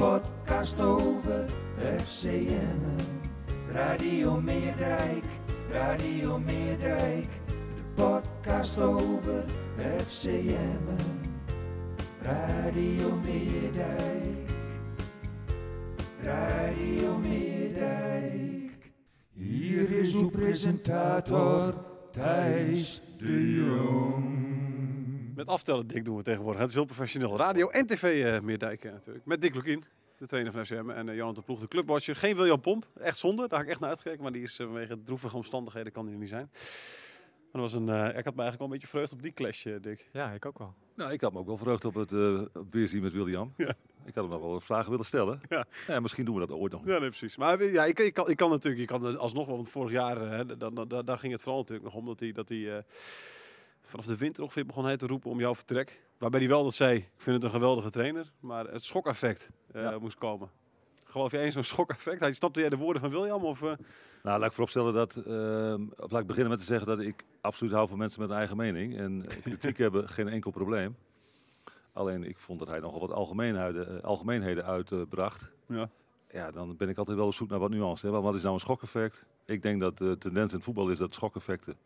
Podcast 0.00 0.80
over 0.80 1.46
FCM. 1.98 2.80
Radio 3.72 4.40
Meerdijk, 4.40 5.24
Radio 5.70 6.38
Meerdijk, 6.38 7.28
de 7.66 7.82
podcast 7.94 8.78
over 8.78 9.44
FCM. 10.06 10.84
Radio 12.22 13.16
Meerdijk, 13.16 14.50
Radio 16.22 17.16
Meerdijk. 17.18 18.72
Hier 19.32 19.90
is 19.90 20.14
uw 20.14 20.30
presentator 20.30 21.74
Thijs 22.12 23.00
de 23.18 23.54
Jong. 23.54 24.40
Met 25.40 25.48
aftellen, 25.48 25.86
Dick, 25.86 26.04
doen 26.04 26.16
we 26.16 26.22
tegenwoordig. 26.22 26.60
Het 26.60 26.68
is 26.68 26.74
heel 26.74 26.84
professioneel. 26.84 27.36
Radio 27.36 27.68
en 27.68 27.86
tv 27.86 28.24
uh, 28.24 28.40
Meerdijk 28.40 28.84
uh, 28.84 28.92
natuurlijk. 28.92 29.26
Met 29.26 29.40
Dick 29.40 29.54
Lukien, 29.54 29.84
de 30.20 30.26
trainer 30.26 30.52
van 30.52 30.64
FCM. 30.64 30.90
En 30.90 31.06
uh, 31.06 31.14
Johan 31.14 31.34
de 31.34 31.42
Ploeg, 31.42 31.60
de 31.60 31.68
clubwatcher. 31.68 32.16
Geen 32.16 32.36
William 32.36 32.60
Pomp. 32.60 32.86
Echt 32.94 33.16
zonde. 33.16 33.48
Daar 33.48 33.58
heb 33.58 33.66
ik 33.66 33.72
echt 33.72 33.80
naar 33.80 33.90
uitgekeken. 33.90 34.22
Maar 34.22 34.32
die 34.32 34.42
is 34.42 34.56
vanwege 34.56 35.02
droevige 35.02 35.36
omstandigheden 35.36 35.92
kan 35.92 36.04
die 36.04 36.14
er 36.14 36.20
niet 36.20 36.28
zijn. 36.28 36.50
Maar 37.52 37.62
dat 37.62 37.70
was 37.70 37.72
een, 37.72 37.88
ik 37.88 38.24
had 38.24 38.34
me 38.34 38.42
eigenlijk 38.42 38.58
wel 38.58 38.66
een 38.66 38.72
beetje 38.72 38.86
vreugd 38.86 39.12
op 39.12 39.22
die 39.22 39.32
clash, 39.32 39.66
Dick. 39.80 40.08
Ja, 40.12 40.30
ik 40.30 40.46
ook 40.46 40.58
wel. 40.58 40.74
Nou, 40.94 41.12
ik 41.12 41.20
had 41.20 41.32
me 41.32 41.38
ook 41.38 41.46
wel 41.46 41.56
vreugd 41.56 41.84
op 41.84 41.94
het 41.94 42.12
op 42.56 42.66
weerzien 42.70 43.02
met 43.02 43.12
William. 43.12 43.52
Ja. 43.56 43.74
Ik 44.04 44.14
had 44.14 44.24
hem 44.24 44.32
nog 44.32 44.40
wel 44.40 44.50
wat 44.50 44.64
vragen 44.64 44.90
willen 44.90 45.04
stellen. 45.04 45.40
Ja. 45.48 45.66
ja 45.86 46.00
misschien 46.00 46.24
doen 46.24 46.34
we 46.34 46.46
dat 46.46 46.58
ooit 46.58 46.72
nog. 46.72 46.84
Ja, 46.84 46.98
nee, 46.98 47.08
precies. 47.08 47.36
Maar 47.36 47.64
ja, 47.64 47.84
ik, 47.84 47.98
ik, 47.98 48.14
kan, 48.14 48.30
ik 48.30 48.36
kan 48.36 48.50
natuurlijk, 48.50 48.80
je 48.80 48.86
kan 48.86 49.18
alsnog 49.18 49.46
wel, 49.46 49.56
want 49.56 49.70
vorig 49.70 49.92
jaar, 49.92 50.46
dan, 50.58 50.74
dan, 50.74 50.88
dan, 51.04 51.18
ging 51.18 51.32
het 51.32 51.42
vooral 51.42 51.60
natuurlijk 51.60 51.88
nog 51.92 51.94
om 51.94 52.06
dat 52.06 52.20
hij, 52.20 52.32
dat 52.32 52.48
hij 52.48 52.84
vanaf 53.90 54.06
de 54.06 54.16
winter 54.16 54.42
ongeveer 54.42 54.66
begon 54.66 54.84
hij 54.84 54.96
te 54.96 55.06
roepen 55.06 55.30
om 55.30 55.38
jouw 55.38 55.54
vertrek. 55.54 56.00
Waarbij 56.18 56.40
hij 56.40 56.48
wel 56.48 56.64
dat 56.64 56.74
zei, 56.74 56.96
ik 56.96 57.10
vind 57.16 57.36
het 57.36 57.44
een 57.44 57.50
geweldige 57.50 57.90
trainer, 57.90 58.32
maar 58.40 58.66
het 58.66 58.84
schokeffect 58.84 59.50
uh, 59.74 59.82
ja. 59.82 59.98
moest 59.98 60.18
komen. 60.18 60.50
Geloof 61.04 61.30
jij 61.30 61.44
eens 61.44 61.54
zo'n 61.54 61.64
schokeffect? 61.64 62.20
Hij 62.20 62.32
snapte 62.32 62.60
jij 62.60 62.68
de 62.68 62.76
woorden 62.76 63.02
van 63.02 63.10
William? 63.10 63.44
Of, 63.44 63.60
uh... 63.62 63.72
Nou, 64.22 64.38
laat 64.38 64.48
ik 64.48 64.52
vooropstellen 64.52 64.94
dat, 64.94 65.16
uh, 65.16 65.74
of 65.96 66.10
laat 66.10 66.20
ik 66.20 66.26
beginnen 66.26 66.50
met 66.50 66.58
te 66.58 66.64
zeggen 66.64 66.86
dat 66.86 67.00
ik 67.00 67.24
absoluut 67.40 67.72
hou 67.72 67.88
van 67.88 67.98
mensen 67.98 68.20
met 68.20 68.30
een 68.30 68.36
eigen 68.36 68.56
mening. 68.56 68.98
En 68.98 69.26
kritiek 69.42 69.78
hebben 69.78 70.08
geen 70.08 70.28
enkel 70.28 70.50
probleem. 70.50 70.96
Alleen 71.92 72.24
ik 72.24 72.38
vond 72.38 72.58
dat 72.58 72.68
hij 72.68 72.78
nogal 72.78 73.00
wat 73.00 73.12
algemeenheden, 73.12 74.02
algemeenheden 74.02 74.64
uitbracht. 74.64 75.50
ja. 75.66 75.90
Ja, 76.32 76.50
dan 76.50 76.76
ben 76.76 76.88
ik 76.88 76.98
altijd 76.98 77.16
wel 77.16 77.26
op 77.26 77.34
zoek 77.34 77.48
naar 77.48 77.58
wat 77.58 77.70
nuance. 77.70 78.06
Hè? 78.06 78.20
Wat 78.20 78.34
is 78.34 78.42
nou 78.42 78.54
een 78.54 78.60
schokeffect? 78.60 79.24
Ik 79.44 79.62
denk 79.62 79.80
dat 79.80 79.98
de 79.98 80.16
tendens 80.18 80.50
in 80.50 80.56
het 80.56 80.64
voetbal 80.64 80.90
is 80.90 80.98
dat 80.98 81.14
schokeffecten 81.14 81.76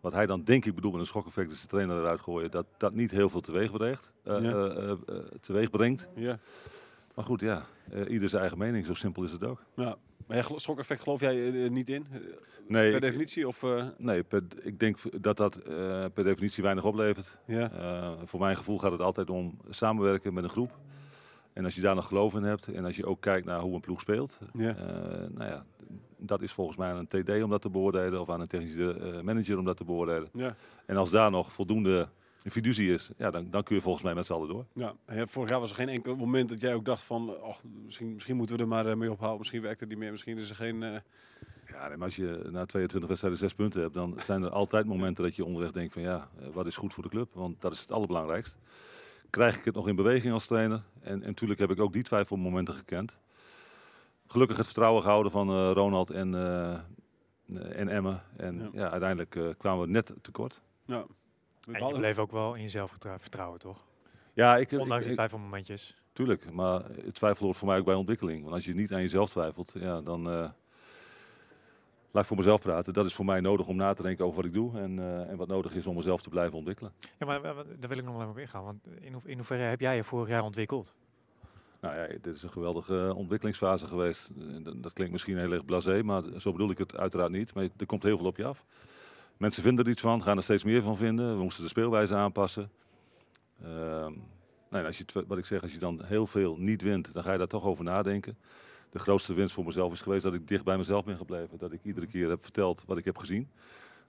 wat 0.00 0.12
hij 0.12 0.26
dan 0.26 0.42
denk 0.44 0.64
ik 0.64 0.74
bedoelt 0.74 0.92
met 0.92 1.02
een 1.02 1.08
schokeffect 1.08 1.52
is 1.52 1.60
de 1.62 1.68
trainer 1.68 1.98
eruit 1.98 2.20
gooien, 2.20 2.50
dat 2.50 2.66
dat 2.76 2.92
niet 2.94 3.10
heel 3.10 3.28
veel 3.30 3.40
teweeg 3.40 3.70
brengt. 3.70 4.12
Uh, 4.24 4.40
Ja. 4.40 4.52
uh, 4.52 4.88
uh, 4.88 5.16
teweeg 5.40 5.70
brengt. 5.70 6.08
Ja. 6.14 6.38
Maar 7.14 7.24
goed, 7.24 7.40
ja, 7.40 7.64
ieder 8.08 8.28
zijn 8.28 8.40
eigen 8.40 8.58
mening, 8.58 8.86
zo 8.86 8.94
simpel 8.94 9.22
is 9.22 9.32
het 9.32 9.44
ook. 9.44 9.64
ja. 9.74 9.96
Maar 10.26 10.38
ja, 10.38 10.58
schokeffect 10.58 11.02
geloof 11.02 11.20
jij 11.20 11.68
niet 11.68 11.88
in? 11.88 12.06
Nee, 12.68 12.90
per 12.90 13.00
definitie? 13.00 13.48
Of, 13.48 13.64
nee 13.96 14.22
per, 14.22 14.42
ik 14.62 14.78
denk 14.78 15.22
dat 15.22 15.36
dat 15.36 15.62
per 16.14 16.24
definitie 16.24 16.62
weinig 16.62 16.84
oplevert. 16.84 17.38
Ja. 17.46 17.70
voor 18.24 18.40
mijn 18.40 18.56
gevoel 18.56 18.78
gaat 18.78 18.92
het 18.92 19.00
altijd 19.00 19.30
om 19.30 19.58
samenwerken 19.68 20.34
met 20.34 20.44
een 20.44 20.50
groep. 20.50 20.78
En 21.60 21.66
als 21.66 21.74
je 21.74 21.80
daar 21.80 21.94
nog 21.94 22.06
geloof 22.06 22.34
in 22.34 22.42
hebt 22.42 22.68
en 22.68 22.84
als 22.84 22.96
je 22.96 23.06
ook 23.06 23.20
kijkt 23.20 23.46
naar 23.46 23.60
hoe 23.60 23.74
een 23.74 23.80
ploeg 23.80 24.00
speelt, 24.00 24.38
Ja. 24.52 24.76
nou 25.30 25.50
ja, 25.50 25.64
dat 26.16 26.42
is 26.42 26.52
volgens 26.52 26.76
mij 26.76 26.90
aan 26.90 26.96
een 26.96 27.22
TD 27.22 27.42
om 27.42 27.50
dat 27.50 27.62
te 27.62 27.70
beoordelen 27.70 28.20
of 28.20 28.30
aan 28.30 28.40
een 28.40 28.46
technische 28.46 28.96
uh, 29.00 29.20
manager 29.20 29.58
om 29.58 29.64
dat 29.64 29.76
te 29.76 29.84
beoordelen. 29.84 30.28
Ja. 30.32 30.54
En 30.86 30.96
als 30.96 31.10
daar 31.10 31.30
nog 31.30 31.52
voldoende 31.52 32.08
fiducie 32.44 32.92
is, 32.92 33.10
ja, 33.16 33.30
dan, 33.30 33.50
dan 33.50 33.62
kun 33.62 33.76
je 33.76 33.82
volgens 33.82 34.04
mij 34.04 34.14
met 34.14 34.26
z'n 34.26 34.32
allen 34.32 34.48
door. 34.48 34.64
Ja. 34.74 34.94
vorig 35.26 35.50
jaar 35.50 35.60
was 35.60 35.70
er 35.70 35.76
geen 35.76 35.88
enkel 35.88 36.16
moment 36.16 36.48
dat 36.48 36.60
jij 36.60 36.74
ook 36.74 36.84
dacht 36.84 37.02
van, 37.02 37.36
och, 37.42 37.62
misschien, 37.84 38.12
misschien 38.12 38.36
moeten 38.36 38.56
we 38.56 38.62
er 38.62 38.68
maar 38.68 38.86
uh, 38.86 38.94
mee 38.94 39.10
ophouden, 39.10 39.38
misschien 39.38 39.62
werkt 39.62 39.80
het 39.80 39.88
niet 39.88 39.98
meer, 39.98 40.10
misschien 40.10 40.38
is 40.38 40.50
er 40.50 40.56
geen... 40.56 40.82
Uh... 40.82 40.96
Ja, 41.66 41.88
maar 41.88 42.02
als 42.02 42.16
je 42.16 42.48
na 42.50 42.66
22 42.66 43.08
wedstrijden 43.08 43.40
zes 43.40 43.54
punten 43.54 43.80
hebt, 43.80 43.94
dan 43.94 44.18
zijn 44.26 44.42
er 44.42 44.50
altijd 44.50 44.86
momenten 44.86 45.24
dat 45.24 45.36
je 45.36 45.44
onderweg 45.44 45.72
denkt 45.72 45.92
van 45.92 46.02
ja, 46.02 46.28
wat 46.52 46.66
is 46.66 46.76
goed 46.76 46.94
voor 46.94 47.02
de 47.02 47.08
club? 47.08 47.28
Want 47.32 47.60
dat 47.60 47.72
is 47.72 47.80
het 47.80 47.92
allerbelangrijkst. 47.92 48.58
Krijg 49.30 49.56
ik 49.56 49.64
het 49.64 49.74
nog 49.74 49.88
in 49.88 49.96
beweging 49.96 50.32
als 50.32 50.46
trainer? 50.46 50.82
En, 51.00 51.12
en 51.12 51.26
natuurlijk 51.26 51.60
heb 51.60 51.70
ik 51.70 51.80
ook 51.80 51.92
die 51.92 52.02
twijfelmomenten 52.02 52.74
gekend 52.74 53.18
gelukkig 54.30 54.56
het 54.56 54.66
vertrouwen 54.66 55.02
gehouden 55.02 55.32
van 55.32 55.50
uh, 55.50 55.70
Ronald 55.72 56.10
en, 56.10 56.32
uh, 56.32 56.78
en 57.78 57.88
Emma. 57.88 58.24
En 58.36 58.58
ja. 58.58 58.68
ja 58.72 58.90
uiteindelijk 58.90 59.34
uh, 59.34 59.48
kwamen 59.58 59.86
we 59.86 59.90
net 59.90 60.12
tekort. 60.22 60.60
Ja. 60.84 61.04
En 61.72 61.86
je 61.86 61.94
bleef 61.94 62.18
ook 62.18 62.32
wel 62.32 62.54
in 62.54 62.62
jezelf 62.62 62.92
vertrouwen, 63.18 63.58
toch? 63.58 63.84
Ja, 64.32 64.56
ik, 64.56 64.72
Ondanks 64.72 65.04
die 65.04 65.14
twijfelmomentjes. 65.14 65.96
Tuurlijk, 66.12 66.52
maar 66.52 66.84
het 66.84 67.14
twijfel 67.14 67.44
hoort 67.44 67.56
voor 67.56 67.68
mij 67.68 67.78
ook 67.78 67.84
bij 67.84 67.94
ontwikkeling. 67.94 68.42
Want 68.42 68.54
als 68.54 68.64
je 68.64 68.74
niet 68.74 68.92
aan 68.92 69.00
jezelf 69.00 69.30
twijfelt, 69.30 69.72
ja, 69.74 70.00
dan 70.00 70.52
laat 72.10 72.22
ik 72.22 72.28
voor 72.28 72.36
mezelf 72.36 72.60
praten. 72.60 72.92
Dat 72.92 73.06
is 73.06 73.14
voor 73.14 73.24
mij 73.24 73.40
nodig 73.40 73.66
om 73.66 73.76
na 73.76 73.92
te 73.92 74.02
denken 74.02 74.24
over 74.24 74.36
wat 74.36 74.44
ik 74.44 74.52
doe 74.52 74.78
en, 74.78 74.98
en 75.28 75.36
wat 75.36 75.48
nodig 75.48 75.74
is 75.74 75.86
om 75.86 75.94
mezelf 75.94 76.22
te 76.22 76.28
blijven 76.28 76.56
ontwikkelen. 76.58 76.92
Ja, 77.18 77.26
maar 77.26 77.42
daar 77.42 77.88
wil 77.88 77.98
ik 77.98 78.04
nog 78.04 78.12
wel 78.12 78.20
even 78.20 78.32
op 78.32 78.38
ingaan. 78.38 78.64
Want 78.64 78.86
in, 79.00 79.12
ho 79.12 79.20
in 79.24 79.36
hoeverre 79.36 79.62
heb 79.62 79.80
jij 79.80 79.96
je 79.96 80.04
vorig 80.04 80.28
jaar 80.28 80.42
ontwikkeld? 80.42 80.94
Nou 81.80 81.96
ja, 81.96 82.06
dit 82.06 82.36
is 82.36 82.42
een 82.42 82.50
geweldige 82.50 83.12
ontwikkelingsfase 83.14 83.86
geweest. 83.86 84.30
Dat 84.76 84.92
klinkt 84.92 85.12
misschien 85.12 85.38
heel 85.38 85.52
erg 85.52 85.64
blasé, 85.64 86.02
maar 86.02 86.22
zo 86.38 86.52
bedoel 86.52 86.70
ik 86.70 86.78
het 86.78 86.96
uiteraard 86.96 87.30
niet. 87.30 87.54
Maar 87.54 87.68
er 87.76 87.86
komt 87.86 88.02
heel 88.02 88.16
veel 88.16 88.26
op 88.26 88.36
je 88.36 88.44
af. 88.44 88.64
Mensen 89.36 89.62
vinden 89.62 89.84
er 89.84 89.90
iets 89.90 90.00
van, 90.00 90.22
gaan 90.22 90.36
er 90.36 90.42
steeds 90.42 90.64
meer 90.64 90.82
van 90.82 90.96
vinden. 90.96 91.36
We 91.36 91.42
moesten 91.42 91.62
de 91.62 91.68
speelwijze 91.68 92.14
aanpassen. 92.14 92.70
Uh, 93.62 94.06
nou, 94.70 94.86
als 94.86 94.98
je, 94.98 95.04
wat 95.26 95.38
ik 95.38 95.44
zeg, 95.44 95.62
als 95.62 95.72
je 95.72 95.78
dan 95.78 96.04
heel 96.04 96.26
veel 96.26 96.56
niet 96.56 96.82
wint, 96.82 97.12
dan 97.12 97.22
ga 97.22 97.32
je 97.32 97.38
daar 97.38 97.46
toch 97.46 97.64
over 97.64 97.84
nadenken. 97.84 98.38
De 98.90 98.98
grootste 98.98 99.34
winst 99.34 99.54
voor 99.54 99.64
mezelf 99.64 99.92
is 99.92 100.00
geweest 100.00 100.22
dat 100.22 100.34
ik 100.34 100.48
dicht 100.48 100.64
bij 100.64 100.76
mezelf 100.76 101.04
ben 101.04 101.16
gebleven. 101.16 101.58
Dat 101.58 101.72
ik 101.72 101.80
iedere 101.82 102.06
keer 102.06 102.28
heb 102.28 102.42
verteld 102.42 102.84
wat 102.86 102.98
ik 102.98 103.04
heb 103.04 103.18
gezien. 103.18 103.50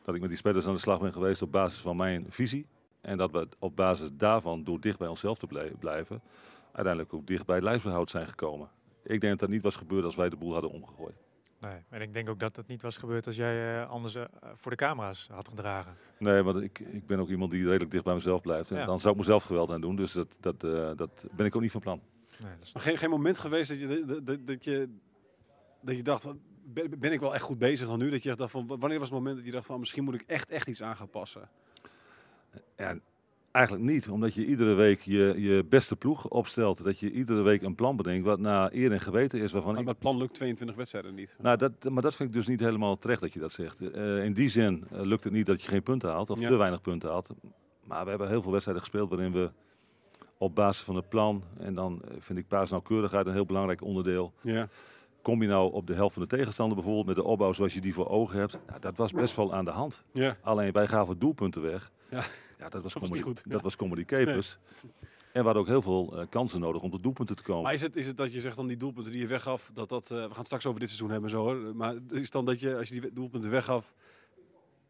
Dat 0.02 0.16
ik 0.16 0.22
met 0.22 0.30
die 0.30 0.40
spelers 0.40 0.66
aan 0.66 0.74
de 0.74 0.80
slag 0.80 1.00
ben 1.00 1.14
geweest 1.14 1.42
op 1.42 1.52
basis 1.52 1.80
van 1.80 1.96
mijn 1.96 2.26
visie. 2.30 2.66
En 3.02 3.18
dat 3.18 3.32
we 3.32 3.48
op 3.60 3.76
basis 3.76 4.10
daarvan, 4.14 4.64
door 4.64 4.80
dicht 4.80 4.98
bij 4.98 5.08
onszelf 5.08 5.38
te 5.38 5.76
blijven, 5.80 6.22
uiteindelijk 6.72 7.14
ook 7.14 7.28
dicht 7.28 7.46
bij 7.46 7.56
het 7.56 7.64
lijfsbehoud 7.64 8.10
zijn 8.10 8.28
gekomen. 8.28 8.70
Ik 9.04 9.22
denk 9.22 9.32
dat 9.32 9.40
dat 9.40 9.50
niet 9.50 9.62
was 9.62 9.76
gebeurd 9.76 10.04
als 10.04 10.16
wij 10.16 10.30
de 10.30 10.36
boel 10.36 10.54
hadden 10.54 10.72
omgegooid. 10.72 11.16
Nee, 11.60 11.78
en 11.90 12.02
ik 12.02 12.14
denk 12.14 12.30
ook 12.30 12.40
dat 12.40 12.56
dat 12.56 12.68
niet 12.68 12.82
was 12.82 12.98
gebeurd 12.98 13.28
als 13.28 13.36
jij 13.36 13.82
uh, 13.82 13.90
anders 13.90 14.16
uh, 14.16 14.24
voor 14.56 14.72
de 14.72 14.78
camera's 14.78 15.30
had 15.32 15.48
gedragen. 15.48 15.96
Nee, 16.18 16.42
want 16.42 16.62
ik, 16.62 16.80
ik 16.80 17.08
ben 17.08 17.20
ook 17.20 17.30
iemand 17.30 17.52
die 17.52 17.66
redelijk 17.66 17.92
dicht 17.92 18.04
bij 18.04 18.14
mezelf 18.14 18.42
blijft. 18.42 18.72
En 18.72 18.78
ja. 18.78 18.86
dan 18.86 19.00
zou 19.00 19.14
ik 19.14 19.20
mezelf 19.20 19.44
geweld 19.44 19.72
aan 19.72 19.82
doen, 19.82 19.96
dus 19.96 20.12
dat, 20.12 20.28
dat, 20.40 20.64
uh, 20.64 20.92
dat 20.96 21.26
ben 21.32 21.46
ik 21.46 21.56
ook 21.56 21.62
niet 21.62 21.72
van 21.72 21.82
plan. 21.82 22.02
Nee, 22.40 22.52
dat 22.58 22.68
is 22.68 22.74
maar 22.74 22.84
geen, 22.84 22.98
geen 22.98 23.10
moment 23.10 23.38
geweest 23.38 23.70
dat 23.70 23.80
je, 23.80 24.06
dat, 24.06 24.26
dat, 24.26 24.48
dat 24.48 24.64
je, 24.64 24.90
dat 25.82 25.96
je 25.96 26.04
dacht, 26.04 26.28
ben, 26.64 27.00
ben 27.00 27.12
ik 27.12 27.20
wel 27.20 27.34
echt 27.34 27.44
goed 27.44 27.58
bezig 27.58 27.88
dan 27.88 28.00
nu? 28.00 28.10
Dat 28.10 28.24
je 28.24 28.36
dacht 28.36 28.52
van, 28.52 28.68
wanneer 28.68 29.00
was 29.00 29.10
het 29.10 29.18
moment 29.18 29.36
dat 29.36 29.46
je 29.46 29.52
dacht 29.52 29.66
van, 29.66 29.80
misschien 29.80 30.04
moet 30.04 30.14
ik 30.14 30.24
echt, 30.28 30.50
echt 30.50 30.68
iets 30.68 30.82
aan 30.84 30.96
gaan 30.96 31.10
passen? 31.10 31.50
Ja, 32.78 33.00
Eigenlijk 33.52 33.86
niet, 33.86 34.10
omdat 34.10 34.34
je 34.34 34.46
iedere 34.46 34.74
week 34.74 35.02
je, 35.02 35.34
je 35.38 35.66
beste 35.70 35.96
ploeg 35.96 36.28
opstelt. 36.28 36.84
Dat 36.84 37.00
je 37.00 37.12
iedere 37.12 37.42
week 37.42 37.62
een 37.62 37.76
plan 37.76 37.96
bedenkt 37.96 38.26
wat 38.26 38.40
na 38.40 38.74
eer 38.74 38.92
en 38.92 39.00
geweten 39.00 39.40
is. 39.40 39.52
Waarvan 39.52 39.74
maar 39.74 39.84
dat 39.84 40.00
plan 40.00 40.18
lukt 40.18 40.34
22 40.34 40.76
wedstrijden 40.76 41.14
niet. 41.14 41.36
Nou, 41.40 41.58
dat, 41.58 41.72
maar 41.90 42.02
dat 42.02 42.16
vind 42.16 42.30
ik 42.30 42.36
dus 42.36 42.48
niet 42.48 42.60
helemaal 42.60 42.98
terecht 42.98 43.22
dat 43.22 43.34
je 43.34 43.40
dat 43.40 43.52
zegt. 43.52 43.82
Uh, 43.82 44.24
in 44.24 44.34
die 44.34 44.50
zin 44.50 44.84
uh, 44.94 45.02
lukt 45.02 45.24
het 45.24 45.34
niet 45.34 45.46
dat 45.46 45.62
je 45.62 45.68
geen 45.68 45.84
punten 45.84 46.10
haalt, 46.10 46.30
of 46.30 46.40
ja. 46.40 46.48
te 46.48 46.56
weinig 46.56 46.82
punten 46.82 47.10
haalt. 47.10 47.30
Maar 47.84 48.04
we 48.04 48.10
hebben 48.10 48.28
heel 48.28 48.42
veel 48.42 48.52
wedstrijden 48.52 48.84
gespeeld 48.84 49.10
waarin 49.10 49.32
we 49.32 49.52
op 50.42 50.56
basis 50.56 50.84
van 50.84 50.96
het 50.96 51.10
plan... 51.10 51.44
en 51.58 51.74
dan 51.74 52.02
vind 52.18 52.40
ik 52.40 52.48
paasnauwkeurigheid 52.48 53.26
een 53.26 53.34
heel 53.34 53.46
belangrijk 53.46 53.82
onderdeel... 53.82 54.34
Ja. 54.42 54.68
Kom 55.22 55.42
je 55.42 55.48
nou 55.48 55.74
op 55.74 55.88
de 55.88 55.94
helft 55.94 56.14
van 56.14 56.24
de 56.24 56.28
tegenstander 56.28 56.76
bijvoorbeeld 56.76 57.06
met 57.06 57.16
de 57.16 57.24
opbouw 57.24 57.52
zoals 57.52 57.74
je 57.74 57.82
die 57.82 57.94
voor 57.94 58.10
ogen 58.10 58.40
hebt? 58.40 58.60
Nou, 58.68 58.80
dat 58.80 58.98
was 58.98 59.12
best 59.12 59.36
wel 59.36 59.54
aan 59.54 59.66
de 59.66 59.72
hand. 59.72 60.04
Ja. 60.12 60.38
Alleen 60.42 60.72
wij 60.72 60.88
gaven 60.88 61.20
doelpunten 61.20 61.62
weg. 61.62 61.92
Ja, 62.10 62.24
ja 62.58 62.70
dat 62.70 62.84
was 62.84 62.94
dat 62.94 63.10
was 63.10 63.20
goed. 63.20 63.44
Dat 63.44 63.58
ja. 63.58 63.64
was 63.64 63.76
comedy 63.76 64.06
capers. 64.06 64.58
Nee. 64.82 64.92
En 65.34 65.40
we 65.40 65.44
hadden 65.44 65.62
ook 65.62 65.68
heel 65.68 65.82
veel 65.82 66.20
uh, 66.20 66.26
kansen 66.30 66.60
nodig 66.60 66.82
om 66.82 66.92
tot 66.92 67.04
doelpunten 67.04 67.36
te 67.36 67.44
komen. 67.44 67.64
Maar 67.64 67.74
is 67.74 67.82
het, 67.82 67.96
is 67.96 68.08
het 68.08 68.18
dat 68.18 68.34
je 68.34 68.42
zegt 68.42 68.56
dan 68.56 68.68
die 68.68 68.78
doelpunten 68.78 69.12
die 69.12 69.22
je 69.22 69.28
weggaf, 69.28 69.70
dat 69.74 69.90
dat, 69.90 70.04
uh, 70.04 70.10
we 70.10 70.22
gaan 70.22 70.38
het 70.38 70.46
straks 70.46 70.66
over 70.66 70.80
dit 70.80 70.90
seizoen 70.90 71.12
hebben 71.12 71.30
zo 71.30 71.42
hoor. 71.42 71.76
Maar 71.76 71.94
is 72.10 72.22
het 72.22 72.32
dan 72.32 72.46
dat 72.46 72.60
je, 72.60 72.78
als 72.78 72.90
je 72.90 73.02
die 73.02 73.14
doelpunten 73.14 73.50
weggaf, 73.50 73.94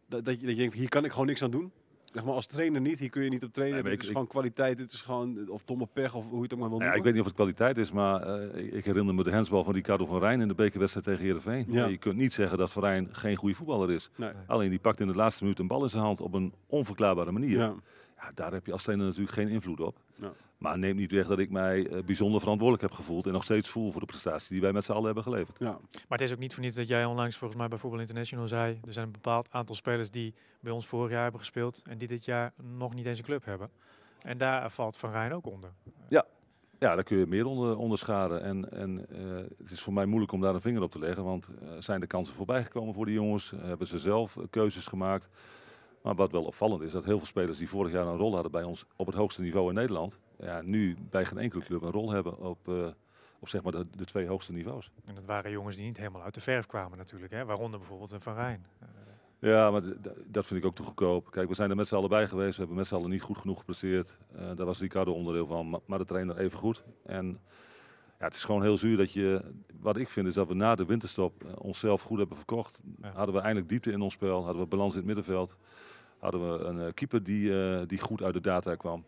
dat, 0.07 0.25
dat, 0.25 0.39
je, 0.39 0.45
dat 0.45 0.55
je 0.55 0.61
denkt, 0.61 0.75
hier 0.75 0.89
kan 0.89 1.05
ik 1.05 1.11
gewoon 1.11 1.27
niks 1.27 1.43
aan 1.43 1.51
doen? 1.51 1.71
Zeg 2.13 2.25
maar 2.25 2.33
als 2.33 2.45
trainer 2.45 2.81
niet, 2.81 2.99
hier 2.99 3.09
kun 3.09 3.23
je 3.23 3.29
niet 3.29 3.43
op 3.43 3.53
trainen. 3.53 3.83
Nee, 3.83 3.93
ik- 3.93 3.99
is 3.99 4.05
ik- 4.05 4.11
gewoon 4.11 4.27
kwaliteit, 4.27 4.77
dit 4.77 4.91
is 4.91 5.01
gewoon, 5.01 5.49
of 5.49 5.63
domme 5.63 5.87
pech, 5.93 6.15
of 6.15 6.25
hoe 6.29 6.37
je 6.37 6.43
het 6.43 6.53
ook 6.53 6.59
maar 6.59 6.69
wil 6.69 6.77
Nou 6.77 6.89
ja, 6.89 6.95
noemen. 6.95 6.97
ik 6.97 7.03
weet 7.03 7.11
niet 7.13 7.21
of 7.21 7.25
het 7.27 7.35
kwaliteit 7.35 7.77
is, 7.77 7.91
maar 7.91 8.21
eh, 8.21 8.73
ik- 8.77 8.85
herinner 8.85 9.15
me 9.15 9.23
de 9.23 9.31
handsbal 9.31 9.63
van 9.63 9.73
Ricardo 9.73 10.05
van 10.05 10.19
Rijn 10.19 10.41
in 10.41 10.47
de 10.47 10.53
bekerwedstrijd 10.53 11.05
tegen 11.05 11.23
Heerenveen. 11.23 11.65
Ja. 11.69 11.85
Je 11.85 11.97
kunt 11.97 12.15
niet 12.15 12.33
zeggen 12.33 12.57
dat 12.57 12.71
Van 12.71 12.83
Rijn 12.83 13.07
geen 13.11 13.35
goede 13.35 13.55
voetballer 13.55 13.91
is. 13.91 14.09
Nee. 14.15 14.31
Alleen 14.47 14.69
die 14.69 14.79
pakt 14.79 14.99
in 14.99 15.07
de 15.07 15.15
laatste 15.15 15.43
minuut 15.43 15.59
een 15.59 15.67
bal 15.67 15.83
in 15.83 15.89
zijn 15.89 16.03
hand 16.03 16.21
op 16.21 16.33
een 16.33 16.53
onverklaarbare 16.67 17.31
manier. 17.31 17.57
Ja. 17.57 17.73
Ja, 18.21 18.31
daar 18.33 18.51
heb 18.51 18.65
je 18.65 18.71
als 18.71 18.83
trainer 18.83 19.05
natuurlijk 19.05 19.33
geen 19.33 19.47
invloed 19.47 19.79
op. 19.79 19.97
Ja. 20.15 20.31
Maar 20.57 20.77
neem 20.77 20.95
niet 20.95 21.11
weg 21.11 21.27
dat 21.27 21.39
ik 21.39 21.49
mij 21.49 21.87
eh, 21.87 22.03
bijzonder 22.03 22.39
verantwoordelijk 22.39 22.87
heb 22.87 22.99
gevoeld 22.99 23.25
en 23.25 23.31
nog 23.31 23.43
steeds 23.43 23.69
voel 23.69 23.91
voor 23.91 24.01
de 24.01 24.07
prestatie 24.07 24.49
die 24.51 24.61
wij 24.61 24.71
met 24.71 24.83
z'n 24.83 24.91
allen 24.91 25.05
hebben 25.05 25.23
geleverd. 25.23 25.57
Ja. 25.59 25.79
Maar 25.91 26.17
het 26.17 26.21
is 26.21 26.33
ook 26.33 26.39
niet 26.39 26.53
voor 26.53 26.63
niets 26.63 26.75
dat 26.75 26.87
jij 26.87 27.05
onlangs 27.05 27.37
volgens 27.37 27.59
mij 27.59 27.69
bij 27.69 27.77
Voetbal 27.77 27.99
International 27.99 28.47
zei... 28.47 28.79
er 28.85 28.93
zijn 28.93 29.05
een 29.05 29.11
bepaald 29.11 29.51
aantal 29.51 29.75
spelers 29.75 30.11
die 30.11 30.33
bij 30.59 30.71
ons 30.71 30.87
vorig 30.87 31.11
jaar 31.11 31.21
hebben 31.21 31.39
gespeeld... 31.39 31.81
en 31.85 31.97
die 31.97 32.07
dit 32.07 32.25
jaar 32.25 32.53
nog 32.77 32.93
niet 32.93 33.05
eens 33.05 33.17
een 33.17 33.23
club 33.23 33.45
hebben. 33.45 33.69
En 34.21 34.37
daar 34.37 34.71
valt 34.71 34.97
Van 34.97 35.11
Rijn 35.11 35.33
ook 35.33 35.45
onder. 35.45 35.71
Ja, 36.81 36.95
daar 36.95 37.03
kun 37.03 37.17
je 37.17 37.25
meer 37.25 37.45
onder, 37.45 37.77
onderscharen. 37.77 38.41
En, 38.41 38.71
en 38.71 39.05
eh, 39.09 39.35
het 39.57 39.71
is 39.71 39.81
voor 39.81 39.93
mij 39.93 40.05
moeilijk 40.05 40.31
om 40.31 40.41
daar 40.41 40.53
een 40.53 40.61
vinger 40.61 40.81
op 40.81 40.91
te 40.91 40.99
leggen. 40.99 41.23
Want 41.23 41.47
eh, 41.47 41.69
zijn 41.79 41.99
de 41.99 42.07
kansen 42.07 42.35
voorbij 42.35 42.63
gekomen 42.63 42.93
voor 42.93 43.05
die 43.05 43.13
jongens? 43.13 43.53
Hebben 43.55 43.87
ze 43.87 43.99
zelf 43.99 44.37
keuzes 44.49 44.87
gemaakt? 44.87 45.29
Maar 46.03 46.15
wat 46.15 46.31
wel 46.31 46.43
opvallend 46.43 46.81
is, 46.81 46.91
dat 46.91 47.05
heel 47.05 47.17
veel 47.17 47.27
spelers 47.27 47.57
die 47.57 47.69
vorig 47.69 47.91
jaar 47.91 48.07
een 48.07 48.17
rol 48.17 48.33
hadden 48.33 48.51
bij 48.51 48.63
ons 48.63 48.85
op 48.95 49.05
het 49.05 49.15
hoogste 49.15 49.41
niveau 49.41 49.69
in 49.69 49.75
Nederland, 49.75 50.19
ja, 50.39 50.61
nu 50.61 50.97
bij 51.09 51.25
geen 51.25 51.37
enkele 51.37 51.63
club 51.63 51.81
een 51.81 51.91
rol 51.91 52.11
hebben 52.11 52.37
op, 52.39 52.67
eh, 52.67 52.87
op 53.39 53.49
zeg 53.49 53.63
maar 53.63 53.71
de, 53.71 53.85
de 53.95 54.05
twee 54.05 54.27
hoogste 54.27 54.51
niveaus. 54.51 54.91
En 55.05 55.15
dat 55.15 55.25
waren 55.25 55.51
jongens 55.51 55.75
die 55.75 55.85
niet 55.85 55.97
helemaal 55.97 56.21
uit 56.21 56.33
de 56.33 56.41
verf 56.41 56.65
kwamen 56.65 56.97
natuurlijk. 56.97 57.31
Hè? 57.33 57.45
Waaronder 57.45 57.79
bijvoorbeeld 57.79 58.11
een 58.11 58.21
Van 58.21 58.33
Rijn. 58.33 58.65
Eh, 58.79 58.87
Ja, 59.39 59.71
maar 59.71 59.81
dat 60.25 60.45
vind 60.45 60.59
ik 60.59 60.65
ook 60.65 60.75
te 60.75 60.83
goedkoop. 60.83 61.31
Kijk, 61.31 61.47
we 61.49 61.55
zijn 61.55 61.69
er 61.69 61.75
met 61.75 61.87
z'n 61.87 61.95
allen 61.95 62.09
bij 62.09 62.27
geweest. 62.27 62.51
We 62.51 62.57
hebben 62.57 62.75
met 62.77 62.87
z'n 62.87 62.95
allen 62.95 63.09
niet 63.09 63.21
goed 63.21 63.37
genoeg 63.37 63.59
gepresteerd. 63.59 64.17
Eh, 64.35 64.51
daar 64.55 64.65
was 64.65 64.79
Ricardo 64.79 65.11
onderdeel 65.13 65.47
van, 65.47 65.69
ma- 65.69 65.79
maar 65.85 65.97
de 65.97 66.05
trainer 66.05 66.37
even 66.37 66.59
goed. 66.59 66.83
En 67.05 67.39
ja, 68.19 68.25
het 68.27 68.35
is 68.35 68.43
gewoon 68.43 68.61
heel 68.61 68.77
zuur 68.77 68.97
dat 68.97 69.11
je... 69.13 69.41
Wat 69.79 69.97
ik 69.97 70.09
vind 70.09 70.27
is 70.27 70.33
dat 70.33 70.47
we 70.47 70.53
na 70.53 70.75
de 70.75 70.85
winterstop 70.85 71.43
onszelf 71.57 72.01
goed 72.01 72.17
hebben 72.17 72.37
verkocht. 72.37 72.79
Ja. 73.01 73.11
Hadden 73.11 73.35
we 73.35 73.41
eindelijk 73.41 73.69
diepte 73.69 73.91
in 73.91 74.01
ons 74.01 74.13
spel. 74.13 74.43
Hadden 74.43 74.61
we 74.61 74.67
balans 74.67 74.91
in 74.91 74.97
het 74.97 75.07
middenveld. 75.07 75.55
Hadden 76.21 76.51
we 76.51 76.63
een 76.63 76.79
eh, 76.79 76.93
keeper 76.93 77.23
die, 77.23 77.63
eh, 77.63 77.81
die 77.87 77.99
goed 77.99 78.21
uit 78.21 78.33
de 78.33 78.41
data 78.41 78.75
kwam. 78.75 79.03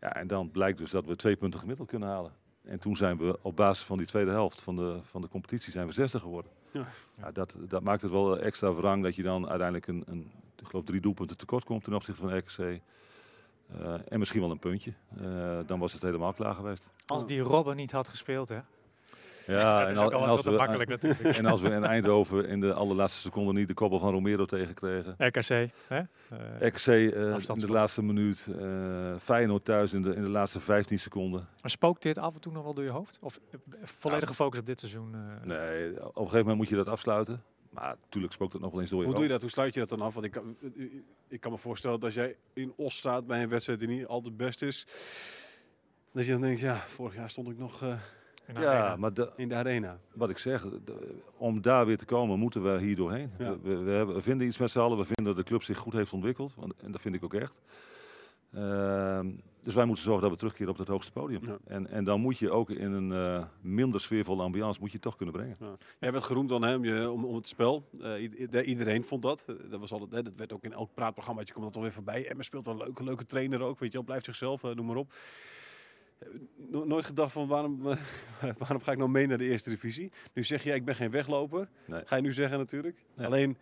Ja, 0.00 0.14
en 0.14 0.26
dan 0.26 0.50
blijkt 0.50 0.78
dus 0.78 0.90
dat 0.90 1.04
we 1.06 1.16
twee 1.16 1.36
punten 1.36 1.60
gemiddeld 1.60 1.88
kunnen 1.88 2.08
halen. 2.08 2.32
En 2.62 2.78
toen 2.78 2.96
zijn 2.96 3.18
we 3.18 3.38
op 3.42 3.56
basis 3.56 3.84
van 3.84 3.98
die 3.98 4.06
tweede 4.06 4.30
helft 4.30 4.62
van 4.62 4.76
de, 4.76 4.98
van 5.02 5.20
de 5.20 5.28
competitie 5.28 5.72
zijn 5.72 5.86
we 5.86 5.92
zesde 5.92 6.20
geworden. 6.20 6.50
Ja. 6.70 6.84
Ja, 7.18 7.32
dat, 7.32 7.54
dat 7.58 7.82
maakt 7.82 8.02
het 8.02 8.10
wel 8.10 8.38
extra 8.38 8.74
wrang 8.74 9.02
dat 9.02 9.16
je 9.16 9.22
dan 9.22 9.48
uiteindelijk 9.48 9.86
een, 9.86 10.04
een 10.06 10.30
ik 10.60 10.66
geloof 10.66 10.84
drie 10.84 11.00
doelpunten 11.00 11.36
tekort 11.36 11.64
komt 11.64 11.84
ten 11.84 11.94
opzichte 11.94 12.20
van 12.20 12.36
RKC. 12.36 12.58
Eh, 12.58 13.94
en 14.08 14.18
misschien 14.18 14.40
wel 14.40 14.50
een 14.50 14.58
puntje. 14.58 14.92
Eh, 15.20 15.58
dan 15.66 15.78
was 15.78 15.92
het 15.92 16.02
helemaal 16.02 16.32
klaar 16.32 16.54
geweest. 16.54 16.88
als 17.06 17.26
die 17.26 17.40
Robben 17.40 17.76
niet 17.76 17.92
had 17.92 18.08
gespeeld, 18.08 18.48
hè? 18.48 18.60
Ja, 19.46 19.78
dat 19.78 19.88
en, 19.88 19.92
is 19.94 19.98
al- 19.98 20.04
ook 20.04 20.12
al 20.12 20.18
en 20.20 20.24
wel 20.26 20.36
als 20.36 20.44
we, 20.44 20.50
makkelijk 20.50 20.90
natuurlijk. 20.90 21.36
en 21.36 21.46
als 21.46 21.60
we 21.60 21.68
in 21.80 21.84
Eindhoven 21.84 22.46
in 22.48 22.60
de 22.60 22.72
allerlaatste 22.72 23.20
seconde 23.20 23.52
niet 23.52 23.68
de 23.68 23.74
koppel 23.74 23.98
van 23.98 24.10
Romero 24.12 24.44
tegenkregen. 24.44 25.14
RKC, 25.18 25.48
hè? 25.86 25.98
Eh, 25.98 26.06
RKC 26.68 26.86
eh, 26.86 27.36
in 27.54 27.60
de 27.60 27.68
laatste 27.68 28.02
minuut. 28.02 28.46
eh 28.60 29.14
Feyenoord 29.18 29.64
thuis 29.64 29.92
in 29.92 30.02
de, 30.02 30.14
in 30.14 30.22
de 30.22 30.28
laatste 30.28 30.60
15 30.60 30.98
seconden. 30.98 31.48
maar 31.62 31.70
spookt 31.70 32.02
dit 32.02 32.18
af 32.18 32.34
en 32.34 32.40
toe 32.40 32.52
nog 32.52 32.62
wel 32.64 32.74
door 32.74 32.84
je 32.84 32.90
hoofd? 32.90 33.18
Of 33.22 33.40
volledige 33.82 34.34
focus 34.34 34.58
op 34.58 34.66
dit 34.66 34.78
seizoen? 34.80 35.14
eh? 35.14 35.46
Nee, 35.46 35.90
op 35.90 36.04
een 36.06 36.12
gegeven 36.14 36.38
moment 36.38 36.56
moet 36.56 36.68
je 36.68 36.76
dat 36.76 36.88
afsluiten. 36.88 37.42
Maar 37.70 37.96
natuurlijk 38.02 38.32
spookt 38.32 38.52
het 38.52 38.62
nog 38.62 38.70
wel 38.70 38.80
eens 38.80 38.90
door 38.90 38.98
je 39.00 39.04
Hoe 39.06 39.14
doe 39.14 39.22
je 39.24 39.30
dat? 39.30 39.40
Hoe 39.40 39.50
sluit 39.50 39.74
je 39.74 39.80
dat 39.80 39.88
dan 39.88 40.00
af? 40.00 40.14
Want 40.14 40.26
ik 40.26 40.32
kan, 40.32 40.56
ik 41.28 41.40
kan 41.40 41.52
me 41.52 41.58
voorstellen 41.58 41.96
dat 41.96 42.04
als 42.04 42.14
jij 42.14 42.36
in 42.52 42.72
Os 42.76 42.96
staat 42.96 43.26
bij 43.26 43.42
een 43.42 43.48
wedstrijd 43.48 43.78
die 43.78 43.88
niet 43.88 44.06
altijd 44.06 44.36
best 44.36 44.62
is, 44.62 44.86
dat 46.12 46.24
je 46.24 46.30
dan 46.32 46.40
denkt, 46.40 46.60
ja, 46.60 46.76
vorig 46.76 47.14
jaar 47.14 47.30
stond 47.30 47.48
ik 47.48 47.58
nog 47.58 47.82
eh, 47.82 47.92
in 48.54 48.60
de 48.60 48.66
Ja, 48.66 48.72
arena? 48.80 48.96
maar 48.96 49.14
de, 49.14 49.30
in 49.36 49.48
de 49.48 49.54
arena. 49.54 49.98
wat 50.12 50.30
ik 50.30 50.38
zeg, 50.38 50.62
de- 50.84 51.14
om 51.36 51.60
daar 51.60 51.86
weer 51.86 51.96
te 51.98 52.04
komen, 52.04 52.38
moeten 52.38 52.62
we 52.72 52.80
hier 52.80 52.96
doorheen. 52.96 53.30
Ja. 53.38 53.50
We, 53.50 53.58
we, 53.62 53.76
we 53.76 53.90
hebben, 53.90 54.14
we 54.14 54.22
vinden 54.22 54.46
iets 54.46 54.58
met 54.58 54.70
z'n 54.70 54.78
allen. 54.78 54.98
We 54.98 55.04
vinden 55.04 55.24
dat 55.24 55.36
de 55.36 55.42
club 55.42 55.62
zich 55.62 55.78
goed 55.78 55.92
heeft 55.92 56.12
ontwikkeld. 56.12 56.54
Want, 56.54 56.74
en 56.82 56.92
dat 56.92 57.00
vind 57.00 57.14
ik 57.14 57.24
ook 57.24 57.34
echt. 57.34 57.54
Ehm, 58.54 59.30
dus 59.62 59.74
wij 59.74 59.84
moeten 59.84 60.04
zorgen 60.04 60.22
dat 60.22 60.30
we 60.30 60.36
terugkeren 60.38 60.72
op 60.72 60.78
het 60.78 60.88
hoogste 60.88 61.12
podium. 61.12 61.46
Ja. 61.46 61.58
En, 61.66 61.86
en 61.90 62.04
dan 62.04 62.20
moet 62.20 62.38
je 62.38 62.50
ook 62.50 62.70
in 62.70 62.92
een 62.92 63.12
eh, 63.12 63.44
minder 63.60 64.00
sfeervolle 64.00 64.42
ambiance 64.42 64.80
moet 64.80 64.88
je 64.88 64.94
het 64.94 65.04
toch 65.04 65.16
kunnen 65.16 65.34
brengen. 65.34 65.56
Jij 66.00 66.12
werd 66.12 66.24
geroemd 66.24 66.48
dan, 66.48 66.62
hè, 66.62 66.74
om, 66.74 66.84
je, 66.84 67.10
om, 67.10 67.24
om 67.24 67.34
het 67.34 67.46
spel. 67.46 67.88
Eh, 68.00 68.68
iedereen 68.68 69.04
vond 69.04 69.22
dat. 69.22 69.44
Eh, 69.46 69.54
dat, 69.70 69.80
was 69.80 69.92
altijd, 69.92 70.12
hè, 70.12 70.22
dat 70.22 70.32
werd 70.36 70.52
ook 70.52 70.64
in 70.64 70.72
elk 70.72 70.94
praatprogrammaatje 70.94 71.52
komt 71.52 71.64
dat 71.64 71.74
toch 71.74 71.82
weer 71.82 71.92
voorbij. 71.92 72.28
Emma 72.28 72.42
speelt 72.42 72.64
wel 72.64 72.74
een 72.74 72.80
leuke, 72.84 73.04
leuke 73.04 73.24
trainer 73.24 73.60
ook. 73.62 73.78
Weet 73.78 73.90
je 73.90 73.96
wel, 73.96 74.06
blijft 74.06 74.24
zichzelf, 74.24 74.62
noem 74.62 74.86
maar 74.86 74.96
op. 74.96 75.12
No- 76.56 76.84
nooit 76.84 77.04
gedacht 77.04 77.32
van 77.32 77.48
waarom, 77.48 77.82
waarom 78.58 78.80
ga 78.82 78.92
ik 78.92 78.98
nou 78.98 79.10
mee 79.10 79.26
naar 79.26 79.38
de 79.38 79.44
eerste 79.44 79.70
divisie? 79.70 80.12
Nu 80.32 80.44
zeg 80.44 80.62
jij, 80.62 80.76
ik 80.76 80.84
ben 80.84 80.94
geen 80.94 81.10
wegloper. 81.10 81.68
Nee. 81.84 82.02
Ga 82.04 82.16
je 82.16 82.22
nu 82.22 82.32
zeggen 82.32 82.58
natuurlijk. 82.58 83.04
Ja. 83.14 83.24
Alleen, 83.24 83.56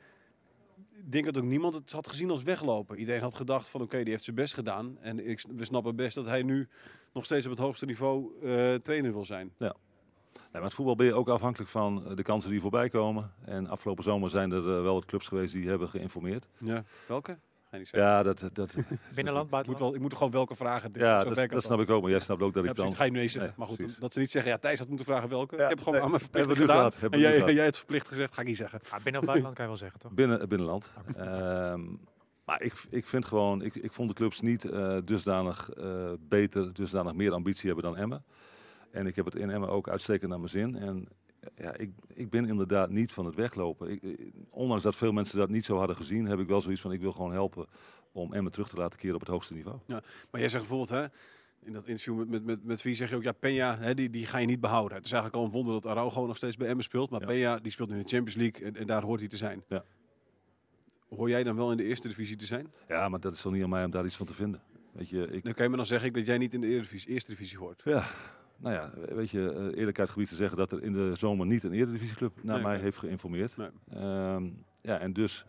ik 0.92 1.12
denk 1.12 1.24
dat 1.24 1.36
ook 1.38 1.44
niemand 1.44 1.74
het 1.74 1.92
had 1.92 2.08
gezien 2.08 2.30
als 2.30 2.42
weglopen. 2.42 2.98
Iedereen 2.98 3.20
had 3.22 3.34
gedacht 3.34 3.68
van 3.68 3.80
oké, 3.82 4.02
die 4.02 4.10
heeft 4.10 4.24
zijn 4.24 4.36
best 4.36 4.54
gedaan. 4.54 4.98
En 5.00 5.28
ik, 5.28 5.44
we 5.56 5.64
snappen 5.64 5.96
best 5.96 6.14
dat 6.14 6.26
hij 6.26 6.42
nu 6.42 6.68
nog 7.12 7.24
steeds 7.24 7.44
op 7.44 7.50
het 7.50 7.60
hoogste 7.60 7.86
niveau 7.86 8.30
eh, 8.42 8.74
trainer 8.74 9.12
wil 9.12 9.24
zijn. 9.24 9.52
Nee, 10.52 10.52
maar 10.52 10.62
het 10.62 10.74
voetbal 10.74 10.96
ben 10.96 11.06
je 11.06 11.14
ook 11.14 11.28
afhankelijk 11.28 11.70
van 11.70 12.06
eh, 12.06 12.16
de 12.16 12.22
kansen 12.22 12.50
die 12.50 12.60
voorbij 12.60 12.88
komen. 12.88 13.32
En 13.44 13.66
afgelopen 13.66 14.04
zomer 14.04 14.30
zijn 14.30 14.50
er 14.50 14.58
eh, 14.58 14.82
wel 14.82 14.94
wat 14.94 15.04
clubs 15.04 15.28
geweest 15.28 15.52
die 15.52 15.68
hebben 15.68 15.88
geïnformeerd. 15.88 16.48
Ja. 16.58 16.84
Welke? 17.06 17.38
Ja, 17.70 18.22
dat, 18.22 18.48
dat, 18.52 18.74
Binnenland, 19.14 19.16
Ik 19.16 19.24
moet, 19.24 19.50
buitenland? 19.50 19.78
wel, 19.78 19.94
ik 19.94 20.00
moet 20.00 20.14
gewoon 20.14 20.30
welke 20.32 20.54
vragen. 20.54 20.90
ja, 20.92 21.20
zo 21.20 21.32
dat, 21.34 21.50
dat 21.50 21.62
snap 21.62 21.80
ik 21.80 21.90
ook. 21.90 22.00
Maar 22.02 22.10
jij 22.10 22.20
snapt 22.20 22.42
ook 22.42 22.54
dat 22.54 22.64
Ja, 22.64 22.70
ik 22.70 22.76
dan... 22.76 22.86
dat 22.86 22.94
ga 22.94 23.04
je 23.04 23.10
nu 23.10 23.20
eens 23.20 23.32
zeggen. 23.32 23.50
Nee, 23.50 23.58
maar 23.58 23.68
goed, 23.68 23.76
precies. 23.76 23.96
dat 23.98 24.12
ze 24.12 24.18
niet 24.18 24.30
zeggen, 24.30 24.50
ja, 24.52 24.58
Thijs 24.58 24.78
had 24.78 24.88
moeten 24.88 25.06
vragen 25.06 25.28
welke. 25.28 25.56
Ja, 25.56 25.62
ik 25.62 25.68
heb 25.68 25.78
gewoon 25.78 25.94
nee, 25.94 26.02
aan 26.02 26.10
mijn 26.32 26.48
nu 26.48 26.54
gedaan. 26.54 26.92
gehad, 26.92 27.12
en 27.12 27.18
jij, 27.18 27.34
gehad. 27.38 27.52
jij 27.54 27.64
hebt 27.64 27.76
verplicht 27.76 28.08
gezegd, 28.08 28.34
ga 28.34 28.40
ik 28.40 28.46
niet 28.46 28.56
zeggen. 28.56 28.80
Ah, 28.90 29.02
binnen 29.02 29.20
of 29.20 29.26
buitenland 29.26 29.54
kan 29.56 29.64
je 29.64 29.70
wel 29.70 29.80
zeggen, 29.80 29.98
toch? 30.00 30.12
Binnen, 30.12 30.48
binnenland. 30.48 30.90
Ehm, 31.16 31.80
maar 32.44 32.62
ik, 32.62 32.72
ik 32.90 33.06
vind 33.06 33.24
gewoon, 33.24 33.62
ik, 33.62 33.74
ik 33.74 33.92
vond 33.92 34.08
de 34.08 34.14
clubs 34.14 34.40
niet 34.40 34.64
eh, 34.64 34.96
dusdanig 35.04 35.70
eh, 35.70 36.12
beter, 36.18 36.72
dusdanig 36.72 37.14
meer 37.14 37.32
ambitie 37.32 37.66
hebben 37.66 37.84
dan 37.92 37.96
Emmen. 37.96 38.24
En 38.90 39.06
ik 39.06 39.16
heb 39.16 39.24
het 39.24 39.34
in 39.34 39.50
Emmen 39.50 39.68
ook 39.68 39.88
uitstekend 39.88 40.30
naar 40.30 40.38
mijn 40.38 40.50
zin. 40.50 40.76
En 40.76 41.08
ja, 41.56 41.76
ik, 41.76 41.90
ik 42.14 42.30
ben 42.30 42.46
inderdaad 42.48 42.90
niet 42.90 43.12
van 43.12 43.26
het 43.26 43.34
weglopen. 43.34 43.90
Ik, 43.90 44.02
ik- 44.02 44.32
ondanks 44.50 44.82
dat 44.82 44.96
veel 44.96 45.12
mensen 45.12 45.38
dat 45.38 45.48
niet 45.48 45.64
zo 45.64 45.76
hadden 45.78 45.96
gezien, 45.96 46.26
heb 46.26 46.38
ik 46.38 46.46
wel 46.48 46.60
zoiets 46.60 46.80
van, 46.80 46.92
ik 46.92 47.00
wil 47.00 47.12
gewoon 47.12 47.32
helpen 47.32 47.66
om 48.12 48.32
Emmen 48.32 48.52
terug 48.52 48.68
te 48.68 48.76
laten 48.76 48.98
keren 48.98 49.14
op 49.14 49.20
het 49.20 49.30
hoogste 49.30 49.54
niveau. 49.54 49.78
Maar 49.86 50.40
jij 50.40 50.48
zegt 50.48 50.68
bijvoorbeeld, 50.68 50.88
hè, 50.90 51.04
in 51.62 51.72
dat 51.72 51.86
interview 51.88 52.16
met, 52.18 52.28
met, 52.28 52.44
met, 52.44 52.64
met 52.64 52.82
wie 52.82 52.94
zeg 52.94 53.10
je 53.10 53.16
ook, 53.16 53.22
ja, 53.22 53.32
Peña, 53.34 53.80
hè, 53.80 53.94
die, 53.94 54.10
die 54.10 54.26
ga 54.26 54.38
je 54.38 54.46
niet 54.46 54.60
behouden. 54.60 54.96
Het 54.96 55.06
is 55.06 55.12
eigenlijk 55.12 55.42
al 55.42 55.48
een 55.48 55.54
wonder 55.56 55.74
dat 55.80 55.86
Araujo 55.86 56.26
nog 56.26 56.36
steeds 56.36 56.56
bij 56.56 56.68
Emmen 56.68 56.84
speelt. 56.84 57.10
Maar 57.10 57.32
Ja. 57.34 57.58
Peña, 57.58 57.62
die 57.62 57.72
speelt 57.72 57.88
nu 57.88 57.94
in 57.96 58.02
de 58.02 58.08
Champions 58.08 58.34
League 58.40 58.66
en, 58.66 58.76
en 58.76 58.86
daar 58.86 59.02
hoort 59.02 59.20
hij 59.20 59.28
te 59.28 59.36
zijn. 59.36 59.62
Ja. 59.68 59.84
Hoor 61.08 61.28
jij 61.28 61.42
dan 61.44 61.56
wel 61.56 61.70
in 61.70 61.76
de 61.76 61.84
eerste 61.84 62.08
divisie 62.08 62.36
te 62.36 62.46
zijn? 62.46 62.72
Ja, 62.88 63.08
maar 63.08 63.20
dat 63.20 63.32
is 63.34 63.40
toch 63.42 63.52
niet 63.52 63.62
aan 63.62 63.68
mij 63.68 63.84
om 63.84 63.90
daar 63.90 64.04
iets 64.04 64.16
van 64.16 64.26
te 64.26 64.34
vinden. 64.34 64.60
Weet 64.92 65.08
je, 65.08 65.26
ik, 65.30 65.44
Dan 65.44 65.54
kan 65.54 65.64
je 65.64 65.70
me 65.70 65.76
dan 65.76 65.86
zeg 65.86 66.04
ik 66.04 66.14
dat 66.14 66.26
jij 66.26 66.38
niet 66.38 66.54
in 66.54 66.60
de 66.60 66.66
Eredivisie- 66.66 67.10
eerste 67.12 67.30
divisie 67.30 67.58
hoort. 67.58 67.82
Ja, 67.84 68.04
nou 68.58 68.74
ja, 68.74 68.90
weet 69.14 69.30
je, 69.30 69.52
eh, 69.52 69.78
eerlijkheid 69.78 70.10
gebied 70.10 70.28
te 70.28 70.34
zeggen 70.34 70.56
dat 70.56 70.72
er 70.72 70.82
in 70.82 70.92
de 70.92 71.14
zomer 71.14 71.46
niet 71.46 71.64
een 71.64 71.72
eredivisieclub 71.72 72.32
naar 72.42 72.54
Nee, 72.54 72.64
mij 72.64 72.72
nee. 72.74 72.82
heeft 72.82 72.98
geïnformeerd. 72.98 73.56
Nee. 73.56 73.68
Ehm, 73.90 74.48
ja, 74.80 74.98
en 74.98 75.12
dus, 75.12 75.44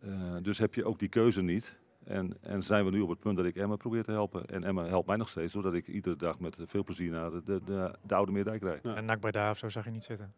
eh, 0.00 0.36
dus 0.42 0.58
heb 0.58 0.74
je 0.74 0.84
ook 0.84 0.98
die 0.98 1.08
keuze 1.08 1.42
niet. 1.42 1.78
En, 2.04 2.36
en 2.40 2.62
zijn 2.62 2.84
we 2.84 2.90
nu 2.90 3.00
op 3.00 3.08
het 3.08 3.18
punt 3.18 3.36
dat 3.36 3.46
ik 3.46 3.56
Emma 3.56 3.76
probeer 3.76 4.04
te 4.04 4.10
helpen. 4.10 4.46
En 4.46 4.64
Emma 4.64 4.84
helpt 4.84 5.06
mij 5.06 5.16
nog 5.16 5.28
steeds, 5.28 5.52
doordat 5.52 5.74
ik 5.74 5.86
iedere 5.88 6.16
dag 6.16 6.40
met 6.40 6.56
veel 6.66 6.84
plezier 6.84 7.10
naar 7.10 7.30
de, 7.30 7.42
de, 7.44 7.60
de, 7.64 7.94
de 8.02 8.14
Oude 8.14 8.32
Meerdijk 8.32 8.62
rijd. 8.62 8.82
Ja. 8.82 8.94
En 8.94 9.04
NAC 9.04 9.20
Breda 9.20 9.50
of 9.50 9.58
zo 9.58 9.68
zag 9.68 9.84
je 9.84 9.90
niet 9.90 10.04
zitten. 10.04 10.32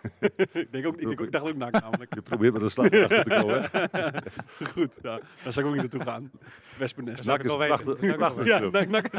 ik, 0.52 0.72
denk 0.72 0.86
ook, 0.86 0.94
ik, 0.94 1.00
denk 1.00 1.20
ook- 1.20 1.26
ik 1.26 1.32
dacht 1.32 1.48
ook 1.48 1.56
nak 1.56 1.80
namelijk. 1.80 2.14
Je 2.14 2.22
probeert 2.22 2.52
met 2.52 2.62
een 2.62 2.70
slag 2.70 2.86
achter 2.90 3.24
te 3.24 3.28
komen. 3.40 3.68
hè? 3.72 4.10
Goed, 4.72 4.98
ja, 5.02 5.20
daar 5.42 5.52
zou 5.52 5.66
ik 5.66 5.72
ook 5.72 5.82
niet 5.82 5.92
naartoe 5.92 6.02
gaan. 6.12 6.30
Wespennest. 6.78 7.24
Nak 7.24 7.38
ik 7.38 7.44
is 7.44 7.56
prachtig, 7.56 8.16
prachtige 8.16 8.48
Ja, 8.48 8.58
club. 8.58 8.88
nak, 8.88 9.12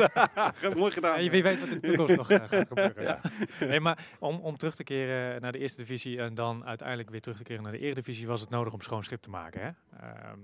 nak, 0.62 0.76
mooi 0.76 0.92
gedaan. 0.92 1.16
Ja, 1.16 1.20
je 1.24 1.30
wie 1.30 1.44
weet 1.44 1.60
wat 1.60 1.70
in 1.70 1.80
de 1.80 1.88
toekomst 1.88 2.18
nog 2.18 2.30
eh, 2.32 2.38
gaat 2.48 2.68
gebeuren. 2.74 3.04
Ja. 3.04 3.20
Nee, 3.60 3.80
maar 3.80 4.06
om, 4.20 4.40
om 4.40 4.58
terug 4.58 4.76
te 4.76 4.84
keren 4.84 5.42
naar 5.42 5.52
de 5.52 5.58
eerste 5.58 5.82
divisie 5.82 6.20
en 6.20 6.34
dan 6.34 6.66
uiteindelijk 6.66 7.10
weer 7.10 7.22
terug 7.22 7.38
te 7.38 7.44
keren 7.44 7.64
naar 7.64 7.72
de 7.72 7.80
eredivisie 7.80 8.28
was 8.28 8.42
het 8.42 8.50
nodig 8.50 8.74
om 8.74 8.82
schoon 8.82 9.04
schip 9.04 9.22
te 9.22 9.30
maken. 9.30 9.62
Hè? 9.62 9.70
Ehm, 10.00 10.40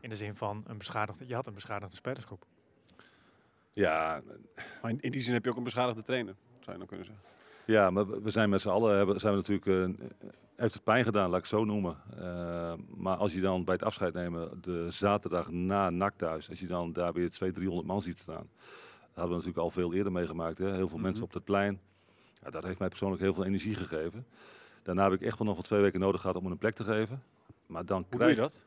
in 0.00 0.08
de 0.10 0.16
zin 0.16 0.34
van 0.34 0.64
een 0.66 0.78
beschadigde, 0.78 1.24
je 1.26 1.34
had 1.34 1.46
een 1.46 1.54
beschadigde 1.54 1.96
spelersgroep. 1.96 2.44
Ja, 3.70 4.22
Maar 4.82 4.90
in, 4.90 5.00
in 5.00 5.10
die 5.10 5.20
zin 5.20 5.34
heb 5.34 5.44
je 5.44 5.50
ook 5.50 5.56
een 5.56 5.62
beschadigde 5.64 6.02
trainer, 6.02 6.34
zou 6.60 6.72
je 6.72 6.78
dan 6.78 6.86
kunnen 6.86 7.06
zeggen. 7.06 7.24
Ja, 7.72 7.90
maar 7.90 8.22
we 8.22 8.30
zijn 8.30 8.50
met 8.50 8.60
z'n 8.60 8.68
allen 8.68 8.96
hebben, 8.96 9.20
zijn 9.20 9.32
we 9.32 9.38
natuurlijk. 9.38 9.66
eh, 9.98 10.06
heeft 10.56 10.74
het 10.74 10.84
pijn 10.84 11.04
gedaan, 11.04 11.28
laat 11.28 11.38
ik 11.38 11.44
het 11.50 11.58
zo 11.58 11.64
noemen. 11.64 11.96
Eh, 12.18 12.72
maar 12.96 13.16
als 13.16 13.32
je 13.32 13.40
dan 13.40 13.64
bij 13.64 13.74
het 13.74 13.82
afscheid 13.84 14.14
nemen, 14.14 14.58
de 14.60 14.86
zaterdag 14.90 15.50
na 15.50 15.90
NAC 15.90 16.14
thuis, 16.16 16.50
als 16.50 16.60
je 16.60 16.66
dan 16.66 16.92
daar 16.92 17.12
weer 17.12 17.30
200, 17.30 17.54
300 17.54 17.86
man 17.86 18.02
ziet 18.02 18.18
staan. 18.18 18.48
Dat 18.58 19.20
hadden 19.22 19.28
we 19.28 19.44
natuurlijk 19.44 19.58
al 19.58 19.70
veel 19.70 19.94
eerder 19.94 20.12
meegemaakt. 20.12 20.58
Hè? 20.58 20.66
Heel 20.74 20.88
veel 20.88 20.96
Mhm. 20.96 21.02
mensen 21.06 21.24
op 21.24 21.32
het 21.32 21.44
plein. 21.44 21.80
Ja, 22.42 22.50
dat 22.50 22.64
heeft 22.64 22.78
mij 22.78 22.88
persoonlijk 22.88 23.22
heel 23.22 23.34
veel 23.34 23.44
energie 23.44 23.74
gegeven. 23.74 24.26
Daarna 24.82 25.02
heb 25.04 25.12
ik 25.12 25.20
echt 25.26 25.38
wel 25.38 25.46
nog 25.46 25.56
wel 25.56 25.64
twee 25.64 25.80
weken 25.80 26.00
nodig 26.00 26.20
gehad 26.20 26.36
om 26.36 26.44
me 26.44 26.50
een 26.50 26.58
plek 26.58 26.74
te 26.74 26.84
geven. 26.84 27.22
Maar 27.66 27.84
dan 27.86 28.04
Hoe 28.10 28.18
doe 28.18 28.28
je 28.28 28.34
krijg 28.34 28.50
dat? 28.52 28.64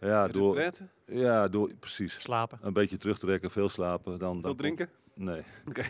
Ja, 0.00 0.28
door, 0.28 0.70
ja, 1.06 1.48
door, 1.48 1.70
precies. 1.78 2.20
Slapen. 2.20 2.58
Een 2.62 2.72
beetje 2.72 2.96
terugtrekken, 2.96 3.50
veel 3.50 3.68
slapen. 3.68 4.18
Dan, 4.18 4.32
dan 4.32 4.42
Veel 4.42 4.54
drinken? 4.54 4.88
nee. 5.14 5.42
Oké. 5.68 5.82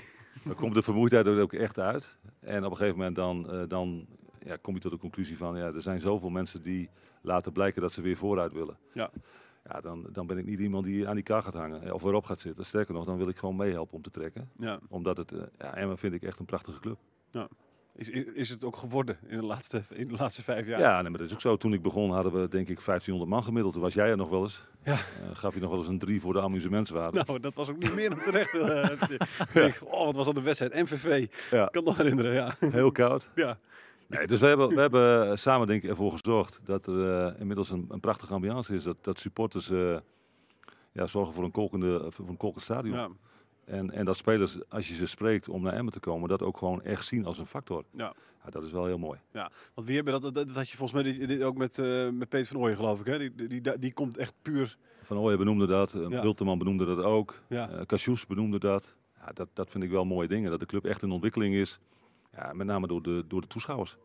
Dan 0.44 0.54
komt 0.54 0.74
de 0.74 0.82
vermoeidheid 0.82 1.26
er 1.26 1.40
ook 1.40 1.52
echt 1.52 1.78
uit. 1.78 2.16
En 2.40 2.64
op 2.64 2.70
een 2.70 2.76
gegeven 2.76 2.98
moment 2.98 3.16
dan, 3.16 3.50
eh, 3.50 3.62
dan 3.68 4.06
ja, 4.44 4.56
kom 4.56 4.74
je 4.74 4.80
tot 4.80 4.90
de 4.90 4.98
conclusie 4.98 5.36
van... 5.36 5.56
Ja, 5.56 5.64
er 5.64 5.82
zijn 5.82 6.00
zoveel 6.00 6.30
mensen 6.30 6.62
die 6.62 6.88
laten 7.22 7.52
blijken 7.52 7.82
dat 7.82 7.92
ze 7.92 8.02
weer 8.02 8.16
vooruit 8.16 8.52
willen. 8.52 8.76
Ja. 8.92 9.10
Ja, 9.64 9.80
dan, 9.80 10.06
dan 10.12 10.26
ben 10.26 10.38
ik 10.38 10.46
niet 10.46 10.58
iemand 10.58 10.84
die 10.84 11.08
aan 11.08 11.14
die 11.14 11.24
kar 11.24 11.42
gaat 11.42 11.54
hangen 11.54 11.82
eh, 11.82 11.92
of 11.92 12.02
erop 12.02 12.24
gaat 12.24 12.40
zitten. 12.40 12.64
Sterker 12.64 12.94
nog, 12.94 13.04
dan 13.04 13.16
wil 13.16 13.28
ik 13.28 13.36
gewoon 13.36 13.56
meehelpen 13.56 13.94
om 13.94 14.02
te 14.02 14.10
trekken. 14.10 14.50
Ja. 14.54 14.78
Omdat 14.88 15.16
het, 15.16 15.32
eh, 15.32 15.42
ja, 15.58 15.74
Emmen 15.74 15.98
vind 15.98 16.14
ik 16.14 16.22
echt 16.22 16.38
een 16.38 16.44
prachtige 16.44 16.80
club. 16.80 16.98
Is, 17.94 18.08
is 18.10 18.48
het 18.48 18.64
ook 18.64 18.76
geworden 18.76 19.18
in 19.26 19.36
de 19.36 19.44
laatste, 19.44 19.82
in 19.90 20.08
de 20.08 20.14
laatste 20.18 20.42
vijf 20.42 20.66
jaar? 20.66 20.80
Ja, 20.80 21.00
nee, 21.00 21.10
maar 21.10 21.18
dat 21.18 21.28
is 21.28 21.34
ook 21.34 21.40
zo. 21.40 21.56
Toen 21.56 21.72
ik 21.72 21.82
begon 21.82 22.10
hadden 22.10 22.32
we 22.32 22.48
denk 22.48 22.68
ik 22.68 22.84
1500 22.84 23.30
man 23.30 23.44
gemiddeld. 23.44 23.72
Toen 23.72 23.82
was 23.82 23.94
jij 23.94 24.08
er 24.08 24.16
nog 24.16 24.28
wel 24.28 24.42
eens. 24.42 24.64
Ja. 24.84 24.92
Eh, 24.92 24.98
gaf 25.32 25.54
je 25.54 25.60
nog 25.60 25.70
wel 25.70 25.78
eens 25.78 25.88
een 25.88 25.98
drie 25.98 26.20
voor 26.20 26.32
de 26.32 26.40
amusementswaarde. 26.40 27.24
Nou, 27.26 27.40
dat 27.40 27.54
was 27.54 27.70
ook 27.70 27.78
niet 27.78 27.94
meer 27.94 28.10
dan 28.10 28.18
terecht. 28.18 28.54
eh, 28.58 29.82
oh, 29.84 30.04
wat 30.04 30.16
was 30.16 30.26
dat 30.26 30.36
een 30.36 30.42
wedstrijd? 30.42 30.74
MVV. 30.74 31.26
Ja. 31.50 31.64
Ik 31.64 31.72
kan 31.72 31.84
het 31.84 31.84
nog 31.84 31.96
herinneren, 31.96 32.32
ja. 32.32 32.54
Heel 32.58 32.92
koud. 32.92 33.28
ja. 33.34 33.58
Nee, 34.06 34.26
dus 34.26 34.40
we 34.40 34.46
hebben, 34.46 34.68
we 34.68 34.80
hebben 34.80 35.38
samen 35.38 35.66
denk 35.66 35.82
ik 35.82 35.90
ervoor 35.90 36.12
gezorgd 36.12 36.60
dat 36.64 36.86
er 36.86 37.26
eh, 37.26 37.40
inmiddels 37.40 37.70
een, 37.70 37.86
een 37.88 38.00
prachtige 38.00 38.34
ambiance 38.34 38.74
is. 38.74 38.82
Dat, 38.82 38.96
dat 39.00 39.20
supporters 39.20 39.68
ja, 40.92 41.06
zorgen 41.06 41.34
voor 41.34 41.44
een 41.44 41.50
kolkende, 41.50 42.06
voor 42.08 42.28
een 42.28 42.36
kolkend 42.36 42.64
stadion. 42.64 42.96
ja. 42.96 43.08
En, 43.64 43.90
en 43.90 44.04
dat 44.04 44.16
spelers, 44.16 44.68
als 44.68 44.88
je 44.88 44.94
ze 44.94 45.06
spreekt 45.06 45.48
om 45.48 45.62
naar 45.62 45.72
Emmen 45.72 45.92
te 45.92 46.00
komen, 46.00 46.28
dat 46.28 46.42
ook 46.42 46.56
gewoon 46.58 46.82
echt 46.82 47.06
zien 47.06 47.24
als 47.26 47.38
een 47.38 47.46
factor. 47.46 47.84
Ja. 47.90 48.14
Ja, 48.44 48.50
dat 48.50 48.62
is 48.62 48.70
wel 48.70 48.86
heel 48.86 48.98
mooi. 48.98 49.20
Want 49.74 49.86
wie 49.86 49.94
hebben 49.96 50.12
dat, 50.12 50.22
dat, 50.22 50.34
dat 50.46 50.56
had 50.56 50.68
je 50.70 50.76
volgens 50.76 51.02
mij 51.02 51.12
dit, 51.12 51.28
dit 51.28 51.42
ook 51.42 51.56
met, 51.56 51.78
eh, 51.78 52.08
met 52.08 52.28
Peter 52.28 52.46
van 52.46 52.56
Ooyen, 52.60 52.76
geloof 52.76 53.00
ik. 53.00 53.06
Hè? 53.06 53.18
Die, 53.18 53.34
die, 53.34 53.48
die, 53.60 53.78
die 53.78 53.92
komt 53.92 54.16
echt 54.16 54.34
puur. 54.42 54.76
Van 55.02 55.16
Ooyen 55.18 55.38
benoemde 55.38 55.66
dat, 55.66 55.94
uh, 55.94 56.08
Ja. 56.08 56.20
Bulteman 56.22 56.58
benoemde 56.58 56.84
dat 56.84 56.98
ook, 57.04 57.34
Ja. 57.48 57.68
eh 57.70 57.82
Cassius 57.86 58.26
benoemde 58.26 58.58
dat. 58.58 58.94
Ja, 59.20 59.32
dat. 59.32 59.48
Dat 59.52 59.70
vind 59.70 59.84
ik 59.84 59.90
wel 59.90 60.04
mooie 60.04 60.28
dingen, 60.28 60.50
dat 60.50 60.60
de 60.60 60.66
club 60.66 60.84
echt 60.84 61.02
in 61.02 61.10
ontwikkeling 61.10 61.54
is. 61.54 61.78
Ja, 62.32 62.52
met 62.52 62.66
name 62.66 62.86
door 62.86 63.02
de, 63.02 63.24
door 63.28 63.40
de 63.40 63.46
toeschouwers. 63.46 63.96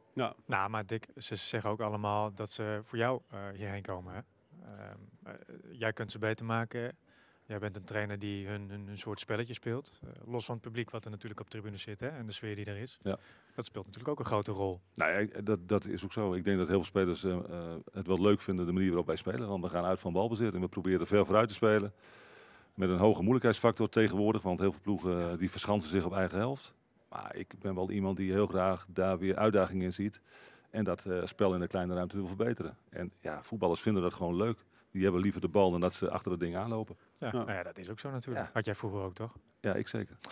Nou, 0.46 0.70
maar 0.70 0.86
Dick, 0.86 1.08
ze 1.16 1.36
zeggen 1.36 1.70
ook 1.70 1.82
allemaal 1.82 2.34
dat 2.34 2.50
ze 2.50 2.80
voor 2.84 2.98
jou 2.98 3.22
eh, 3.30 3.40
hierheen 3.56 3.82
komen. 3.82 4.14
Hè? 4.14 4.20
Ehm, 4.66 4.98
eh, 5.24 5.34
jij 5.72 5.94
kunt 5.94 6.12
ze 6.12 6.20
beter 6.20 6.46
maken. 6.46 6.98
Jij 7.48 7.60
bent 7.60 7.76
een 7.76 7.84
trainer 7.84 8.20
die 8.20 8.48
hun, 8.48 8.70
hun, 8.70 8.88
hun 8.88 8.98
soort 8.98 9.20
spelletje 9.20 9.54
speelt. 9.54 9.92
Eh, 10.04 10.10
los 10.26 10.46
van 10.46 10.56
het 10.56 10.64
publiek 10.64 10.90
wat 10.90 11.06
er 11.06 11.12
natuurlijk 11.12 11.40
op 11.40 11.50
tribune 11.50 11.78
zit 11.78 12.00
hè, 12.00 12.08
en 12.08 12.26
de 12.26 12.32
sfeer 12.32 12.56
die 12.56 12.66
er 12.66 12.78
is. 12.78 12.98
Ja. 13.02 13.18
Dat 13.56 13.66
speelt 13.66 13.86
natuurlijk 13.86 14.12
ook 14.12 14.20
een 14.20 14.26
grote 14.26 14.52
rol. 14.52 14.80
Nou 14.94 15.12
ja, 15.12 15.42
dat, 15.42 15.68
dat 15.68 15.86
is 15.86 16.04
ook 16.04 16.14
zo. 16.14 16.34
Ik 16.34 16.44
denk 16.44 16.58
dat 16.58 16.68
heel 16.68 16.76
veel 16.76 16.86
spelers 16.86 17.24
eh, 17.24 17.32
eh, 17.32 17.76
het 17.92 18.08
wel 18.08 18.22
leuk 18.22 18.42
vinden, 18.42 18.66
de 18.66 18.72
manier 18.72 18.88
waarop 18.88 19.08
wij 19.08 19.16
spelen. 19.16 19.48
Want 19.48 19.64
we 19.64 19.70
gaan 19.70 19.86
uit 19.86 20.00
van 20.00 20.14
balbezit 20.14 20.54
en 20.54 20.62
we 20.62 20.68
proberen 20.68 21.08
ver 21.08 21.26
vooruit 21.26 21.48
te 21.48 21.54
spelen. 21.54 21.94
Met 22.74 22.90
een 22.90 22.98
hoge 22.98 23.22
moeilijkheidsfactor 23.22 23.90
tegenwoordig, 23.90 24.42
want 24.42 24.60
heel 24.60 24.72
veel 24.72 24.82
ploegen 24.82 25.38
die 25.38 25.52
verschansen 25.52 25.90
zich 25.90 26.06
op 26.06 26.14
eigen 26.14 26.38
helft. 26.38 26.74
Maar 27.10 27.36
ik 27.36 27.54
ben 27.60 27.76
wel 27.76 27.92
iemand 27.92 28.18
die 28.18 28.32
heel 28.32 28.48
graag 28.48 28.86
daar 28.90 29.18
weer 29.18 29.36
uitdaging 29.36 29.84
in 29.84 29.94
ziet. 29.94 30.22
En 30.70 30.84
dat 30.84 31.06
spel 31.24 31.54
in 31.54 31.60
de 31.60 31.68
kleine 31.68 31.94
ruimte 31.94 32.16
wil 32.16 32.28
verbeteren. 32.28 32.78
En 32.90 33.12
ja, 33.20 33.44
voetballers 33.44 33.82
vinden 33.82 34.02
dat 34.02 34.14
gewoon 34.14 34.36
leuk. 34.36 34.58
Die 34.92 35.04
hebben 35.04 35.22
liever 35.22 35.42
de 35.42 35.48
bal 35.48 35.72
dan 35.72 35.80
dat 35.82 35.96
ze 35.96 36.10
achter 36.10 36.32
het 36.32 36.40
ding 36.40 36.56
aanlopen. 36.56 36.98
Ja, 37.18 37.28
Ja. 37.28 37.32
Nou 37.34 37.52
ja, 37.52 37.64
dat 37.64 37.78
is 37.78 37.90
ook 37.90 38.00
zo 38.00 38.12
natuurlijk. 38.12 38.46
Ja. 38.46 38.52
Had 38.54 38.66
jij 38.66 38.76
vroeger 38.76 39.00
ook, 39.02 39.14
toch? 39.14 39.34
Ja, 39.62 39.74
ik 39.74 39.88
zeker. 39.88 40.18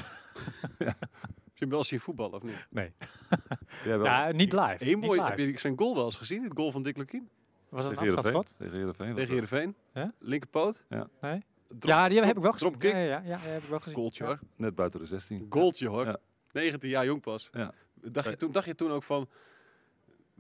Heb 0.77 1.63
je 1.63 1.69
hem 1.69 1.69
wel 1.69 1.83
zien 1.83 1.99
voetballen 1.99 2.33
of 2.33 2.43
niet? 2.43 2.67
Nee. 2.69 2.93
Jij 3.85 3.97
wel? 3.97 4.05
Ja, 4.05 4.31
niet 4.31 4.53
live. 4.53 4.75
Eén 4.91 4.99
mooi, 4.99 5.19
live. 5.21 5.29
heb 5.33 5.39
je 5.39 5.59
zijn 5.59 5.77
goal 5.77 5.95
wel 5.95 6.05
eens 6.05 6.17
gezien? 6.17 6.43
Het 6.43 6.51
goal 6.55 6.71
van 6.71 6.83
Dick 6.83 6.97
Lukien? 6.97 7.29
Was 7.69 7.83
dat 7.83 7.91
een 7.91 7.97
afstandsschot? 7.97 8.53
Tegen 8.57 8.73
Heerenveen. 8.77 9.15
Tegen. 9.15 9.31
Heerenveen. 9.33 9.75
Ja? 9.93 10.13
Linkerpoot. 10.19 10.85
Nee? 11.21 11.43
Drop- 11.67 11.83
ja, 11.83 12.09
die 12.09 12.21
heb 12.23 12.35
ik 12.37 12.41
wel 12.43 12.51
gezien. 12.51 12.69
Dropkick. 12.69 12.91
Ja, 12.91 12.97
ja, 12.99 13.05
ja, 13.05 13.19
ja, 13.23 13.37
heb 13.37 13.61
ik 13.61 13.69
wel 13.69 13.79
gezien. 13.79 13.95
Goaltje 13.95 14.23
Ja. 14.23 14.29
hoor. 14.29 14.39
Net 14.55 14.75
buiten 14.75 14.99
de 14.99 15.05
16. 15.05 15.45
Goaltje 15.49 15.87
hoor. 15.87 16.05
Ja. 16.05 16.17
19 16.51 16.89
jaar 16.89 17.05
jong 17.05 17.21
pas. 17.21 17.49
Ja. 17.51 17.73
Dacht, 17.93 18.29
je 18.29 18.35
toen, 18.35 18.51
dacht 18.51 18.65
je 18.65 18.75
toen 18.75 18.91
ook 18.91 19.03
van... 19.03 19.29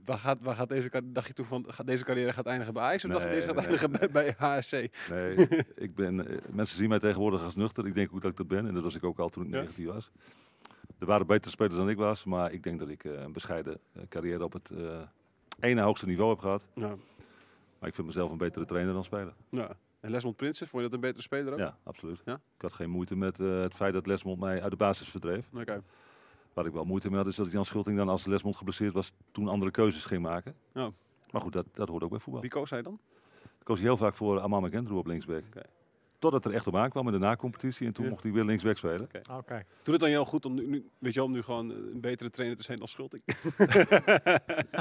Waar 0.05 0.17
gaat, 0.17 0.37
waar 0.41 0.55
gaat 0.55 0.69
deze, 0.69 1.01
dacht 1.05 1.27
je 1.27 1.33
toen 1.33 1.45
van, 1.45 1.65
gaat 1.67 1.87
deze 1.87 2.03
carrière 2.03 2.33
gaat 2.33 2.45
eindigen 2.45 2.73
bij 2.73 2.83
Ajax 2.83 3.05
of 3.05 3.11
dacht 3.11 3.23
je 3.23 3.29
deze 3.29 3.47
gaat 3.47 3.55
nee, 3.55 3.65
eindigen 3.65 3.91
bij, 3.91 4.09
bij 4.11 4.35
HSC? 4.37 4.71
Nee, 5.09 5.33
ik 5.75 5.95
ben, 5.95 6.27
eh, 6.27 6.37
mensen 6.51 6.77
zien 6.77 6.89
mij 6.89 6.99
tegenwoordig 6.99 7.43
als 7.43 7.55
nuchter. 7.55 7.85
Ik 7.87 7.93
denk 7.95 8.13
ook 8.13 8.21
dat 8.21 8.31
ik 8.31 8.37
dat 8.37 8.47
ben. 8.47 8.67
En 8.67 8.73
dat 8.73 8.83
was 8.83 8.95
ik 8.95 9.03
ook 9.03 9.19
al 9.19 9.29
toen 9.29 9.43
ik 9.45 9.49
Ja. 9.49 9.57
19 9.57 9.85
was. 9.85 10.11
Er 10.99 11.05
waren 11.05 11.27
betere 11.27 11.51
spelers 11.51 11.75
dan 11.75 11.89
ik 11.89 11.97
was. 11.97 12.23
Maar 12.23 12.51
ik 12.53 12.63
denk 12.63 12.79
dat 12.79 12.89
ik 12.89 13.03
eh, 13.03 13.11
een 13.21 13.33
bescheiden 13.33 13.79
eh, 13.93 14.01
carrière 14.09 14.43
op 14.43 14.53
het 14.53 14.69
eh 14.69 14.99
ene 15.59 15.81
hoogste 15.81 16.05
niveau 16.05 16.29
heb 16.29 16.39
gehad. 16.39 16.63
Ja. 16.73 16.95
Maar 17.79 17.89
ik 17.89 17.95
vind 17.95 18.07
mezelf 18.07 18.31
een 18.31 18.37
betere 18.37 18.65
trainer 18.65 18.93
dan 18.93 19.03
speler. 19.03 19.33
ja. 19.49 19.69
En 19.99 20.11
Lesmond 20.11 20.35
Prinsen, 20.35 20.67
vond 20.67 20.83
je 20.83 20.89
dat 20.89 20.97
een 20.97 21.05
betere 21.05 21.23
speler 21.23 21.53
ook? 21.53 21.59
Ja, 21.59 21.77
absoluut. 21.83 22.21
Ja? 22.25 22.33
Ik 22.33 22.61
had 22.61 22.73
geen 22.73 22.89
moeite 22.89 23.15
met 23.15 23.37
het 23.37 23.73
feit 23.75 23.93
dat 23.93 24.05
Lesmond 24.05 24.39
mij 24.39 24.61
uit 24.61 24.71
de 24.71 24.77
basis 24.77 25.09
verdreef. 25.09 25.45
Oké. 25.53 25.81
Waar 26.55 26.65
ik 26.65 26.73
wel 26.73 26.85
moeite 26.85 27.09
mee 27.09 27.17
had, 27.17 27.27
is 27.27 27.35
dat 27.35 27.51
Jan 27.51 27.65
Schulting 27.65 27.97
dan 27.97 28.09
als 28.09 28.25
Lesmond 28.25 28.55
geblesseerd 28.55 28.93
was, 28.93 29.11
toen 29.31 29.47
andere 29.47 29.71
keuzes 29.71 30.05
ging 30.05 30.21
maken. 30.21 30.55
Ja. 30.73 30.91
Maar 31.31 31.41
goed, 31.41 31.53
dat, 31.53 31.65
dat 31.73 31.87
hoort 31.87 32.03
ook 32.03 32.09
bij 32.09 32.19
voetbal. 32.19 32.41
Wie 32.41 32.51
koos 32.51 32.69
hij 32.69 32.81
dan? 32.81 32.99
Ik 33.43 33.63
koos 33.63 33.79
heel 33.79 33.97
vaak 33.97 34.13
voor 34.13 34.39
Amama 34.39 34.69
Gendro 34.69 34.97
op 34.97 35.05
linksback. 35.05 35.43
Totdat 36.31 36.45
er 36.45 36.53
echt 36.53 36.67
op 36.67 36.75
aankwam 36.75 37.05
in 37.07 37.11
de 37.13 37.19
na-competitie. 37.19 37.87
En 37.87 37.93
toen 37.93 38.03
Ja. 38.03 38.09
mocht 38.09 38.23
hij 38.23 38.31
weer 38.31 38.43
linksback 38.43 38.77
spelen. 38.77 39.09
Oké. 39.31 39.63
Doet 39.83 39.93
het 39.93 39.99
dan 39.99 40.09
jou 40.09 40.25
goed 40.25 40.45
om 40.45 40.53
nu, 40.53 40.67
nu, 40.67 40.89
weet 40.97 41.13
je, 41.13 41.19
wel, 41.19 41.27
om 41.27 41.31
nu 41.35 41.41
gewoon 41.41 41.69
een 41.69 41.99
betere 42.01 42.29
trainer 42.29 42.57
te 42.57 42.63
zijn 42.63 42.77
dan 42.79 42.87
Schulting? 42.87 43.23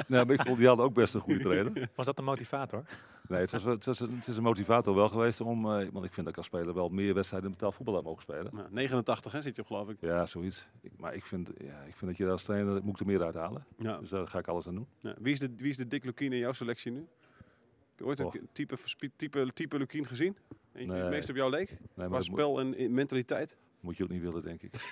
Nee, 0.08 0.24
maar 0.24 0.30
ik 0.30 0.42
vond 0.42 0.58
die 0.58 0.66
hadden 0.66 0.84
ook 0.84 0.94
best 0.94 1.14
een 1.14 1.20
goede 1.20 1.40
trainer. 1.40 1.88
Was 1.94 2.06
dat 2.06 2.18
een 2.18 2.24
motivator? 2.24 2.84
Nee, 3.28 3.40
het, 3.40 3.50
was, 3.50 3.62
het, 3.64 3.84
was 3.84 3.98
het 3.98 4.26
is 4.26 4.36
een 4.36 4.42
motivator 4.42 4.94
wel 4.94 5.08
geweest 5.08 5.40
om, 5.40 5.64
eh, 5.64 5.88
want 5.92 6.04
ik 6.04 6.12
vind 6.12 6.16
dat 6.16 6.28
ik 6.28 6.36
als 6.36 6.46
speler 6.46 6.74
wel 6.74 6.88
meer 6.88 7.14
wedstrijden 7.14 7.48
in 7.48 7.54
betaald 7.54 7.74
voetbal 7.74 7.94
had 7.94 8.04
mogen 8.04 8.22
spelen. 8.22 8.54
Nou, 8.54 8.66
89 8.70 9.32
hè, 9.32 9.42
zit 9.42 9.56
je 9.56 9.62
op 9.62 9.66
geloof 9.66 9.88
ik. 9.88 9.96
Ja, 10.00 10.26
zoiets. 10.26 10.66
Ik, 10.80 10.92
maar 10.96 11.14
ik 11.14 11.24
vind, 11.24 11.50
ja, 11.58 11.80
ik 11.82 11.96
vind 11.96 12.10
dat 12.10 12.16
je 12.16 12.30
als 12.30 12.42
trainer 12.42 12.80
moet 12.84 13.00
er 13.00 13.06
meer 13.06 13.22
uithalen. 13.22 13.66
Ja. 13.78 13.98
Dus 13.98 14.08
daar 14.08 14.26
ga 14.26 14.38
ik 14.38 14.48
alles 14.48 14.66
aan 14.66 14.74
doen. 14.74 14.86
Ja. 15.00 15.14
Wie, 15.18 15.32
is 15.32 15.38
de, 15.38 15.50
wie 15.56 15.70
is 15.70 15.76
de 15.76 15.88
Dick 15.88 16.04
Lukien 16.04 16.32
in 16.32 16.38
jouw 16.38 16.52
selectie 16.52 16.92
nu? 16.92 16.98
Heb 16.98 17.98
je 17.98 18.04
ooit 18.04 18.18
een 18.18 18.48
type, 18.52 18.76
type, 19.16 19.50
type 19.54 19.78
Lukien 19.78 20.06
gezien? 20.06 20.36
Eentje 20.74 20.92
het 20.94 21.02
Nee. 21.02 21.10
meest 21.10 21.28
op 21.30 21.36
jou 21.36 21.50
leek? 21.50 21.68
Nee, 21.70 21.78
maar 22.08 22.08
moet, 22.08 22.24
spel 22.24 22.60
en 22.60 22.94
mentaliteit? 22.94 23.56
moet 23.80 23.96
je 23.96 24.02
ook 24.04 24.10
niet 24.10 24.22
willen, 24.22 24.42
denk 24.42 24.62
ik. 24.62 24.74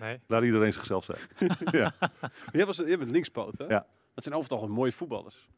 Nee. 0.00 0.20
Laat 0.26 0.42
iedereen 0.42 0.72
zichzelf 0.72 1.04
zijn. 1.04 1.18
ja. 1.80 1.92
Jij, 2.52 2.66
was, 2.66 2.76
jij 2.76 2.98
bent 2.98 3.10
linkspoot 3.10 3.58
hè? 3.58 3.64
Ja. 3.64 3.86
Dat 4.14 4.24
zijn 4.24 4.34
over 4.34 4.48
het 4.48 4.52
algemeen 4.52 4.76
mooie 4.76 4.92
voetballers. 4.92 5.48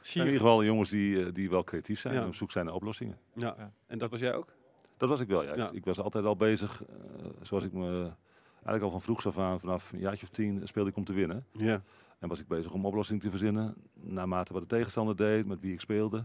Zie 0.00 0.20
In 0.20 0.26
ieder 0.26 0.40
geval 0.40 0.64
jongens 0.64 0.90
die, 0.90 1.24
eh, 1.24 1.32
die 1.32 1.50
wel 1.50 1.64
creatief 1.64 2.00
zijn 2.00 2.14
Ja. 2.14 2.20
en 2.20 2.26
op 2.26 2.34
zoek 2.34 2.50
zijn 2.50 2.64
naar 2.64 2.74
oplossingen. 2.74 3.18
Ja. 3.32 3.54
Ja. 3.58 3.72
En 3.86 3.98
dat 3.98 4.10
was 4.10 4.20
jij 4.20 4.34
ook? 4.34 4.52
Dat 4.96 5.08
was 5.08 5.20
ik 5.20 5.28
wel, 5.28 5.42
ja. 5.42 5.56
Ja. 5.56 5.68
Ik, 5.68 5.72
ik 5.74 5.84
was 5.84 5.98
altijd 6.00 6.24
al 6.24 6.36
bezig, 6.36 6.84
eh, 6.84 6.94
zoals 7.42 7.64
ik 7.64 7.72
me 7.72 8.10
eigenlijk 8.52 8.82
al 8.84 8.90
van 8.90 9.00
vroegs 9.02 9.26
af 9.26 9.38
aan, 9.38 9.60
vanaf 9.60 9.92
een 9.92 9.98
jaartje 9.98 10.22
of 10.26 10.30
tien, 10.32 10.60
speelde 10.66 10.90
ik 10.90 10.96
om 10.96 11.04
te 11.04 11.12
winnen. 11.12 11.46
Ja. 11.52 11.82
En 12.18 12.28
was 12.28 12.40
ik 12.40 12.48
bezig 12.48 12.72
om 12.72 12.86
oplossingen 12.86 13.22
te 13.22 13.30
verzinnen, 13.30 13.74
naarmate 13.94 14.52
wat 14.52 14.62
de 14.62 14.68
tegenstander 14.68 15.16
deed, 15.16 15.46
met 15.46 15.60
wie 15.60 15.72
ik 15.72 15.80
speelde 15.80 16.24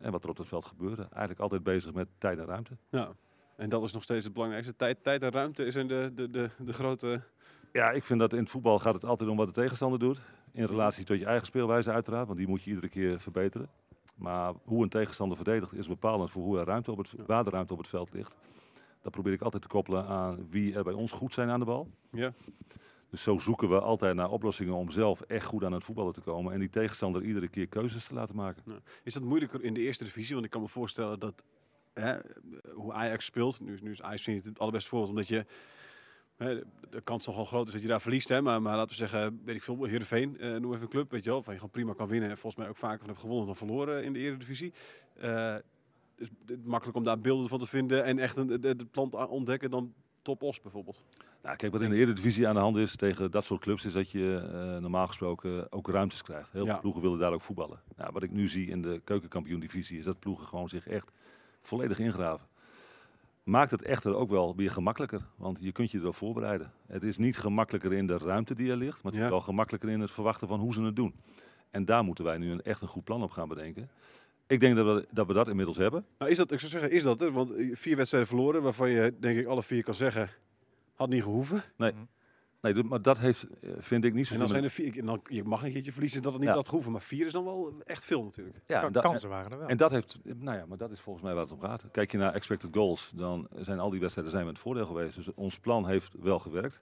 en 0.00 0.12
wat 0.12 0.24
er 0.24 0.30
op 0.30 0.36
het 0.36 0.48
veld 0.48 0.64
gebeurde. 0.64 1.02
Eigenlijk 1.02 1.40
altijd 1.40 1.62
bezig 1.62 1.92
met 1.92 2.08
tijd 2.18 2.38
en 2.38 2.46
ruimte. 2.46 2.76
ja. 2.88 3.12
En 3.56 3.68
dat 3.68 3.82
is 3.82 3.92
nog 3.92 4.02
steeds 4.02 4.24
het 4.24 4.32
belangrijkste. 4.32 4.76
Tijd, 4.76 5.02
tijd 5.02 5.22
en 5.22 5.30
ruimte 5.30 5.70
zijn 5.70 5.86
de, 5.86 6.10
de, 6.14 6.30
de, 6.30 6.50
de 6.58 6.72
grote... 6.72 7.20
Ja, 7.72 7.90
ik 7.90 8.04
vind 8.04 8.20
dat 8.20 8.32
in 8.32 8.38
het 8.38 8.50
voetbal 8.50 8.78
gaat 8.78 8.94
het 8.94 9.04
altijd 9.04 9.30
om 9.30 9.36
wat 9.36 9.46
de 9.46 9.52
tegenstander 9.52 9.98
doet. 9.98 10.20
In 10.52 10.64
relatie 10.64 11.04
tot 11.04 11.18
je 11.18 11.24
eigen 11.24 11.46
speelwijze 11.46 11.90
uiteraard, 11.90 12.26
want 12.26 12.38
die 12.38 12.48
moet 12.48 12.62
je 12.62 12.68
iedere 12.68 12.88
keer 12.88 13.20
verbeteren. 13.20 13.68
Maar 14.16 14.52
hoe 14.64 14.82
een 14.82 14.88
tegenstander 14.88 15.36
verdedigt 15.36 15.72
is 15.72 15.88
bepalend 15.88 16.30
voor 16.30 16.42
hoe 16.42 16.58
er 16.58 16.64
ruimte 16.66 16.90
op 16.90 16.98
het, 16.98 17.14
waar 17.26 17.44
de 17.44 17.50
ruimte 17.50 17.72
op 17.72 17.78
het 17.78 17.88
veld 17.88 18.12
ligt. 18.12 18.36
Dat 19.02 19.12
probeer 19.12 19.32
ik 19.32 19.42
altijd 19.42 19.62
te 19.62 19.68
koppelen 19.68 20.06
aan 20.06 20.46
wie 20.50 20.74
er 20.74 20.84
bij 20.84 20.92
ons 20.92 21.12
goed 21.12 21.34
zijn 21.34 21.48
aan 21.50 21.58
de 21.60 21.66
bal. 21.66 21.88
Ja. 22.10 22.32
Dus 23.10 23.22
zo 23.22 23.38
zoeken 23.38 23.68
we 23.68 23.80
altijd 23.80 24.14
naar 24.14 24.30
oplossingen 24.30 24.74
om 24.74 24.90
zelf 24.90 25.20
echt 25.20 25.46
goed 25.46 25.64
aan 25.64 25.72
het 25.72 25.84
voetballen 25.84 26.12
te 26.12 26.20
komen. 26.20 26.52
En 26.52 26.58
die 26.60 26.68
tegenstander 26.68 27.22
iedere 27.22 27.48
keer 27.48 27.66
keuzes 27.66 28.06
te 28.06 28.14
laten 28.14 28.36
maken. 28.36 28.62
Is 29.02 29.14
dat 29.14 29.22
moeilijker 29.22 29.64
in 29.64 29.74
de 29.74 29.80
eerste 29.80 30.04
divisie? 30.04 30.32
Want 30.32 30.44
ik 30.44 30.50
kan 30.50 30.60
me 30.60 30.68
voorstellen 30.68 31.18
dat 31.18 31.42
hè, 31.94 32.18
hoe 32.74 32.92
Ajax 32.92 33.24
speelt, 33.24 33.60
nu, 33.60 33.72
is- 33.74 33.80
nu 33.80 33.90
is 33.90 34.02
Ajax 34.02 34.28
ik 34.28 34.44
het 34.44 34.58
allerbeste 34.58 34.88
voorbeeld, 34.88 35.10
omdat 35.10 35.28
je 35.28 35.44
hè, 36.36 36.60
de, 36.90 37.00
kans 37.00 37.26
nogal 37.26 37.44
groot 37.44 37.66
is 37.66 37.72
dat 37.72 37.82
je 37.82 37.88
daar 37.88 38.00
verliest. 38.00 38.28
Hè, 38.28 38.42
maar, 38.42 38.62
maar 38.62 38.76
laten 38.76 38.90
we 38.90 39.06
zeggen, 39.08 39.40
weet 39.44 39.54
ik 39.54 39.62
veel, 39.62 39.84
Heerenveen, 39.84 40.38
eh 40.38 40.50
noem 40.56 40.70
even 40.72 40.82
een 40.82 40.88
club, 40.88 41.10
weet 41.10 41.24
je 41.24 41.30
wel, 41.30 41.42
van 41.42 41.52
je 41.52 41.58
gewoon 41.58 41.74
prima 41.74 41.92
kan 41.92 42.08
winnen 42.08 42.30
en 42.30 42.36
volgens 42.36 42.62
mij 42.62 42.70
ook 42.70 42.76
vaker 42.76 42.98
van 42.98 43.08
hebt 43.08 43.20
gewonnen 43.20 43.46
dan 43.46 43.56
verloren 43.56 44.04
in 44.04 44.12
de 44.12 44.18
eredivisie. 44.18 44.72
Eh 45.14 45.56
is 46.16 46.28
het 46.46 46.66
makkelijk 46.66 46.96
om 46.98 47.04
daar 47.04 47.20
beelden 47.20 47.48
van 47.48 47.58
te 47.58 47.66
vinden 47.66 48.04
en 48.04 48.18
echt 48.18 48.36
een, 48.36 48.48
het 48.48 48.90
plan 48.90 49.10
te 49.10 49.28
ontdekken 49.28 49.70
dan 49.70 49.94
Top 50.22 50.42
Os 50.42 50.60
bijvoorbeeld. 50.60 51.02
Nou, 51.42 51.56
kijk, 51.56 51.72
wat 51.72 51.80
in 51.80 51.90
de 51.90 51.96
Eredivisie 51.96 52.48
aan 52.48 52.54
de 52.54 52.60
hand 52.60 52.76
is 52.76 52.96
tegen 52.96 53.30
dat 53.30 53.44
soort 53.44 53.60
clubs, 53.60 53.84
is 53.84 53.92
dat 53.92 54.10
je 54.10 54.36
eh, 54.52 54.80
normaal 54.80 55.06
gesproken 55.06 55.72
ook 55.72 55.88
ruimtes 55.88 56.22
krijgt. 56.22 56.52
Heel 56.52 56.64
Ja. 56.64 56.70
veel 56.72 56.80
ploegen 56.80 57.02
willen 57.02 57.18
daar 57.18 57.32
ook 57.32 57.40
voetballen. 57.40 57.80
Nou, 57.96 58.12
wat 58.12 58.22
ik 58.22 58.30
nu 58.30 58.48
zie 58.48 58.66
in 58.68 58.82
de 58.82 59.00
keukenkampioen-divisie 59.04 59.98
is 59.98 60.04
dat 60.04 60.18
ploegen 60.18 60.46
gewoon 60.46 60.68
zich 60.68 60.86
echt 60.88 61.10
volledig 61.60 61.98
ingraven. 61.98 62.46
Maakt 63.42 63.70
het 63.70 63.82
echter 63.82 64.14
ook 64.14 64.30
wel 64.30 64.56
weer 64.56 64.70
gemakkelijker, 64.70 65.20
want 65.36 65.58
je 65.60 65.72
kunt 65.72 65.90
je 65.90 65.98
erop 65.98 66.14
voorbereiden. 66.14 66.72
Het 66.86 67.02
is 67.02 67.18
niet 67.18 67.38
gemakkelijker 67.38 67.92
in 67.92 68.06
de 68.06 68.18
ruimte 68.18 68.54
die 68.54 68.70
er 68.70 68.76
ligt, 68.76 69.02
maar 69.02 69.12
het 69.12 69.20
Ja. 69.20 69.26
is 69.26 69.32
wel 69.32 69.40
gemakkelijker 69.40 69.90
in 69.90 70.00
het 70.00 70.10
verwachten 70.10 70.48
van 70.48 70.60
hoe 70.60 70.72
ze 70.72 70.82
het 70.82 70.96
doen. 70.96 71.14
En 71.70 71.84
daar 71.84 72.04
moeten 72.04 72.24
wij 72.24 72.38
nu 72.38 72.50
een, 72.50 72.62
echt 72.62 72.82
een 72.82 72.88
goed 72.88 73.04
plan 73.04 73.22
op 73.22 73.30
gaan 73.30 73.48
bedenken. 73.48 73.90
Ik 74.50 74.60
denk 74.60 74.76
dat 74.76 74.86
we, 74.86 75.06
dat 75.10 75.26
we 75.26 75.32
dat 75.32 75.48
inmiddels 75.48 75.76
hebben. 75.76 76.04
Nou, 76.18 76.30
is 76.30 76.36
dat, 76.36 76.52
ik 76.52 76.58
zou 76.60 76.70
zeggen, 76.70 76.90
is 76.90 77.02
dat 77.02 77.20
er? 77.20 77.32
Want 77.32 77.52
eh, 77.52 77.70
vier 77.76 77.96
wedstrijden 77.96 78.28
verloren, 78.30 78.62
waarvan 78.62 78.90
je 78.90 79.14
denk 79.20 79.38
ik 79.38 79.46
alle 79.46 79.62
vier 79.62 79.82
kan 79.82 79.94
zeggen, 79.94 80.28
had 80.94 81.08
niet 81.08 81.22
gehoeven. 81.22 81.62
Nee, 81.76 81.92
d- 82.60 82.82
maar 82.82 83.02
dat 83.02 83.18
heeft, 83.18 83.46
eh, 83.60 83.70
vind 83.78 84.04
ik 84.04 84.14
niet 84.14 84.26
zo 84.26 84.32
En 84.34 84.38
dan 84.38 84.48
zijn 84.48 84.64
er 84.64 84.70
vier, 84.70 84.98
en 84.98 85.06
dan, 85.06 85.20
je 85.24 85.44
mag 85.44 85.64
een 85.64 85.72
keertje 85.72 85.92
verliezen 85.92 86.22
dat 86.22 86.32
het 86.32 86.40
niet 86.40 86.50
Ja. 86.50 86.56
had 86.56 86.68
gehoeven. 86.68 86.92
Maar 86.92 87.00
vier 87.02 87.26
is 87.26 87.32
dan 87.32 87.44
wel 87.44 87.74
echt 87.84 88.04
veel 88.04 88.22
natuurlijk. 88.24 88.56
ja, 88.66 88.90
kansen 88.90 89.28
waren 89.28 89.50
er 89.52 89.58
wel. 89.58 89.68
En 89.68 89.76
dat 89.76 89.90
heeft, 89.90 90.18
nou 90.22 90.58
ja, 90.58 90.66
maar 90.66 90.78
dat 90.78 90.90
is 90.90 91.00
volgens 91.00 91.24
mij 91.24 91.34
waar 91.34 91.42
het 91.42 91.52
om 91.52 91.60
gaat. 91.60 91.84
Kijk 91.92 92.12
je 92.12 92.18
naar 92.18 92.34
expected 92.34 92.70
goals, 92.72 93.12
dan 93.14 93.48
zijn 93.56 93.78
al 93.78 93.90
die 93.90 94.00
wedstrijden 94.00 94.32
zijn 94.32 94.44
we 94.44 94.50
in 94.50 94.54
het 94.56 94.64
voordeel 94.64 94.86
geweest. 94.86 95.14
Dus 95.16 95.34
ons 95.34 95.58
plan 95.58 95.86
heeft 95.86 96.14
wel 96.20 96.38
gewerkt. 96.38 96.80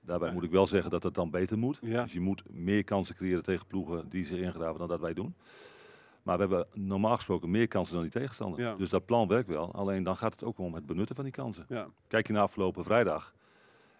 Daarbij 0.00 0.28
Ja. 0.28 0.34
moet 0.34 0.44
ik 0.44 0.50
wel 0.50 0.66
zeggen 0.66 0.90
dat 0.90 1.02
het 1.02 1.14
dan 1.14 1.30
beter 1.30 1.58
moet. 1.58 1.78
Ja. 1.82 2.02
Dus 2.02 2.12
je 2.12 2.20
moet 2.20 2.42
meer 2.50 2.84
kansen 2.84 3.14
creëren 3.14 3.42
tegen 3.42 3.66
ploegen 3.66 4.08
die 4.08 4.24
zich 4.26 4.38
ingraven 4.38 4.78
dan 4.78 4.88
dat 4.88 5.00
wij 5.00 5.14
doen. 5.14 5.34
Maar 6.28 6.38
we 6.38 6.54
hebben 6.54 6.66
normaal 6.86 7.14
gesproken 7.16 7.50
meer 7.50 7.68
kansen 7.68 7.94
dan 7.94 8.02
die 8.02 8.12
tegenstander. 8.12 8.60
Ja. 8.60 8.74
Dus 8.74 8.88
dat 8.88 9.06
plan 9.06 9.28
werkt 9.28 9.48
wel. 9.48 9.72
Alleen 9.74 10.02
dan 10.02 10.16
gaat 10.16 10.32
het 10.32 10.44
ook 10.44 10.58
om 10.58 10.74
het 10.74 10.86
benutten 10.86 11.14
van 11.14 11.24
die 11.24 11.32
kansen. 11.32 11.66
Ja. 11.68 11.86
Kijk 12.08 12.26
je 12.26 12.32
naar 12.32 12.42
afgelopen 12.42 12.84
vrijdag. 12.84 13.34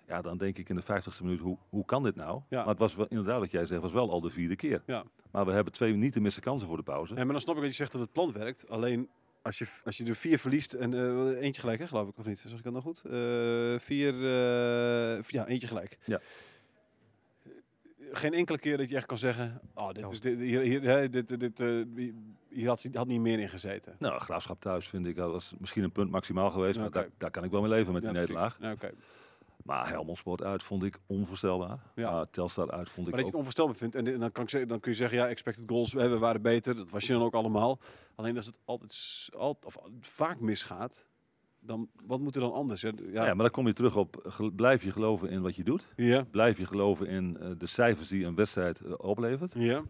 Ja, 0.07 0.23
dan 0.23 0.39
denk 0.39 0.59
ik 0.59 0.69
in 0.69 0.77
de 0.77 0.83
50ste 0.83 1.23
minuut, 1.23 1.41
hoe, 1.41 1.59
hoe 1.69 1.85
kan 1.85 2.03
dit 2.03 2.15
nou? 2.15 2.41
Ja. 2.49 2.59
Maar 2.59 2.69
het 2.69 2.79
was 2.79 2.95
wel, 2.95 3.07
inderdaad 3.07 3.41
wat 3.41 3.51
jij 3.51 3.67
zegt, 3.67 3.83
was 3.83 3.93
wel 3.93 4.11
al 4.11 4.21
de 4.21 4.31
vierde 4.31 4.57
keer. 4.57 4.83
Ja. 4.87 5.05
Maar 5.31 5.47
we 5.47 5.53
hebben 5.53 5.73
twee 5.73 5.95
niet 5.95 6.13
te 6.13 6.21
missen 6.21 6.43
kansen 6.43 6.69
voor 6.69 6.77
de 6.77 6.83
pauze. 6.83 7.15
Nee, 7.15 7.25
maar 7.25 7.33
dan 7.33 7.43
snap 7.43 7.55
ik 7.55 7.61
dat 7.61 7.71
je 7.71 7.77
zegt 7.77 7.93
dat 7.93 8.01
het 8.01 8.13
plan 8.13 8.33
werkt. 8.33 8.71
Alleen 8.71 9.09
als 9.43 9.59
je, 9.59 9.67
als 9.85 9.97
je 9.97 10.05
er 10.05 10.17
vier 10.17 10.39
verliest 10.39 10.73
en 10.73 10.95
eh, 10.95 11.43
eentje 11.43 11.61
gelijk, 11.61 11.79
hè, 11.81 11.87
geloof 11.87 12.09
ik, 12.09 12.19
of 12.19 12.27
niet? 12.27 12.39
Zeg 12.39 12.59
ik 12.59 12.65
dat 12.65 12.73
nou 12.73 12.85
goed? 12.85 13.03
Eh, 13.05 13.79
vier, 13.79 14.15
eh, 14.15 15.23
ja, 15.23 15.47
eentje 15.47 15.69
gelijk. 15.69 15.99
Ja. 16.05 16.21
Geen 18.13 18.35
enkele 18.35 18.59
keer 18.59 18.77
dat 18.77 18.91
je 18.91 18.97
echt 18.97 19.07
kan 19.07 19.19
zeggen, 19.19 19.61
oh, 19.75 19.93
dit 19.93 20.11
is 20.11 20.21
dit, 20.21 20.39
hier, 20.39 20.61
hier, 20.61 21.11
dit, 21.11 21.41
dit, 21.41 21.61
eh, 21.61 21.85
hier 22.49 22.69
had, 22.69 22.89
had 22.93 23.07
niet 23.07 23.21
meer 23.21 23.39
in 23.39 23.49
gezeten. 23.49 23.97
Nou, 23.99 24.21
graafschap 24.21 24.61
thuis 24.61 24.89
vind 24.89 25.07
ik 25.07 25.17
dat 25.17 25.31
was 25.31 25.55
misschien 25.59 25.83
een 25.85 25.93
punt 25.93 26.11
maximaal 26.11 26.51
geweest. 26.51 26.79
Maar 26.79 26.87
oké. 26.87 26.99
daar, 26.99 27.09
daar 27.19 27.31
kan 27.31 27.45
ik 27.45 27.51
wel 27.51 27.61
mee 27.61 27.71
leven 27.71 27.93
met 27.93 28.03
Ja, 28.03 28.11
die 28.11 28.19
nederlaag. 28.19 28.59
Oké. 28.63 28.91
Maar 29.69 29.89
Helmond 29.89 30.19
Sport 30.19 30.43
uit 30.43 30.63
vond 30.63 30.83
ik 30.83 30.99
onvoorstelbaar. 31.07 31.79
Ja. 31.95 32.11
Maar 32.11 32.31
Telstar 32.31 32.71
uit 32.71 32.89
vond 32.89 32.97
Maar 32.97 33.07
ik 33.07 33.11
dat 33.11 33.21
je 33.21 33.27
het 33.27 33.35
onvoorstelbaar 33.35 33.75
vindt. 33.75 33.95
En, 33.95 34.07
en 34.07 34.21
dan, 34.21 34.33
kan 34.33 34.43
ik 34.43 34.51
zeggen, 34.51 34.69
dan 34.69 34.81
kun 34.81 34.91
je 34.91 34.97
zeggen, 34.97 35.19
ja, 35.19 35.29
expected 35.29 35.65
goals, 35.67 35.93
we 35.93 36.19
waren 36.19 36.43
beter. 36.43 36.77
Dat 36.77 36.91
was 36.91 37.07
je 37.07 37.13
dan 37.13 37.23
ook 37.23 37.35
allemaal. 37.35 37.79
Alleen 38.15 38.37
als 38.37 38.47
het 38.47 38.59
altijd, 38.65 39.29
altijd 39.37 39.65
of 39.65 39.77
vaak 40.01 40.41
misgaat, 40.41 41.09
dan 41.69 41.89
wat 42.07 42.21
moet 42.21 42.35
er 42.35 42.41
dan 42.41 42.53
anders? 42.53 42.83
hè? 42.83 42.89
Ja. 42.89 43.25
Ja, 43.27 43.35
maar 43.35 43.37
dan 43.37 43.51
kom 43.51 43.67
je 43.67 43.75
terug 43.75 43.97
op, 43.97 44.33
blijf 44.57 44.83
je 44.83 44.93
geloven 44.93 45.29
in 45.31 45.43
wat 45.43 45.57
je 45.57 45.65
doet? 45.65 45.87
ja, 45.97 46.25
Blijf 46.31 46.59
je 46.59 46.67
geloven 46.67 47.07
in 47.07 47.37
eh, 47.41 47.51
de 47.59 47.67
cijfers 47.67 48.09
die 48.09 48.25
een 48.25 48.35
wedstrijd 48.35 48.81
eh, 48.81 48.93
oplevert? 48.97 49.53
ja. 49.55 49.83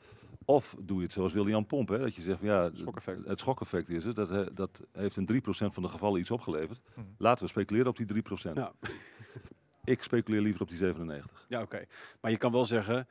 Of 0.44 0.76
doe 0.80 0.97
je 0.97 1.02
het 1.02 1.12
zoals 1.12 1.32
William 1.32 1.66
Pomp, 1.66 1.88
hè? 1.88 1.99
dat 1.99 2.14
je 2.14 2.23
zegt, 2.23 2.38
van, 2.38 2.49
ja, 2.49 2.70
Schokeffect. 2.75 3.25
het 3.26 3.40
schokeffect 3.40 3.88
is 3.88 4.04
het. 4.04 4.16
Dat, 4.16 4.28
he- 4.28 4.54
dat 4.54 4.82
heeft 4.92 5.16
in 5.16 5.26
3% 5.26 5.47
van 5.49 5.82
de 5.82 5.88
gevallen 5.88 6.20
iets 6.20 6.30
opgeleverd. 6.30 6.80
Mhm. 6.94 7.06
Laten 7.18 7.44
we 7.44 7.50
speculeren 7.50 7.88
op 7.88 7.97
die 7.97 8.06
3%. 8.06 8.52
Ja. 8.54 8.73
Ik 9.85 10.02
speculeer 10.02 10.40
liever 10.40 10.61
op 10.62 10.68
die 10.68 10.76
97. 10.76 11.47
Ja, 11.49 11.62
oké. 11.62 11.85
Maar 12.20 12.30
je 12.30 12.37
kan 12.37 12.52
wel 12.52 12.64
zeggen. 12.64 13.08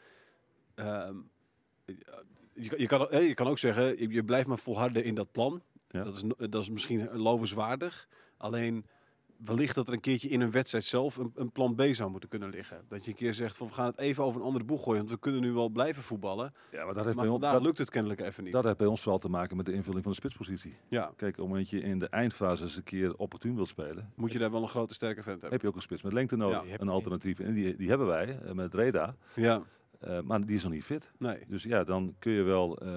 ehm, 0.75 1.15
je, 2.53 2.67
kan- 2.69 2.79
je, 2.79 2.85
kan, 2.87 3.09
eh, 3.09 3.27
je 3.27 3.33
kan 3.33 3.47
ook 3.47 3.57
zeggen, 3.57 3.99
je, 3.99 4.09
je 4.09 4.23
blijft 4.23 4.47
maar 4.47 4.57
volharden 4.59 5.03
in 5.03 5.15
dat 5.15 5.31
plan. 5.31 5.61
Ja. 5.89 6.03
Dat, 6.03 6.15
is, 6.15 6.23
dat 6.49 6.61
is 6.61 6.69
misschien 6.69 7.09
lovenswaardig. 7.17 8.07
Alleen 8.37 8.85
wellicht 9.43 9.75
dat 9.75 9.87
er 9.87 9.93
een 9.93 9.99
keertje 9.99 10.29
in 10.29 10.41
een 10.41 10.51
wedstrijd 10.51 10.83
zelf 10.83 11.17
een, 11.17 11.31
een 11.35 11.51
plan 11.51 11.75
B 11.75 11.81
zou 11.91 12.09
moeten 12.11 12.29
kunnen 12.29 12.49
liggen. 12.49 12.85
Dat 12.87 13.03
je 13.05 13.11
een 13.11 13.17
keer 13.17 13.33
zegt 13.33 13.57
van 13.57 13.67
we 13.67 13.73
gaan 13.73 13.85
het 13.85 13.97
even 13.99 14.23
over 14.23 14.39
een 14.39 14.45
andere 14.45 14.65
boeg 14.65 14.83
gooien. 14.83 14.97
Want 14.99 15.11
we 15.11 15.19
kunnen 15.19 15.41
nu 15.41 15.51
wel 15.51 15.69
blijven 15.69 16.03
voetballen. 16.03 16.53
Ja, 16.71 16.85
maar 16.85 16.93
dat 16.93 17.03
heeft, 17.03 17.15
Maar 17.15 17.25
bij 17.25 17.33
ons, 17.33 17.41
vandaag 17.41 17.53
dat, 17.53 17.61
lukt 17.61 17.77
het 17.77 17.89
kennelijk 17.89 18.21
even 18.21 18.43
niet. 18.43 18.53
dat 18.53 18.63
heeft 18.63 18.77
bij 18.77 18.87
ons 18.87 19.01
vooral 19.01 19.19
te 19.19 19.29
maken 19.29 19.57
met 19.57 19.65
de 19.65 19.73
invulling 19.73 20.03
van 20.03 20.11
de 20.11 20.17
spitspositie. 20.17 20.75
ja, 20.87 21.05
Kijk, 21.15 21.31
op 21.31 21.37
het 21.37 21.47
moment 21.47 21.69
dat 21.71 21.79
je 21.81 21.87
in 21.87 21.99
de 21.99 22.09
eindfase 22.09 22.63
eens 22.63 22.75
een 22.77 22.83
keer 22.83 23.15
opportun 23.15 23.55
wilt 23.55 23.67
spelen, 23.67 24.11
moet 24.15 24.31
je 24.31 24.39
daar 24.39 24.51
wel 24.51 24.61
een 24.61 24.67
grote 24.67 24.93
sterke 24.93 25.23
vent 25.23 25.31
hebben. 25.41 25.51
heb 25.51 25.61
je 25.61 25.67
ook 25.67 25.75
een 25.75 25.81
spits 25.81 26.01
met 26.01 26.13
lengte 26.13 26.35
nodig. 26.35 26.67
Ja, 26.67 26.79
een 26.79 26.89
alternatief. 26.89 27.39
En 27.39 27.53
die, 27.53 27.75
die 27.75 27.89
hebben 27.89 28.07
wij 28.07 28.39
eh, 28.39 28.51
met 28.51 28.73
Reda. 28.73 29.15
Ja, 29.35 29.61
eh, 29.99 30.21
maar 30.21 30.45
die 30.45 30.55
is 30.55 30.63
nog 30.63 30.71
niet 30.71 30.83
fit. 30.83 31.11
nee. 31.17 31.43
Dus 31.47 31.63
ja, 31.63 31.83
dan 31.83 32.15
kun 32.19 32.31
je 32.31 32.41
wel, 32.41 32.77
eh, 32.77 32.87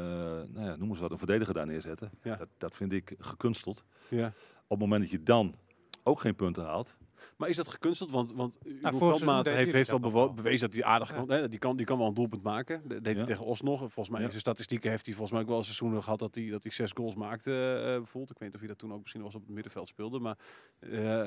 nou 0.49 0.61
ja, 0.67 0.77
noem 0.77 0.89
eens 0.91 0.99
wat, 0.99 1.11
een 1.11 1.19
verdediger 1.19 1.55
daar 1.55 1.67
neerzetten. 1.67 2.11
Ja. 2.23 2.37
Dat, 2.37 2.49
dat 2.59 2.77
vind 2.77 2.93
ik 2.93 3.15
gekunsteld. 3.19 3.85
Ja. 4.09 4.33
Op 4.71 4.79
het 4.81 4.89
moment 4.89 5.01
dat 5.01 5.11
je 5.11 5.23
dan 5.23 5.55
ook 6.03 6.21
geen 6.21 6.35
punten 6.37 6.65
haalt. 6.65 6.95
Maar 7.37 7.49
is 7.49 7.57
dat 7.57 7.69
gekunsteld? 7.69 8.11
Want, 8.11 8.33
want 8.33 8.59
seizoen 8.81 8.99
Veldmaat 9.01 9.47
heeft, 9.47 9.73
heeft 9.73 9.91
wel 9.91 10.13
wel. 10.13 10.33
bewezen 10.33 10.61
dat 10.71 10.75
hij 10.79 10.85
aardig 10.89 11.09
Ja. 11.11 11.15
kan, 11.15 11.31
hè, 11.31 11.49
die, 11.49 11.59
kan, 11.59 11.77
die 11.77 11.87
kan 11.87 11.99
wel 11.99 12.07
een 12.07 12.15
doelpunt 12.15 12.43
maken. 12.43 12.83
Dat 12.89 13.05
deed 13.05 13.17
hij 13.17 13.25
tegen 13.25 13.45
Os 13.47 13.61
nog. 13.63 13.79
Volgens 13.79 14.09
mij 14.09 14.19
Ja. 14.19 14.25
in 14.25 14.31
zijn 14.31 14.41
statistieken 14.41 14.91
heeft 14.91 15.07
hij 15.07 15.15
volgens 15.15 15.33
mij 15.37 15.47
ook 15.47 15.53
wel 15.55 15.63
seizoenen 15.63 16.03
gehad 16.03 16.19
dat 16.19 16.35
hij, 16.35 16.49
dat 16.49 16.63
hij 16.63 16.73
zes 16.73 16.91
goals 16.93 17.15
maakte. 17.15 17.51
bijvoorbeeld. 17.85 18.31
Ik 18.31 18.39
weet 18.39 18.49
niet 18.49 18.55
of 18.55 18.59
hij 18.59 18.69
dat 18.69 18.79
toen 18.79 18.93
ook 18.93 19.01
misschien 19.01 19.23
was 19.23 19.35
op 19.35 19.41
het 19.43 19.51
middenveld 19.51 19.89
speelde. 19.89 20.19
Maar 20.19 20.39
eh, 20.81 21.25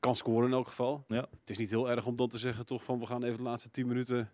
kan 0.00 0.14
scoren 0.14 0.48
in 0.48 0.54
elk 0.54 0.66
geval. 0.66 1.04
Ja. 1.08 1.26
Het 1.40 1.50
is 1.50 1.58
niet 1.58 1.70
heel 1.70 1.90
erg 1.90 2.06
om 2.06 2.16
dan 2.16 2.28
te 2.28 2.38
zeggen 2.38 2.66
toch 2.66 2.84
van 2.84 2.98
we 2.98 3.06
gaan 3.06 3.22
even 3.22 3.36
de 3.36 3.42
laatste 3.42 3.70
tien 3.70 3.86
minuten 3.86 4.30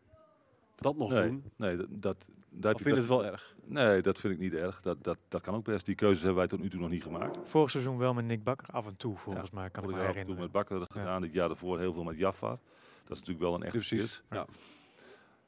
dat 0.76 0.96
nog 0.96 1.10
Nee, 1.10 1.28
doen. 1.28 1.44
nee, 1.56 1.76
dat, 1.76 1.86
dat, 1.90 2.24
daar 2.60 2.74
Of 2.74 2.78
heb 2.78 2.88
je 2.88 2.94
vind 2.94 3.06
je 3.06 3.14
het 3.14 3.22
wel 3.22 3.32
erg? 3.32 3.54
Nee, 3.64 4.02
dat 4.02 4.18
vind 4.18 4.34
ik 4.34 4.40
niet 4.40 4.52
erg. 4.52 4.80
Dat, 4.80 5.04
dat, 5.04 5.18
dat 5.28 5.42
kan 5.42 5.54
ook 5.54 5.64
best. 5.64 5.86
Die 5.86 5.94
keuzes 5.94 6.18
hebben 6.22 6.38
wij 6.38 6.48
tot 6.48 6.60
nu 6.60 6.70
toe 6.70 6.80
nog 6.80 6.90
niet 6.90 7.02
gemaakt. 7.02 7.38
Vorig 7.44 7.70
seizoen 7.70 7.98
wel 7.98 8.14
met 8.14 8.24
Nick 8.24 8.44
Bakker, 8.44 8.68
af 8.70 8.86
en 8.86 8.96
toe 8.96 9.16
volgens 9.16 9.50
mij, 9.50 9.70
kan 9.70 9.82
ik 9.84 9.90
me 9.90 9.96
jaar 9.96 10.08
af 10.08 10.16
en 10.16 10.26
toe 10.26 10.34
herinneren. 10.34 10.52
met 10.52 10.52
Bakker 10.68 11.00
gedaan. 11.00 11.22
Dit 11.22 11.32
jaar 11.32 11.48
daarvoor 11.48 11.78
heel 11.78 11.92
veel 11.92 12.04
met 12.04 12.18
Jaffar. 12.18 12.58
Dat 13.04 13.16
is 13.16 13.18
natuurlijk 13.18 13.40
wel 13.40 13.54
een 13.54 13.62
echte 13.62 13.78
Precies. 13.78 14.22
Ja. 14.30 14.46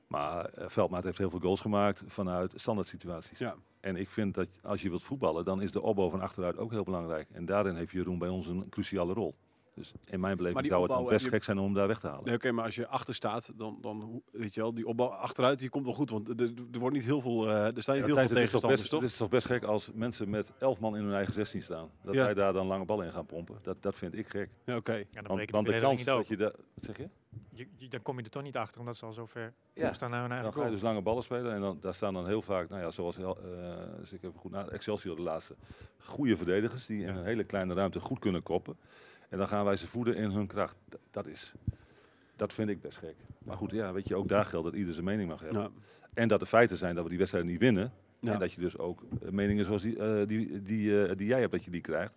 Maar 0.06 0.44
eh, 0.44 0.68
Veldmaat 0.68 1.04
heeft 1.04 1.18
heel 1.18 1.30
veel 1.30 1.40
goals 1.40 1.60
gemaakt 1.60 2.02
vanuit 2.06 2.52
standaard 2.56 2.88
situaties. 2.88 3.38
Ja. 3.38 3.54
En 3.80 3.96
ik 3.96 4.08
vind 4.08 4.34
dat 4.34 4.48
als 4.62 4.82
je 4.82 4.88
wilt 4.88 5.02
voetballen, 5.02 5.44
dan 5.44 5.62
is 5.62 5.72
de 5.72 5.80
opbouw 5.80 6.10
van 6.10 6.20
achteruit 6.20 6.58
ook 6.58 6.70
heel 6.70 6.84
belangrijk. 6.84 7.28
En 7.32 7.44
daarin 7.44 7.76
heeft 7.76 7.92
Jeroen 7.92 8.18
bij 8.18 8.28
ons 8.28 8.46
een 8.46 8.68
cruciale 8.68 9.12
rol. 9.12 9.34
Dus 9.74 9.92
in 10.06 10.20
mijn 10.20 10.36
beleving 10.36 10.60
die 10.62 10.70
zou 10.70 10.82
het 10.82 10.90
dan 10.92 11.04
best 11.06 11.24
je- 11.24 11.30
gek 11.30 11.44
zijn 11.44 11.58
om 11.58 11.64
hem 11.64 11.74
daar 11.74 11.86
weg 11.86 12.00
te 12.00 12.06
halen. 12.06 12.24
Nee, 12.24 12.34
oké, 12.34 12.52
maar 12.52 12.64
als 12.64 12.74
je 12.74 12.86
achter 12.86 13.14
staat, 13.14 13.52
dan, 13.56 13.78
dan 13.80 14.22
weet 14.32 14.54
je 14.54 14.60
wel, 14.60 14.74
die 14.74 14.86
opbouw 14.86 15.06
achteruit 15.08 15.58
die 15.58 15.68
komt 15.68 15.84
wel 15.84 15.94
goed. 15.94 16.10
Want 16.10 16.28
er, 16.40 16.52
er 16.72 16.78
wordt 16.78 16.94
niet 16.96 17.04
heel 17.04 17.20
veel, 17.20 17.48
eh, 17.48 17.52
er 17.52 17.54
staan 17.56 17.66
niet 17.74 17.86
Ja, 17.86 17.92
heel 17.94 18.04
veel 18.04 18.16
het, 18.16 18.16
is 18.16 18.28
toch 18.28 18.34
tegenstanders, 18.36 18.80
best, 18.80 18.90
toch? 18.90 19.00
het 19.00 19.10
is 19.10 19.16
toch 19.16 19.28
best 19.28 19.46
gek 19.46 19.62
als 19.64 19.90
mensen 19.94 20.30
met 20.30 20.52
elf 20.58 20.80
man 20.80 20.96
in 20.96 21.04
hun 21.04 21.14
eigen 21.14 21.32
16 21.34 21.62
staan. 21.62 21.90
Dat 22.02 22.14
Ja. 22.14 22.24
wij 22.24 22.34
daar 22.34 22.52
dan 22.52 22.66
lange 22.66 22.84
ballen 22.84 23.06
in 23.06 23.12
gaan 23.12 23.26
pompen. 23.26 23.58
Dat, 23.62 23.82
dat 23.82 23.96
vind 23.96 24.14
ik 24.16 24.28
gek. 24.28 24.50
Ja, 24.64 24.76
oké. 24.76 24.92
Ja, 24.94 25.04
dan 25.22 25.36
Want, 25.36 25.50
want 25.50 25.66
de 25.66 25.78
kans 25.80 25.96
niet 25.96 26.06
dat 26.06 26.28
je 26.28 26.36
daar... 26.36 26.52
Wat 26.74 26.84
zeg 26.84 26.96
je? 26.96 27.08
Je, 27.52 27.66
je- 27.76 27.88
dan 27.88 28.02
kom 28.02 28.18
je 28.18 28.24
er 28.24 28.30
toch 28.30 28.42
niet 28.42 28.56
achter, 28.56 28.80
omdat 28.80 28.96
ze 28.96 29.06
al 29.06 29.12
zo 29.12 29.26
ver 29.26 29.52
Ja. 29.74 29.92
staan 29.92 30.10
naar 30.10 30.20
hun 30.22 30.30
eigen 30.32 30.50
Dan 30.50 30.60
ga 30.60 30.66
je 30.66 30.72
dus 30.74 30.82
lange 30.82 31.02
ballen 31.02 31.22
spelen 31.22 31.52
en 31.54 31.60
dan, 31.60 31.78
daar 31.80 31.94
staan 31.94 32.14
dan 32.14 32.26
heel 32.26 32.42
vaak, 32.42 32.68
nou 32.68 32.82
ja, 32.82 32.90
zoals 32.90 33.18
eh 33.18 33.30
dus 34.00 34.12
ik 34.12 34.22
heb 34.22 34.36
goed 34.36 34.50
naar 34.50 34.68
Excelsior 34.68 35.16
de 35.16 35.22
laatste, 35.22 35.56
goede 35.98 36.36
verdedigers 36.36 36.86
die 36.86 37.02
in 37.04 37.14
een 37.16 37.24
hele 37.24 37.44
kleine 37.44 37.74
ruimte 37.74 38.00
goed 38.00 38.18
kunnen 38.18 38.42
koppen. 38.42 38.76
En 39.30 39.38
dan 39.38 39.48
gaan 39.48 39.64
wij 39.64 39.76
ze 39.76 39.86
voeden 39.86 40.16
in 40.16 40.30
hun 40.30 40.46
kracht. 40.46 40.76
Dat 41.10 41.26
is, 41.26 41.52
dat 42.36 42.52
vind 42.52 42.68
ik 42.68 42.80
best 42.80 42.98
gek. 42.98 43.14
Maar 43.44 43.56
goed, 43.56 43.70
ja, 43.70 43.92
weet 43.92 44.08
je, 44.08 44.16
ook 44.16 44.28
daar 44.28 44.44
geldt 44.44 44.66
dat 44.66 44.74
ieder 44.74 44.92
zijn 44.92 45.04
mening 45.04 45.28
mag 45.28 45.40
hebben. 45.40 45.58
Nou, 45.60 45.72
En 46.14 46.28
dat 46.28 46.40
de 46.40 46.46
feiten 46.46 46.76
zijn 46.76 46.94
dat 46.94 47.02
we 47.02 47.08
die 47.08 47.18
wedstrijd 47.18 47.44
niet 47.46 47.58
winnen. 47.60 47.92
Ja. 48.20 48.32
En 48.32 48.38
dat 48.38 48.52
je 48.52 48.60
dus 48.60 48.78
ook 48.78 49.02
eh, 49.22 49.30
meningen 49.30 49.64
zoals 49.64 49.82
die, 49.82 49.98
eh, 49.98 50.26
die, 50.26 50.62
die, 50.62 51.04
eh, 51.04 51.16
die 51.16 51.26
jij 51.26 51.40
hebt, 51.40 51.52
dat 51.52 51.64
je 51.64 51.70
die 51.70 51.80
krijgt. 51.80 52.12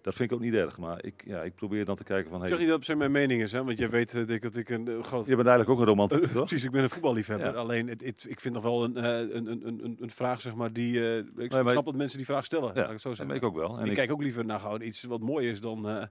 Dat 0.00 0.14
vind 0.14 0.30
ik 0.30 0.36
ook 0.36 0.42
niet 0.42 0.54
erg. 0.54 0.78
Maar 0.78 1.04
ik, 1.04 1.22
ja, 1.26 1.42
ik 1.42 1.54
probeer 1.54 1.84
dan 1.84 1.96
te 1.96 2.04
kijken 2.04 2.30
van, 2.30 2.38
Ik 2.38 2.40
hey, 2.40 2.50
zeg 2.50 2.58
niet 2.58 2.68
dat 2.68 2.76
het 2.76 2.86
zijn 2.86 2.98
mijn 2.98 3.12
mening 3.12 3.42
is, 3.42 3.52
hè? 3.52 3.64
want 3.64 3.78
jij 3.78 3.90
weet 3.90 4.26
Dick, 4.26 4.42
dat 4.42 4.56
ik 4.56 4.68
een 4.68 5.04
groot... 5.04 5.26
je 5.26 5.36
bent 5.36 5.48
eigenlijk 5.48 5.80
ook 5.80 5.86
een 5.88 6.08
toch? 6.20 6.32
precies, 6.32 6.64
ik 6.64 6.70
ben 6.70 6.82
een 6.82 6.90
voetballiefhebber. 6.90 7.52
Ja. 7.52 7.58
Alleen, 7.58 7.88
het, 7.88 8.04
het- 8.04 8.26
ik 8.28 8.40
vind 8.40 8.54
nog 8.54 8.62
wel 8.62 8.84
een, 8.84 9.04
een, 9.04 9.46
een, 9.50 9.66
een, 9.84 9.96
een 10.00 10.10
vraag, 10.10 10.40
zeg 10.40 10.54
maar, 10.54 10.72
die... 10.72 11.18
ik 11.36 11.52
snap 11.52 11.84
dat 11.84 11.94
mensen 11.94 12.16
die 12.18 12.26
vraag 12.26 12.44
stellen, 12.44 12.68
ik 12.70 12.76
Ja, 12.76 12.90
het 12.90 13.00
zo 13.00 13.14
zeggen. 13.14 13.36
ik 13.36 13.42
ook 13.42 13.54
wel. 13.56 13.76
En 13.78 13.82
ik, 13.84 13.90
ik, 13.90 13.94
kijk 13.96 14.12
ook 14.12 14.22
liever 14.22 14.44
naar 14.44 14.58
gewoon 14.58 14.82
iets 14.82 15.02
wat 15.02 15.20
mooi 15.20 15.48
is 15.50 15.60
dan... 15.60 16.08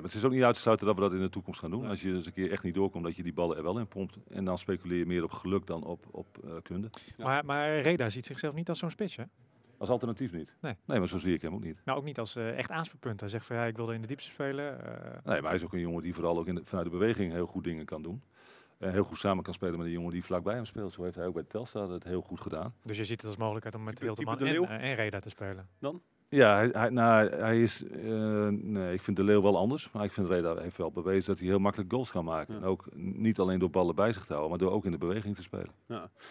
maar 0.00 0.10
het 0.10 0.14
is 0.18 0.24
ook 0.24 0.32
niet 0.32 0.42
uit 0.42 0.54
te 0.54 0.60
sluiten 0.60 0.86
dat 0.86 0.94
we 0.94 1.00
dat 1.02 1.12
in 1.12 1.20
de 1.20 1.28
toekomst 1.28 1.60
gaan 1.60 1.70
doen. 1.70 1.82
Ja. 1.82 1.88
Als 1.88 2.02
je 2.02 2.12
eens 2.12 2.26
een 2.26 2.32
keer 2.32 2.50
echt 2.50 2.62
niet 2.62 2.74
doorkomt, 2.74 3.04
dat 3.04 3.16
je 3.16 3.22
die 3.22 3.32
ballen 3.32 3.56
er 3.56 3.62
wel 3.62 3.78
in 3.78 3.86
pompt. 3.88 4.16
En 4.28 4.44
dan 4.44 4.58
speculeer 4.58 4.98
je 4.98 5.06
meer 5.06 5.22
op 5.24 5.30
geluk 5.32 5.66
dan 5.66 5.84
op, 5.84 6.06
op 6.10 6.26
eh, 6.44 6.50
kunde. 6.62 6.90
Ja. 7.16 7.24
Maar, 7.24 7.44
maar 7.44 7.78
Reda 7.80 8.10
ziet 8.10 8.26
zichzelf 8.26 8.54
niet 8.54 8.68
als 8.68 8.78
zo'n 8.78 8.90
spits, 8.90 9.16
hè? 9.16 9.24
Als 9.78 9.88
alternatief 9.88 10.32
niet. 10.32 10.54
Nee. 10.60 10.74
nee, 10.84 10.98
maar 10.98 11.08
zo 11.08 11.18
zie 11.18 11.34
ik 11.34 11.42
hem 11.42 11.54
ook 11.54 11.62
niet. 11.64 11.80
Nou, 11.84 11.98
ook 11.98 12.04
niet 12.04 12.18
als 12.18 12.36
eh, 12.36 12.58
echt 12.58 12.70
aanspreekpunt. 12.70 13.20
Hij 13.20 13.28
zegt 13.28 13.46
van 13.46 13.56
ja, 13.56 13.64
ik 13.64 13.76
wilde 13.76 13.94
in 13.94 14.00
de 14.00 14.06
diepste 14.06 14.30
spelen. 14.30 14.84
eh, 14.84 15.02
Nee, 15.24 15.40
maar 15.40 15.50
hij 15.50 15.54
is 15.54 15.64
ook 15.64 15.72
een 15.72 15.80
jongen 15.80 16.02
die 16.02 16.14
vooral 16.14 16.38
ook 16.38 16.46
in 16.46 16.54
de- 16.54 16.64
vanuit 16.64 16.86
de 16.86 16.92
beweging 16.92 17.32
heel 17.32 17.46
goed 17.46 17.64
dingen 17.64 17.84
kan 17.84 18.02
doen. 18.02 18.22
En 18.78 18.92
heel 18.92 19.04
goed 19.04 19.18
samen 19.18 19.44
kan 19.44 19.54
spelen 19.54 19.76
met 19.78 19.86
een 19.86 19.92
jongen 19.92 20.12
die 20.12 20.24
vlakbij 20.24 20.54
hem 20.54 20.64
speelt. 20.64 20.92
Zo 20.92 21.02
heeft 21.02 21.14
hij 21.16 21.26
ook 21.26 21.34
bij 21.34 21.42
Telstar 21.48 21.90
het 21.90 22.04
heel 22.04 22.20
goed 22.20 22.40
gedaan. 22.40 22.74
dus 22.82 22.96
je 22.96 23.04
ziet 23.04 23.16
het 23.20 23.26
als 23.30 23.36
mogelijkheid 23.36 23.74
om 23.74 23.82
met 23.84 23.92
Type- 23.96 24.06
Hilterman 24.06 24.36
type 24.36 24.50
De 24.60 24.66
en, 24.66 24.80
en 24.80 24.94
Reda 24.94 25.20
te 25.20 25.28
spelen. 25.28 25.68
Ja, 26.30 26.54
hij, 26.56 26.68
hij, 26.72 26.88
nou, 26.90 27.28
hij 27.28 27.62
is. 27.62 27.84
eh, 27.86 28.48
nee, 28.48 28.92
ik 28.94 29.02
vind 29.02 29.16
de 29.16 29.22
Leeuw 29.24 29.42
wel 29.42 29.56
anders. 29.56 29.90
Maar 29.90 30.04
ik 30.04 30.12
vind 30.12 30.28
Reda 30.28 30.56
heeft 30.56 30.76
wel 30.76 30.90
bewezen 30.90 31.26
dat 31.26 31.38
hij 31.38 31.48
heel 31.48 31.58
makkelijk 31.58 31.92
goals 31.92 32.10
kan 32.10 32.24
maken. 32.24 32.54
Ja. 32.54 32.60
En 32.60 32.66
ook 32.66 32.88
niet 32.94 33.38
alleen 33.38 33.58
door 33.58 33.70
ballen 33.70 33.94
bij 33.94 34.12
zich 34.12 34.24
te 34.24 34.32
houden, 34.32 34.50
maar 34.50 34.58
door 34.58 34.72
ook 34.72 34.84
in 34.84 34.90
de 34.90 34.98
beweging 34.98 35.36
te 35.36 35.42
spelen. 35.42 35.70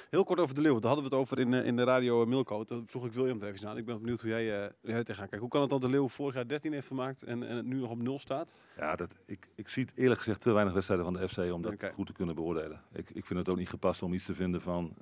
Heel 0.10 0.24
kort 0.24 0.40
over 0.40 0.56
de 0.56 0.62
Leeuw. 0.62 0.80
Daar 0.80 0.92
hadden 0.92 1.10
we 1.10 1.16
het 1.16 1.20
over 1.20 1.40
in, 1.40 1.54
eh, 1.54 1.66
in 1.66 1.76
de 1.76 1.84
radio 1.84 2.22
eh, 2.22 2.28
Milko. 2.28 2.64
Toen 2.64 2.88
vroeg 2.88 3.06
ik 3.06 3.12
William 3.12 3.42
er 3.42 3.48
even 3.48 3.70
aan. 3.70 3.78
Ik 3.78 3.86
ben 3.86 4.00
benieuwd 4.00 4.22
hoe 4.22 4.30
jij, 4.30 4.64
eh 4.64 4.70
hoe 4.82 4.90
jij 4.90 5.04
tegenaan 5.04 5.28
kijkt. 5.30 5.44
Hoe 5.44 5.52
kan 5.52 5.62
het 5.62 5.70
dat 5.70 5.82
de 5.82 5.90
Leeuw 5.90 6.08
vorig 6.08 6.36
jaar 6.36 6.48
13 6.48 6.74
heeft 6.74 6.88
gemaakt 6.88 7.24
en, 7.24 7.44
en 7.48 7.56
het 7.56 7.66
nu 7.66 7.80
nog 7.80 7.90
op 7.90 8.02
0 8.02 8.20
staat? 8.20 8.54
Ja, 8.78 8.96
dat, 8.96 9.12
ik, 9.26 9.48
ik 9.56 9.70
zie 9.70 9.88
eerlijk 9.96 10.20
gezegd 10.20 10.42
te 10.42 10.52
weinig 10.52 10.74
wedstrijden 10.74 11.06
van 11.06 11.14
de 11.14 11.28
FC 11.28 11.38
om 11.54 11.62
dat 11.62 11.74
goed 11.94 12.08
te 12.08 12.14
kunnen 12.14 12.36
beoordelen. 12.36 12.82
Ik, 12.94 13.10
ik 13.10 13.26
vind 13.26 13.40
het 13.40 13.50
ook 13.50 13.58
niet 13.58 13.70
gepast 13.70 14.02
om 14.04 14.14
iets 14.14 14.26
te 14.26 14.34
vinden 14.34 14.62
van, 14.62 14.94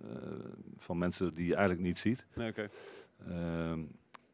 van 0.78 0.98
mensen 0.98 1.34
die 1.34 1.46
je 1.46 1.56
eigenlijk 1.56 1.86
niet 1.88 2.00
ziet. 2.00 2.26
Nee, 2.36 2.50
oké. 2.50 2.70
Ehm, 3.28 3.80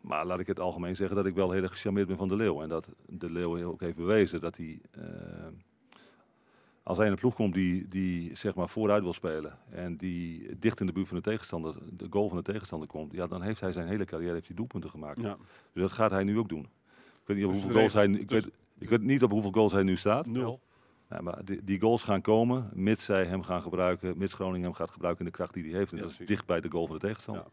Maar 0.01 0.25
laat 0.25 0.39
ik 0.39 0.47
het 0.47 0.59
algemeen 0.59 0.95
zeggen 0.95 1.15
dat 1.15 1.25
ik 1.25 1.35
wel 1.35 1.51
heel 1.51 1.61
erg 1.61 1.71
gecharmeerd 1.71 2.07
ben 2.07 2.17
van 2.17 2.27
de 2.27 2.35
Leeuw. 2.35 2.61
En 2.61 2.69
dat 2.69 2.89
de 3.07 3.31
Leeuw 3.31 3.63
ook 3.63 3.79
heeft 3.79 3.95
bewezen 3.95 4.41
dat 4.41 4.57
hij, 4.57 4.79
eh, 4.91 5.03
als 6.83 6.97
hij 6.97 7.05
in 7.05 7.11
een 7.11 7.19
ploeg 7.19 7.35
komt 7.35 7.53
die, 7.53 7.87
die 7.87 8.35
zeg 8.35 8.55
maar 8.55 8.69
vooruit 8.69 9.03
wil 9.03 9.13
spelen. 9.13 9.57
En 9.69 9.97
die 9.97 10.59
dicht 10.59 10.79
in 10.79 10.85
de 10.85 10.91
buurt 10.91 11.07
van 11.07 11.17
de 11.17 11.23
tegenstander, 11.23 11.75
de 11.89 12.07
goal 12.09 12.27
van 12.27 12.37
de 12.37 12.43
tegenstander 12.43 12.87
komt. 12.87 13.11
Ja, 13.11 13.27
dan 13.27 13.41
heeft 13.41 13.59
hij 13.59 13.71
zijn 13.71 13.87
hele 13.87 14.05
carrière 14.05 14.33
heeft 14.33 14.47
hij 14.47 14.55
doelpunten 14.55 14.89
gemaakt. 14.89 15.21
Ja. 15.21 15.37
Dus 15.73 15.81
dat 15.81 15.91
gaat 15.91 16.11
hij 16.11 16.23
nu 16.23 16.39
ook 16.39 16.49
doen. 16.49 16.63
Ik 17.21 17.27
weet 17.27 17.37
niet 17.37 17.45
op 17.45 17.51
Dus 17.51 17.61
hoeveel 17.61 17.79
goals 17.79 17.93
hij, 17.93 18.07
ik 18.07 18.29
dus- 18.29 18.43
weet, 18.43 18.53
ik 18.77 18.89
weet 18.89 19.01
niet 19.01 19.23
op 19.23 19.31
hoeveel 19.31 19.51
goals 19.51 19.71
hij 19.71 19.83
nu 19.83 19.95
staat. 19.95 20.25
Nul. 20.25 20.59
Ja, 21.09 21.21
maar 21.21 21.45
die, 21.45 21.63
die 21.63 21.79
goals 21.79 22.03
gaan 22.03 22.21
komen, 22.21 22.69
mits 22.73 23.05
zij 23.05 23.25
hem 23.25 23.43
gaan 23.43 23.61
gebruiken, 23.61 24.17
mits 24.17 24.33
Groningen 24.33 24.63
hem 24.63 24.73
gaat 24.73 24.91
gebruiken 24.91 25.25
in 25.25 25.31
de 25.31 25.37
kracht 25.37 25.53
die 25.53 25.63
hij 25.63 25.73
heeft. 25.77 25.91
En 25.91 25.97
Ja, 25.97 26.03
dat 26.03 26.11
is 26.11 26.27
dicht 26.27 26.45
bij 26.45 26.61
de 26.61 26.69
goal 26.69 26.85
van 26.85 26.95
de 26.95 27.01
tegenstander. 27.01 27.45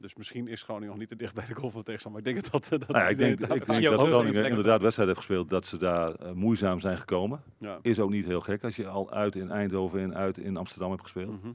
Dus 0.00 0.14
misschien 0.14 0.48
is 0.48 0.62
Groningen 0.62 0.88
nog 0.88 0.98
niet 0.98 1.08
te 1.08 1.16
dicht 1.16 1.34
bij 1.34 1.44
de 1.44 1.54
goal 1.54 1.70
van 1.70 1.78
de 1.80 1.86
tegenstander. 1.86 2.22
Maar 2.22 2.32
ik 2.32 2.36
denk 2.36 2.52
dat 2.52 2.62
dat... 2.68 2.80
dat 2.80 2.88
Nou 2.88 3.04
ja, 3.04 3.08
ik 3.10 3.18
denk, 3.18 3.38
dat- 3.38 3.56
ik 3.56 3.66
denk 3.66 3.84
dat. 3.84 4.00
Groningen 4.00 4.44
inderdaad 4.48 4.80
wedstrijd 4.80 5.08
heeft 5.08 5.20
gespeeld 5.20 5.50
dat 5.50 5.66
ze 5.66 5.78
daar 5.78 6.14
eh, 6.14 6.32
moeizaam 6.32 6.80
zijn 6.80 6.98
gekomen. 6.98 7.42
ja. 7.58 7.78
Is 7.82 8.00
ook 8.00 8.10
niet 8.10 8.24
heel 8.24 8.40
gek 8.40 8.64
als 8.64 8.76
je 8.76 8.86
al 8.88 9.10
uit 9.10 9.36
in 9.36 9.50
Eindhoven 9.50 10.00
en 10.00 10.14
uit 10.14 10.38
in 10.38 10.56
Amsterdam 10.56 10.90
hebt 10.90 11.02
gespeeld. 11.02 11.42
Mhm. 11.42 11.52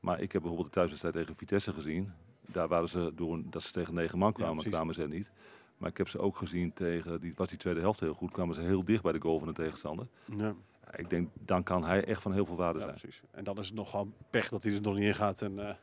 Maar 0.00 0.20
ik 0.20 0.32
heb 0.32 0.40
bijvoorbeeld 0.40 0.66
de 0.66 0.74
thuiswedstrijd 0.74 1.14
tegen 1.14 1.36
Vitesse 1.36 1.72
gezien. 1.72 2.12
Daar 2.46 2.68
waren 2.68 2.88
ze 2.88 3.12
door 3.14 3.40
dat 3.44 3.62
ze 3.62 3.72
tegen 3.72 3.94
negen 3.94 4.18
man 4.18 4.32
kwamen, 4.32 4.64
kwamen 4.64 4.94
ze 4.94 5.02
er 5.02 5.08
niet. 5.08 5.30
Maar 5.78 5.90
ik 5.90 5.96
heb 5.96 6.08
ze 6.08 6.18
ook 6.18 6.36
gezien 6.36 6.72
tegen, 6.72 7.20
die 7.20 7.32
was 7.36 7.48
die 7.48 7.58
tweede 7.58 7.80
helft 7.80 8.00
heel 8.00 8.14
goed, 8.14 8.30
kwamen 8.30 8.54
ze 8.54 8.60
heel 8.60 8.84
dicht 8.84 9.02
bij 9.02 9.12
de 9.12 9.20
goal 9.20 9.38
van 9.38 9.48
de 9.48 9.54
tegenstander. 9.54 10.06
Ja. 10.36 10.54
Ik 10.96 11.10
denk, 11.10 11.28
dan 11.44 11.62
kan 11.62 11.84
hij 11.84 12.04
echt 12.04 12.22
van 12.22 12.32
heel 12.32 12.46
veel 12.46 12.56
waarde 12.56 12.78
ja, 12.78 12.84
zijn. 12.84 12.98
precies. 12.98 13.22
En 13.30 13.44
dan 13.44 13.58
is 13.58 13.66
het 13.66 13.74
nog 13.74 13.90
gewoon 13.90 14.14
pech 14.30 14.48
dat 14.48 14.62
hij 14.62 14.74
er 14.74 14.80
nog 14.80 14.94
niet 14.94 15.04
in 15.04 15.14
gaat. 15.14 15.42
En, 15.42 15.68
eh, 15.68 15.74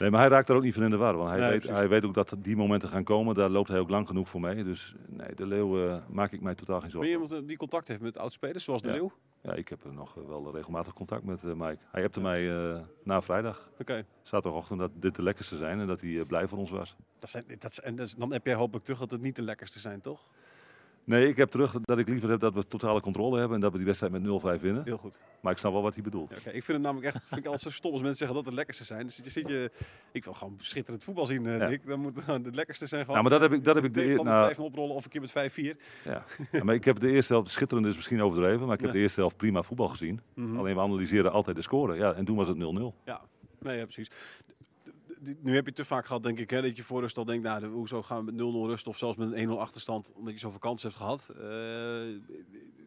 Nee, 0.00 0.10
maar 0.10 0.20
hij 0.20 0.28
raakt 0.28 0.48
er 0.48 0.54
ook 0.56 0.62
niet 0.62 0.74
van 0.74 0.82
in 0.82 0.90
de 0.90 0.96
war. 0.96 1.16
Want 1.16 1.28
hij, 1.30 1.38
Nee, 1.38 1.48
weet, 1.48 1.58
precies. 1.58 1.76
hij 1.76 1.88
weet 1.88 2.04
ook 2.04 2.14
dat 2.14 2.34
die 2.38 2.56
momenten 2.56 2.88
gaan 2.88 3.04
komen. 3.04 3.34
Daar 3.34 3.48
loopt 3.48 3.68
hij 3.68 3.78
ook 3.78 3.90
lang 3.90 4.06
genoeg 4.06 4.28
voor 4.28 4.40
mee. 4.40 4.64
Dus 4.64 4.94
nee, 5.08 5.34
de 5.34 5.46
Leeuw 5.46 5.86
eh, 5.88 5.96
maak 6.08 6.32
ik 6.32 6.40
mij 6.40 6.54
totaal 6.54 6.80
geen 6.80 6.82
ben 6.82 6.90
zorgen. 6.90 7.10
je 7.10 7.16
om. 7.18 7.22
iemand 7.24 7.48
die 7.48 7.56
contact 7.56 7.88
heeft 7.88 8.00
met 8.00 8.18
oud-spelers, 8.18 8.64
zoals 8.64 8.82
de 8.82 8.88
Ja. 8.88 8.94
Leeuw? 8.94 9.12
Ja, 9.42 9.52
ik 9.54 9.68
heb 9.68 9.84
eh, 9.84 9.92
nog 9.92 10.16
eh, 10.18 10.26
wel 10.28 10.52
regelmatig 10.54 10.92
contact 10.92 11.24
met 11.24 11.44
eh, 11.44 11.52
Mike. 11.52 11.78
Hij 11.90 12.04
appte 12.04 12.20
mij 12.20 12.50
eh, 12.72 12.80
na 13.04 13.20
vrijdag, 13.20 13.70
Oké. 13.80 14.04
zaterdagochtend, 14.22 14.78
dat 14.80 14.90
dit 14.94 15.14
de 15.14 15.22
lekkerste 15.22 15.56
zijn. 15.56 15.80
En 15.80 15.86
dat 15.86 16.00
hij 16.00 16.18
eh, 16.18 16.26
blij 16.26 16.48
voor 16.48 16.58
ons 16.58 16.70
was. 16.70 16.96
Dat 17.18 17.30
zijn, 17.30 17.44
dat, 17.58 17.76
en 17.78 17.96
dan 18.18 18.32
heb 18.32 18.46
jij 18.46 18.54
hopelijk 18.54 18.84
terug 18.84 19.00
dat 19.00 19.10
het 19.10 19.20
niet 19.20 19.36
de 19.36 19.42
lekkerste 19.42 19.78
zijn, 19.78 20.00
toch? 20.00 20.28
Nee, 21.10 21.28
ik 21.28 21.36
heb 21.36 21.48
terug 21.48 21.72
dat 21.82 21.98
ik 21.98 22.08
liever 22.08 22.30
heb 22.30 22.40
dat 22.40 22.54
we 22.54 22.66
totale 22.66 23.00
controle 23.00 23.38
hebben. 23.38 23.54
En 23.54 23.60
dat 23.62 23.70
we 23.72 23.76
die 23.76 23.86
wedstrijd 23.86 24.12
met 24.12 24.22
0-5 24.58 24.60
winnen. 24.60 24.84
Heel 24.84 24.96
goed. 24.98 25.20
Maar 25.40 25.52
ik 25.52 25.58
snap 25.58 25.72
wel 25.72 25.82
wat 25.82 25.94
hij 25.94 26.02
bedoelt. 26.02 26.30
Ja, 26.30 26.36
oké. 26.36 26.48
Ik 26.50 26.64
vind 26.64 26.66
het 26.66 26.80
namelijk 26.86 27.06
echt 27.14 27.24
vind 27.26 27.40
ik 27.40 27.44
altijd 27.46 27.62
zo 27.62 27.70
stom 27.70 27.90
als 27.92 28.00
mensen 28.00 28.18
zeggen 28.18 28.36
dat 28.36 28.44
het 28.46 28.54
lekkerste 28.54 28.84
zijn. 28.84 29.00
Dan 29.00 29.10
zit 29.10 29.24
je, 29.24 29.30
zit 29.30 29.48
je, 29.48 29.70
ik 30.12 30.24
wil 30.24 30.32
gewoon 30.32 30.54
schitterend 30.58 31.04
voetbal 31.04 31.26
zien, 31.26 31.46
eh, 31.46 31.58
Ja. 31.58 31.68
Nick. 31.68 31.86
Dan 31.86 32.00
moet 32.00 32.26
het 32.26 32.44
de 32.44 32.50
lekkerste 32.50 32.86
zijn 32.86 33.04
gewoon. 33.04 33.20
Nou, 33.20 33.28
maar 33.30 33.38
dat 33.40 33.50
heb 33.50 33.58
ik, 33.58 33.64
dat 33.64 33.74
heb 33.74 33.84
ik 33.84 33.94
de, 33.94 34.00
eer- 34.00 34.06
tegenstander 34.06 34.34
nou, 34.42 34.54
5 34.54 34.66
oprollen 34.66 34.94
of 34.94 35.04
een 35.04 35.10
keer 35.10 35.20
met 35.20 35.30
5-4. 35.30 35.76
ja. 36.04 36.24
Ja, 36.52 36.64
maar 36.64 36.74
ik 36.74 36.84
heb 36.84 37.00
de 37.00 37.10
eerste 37.10 37.32
helft, 37.32 37.50
schitterend 37.50 37.86
is 37.88 37.94
misschien 37.96 38.22
overdreven, 38.22 38.66
maar 38.66 38.74
ik 38.74 38.80
heb 38.80 38.88
Ja. 38.90 38.94
de 38.96 39.02
eerste 39.02 39.20
helft 39.20 39.36
prima 39.36 39.62
voetbal 39.62 39.88
gezien. 39.88 40.20
Mhm. 40.34 40.58
Alleen 40.58 40.74
we 40.74 40.80
analyseren 40.80 41.32
altijd 41.32 41.56
de 41.56 41.62
score. 41.62 41.96
Ja, 41.96 42.12
en 42.12 42.24
toen 42.24 42.36
was 42.36 42.48
het 42.48 42.56
0-0. 42.56 42.94
Ja, 43.04 43.20
nee, 43.60 43.76
ja, 43.78 43.82
precies. 43.84 44.10
Nu 45.40 45.54
heb 45.54 45.66
je 45.66 45.72
te 45.72 45.84
vaak 45.84 46.06
gehad, 46.06 46.22
denk 46.22 46.38
ik, 46.38 46.50
hè, 46.50 46.62
dat 46.62 46.76
je 46.76 46.82
voor 46.82 47.00
rust 47.00 47.18
al 47.18 47.24
denkt, 47.24 47.42
nou, 47.44 47.66
hoezo 47.66 48.02
gaan 48.02 48.24
we 48.24 48.32
met 48.32 48.40
0-0 48.40 48.68
rust 48.68 48.86
of 48.86 48.98
zelfs 48.98 49.16
met 49.16 49.32
een 49.32 49.48
1-0 49.48 49.52
achterstand, 49.58 50.12
omdat 50.14 50.32
je 50.34 50.40
zoveel 50.40 50.58
kansen 50.58 50.88
hebt 50.88 51.00
gehad. 51.00 51.28
Eh, 51.28 52.38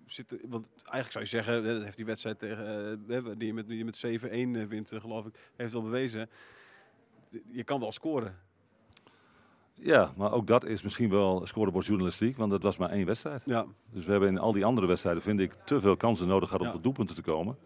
zit 0.05 0.37
want 0.49 0.67
eigenlijk 0.75 1.11
zou 1.11 1.23
je 1.23 1.29
zeggen, 1.29 1.63
dat 1.63 1.83
heeft 1.83 1.95
die 1.97 2.05
wedstrijd 2.05 2.39
tegen, 2.39 2.91
eh, 3.07 3.23
die 3.37 3.47
je 3.47 3.53
met, 3.53 3.67
die 3.67 3.85
met 3.85 3.97
7-1 3.97 4.55
eh, 4.55 4.65
wint, 4.65 4.91
geloof 4.95 5.25
ik, 5.25 5.51
heeft 5.55 5.73
wel 5.73 5.81
bewezen. 5.81 6.29
Je 7.51 7.63
kan 7.63 7.79
wel 7.79 7.91
scoren. 7.91 8.37
Ja, 9.75 10.13
maar 10.17 10.31
ook 10.31 10.47
dat 10.47 10.65
is 10.65 10.81
misschien 10.81 11.09
wel 11.09 11.45
scorebordjournalistiek, 11.45 12.37
want 12.37 12.51
dat 12.51 12.63
was 12.63 12.77
maar 12.77 12.89
één 12.89 13.05
wedstrijd. 13.05 13.43
Ja. 13.45 13.65
Dus 13.91 14.05
we 14.05 14.11
hebben 14.11 14.29
in 14.29 14.37
al 14.37 14.51
die 14.51 14.65
andere 14.65 14.87
wedstrijden, 14.87 15.21
vind 15.21 15.39
ik, 15.39 15.53
te 15.65 15.79
veel 15.79 15.97
kansen 15.97 16.27
nodig 16.27 16.49
gehad 16.49 16.61
om 16.61 16.67
Ja. 16.67 16.73
tot 16.73 16.83
doelpunten 16.83 17.15
te 17.15 17.21
komen. 17.21 17.57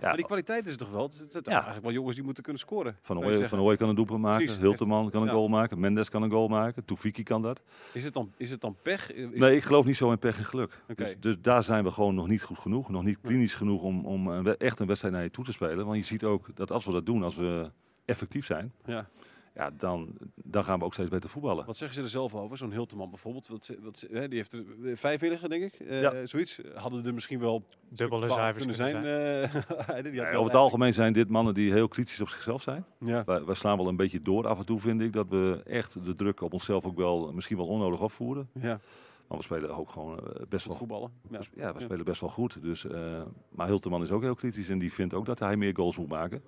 Ja, 0.00 0.06
Maar 0.10 0.16
die 0.16 0.26
kwaliteit 0.26 0.66
is 0.66 0.72
er 0.72 0.78
toch 0.78 0.90
wel? 0.90 1.02
Het 1.02 1.12
zijn 1.30 1.42
Ja. 1.44 1.50
eigenlijk 1.52 1.82
wel 1.84 1.92
jongens 1.92 2.14
die 2.14 2.24
moeten 2.24 2.42
kunnen 2.42 2.60
scoren. 2.62 2.92
Van 2.92 3.16
zou 3.16 3.18
je 3.18 3.24
Ooy, 3.24 3.32
zeggen. 3.40 3.58
van 3.58 3.66
Ooy 3.66 3.76
kan 3.76 3.88
een 3.88 3.94
doelpunt 3.94 4.20
maken, 4.20 4.44
Precies. 4.44 4.62
Hilterman 4.62 5.10
kan 5.10 5.22
een 5.22 5.28
goal 5.28 5.48
maken, 5.48 5.80
Mendes 5.80 6.08
kan 6.08 6.22
een 6.22 6.30
goal 6.30 6.48
maken, 6.48 6.84
Toefiki 6.84 7.22
kan 7.22 7.42
dat. 7.42 7.60
Is 7.92 8.04
het 8.04 8.14
dan, 8.14 8.32
is 8.36 8.50
het 8.50 8.60
dan 8.60 8.76
pech? 8.82 9.12
Is- 9.12 9.26
Nee, 9.32 9.56
ik 9.56 9.62
geloof 9.64 9.84
niet 9.84 9.96
zo 9.96 10.10
in 10.10 10.18
pech 10.18 10.38
en 10.38 10.44
geluk. 10.44 10.82
Dus, 10.94 11.14
dus 11.20 11.40
daar 11.40 11.62
zijn 11.62 11.84
we 11.84 11.90
gewoon 11.90 12.14
nog 12.14 12.28
niet 12.28 12.42
goed 12.42 12.58
genoeg, 12.58 12.88
nog 12.88 13.02
niet 13.02 13.18
klinisch 13.20 13.54
genoeg 13.54 13.82
om, 13.82 14.04
om 14.06 14.28
een 14.28 14.56
echt 14.56 14.80
een 14.80 14.86
wedstrijd 14.86 15.14
naar 15.14 15.22
je 15.22 15.30
toe 15.30 15.44
te 15.44 15.52
spelen. 15.52 15.86
Want 15.86 15.98
je 15.98 16.04
ziet 16.04 16.24
ook 16.24 16.46
dat 16.54 16.70
als 16.70 16.84
we 16.84 16.92
dat 16.92 17.06
doen, 17.06 17.22
als 17.22 17.36
we 17.36 17.70
effectief 18.04 18.46
zijn, 18.46 18.72
Ja. 18.84 19.08
Ja, 19.54 19.70
dan, 19.70 20.16
dan 20.34 20.64
gaan 20.64 20.78
we 20.78 20.84
ook 20.84 20.92
steeds 20.92 21.10
beter 21.10 21.30
voetballen. 21.30 21.66
Wat 21.66 21.76
zeggen 21.76 21.96
ze 21.96 22.02
er 22.02 22.08
zelf 22.08 22.34
over? 22.34 22.56
Zo'n 22.56 22.72
Hilteman 22.72 23.10
bijvoorbeeld. 23.10 23.46
Wat, 23.48 23.72
wat, 23.82 24.06
hè, 24.10 24.28
die 24.28 24.38
heeft 24.38 24.52
er 24.52 24.64
eh, 24.84 24.96
vijf 24.96 25.20
willigen, 25.20 25.48
denk 25.50 25.62
ik. 25.62 25.80
Eh, 25.80 26.00
Ja. 26.00 26.26
Zoiets. 26.26 26.60
Hadden 26.74 27.06
er 27.06 27.14
misschien 27.14 27.38
wel 27.40 27.64
Dubbele 27.88 28.26
12 28.26 28.40
cijfers 28.40 28.66
kunnen 28.66 28.92
kunnen 28.92 29.10
zijn. 29.50 29.96
eh, 29.96 30.02
die 30.12 30.20
had 30.22 30.30
Ja, 30.32 30.38
over 30.38 30.50
het 30.52 30.60
algemeen 30.60 30.92
zijn 30.92 31.12
dit 31.12 31.28
mannen 31.28 31.54
die 31.54 31.72
heel 31.72 31.88
kritisch 31.88 32.20
op 32.20 32.28
zichzelf 32.28 32.62
zijn. 32.62 32.84
Ja. 32.98 33.24
Wij, 33.24 33.44
wij 33.44 33.54
slaan 33.54 33.76
wel 33.76 33.88
een 33.88 33.96
beetje 33.96 34.22
door 34.22 34.46
af 34.46 34.58
en 34.58 34.66
toe, 34.66 34.78
vind 34.78 35.00
ik. 35.00 35.12
Dat 35.12 35.28
we 35.28 35.60
echt 35.64 36.04
de 36.04 36.14
druk 36.14 36.40
op 36.40 36.52
onszelf 36.52 36.84
ook 36.84 36.96
wel 36.96 37.32
misschien 37.32 37.56
wel 37.56 37.66
onnodig 37.66 38.00
opvoeren. 38.00 38.48
ja, 38.52 38.80
Maar 39.28 39.38
we 39.38 39.44
spelen 39.44 39.76
ook 39.76 39.90
gewoon 39.90 40.14
best 40.48 40.62
goed 40.62 40.66
wel 40.66 40.76
voetballen. 40.76 41.10
Ja. 41.30 41.38
Ja, 41.56 41.72
we 41.72 41.78
Ja. 41.78 41.84
spelen 41.84 42.04
best 42.04 42.20
wel 42.20 42.30
goed. 42.30 42.62
Dus, 42.62 42.86
eh, 42.86 43.22
maar 43.48 43.66
Hilterman 43.66 44.02
is 44.02 44.10
ook 44.10 44.22
heel 44.22 44.34
kritisch 44.34 44.68
en 44.68 44.78
die 44.78 44.92
vindt 44.92 45.14
ook 45.14 45.26
dat 45.26 45.38
hij 45.38 45.56
meer 45.56 45.74
goals 45.76 45.98
moet 45.98 46.08
maken. 46.08 46.42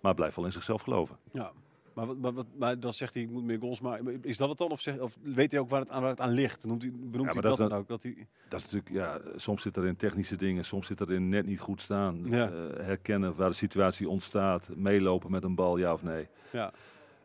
Maar 0.00 0.14
blijft 0.14 0.36
wel 0.36 0.44
in 0.44 0.52
zichzelf 0.52 0.82
geloven. 0.82 1.16
ja. 1.32 1.52
Maar, 1.94 2.06
wat, 2.06 2.18
maar, 2.18 2.32
wat, 2.32 2.46
maar 2.58 2.80
dan 2.80 2.92
zegt 2.92 3.14
hij, 3.14 3.22
ik 3.22 3.30
moet 3.30 3.44
meer 3.44 3.58
goals 3.60 3.80
maken. 3.80 4.18
Is 4.24 4.36
dat 4.36 4.48
het 4.48 4.58
dan? 4.58 4.70
Of, 4.70 4.80
zegt, 4.80 5.00
of 5.00 5.16
weet 5.22 5.50
hij 5.52 5.60
ook 5.60 5.70
waar 5.70 5.80
het 5.80 5.90
aan, 5.90 6.00
waar 6.00 6.10
het 6.10 6.20
aan 6.20 6.30
ligt? 6.32 6.66
Noemt 6.66 6.82
hij, 6.82 6.90
benoemt 6.94 7.32
hij 7.32 7.40
dat 7.40 7.42
dat, 7.42 7.52
is 7.52 7.58
dan 7.58 7.68
dan- 7.68 7.78
ook? 7.78 7.88
Dat 7.88 8.02
hij, 8.02 8.26
Dat 8.48 8.60
is 8.60 8.70
natuurlijk, 8.70 9.04
ja, 9.04 9.20
soms 9.36 9.62
zit 9.62 9.76
er 9.76 9.86
in 9.86 9.96
technische 9.96 10.36
dingen, 10.36 10.64
soms 10.64 10.86
zit 10.86 11.00
er 11.00 11.12
in 11.12 11.28
net 11.28 11.46
niet 11.46 11.60
goed 11.60 11.80
staan. 11.80 12.22
Ja. 12.24 12.50
Eh, 12.50 12.84
herkennen 12.84 13.34
waar 13.34 13.48
de 13.48 13.54
situatie 13.56 14.08
ontstaat, 14.08 14.68
meelopen 14.76 15.30
met 15.30 15.44
een 15.44 15.54
bal, 15.54 15.76
ja 15.76 15.92
of 15.92 16.02
nee. 16.02 16.28
ja. 16.52 16.72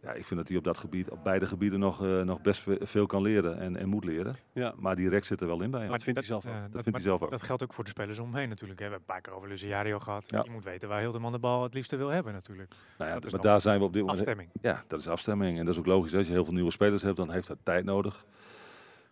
Ja, 0.07 0.13
ik 0.13 0.25
vind 0.25 0.39
dat 0.39 0.47
hij 0.49 0.57
op 0.57 0.63
dat 0.63 0.77
gebied, 0.77 1.09
op 1.09 1.23
beide 1.23 1.45
gebieden 1.47 1.79
nog, 1.79 2.03
eh, 2.03 2.21
nog 2.21 2.41
best 2.41 2.61
ve- 2.61 2.77
veel 2.81 3.05
kan 3.05 3.21
leren 3.21 3.59
en, 3.59 3.77
en 3.77 3.89
moet 3.89 4.03
leren. 4.05 4.35
ja. 4.53 4.73
Maar 4.77 4.95
die 4.95 5.09
rek 5.09 5.23
zit 5.23 5.41
er 5.41 5.47
wel 5.47 5.61
in 5.61 5.71
bij 5.71 5.81
hem. 5.81 5.89
dat 5.91 6.03
vindt 6.03 6.19
hij 6.19 6.27
zelf 6.27 6.45
ook. 6.45 6.51
ja, 6.51 6.59
vindt 6.61 6.73
maar 6.85 6.93
hij 6.93 7.01
zelf 7.01 7.21
ook. 7.21 7.31
Dat 7.31 7.41
geldt 7.43 7.63
ook 7.63 7.73
voor 7.73 7.83
de 7.83 7.89
spelers 7.89 8.19
omheen 8.19 8.49
natuurlijk. 8.49 8.79
hè. 8.79 8.85
We 8.85 8.91
hebben 8.91 9.07
een 9.09 9.13
paar 9.13 9.21
keer 9.21 9.33
over 9.33 9.47
Luciario 9.49 9.99
gehad. 9.99 10.25
Ja. 10.29 10.41
Je 10.43 10.49
moet 10.51 10.63
weten 10.63 10.89
waar 10.89 10.99
Hildeman 10.99 11.31
de 11.31 11.39
bal 11.39 11.63
het 11.63 11.73
liefste 11.73 11.95
wil 11.95 12.07
hebben 12.09 12.33
natuurlijk. 12.33 12.73
Nou 12.97 13.09
ja, 13.09 13.15
dat 13.15 13.25
is 13.25 13.31
maar 13.31 13.41
daar 13.41 13.61
zijn 13.61 13.79
we 13.79 13.85
op 13.85 13.93
dit 13.93 14.01
moment. 14.01 14.19
Afstemming. 14.19 14.49
Ja, 14.61 14.83
dat 14.87 14.99
is 14.99 15.07
afstemming. 15.07 15.59
En 15.59 15.65
dat 15.65 15.73
is 15.73 15.79
ook 15.79 15.85
logisch. 15.85 16.15
Als 16.15 16.25
je 16.27 16.31
heel 16.33 16.45
veel 16.45 16.53
nieuwe 16.53 16.71
spelers 16.71 17.01
hebt, 17.01 17.17
dan 17.17 17.31
heeft 17.31 17.47
dat 17.47 17.57
tijd 17.63 17.85
nodig. 17.85 18.25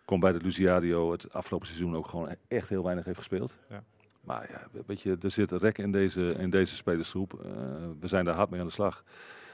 Komt 0.04 0.20
bij 0.20 0.32
de 0.32 0.40
Luciario 0.40 1.12
het 1.12 1.32
afgelopen 1.32 1.66
seizoen 1.66 1.96
ook 1.96 2.06
gewoon 2.06 2.34
echt 2.48 2.68
heel 2.68 2.82
weinig 2.84 3.04
heeft 3.04 3.18
gespeeld. 3.18 3.56
Ja. 3.68 3.82
Maar 4.20 4.46
ja, 4.50 4.80
weet 4.86 5.00
je, 5.00 5.16
er 5.22 5.30
zit 5.30 5.50
een 5.50 5.58
rek 5.58 5.78
in 5.78 5.92
deze, 5.92 6.24
in 6.24 6.50
deze 6.50 6.74
spelersgroep. 6.74 7.32
Eh, 7.44 7.50
we 8.00 8.06
zijn 8.06 8.24
daar 8.24 8.34
hard 8.34 8.50
mee 8.50 8.60
aan 8.60 8.66
de 8.66 8.72
slag. 8.72 9.04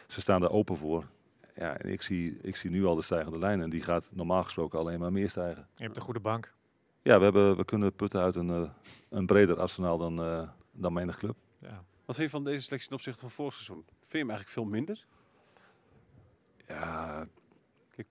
Ze 0.06 0.20
staan 0.20 0.40
daar 0.40 0.50
open 0.50 0.76
voor. 0.76 1.04
Ja, 1.54 1.76
en 1.78 1.90
ik 1.92 2.02
zie, 2.02 2.38
ik 2.42 2.56
zie 2.56 2.70
nu 2.70 2.84
al 2.84 2.94
de 2.94 3.02
stijgende 3.02 3.38
lijn. 3.38 3.62
En 3.62 3.70
die 3.70 3.82
gaat 3.82 4.08
normaal 4.12 4.42
gesproken 4.42 4.78
alleen 4.78 4.98
maar 5.00 5.12
meer 5.12 5.30
stijgen. 5.30 5.66
Je 5.76 5.82
hebt 5.84 5.96
een 5.96 6.02
goede 6.02 6.20
bank. 6.20 6.54
Ja, 7.02 7.18
we, 7.18 7.24
hebben, 7.24 7.56
we 7.56 7.64
kunnen 7.64 7.94
putten 7.94 8.20
uit 8.20 8.36
een, 8.36 8.50
eh, 8.50 8.70
een 9.08 9.26
breder 9.26 9.60
arsenaal 9.60 9.98
dan, 9.98 10.22
eh 10.22 10.48
dan 10.72 10.92
menig 10.92 11.16
club. 11.16 11.36
Ja. 11.58 11.84
Wat 12.04 12.16
vind 12.16 12.30
je 12.30 12.36
van 12.36 12.44
deze 12.44 12.62
selectie 12.62 12.88
ten 12.88 12.96
opzichte 12.96 13.20
van 13.20 13.30
vorig 13.30 13.52
seizoen? 13.52 13.84
Vind 13.84 14.12
je 14.12 14.18
hem 14.18 14.30
eigenlijk 14.30 14.48
veel 14.58 14.64
minder? 14.64 15.06
Ja, 16.66 17.26
Kijk. 17.90 18.06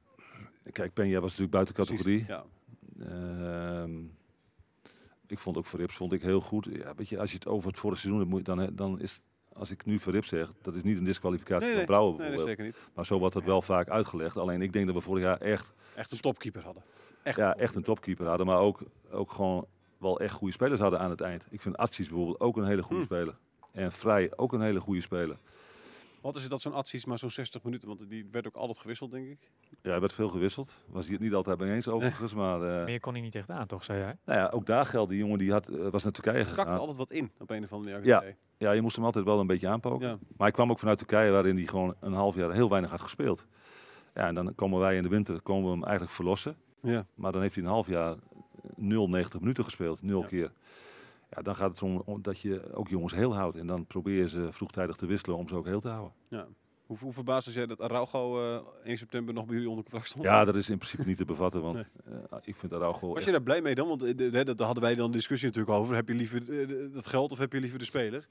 kijk, 0.72 0.94
Penja 0.94 1.20
was 1.20 1.30
natuurlijk 1.38 1.52
buiten 1.52 1.76
categorie. 1.76 2.24
Precies, 2.26 2.46
Ja. 2.98 3.84
Ehm, 3.84 4.00
ik 5.28 5.40
vond 5.40 5.58
ook 5.58 5.66
Verrips 5.66 5.96
vond 5.96 6.14
ik 6.14 6.22
heel 6.22 6.42
goed. 6.42 6.68
Ja, 6.72 6.96
weet 6.96 7.10
je, 7.10 7.20
als 7.20 7.30
je 7.32 7.36
het 7.36 7.48
over 7.48 7.68
het 7.70 7.78
vorige 7.80 8.00
seizoen 8.02 8.32
hebt, 8.32 8.46
dan, 8.46 8.76
dan 8.76 9.00
is, 9.00 9.22
als 9.62 9.72
ik 9.72 9.86
nu 9.86 10.00
Verrips 10.00 10.28
zeg, 10.28 10.52
dat 10.62 10.76
is 10.76 10.84
niet 10.84 10.98
een 10.98 11.04
disqualificatie 11.04 11.68
Nee, 11.68 11.76
van. 11.76 11.86
Brouwer 11.86 12.10
nee, 12.12 12.18
bijvoorbeeld. 12.30 12.48
zeker 12.58 12.64
niet. 12.66 12.90
maar 12.94 13.06
zo 13.06 13.20
wordt 13.20 13.36
het 13.36 13.44
wel 13.46 13.62
vaak 13.62 13.90
uitgelegd. 13.90 14.38
Alleen 14.38 14.62
ik 14.62 14.74
denk 14.74 14.86
dat 14.86 14.96
we 14.96 15.02
vorig 15.02 15.24
jaar 15.24 15.38
echt, 15.38 15.74
Echt 15.96 16.12
een 16.12 16.20
topkeeper 16.20 16.64
hadden. 16.64 16.84
Echt, 17.24 17.38
ja, 17.38 17.56
echt 17.56 17.76
een 17.76 17.84
topkeeper 17.84 18.28
hadden, 18.28 18.46
maar 18.46 18.58
ook, 18.60 18.80
ook 19.12 19.32
gewoon 19.32 19.66
wel 19.98 20.20
echt 20.20 20.34
goede 20.34 20.54
spelers 20.54 20.80
hadden 20.80 21.00
aan 21.00 21.10
het 21.10 21.22
eind. 21.22 21.46
Ik 21.50 21.62
vind 21.62 21.78
Atsis 21.78 22.08
bijvoorbeeld 22.08 22.40
ook 22.40 22.58
een 22.58 22.66
hele 22.66 22.82
goede 22.82 23.06
Hmm. 23.06 23.06
speler. 23.18 23.36
En 23.72 23.92
Vrij 23.92 24.32
ook 24.36 24.54
een 24.54 24.62
hele 24.62 24.80
goede 24.80 25.02
speler. 25.02 25.38
Wat 26.22 26.36
is 26.36 26.42
het 26.42 26.52
dat 26.52 26.62
zo'n 26.62 26.74
Atsies 26.74 27.06
maar 27.06 27.18
zo'n 27.18 27.30
60 27.30 27.64
minuten, 27.64 27.88
want 27.88 28.10
die 28.10 28.28
werd 28.32 28.48
ook 28.48 28.56
altijd 28.56 28.78
gewisseld, 28.80 29.12
denk 29.12 29.28
ik. 29.28 29.50
Ja, 29.82 29.90
hij 29.90 30.00
werd 30.00 30.14
veel 30.14 30.30
gewisseld. 30.30 30.74
Was 30.88 31.06
hij 31.06 31.14
het 31.14 31.24
niet 31.24 31.34
altijd 31.34 31.60
mee 31.60 31.74
eens 31.74 31.88
overigens, 31.88 32.34
maar 32.34 32.62
eh, 32.80 32.86
Meer 32.86 33.00
kon 33.00 33.14
hij 33.14 33.22
niet 33.22 33.36
echt 33.36 33.50
aan, 33.50 33.68
toch, 33.68 33.84
zei 33.84 34.00
jij? 34.00 34.18
nou 34.26 34.40
ja, 34.40 34.48
ook 34.50 34.66
daar 34.66 34.86
geldt. 34.86 35.10
Die 35.10 35.20
jongen 35.20 35.38
die 35.38 35.52
had, 35.52 35.68
eh, 35.70 35.88
was 35.88 36.04
naar 36.04 36.12
Turkije 36.14 36.46
gegaan. 36.46 36.80
altijd 36.80 36.98
wat 36.98 37.12
in, 37.12 37.32
op 37.40 37.50
een 37.50 37.64
of 37.64 37.74
andere 37.74 37.92
manier. 37.94 38.08
Ja. 38.08 38.24
Ja, 38.58 38.72
je 38.72 38.82
moest 38.82 38.96
hem 38.96 39.06
altijd 39.06 39.26
wel 39.26 39.40
een 39.40 39.48
beetje 39.48 39.68
aanpoken. 39.68 40.08
ja. 40.08 40.14
Maar 40.14 40.22
hij 40.38 40.52
kwam 40.52 40.72
ook 40.72 40.80
vanuit 40.80 40.98
Turkije, 40.98 41.32
waarin 41.32 41.56
hij 41.56 41.66
gewoon 41.66 41.96
een 42.00 42.14
half 42.14 42.36
jaar 42.36 42.52
heel 42.54 42.70
weinig 42.70 42.92
had 42.92 43.02
gespeeld. 43.02 43.46
Ja, 44.14 44.28
en 44.28 44.36
dan 44.36 44.56
komen 44.56 44.80
wij 44.80 44.96
in 44.96 45.04
de 45.04 45.10
winter, 45.10 45.42
komen 45.42 45.64
we 45.66 45.72
hem 45.72 45.84
eigenlijk 45.84 46.14
verlossen. 46.14 46.56
ja. 46.82 47.06
Maar 47.16 47.32
dan 47.32 47.42
heeft 47.42 47.56
hij 47.56 47.64
een 47.64 47.70
half 47.70 47.88
jaar 47.88 48.16
0, 48.76 49.10
90 49.10 49.40
minuten 49.40 49.64
gespeeld, 49.64 50.02
nul 50.02 50.22
Ja. 50.22 50.28
keer. 50.28 50.52
Ja, 51.36 51.42
dan 51.42 51.56
gaat 51.56 51.70
het 51.80 51.82
om 52.06 52.22
dat 52.22 52.40
je 52.40 52.74
ook 52.74 52.88
jongens 52.88 53.14
heel 53.14 53.36
houdt. 53.36 53.58
En 53.58 53.68
dan 53.68 53.86
probeer 53.86 54.18
je 54.18 54.28
ze 54.28 54.48
vroegtijdig 54.52 54.96
te 54.96 55.06
wisselen 55.06 55.38
om 55.38 55.48
ze 55.48 55.56
ook 55.56 55.66
heel 55.66 55.82
te 55.82 55.90
houden. 55.90 56.14
ja. 56.30 56.48
Hoe, 56.86 57.00
hoe 57.00 57.14
verbaasd 57.14 57.46
was 57.46 57.56
jij 57.56 57.66
dat 57.66 57.82
Araujo 57.82 58.56
eh 58.56 58.62
1 58.84 58.98
september 58.98 59.34
nog 59.34 59.46
bij 59.46 59.54
jullie 59.54 59.70
onder 59.70 59.84
contract 59.84 60.08
stond? 60.10 60.24
Ja, 60.26 60.46
dat 60.46 60.56
is 60.56 60.70
in 60.70 60.78
principe 60.78 61.04
niet 61.08 61.18
te 61.18 61.26
bevatten, 61.26 61.62
want 61.62 61.78
eh, 61.78 61.84
ik 62.44 62.56
vind 62.56 62.74
Araujo... 62.74 63.08
Was 63.08 63.16
echt- 63.16 63.26
je 63.26 63.32
daar 63.32 63.42
blij 63.42 63.62
mee 63.62 63.76
dan? 63.76 63.88
Want 63.88 64.04
eh, 64.04 64.32
dat 64.32 64.58
daar 64.58 64.66
hadden 64.66 64.84
wij 64.84 64.96
dan 64.96 65.06
een 65.06 65.12
discussie 65.12 65.48
natuurlijk 65.48 65.78
over. 65.78 65.96
Heb 65.96 66.08
je 66.08 66.14
liever 66.14 66.46
dat 66.94 67.08
geld 67.08 67.32
of 67.32 67.38
heb 67.38 67.54
je 67.54 67.60
liever 67.60 67.80
de 67.80 67.86
speler? 67.86 68.28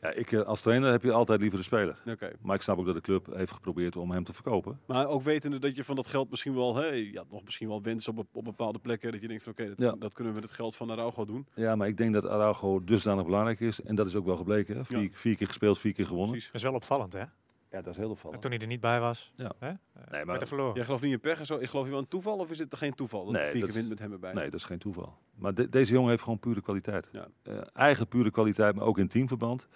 Ja, 0.00 0.10
ik, 0.12 0.32
eh, 0.32 0.40
als 0.40 0.60
trainer 0.62 0.90
heb 0.90 1.02
je 1.02 1.12
altijd 1.12 1.40
liever 1.40 1.58
de 1.58 1.64
speler. 1.64 1.96
Oké. 2.06 2.32
Maar 2.42 2.54
ik 2.56 2.62
snap 2.62 2.78
ook 2.78 2.86
dat 2.86 2.94
de 2.94 3.00
club 3.00 3.26
heeft 3.34 3.52
geprobeerd 3.52 3.96
om 3.96 4.10
hem 4.10 4.24
te 4.24 4.32
verkopen. 4.32 4.80
Maar 4.86 5.06
ook 5.06 5.22
wetende 5.22 5.58
dat 5.58 5.76
je 5.76 5.84
van 5.84 5.96
dat 5.96 6.06
geld 6.06 6.30
misschien 6.30 6.54
wel, 6.54 6.74
hey, 6.76 7.02
ja, 7.12 7.24
nog 7.30 7.44
misschien 7.44 7.68
wel 7.68 7.82
wens 7.82 8.08
op, 8.08 8.26
op 8.32 8.44
bepaalde 8.44 8.78
plekken. 8.78 9.12
Dat 9.12 9.20
je 9.20 9.28
denkt 9.28 9.42
van 9.42 9.52
oké, 9.52 9.66
dat, 9.68 9.78
Ja. 9.78 9.94
dat 9.98 10.14
kunnen 10.14 10.32
we 10.34 10.40
met 10.40 10.48
het 10.48 10.58
geld 10.58 10.76
van 10.76 10.90
Araujo 10.90 11.24
doen. 11.24 11.46
Ja, 11.54 11.76
maar 11.76 11.88
ik 11.88 11.96
denk 11.96 12.12
dat 12.12 12.26
Araujo 12.26 12.84
dusdanig 12.84 13.24
belangrijk 13.24 13.60
is. 13.60 13.80
En 13.82 13.94
dat 13.94 14.06
is 14.06 14.14
ook 14.16 14.24
wel 14.26 14.36
gebleken. 14.36 14.76
Hè? 14.76 14.84
Vier, 14.84 15.00
Ja. 15.02 15.08
vier 15.12 15.36
keer 15.36 15.46
gespeeld, 15.46 15.78
vier 15.78 15.92
keer 15.92 16.06
gewonnen. 16.06 16.30
Precies. 16.30 16.46
Dat 16.46 16.56
is 16.56 16.62
wel 16.62 16.74
opvallend, 16.74 17.12
hè? 17.12 17.22
Ja, 17.70 17.82
dat 17.82 17.86
is 17.86 17.96
heel 17.96 18.04
En 18.06 18.10
opvallend. 18.12 18.42
toen 18.42 18.50
hij 18.50 18.60
er 18.60 18.66
niet 18.66 18.80
bij 18.80 19.00
was, 19.00 19.32
Ja. 19.36 19.52
hè? 19.58 19.66
Nee, 19.68 19.76
werd 20.10 20.24
maar, 20.26 20.46
verloren. 20.46 20.74
Jij 20.74 20.84
gelooft 20.84 21.02
niet 21.02 21.12
in 21.12 21.20
pech 21.20 21.38
en 21.38 21.46
zo. 21.46 21.56
Ik 21.58 21.68
geloof 21.68 21.84
je 21.84 21.90
wel 21.90 22.00
een 22.00 22.08
toeval 22.08 22.38
of 22.38 22.50
is 22.50 22.58
het 22.58 22.76
geen 22.76 22.94
toeval? 22.94 23.24
Dat 23.24 23.32
Nee, 23.32 23.44
je 23.44 23.50
vier 23.50 23.62
keer 23.64 23.72
wint 23.72 23.84
is- 23.84 23.90
met 23.90 23.98
hem 23.98 24.12
erbij. 24.12 24.32
nee, 24.32 24.44
dat 24.44 24.54
is 24.54 24.64
geen 24.64 24.78
toeval. 24.78 25.18
Maar 25.34 25.54
de- 25.54 25.68
deze 25.68 25.92
jongen 25.92 26.10
heeft 26.10 26.22
gewoon 26.22 26.38
pure 26.38 26.60
kwaliteit. 26.62 27.08
Ja. 27.12 27.26
Eh, 27.42 27.58
eigen 27.72 28.08
pure 28.08 28.30
kwaliteit, 28.30 28.74
maar 28.74 28.84
ook 28.84 28.98
in 28.98 29.08
teamverband. 29.08 29.68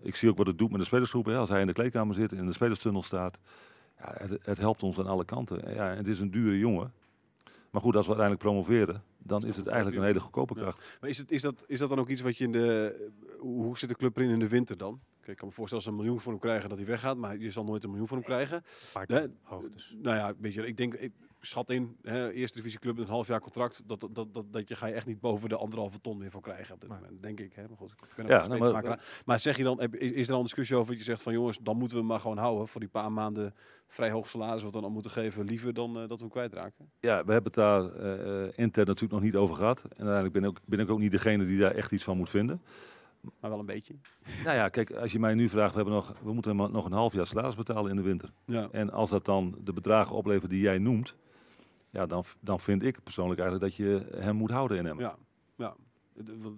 Ik 0.00 0.16
zie 0.16 0.28
ook 0.30 0.36
wat 0.36 0.46
het 0.46 0.58
doet 0.58 0.70
met 0.70 0.78
de 0.80 0.86
spelersgroep. 0.86 1.24
Hè? 1.26 1.36
Als 1.36 1.48
hij 1.48 1.60
in 1.60 1.66
de 1.66 1.72
kleedkamer 1.72 2.14
zit 2.14 2.32
en 2.32 2.38
in 2.38 2.46
de 2.46 2.52
spelerstunnel 2.52 3.02
staat. 3.02 3.38
Ja, 3.98 4.14
het, 4.18 4.38
het 4.42 4.58
helpt 4.58 4.82
ons 4.82 4.98
aan 4.98 5.06
alle 5.06 5.24
kanten. 5.24 5.74
Ja, 5.74 5.94
het 5.94 6.06
is 6.06 6.20
een 6.20 6.30
dure 6.30 6.58
jongen. 6.58 6.92
Maar 7.76 7.84
goed, 7.84 7.96
als 7.96 8.06
we 8.06 8.12
uiteindelijk 8.16 8.48
promoveren, 8.50 9.02
dan 9.18 9.46
is 9.46 9.56
het 9.56 9.66
eigenlijk 9.66 9.96
een 9.96 10.04
hele 10.04 10.20
goedkope 10.20 10.54
Ja. 10.54 10.60
kracht. 10.60 10.96
Maar 11.00 11.10
is, 11.10 11.18
het, 11.18 11.30
is, 11.30 11.42
dat, 11.42 11.64
is 11.66 11.78
dat 11.78 11.88
dan 11.88 11.98
ook 11.98 12.08
iets 12.08 12.20
wat 12.20 12.36
je 12.38 12.44
in 12.44 12.52
de... 12.52 13.10
Hoe 13.38 13.78
zit 13.78 13.88
de 13.88 13.94
club 13.94 14.16
erin 14.16 14.30
in 14.30 14.38
de 14.38 14.48
winter 14.48 14.76
dan? 14.76 15.00
Kijk, 15.16 15.28
ik 15.28 15.36
kan 15.36 15.48
me 15.48 15.54
voorstellen 15.54 15.84
als 15.84 15.84
ze 15.84 15.90
een 15.90 15.96
miljoen 16.04 16.20
voor 16.20 16.32
hem 16.32 16.40
krijgen 16.40 16.68
dat 16.68 16.78
hij 16.78 16.86
weggaat. 16.86 17.16
Maar 17.16 17.36
je 17.38 17.50
zal 17.50 17.64
nooit 17.64 17.82
een 17.84 17.88
miljoen 17.88 18.08
voor 18.08 18.16
hem 18.16 18.26
krijgen. 18.26 18.62
Paar 18.92 19.06
Hè? 19.06 19.18
keer 19.20 19.30
hoog 19.42 19.68
dus. 19.68 19.96
Nou 20.02 20.16
ja, 20.16 20.32
weet 20.38 20.54
je, 20.54 20.66
ik 20.66 20.76
denk, 20.76 20.94
ik 20.94 21.12
schat 21.46 21.70
in, 21.70 21.96
hè, 22.02 22.30
eerste 22.30 22.56
divisie 22.58 22.78
club 22.78 22.96
met 22.96 23.04
een 23.04 23.10
half 23.12 23.26
jaar 23.26 23.40
contract, 23.40 23.82
dat, 23.86 24.00
dat, 24.00 24.14
dat, 24.14 24.34
dat, 24.34 24.52
dat 24.52 24.68
je 24.68 24.76
ga 24.76 24.86
je 24.86 24.94
echt 24.94 25.06
niet 25.06 25.20
boven 25.20 25.48
de 25.48 25.56
anderhalve 25.56 26.00
ton 26.00 26.18
meer 26.18 26.30
voor 26.30 26.40
krijgen 26.40 26.74
op 26.74 26.80
dit 26.80 26.90
moment, 26.90 27.22
denk 27.22 27.40
ik. 27.40 27.52
Hè. 27.54 27.62
Maar 27.68 27.76
goed, 27.76 27.90
ik 27.90 28.12
ben 28.16 28.26
Ja, 28.26 28.46
nou, 28.46 28.58
maar, 28.60 28.72
maar- 28.72 28.82
maar, 28.84 29.22
maar 29.24 29.40
zeg 29.40 29.56
je 29.56 29.62
dan, 29.62 29.80
is, 29.80 30.10
is 30.10 30.26
er 30.26 30.32
al 30.32 30.38
een 30.38 30.44
discussie 30.44 30.76
over 30.76 30.88
dat 30.88 30.98
je 30.98 31.04
zegt 31.04 31.22
van 31.22 31.32
jongens, 31.32 31.58
dan 31.62 31.76
moeten 31.76 31.96
we 31.96 32.02
hem 32.02 32.12
maar 32.12 32.20
gewoon 32.20 32.38
houden 32.38 32.68
voor 32.68 32.80
die 32.80 32.90
paar 32.90 33.12
maanden 33.12 33.54
vrij 33.86 34.10
hoog 34.10 34.28
salaris 34.28 34.62
wat 34.62 34.72
we 34.72 34.78
dan 34.80 34.84
al 34.88 34.94
moeten 34.94 35.10
geven, 35.10 35.44
liever 35.44 35.74
dan 35.74 35.90
eh, 35.90 36.00
dat 36.00 36.08
we 36.08 36.16
hem 36.18 36.28
kwijtraken? 36.28 36.90
Ja, 37.00 37.24
we 37.24 37.32
hebben 37.32 37.52
het 37.52 37.54
daar 37.54 37.82
eh, 37.84 38.52
intern 38.56 38.86
natuurlijk 38.86 39.12
nog 39.12 39.22
niet 39.22 39.36
over 39.36 39.54
gehad. 39.54 39.82
En 39.82 39.88
uiteindelijk 40.06 40.32
ben, 40.32 40.44
ook, 40.44 40.58
ben 40.64 40.80
ik 40.80 40.90
ook 40.90 40.98
niet 40.98 41.10
degene 41.10 41.44
die 41.46 41.58
daar 41.58 41.74
echt 41.74 41.92
iets 41.92 42.04
van 42.04 42.16
moet 42.16 42.30
vinden. 42.30 42.62
Maar 43.40 43.50
wel 43.50 43.58
een 43.58 43.66
beetje. 43.66 43.94
Nou 44.44 44.56
ja, 44.56 44.68
kijk, 44.68 44.90
als 44.92 45.12
je 45.12 45.18
mij 45.18 45.34
nu 45.34 45.48
vraagt, 45.48 45.70
we, 45.70 45.76
hebben 45.76 45.94
nog, 45.94 46.14
we 46.22 46.32
moeten 46.32 46.58
hem 46.58 46.70
nog 46.72 46.84
een 46.84 46.92
half 46.92 47.12
jaar 47.12 47.26
salaris 47.26 47.54
betalen 47.54 47.90
in 47.90 47.96
de 47.96 48.02
winter. 48.02 48.30
Ja. 48.44 48.68
En 48.72 48.92
als 48.92 49.10
dat 49.10 49.24
dan 49.24 49.58
de 49.64 49.72
bedragen 49.72 50.16
oplevert 50.16 50.50
die 50.50 50.60
jij 50.60 50.78
noemt, 50.78 51.16
ja, 51.96 52.06
dan, 52.06 52.24
dan 52.40 52.60
vind 52.60 52.82
ik 52.82 53.02
persoonlijk 53.02 53.40
eigenlijk 53.40 53.70
dat 53.70 53.86
je 53.86 54.16
hem 54.16 54.36
moet 54.36 54.50
houden 54.50 54.78
in 54.78 54.84
hem. 54.84 55.00
Ja, 55.00 55.16
ja. 55.56 55.76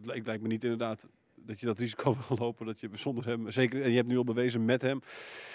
Het, 0.06 0.26
lijkt 0.26 0.42
me 0.42 0.48
niet 0.48 0.64
inderdaad 0.64 1.08
dat 1.34 1.60
je 1.60 1.66
dat 1.66 1.78
risico 1.78 2.16
wil 2.28 2.36
lopen, 2.38 2.66
dat 2.66 2.80
je 2.80 2.88
zonder 2.92 3.26
hem, 3.26 3.50
zeker, 3.50 3.82
en 3.82 3.90
je 3.90 3.96
hebt 3.96 4.08
nu 4.08 4.16
al 4.16 4.24
bewezen 4.24 4.64
met 4.64 4.82
hem. 4.82 5.00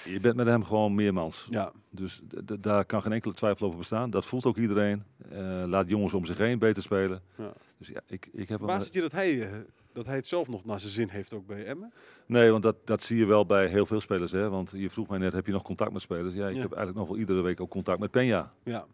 Je 0.05 0.19
bent 0.19 0.35
met 0.35 0.47
hem 0.47 0.63
gewoon 0.63 0.95
meermans. 0.95 1.47
Ja, 1.49 1.71
Dus 1.89 2.21
daar 2.59 2.85
kan 2.85 3.01
geen 3.01 3.11
enkele 3.11 3.33
twijfel 3.33 3.65
over 3.65 3.77
bestaan. 3.77 4.09
Dat 4.09 4.25
voelt 4.25 4.45
ook 4.45 4.57
iedereen. 4.57 5.03
Eh, 5.29 5.63
laat 5.65 5.89
jongens 5.89 6.13
om 6.13 6.25
zich 6.25 6.37
heen 6.37 6.59
beter 6.59 6.83
spelen. 6.83 7.21
Ja. 7.37 7.53
Dus 7.77 7.87
ja, 7.87 8.01
ik, 8.07 8.29
ik 8.31 8.49
heb 8.49 8.57
verbaast 8.57 8.85
het 8.85 8.93
je 8.93 9.01
dat 9.01 9.11
hij, 9.11 9.51
eh, 9.51 9.59
dat 9.93 10.05
hij 10.05 10.15
het 10.15 10.27
zelf 10.27 10.47
nog 10.47 10.65
naar 10.65 10.79
zijn 10.79 10.91
zin 10.91 11.09
heeft 11.09 11.33
ook 11.33 11.45
bij 11.47 11.65
Emmen? 11.65 11.93
Nee, 12.25 12.51
want 12.51 12.63
dat, 12.63 12.75
dat 12.83 13.03
zie 13.03 13.17
je 13.17 13.25
wel 13.25 13.45
bij 13.45 13.67
heel 13.67 13.85
veel 13.85 13.99
spelers. 14.01 14.31
Hè? 14.31 14.49
Want 14.49 14.71
je 14.75 14.89
vroeg 14.89 15.07
mij 15.07 15.17
net, 15.17 15.33
heb 15.33 15.45
je 15.45 15.51
nog 15.51 15.61
contact 15.63 15.91
met 15.91 16.01
spelers? 16.01 16.33
Ja, 16.33 16.47
ik 16.47 16.55
Ja. 16.55 16.61
heb 16.61 16.71
eigenlijk 16.71 16.97
nog 16.97 17.07
wel 17.07 17.17
iedere 17.17 17.41
week 17.41 17.61
ook 17.61 17.69
contact 17.69 17.99
met 17.99 18.09
Peña. 18.09 18.51
Ja, 18.63 18.85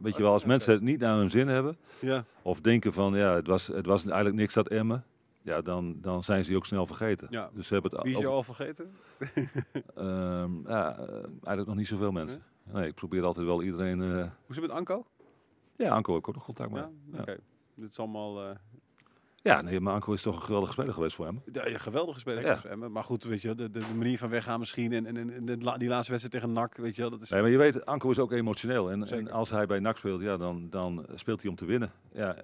Weet 0.00 0.16
je 0.16 0.22
wel, 0.22 0.32
als 0.32 0.44
mensen 0.44 0.72
het 0.72 0.82
niet 0.82 1.00
naar 1.00 1.16
hun 1.16 1.30
zin 1.30 1.48
hebben, 1.48 1.76
ja. 2.00 2.24
of 2.42 2.60
denken 2.60 2.92
van 2.92 3.14
ja, 3.14 3.34
het 3.34 3.46
was, 3.46 3.66
het 3.66 3.86
was 3.86 4.04
eigenlijk 4.04 4.36
niks 4.36 4.54
dat 4.54 4.68
Emmen, 4.68 5.04
ja, 5.42 5.60
dan, 5.60 5.96
dan 6.00 6.24
zijn 6.24 6.42
ze 6.42 6.48
die 6.48 6.56
ook 6.58 6.66
snel 6.66 6.86
vergeten. 6.86 7.26
Ja. 7.30 7.50
Dus 7.54 7.66
ze 7.66 7.72
hebben 7.72 7.92
het 7.92 8.02
Wie 8.02 8.12
is 8.14 8.20
jou 8.20 8.32
al 8.34 8.42
vergeten? 8.42 8.90
Ehm, 9.94 10.68
ja, 10.68 10.98
eh, 10.98 11.08
eigenlijk 11.22 11.66
nog 11.66 11.74
niet 11.76 11.86
zoveel 11.88 12.12
mensen. 12.12 12.42
Nee, 12.72 12.86
ik 12.88 12.94
probeer 12.94 13.24
altijd 13.24 13.46
wel 13.46 13.62
iedereen. 13.62 14.02
eh, 14.02 14.08
Hoe 14.08 14.28
is 14.48 14.56
het 14.56 14.60
met 14.66 14.70
Anko? 14.70 15.06
ja, 15.76 15.90
Anko 15.90 16.12
heb 16.12 16.20
ik 16.22 16.28
ook 16.28 16.34
nog 16.34 16.44
contact 16.44 16.70
mee. 16.70 16.82
Ja, 16.82 16.90
Ja, 17.12 17.20
oké. 17.20 17.36
Dit 17.74 17.90
is 17.90 17.98
allemaal 17.98 18.42
eh, 18.42 18.56
ja 19.46 19.62
nee, 19.62 19.80
maar 19.80 19.94
Anko 19.94 20.12
is 20.12 20.22
toch 20.22 20.36
een 20.36 20.42
geweldige 20.42 20.72
speler 20.72 20.92
geweest 20.92 21.14
voor 21.14 21.26
hem. 21.26 21.42
ja, 21.52 21.68
ja, 21.68 21.78
geweldige 21.78 22.18
speler. 22.18 22.44
Ja. 22.44 22.56
voor 22.56 22.70
Emmen. 22.70 22.92
Maar 22.92 23.02
goed, 23.02 23.24
weet 23.24 23.42
je, 23.42 23.54
de, 23.54 23.70
de, 23.70 23.80
manier 23.96 24.18
van 24.18 24.28
weggaan 24.28 24.58
misschien 24.58 24.92
en, 24.92 25.06
en, 25.06 25.16
en 25.16 25.44
de 25.44 25.56
die 25.78 25.88
laatste 25.88 26.10
wedstrijd 26.10 26.30
tegen 26.30 26.52
NAC, 26.52 26.76
weet 26.76 26.96
je 26.96 27.02
dat 27.02 27.20
is... 27.20 27.30
Nee, 27.30 27.40
maar 27.40 27.50
je 27.50 27.56
weet, 27.56 27.86
Anko 27.86 28.10
is 28.10 28.18
ook 28.18 28.32
emotioneel. 28.32 28.90
En, 28.90 29.30
als 29.30 29.50
hij 29.50 29.66
bij 29.66 29.78
NAC 29.78 29.96
speelt, 29.96 30.20
ja, 30.20 30.36
dan, 30.36 30.70
dan 30.70 31.06
speelt 31.14 31.42
hij 31.42 31.50
om 31.50 31.56
te 31.56 31.64
winnen. 31.64 31.92
Ja, 32.12 32.34
eh, 32.34 32.42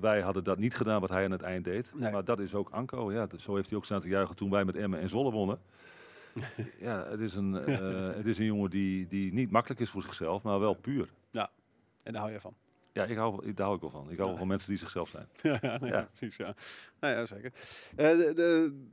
wij 0.00 0.20
hadden 0.20 0.44
dat 0.44 0.58
niet 0.58 0.74
gedaan 0.74 1.00
wat 1.00 1.10
hij 1.10 1.24
aan 1.24 1.30
het 1.30 1.42
eind 1.42 1.64
deed. 1.64 1.92
Nee. 1.94 2.12
Maar 2.12 2.24
dat 2.24 2.38
is 2.38 2.54
ook 2.54 2.70
Anko. 2.70 3.12
Ja, 3.12 3.26
zo 3.38 3.54
heeft 3.54 3.68
hij 3.68 3.78
ook 3.78 3.84
staan 3.84 4.00
te 4.00 4.08
juichen 4.08 4.36
toen 4.36 4.50
wij 4.50 4.64
met 4.64 4.76
Emmen 4.76 5.00
en 5.00 5.08
Zolle 5.08 5.30
wonnen. 5.30 5.58
ja, 6.78 7.06
het 7.08 7.20
is 7.20 7.34
een, 7.34 7.64
eh, 7.64 8.16
het 8.16 8.26
is 8.26 8.38
een 8.38 8.44
jongen 8.44 8.70
die, 8.70 9.06
die 9.06 9.32
niet 9.32 9.50
makkelijk 9.50 9.80
is 9.80 9.90
voor 9.90 10.02
zichzelf, 10.02 10.42
maar 10.42 10.60
wel 10.60 10.74
puur. 10.74 11.08
En 12.04 12.12
daar 12.12 12.20
hou 12.20 12.32
je 12.32 12.40
van. 12.40 12.54
Ja, 12.94 13.04
ik 13.04 13.16
hou, 13.16 13.46
ik- 13.46 13.56
daar 13.56 13.64
hou 13.64 13.76
ik 13.76 13.82
wel 13.82 13.90
van. 13.90 14.10
Ik 14.10 14.16
hou 14.16 14.28
wel 14.28 14.38
van 14.38 14.46
mensen 14.46 14.68
die 14.68 14.78
zichzelf 14.78 15.08
zijn. 15.08 15.28
ja, 15.62 15.78
ja, 15.82 16.08
precies, 16.14 16.36
ja. 16.36 16.54
Nou 17.00 17.14
ja, 17.14 17.26
zeker. 17.26 17.52
Eh, 17.96 18.08
de, 18.08 18.32
de- 18.34 18.86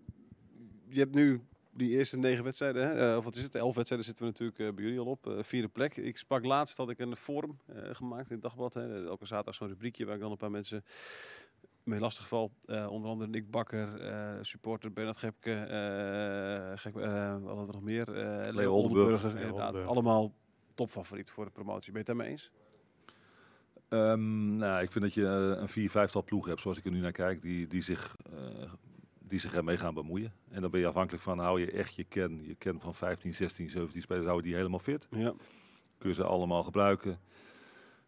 je 0.87 0.99
hebt 0.99 1.13
nu 1.15 1.41
die 1.73 1.89
eerste 1.89 2.17
negen 2.17 2.43
wedstrijden, 2.43 2.87
hè? 2.87 3.11
eh, 3.11 3.17
of 3.17 3.23
wat 3.23 3.35
is 3.35 3.43
het, 3.43 3.55
elf 3.55 3.75
wedstrijden 3.75 4.07
zitten 4.07 4.25
we 4.25 4.31
natuurlijk 4.31 4.59
eh, 4.59 4.75
bij 4.75 4.83
jullie 4.83 4.99
al 4.99 5.05
op, 5.05 5.35
vierde 5.39 5.67
plek. 5.67 5.97
Ik 5.97 6.17
sprak 6.17 6.45
laatst, 6.45 6.77
had 6.77 6.89
ik 6.89 6.99
een 6.99 7.15
forum 7.15 7.57
gemaakt 7.91 8.27
in 8.27 8.33
het 8.33 8.41
dagblad, 8.41 8.73
hè? 8.73 9.05
elke 9.05 9.25
zaterdag 9.25 9.55
zo'n 9.55 9.67
rubriekje 9.67 10.05
waar 10.05 10.15
ik 10.15 10.21
dan 10.21 10.31
een 10.31 10.37
paar 10.37 10.51
mensen 10.51 10.83
mee 11.83 11.99
lastig 11.99 12.27
val. 12.27 12.51
Onder 12.65 13.09
andere 13.09 13.29
Nick 13.29 13.51
Bakker, 13.51 13.89
supporter 14.45 14.93
Bernard 14.93 15.17
Gepke, 15.17 15.51
Gek, 16.75 16.93
wat 16.93 17.03
hadden 17.03 17.65
we 17.65 17.71
nog 17.71 17.81
meer? 17.81 18.05
Leo 18.09 18.71
Oldenburg. 18.71 18.73
Oldenburger, 18.73 19.37
inderdaad. 19.39 19.85
Allemaal 19.85 20.33
topfavoriet 20.75 21.29
voor 21.31 21.45
de 21.45 21.51
promotie. 21.51 21.91
Ben 21.91 22.01
je 22.01 22.07
het 22.11 22.17
daarmee 22.17 22.27
eens? 22.27 22.51
Ehm, 23.91 24.56
nou, 24.56 24.82
ik 24.82 24.91
vind 24.91 25.04
dat 25.04 25.13
je 25.13 25.25
eh, 25.25 25.62
een 25.62 25.69
vier, 25.69 25.89
vijftal 25.89 26.23
ploeg 26.23 26.45
hebt, 26.45 26.62
zoals 26.62 26.77
ik 26.77 26.86
er 26.86 26.91
nu 26.91 26.99
naar 26.99 27.12
kijk, 27.12 27.41
die, 27.41 27.67
die, 27.67 27.82
zich, 27.82 28.15
eh, 28.34 28.71
die 29.19 29.39
zich 29.39 29.54
ermee 29.54 29.77
gaan 29.77 29.93
bemoeien. 29.93 30.34
En 30.49 30.62
dan 30.62 30.71
ben 30.71 30.80
je 30.80 30.88
afhankelijk 30.88 31.23
van, 31.23 31.39
hou 31.39 31.60
je 31.60 31.71
echt 31.71 31.95
je 31.95 32.04
kern, 32.04 32.45
je 32.45 32.56
kern 32.56 32.80
van 32.80 32.95
15, 32.95 33.34
16, 33.34 33.69
17 33.69 34.01
spelers, 34.01 34.25
hou 34.25 34.38
je 34.38 34.43
die 34.43 34.56
helemaal 34.56 34.80
fit? 34.80 35.08
Ja. 35.10 35.34
Kun 35.97 36.10
je 36.10 36.15
ze 36.15 36.23
allemaal 36.23 36.63
gebruiken? 36.63 37.19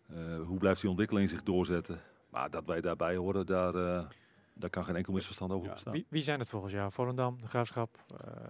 Eh, 0.08 0.42
hoe 0.46 0.58
blijft 0.58 0.80
die 0.82 0.90
ontwikkeling 0.90 1.30
zich 1.30 1.44
doorzetten? 1.44 2.02
Maar 2.30 2.50
dat 2.50 2.66
wij 2.66 2.82
daarbij 2.82 3.16
horen, 3.16 3.46
daar, 3.46 3.76
eh, 3.76 4.06
daar 4.54 4.70
kan 4.70 4.84
geen 4.84 4.96
enkel 4.96 5.14
misverstand 5.14 5.52
over 5.52 5.68
Ja, 5.68 5.74
bestaan. 5.74 5.94
Wie, 5.94 6.06
wie 6.10 6.22
zijn 6.24 6.40
het 6.40 6.50
volgens 6.50 6.74
jou? 6.74 6.92
Volendam, 6.92 7.42
de 7.42 7.48
Graafschap? 7.48 8.04
eh, 8.24 8.44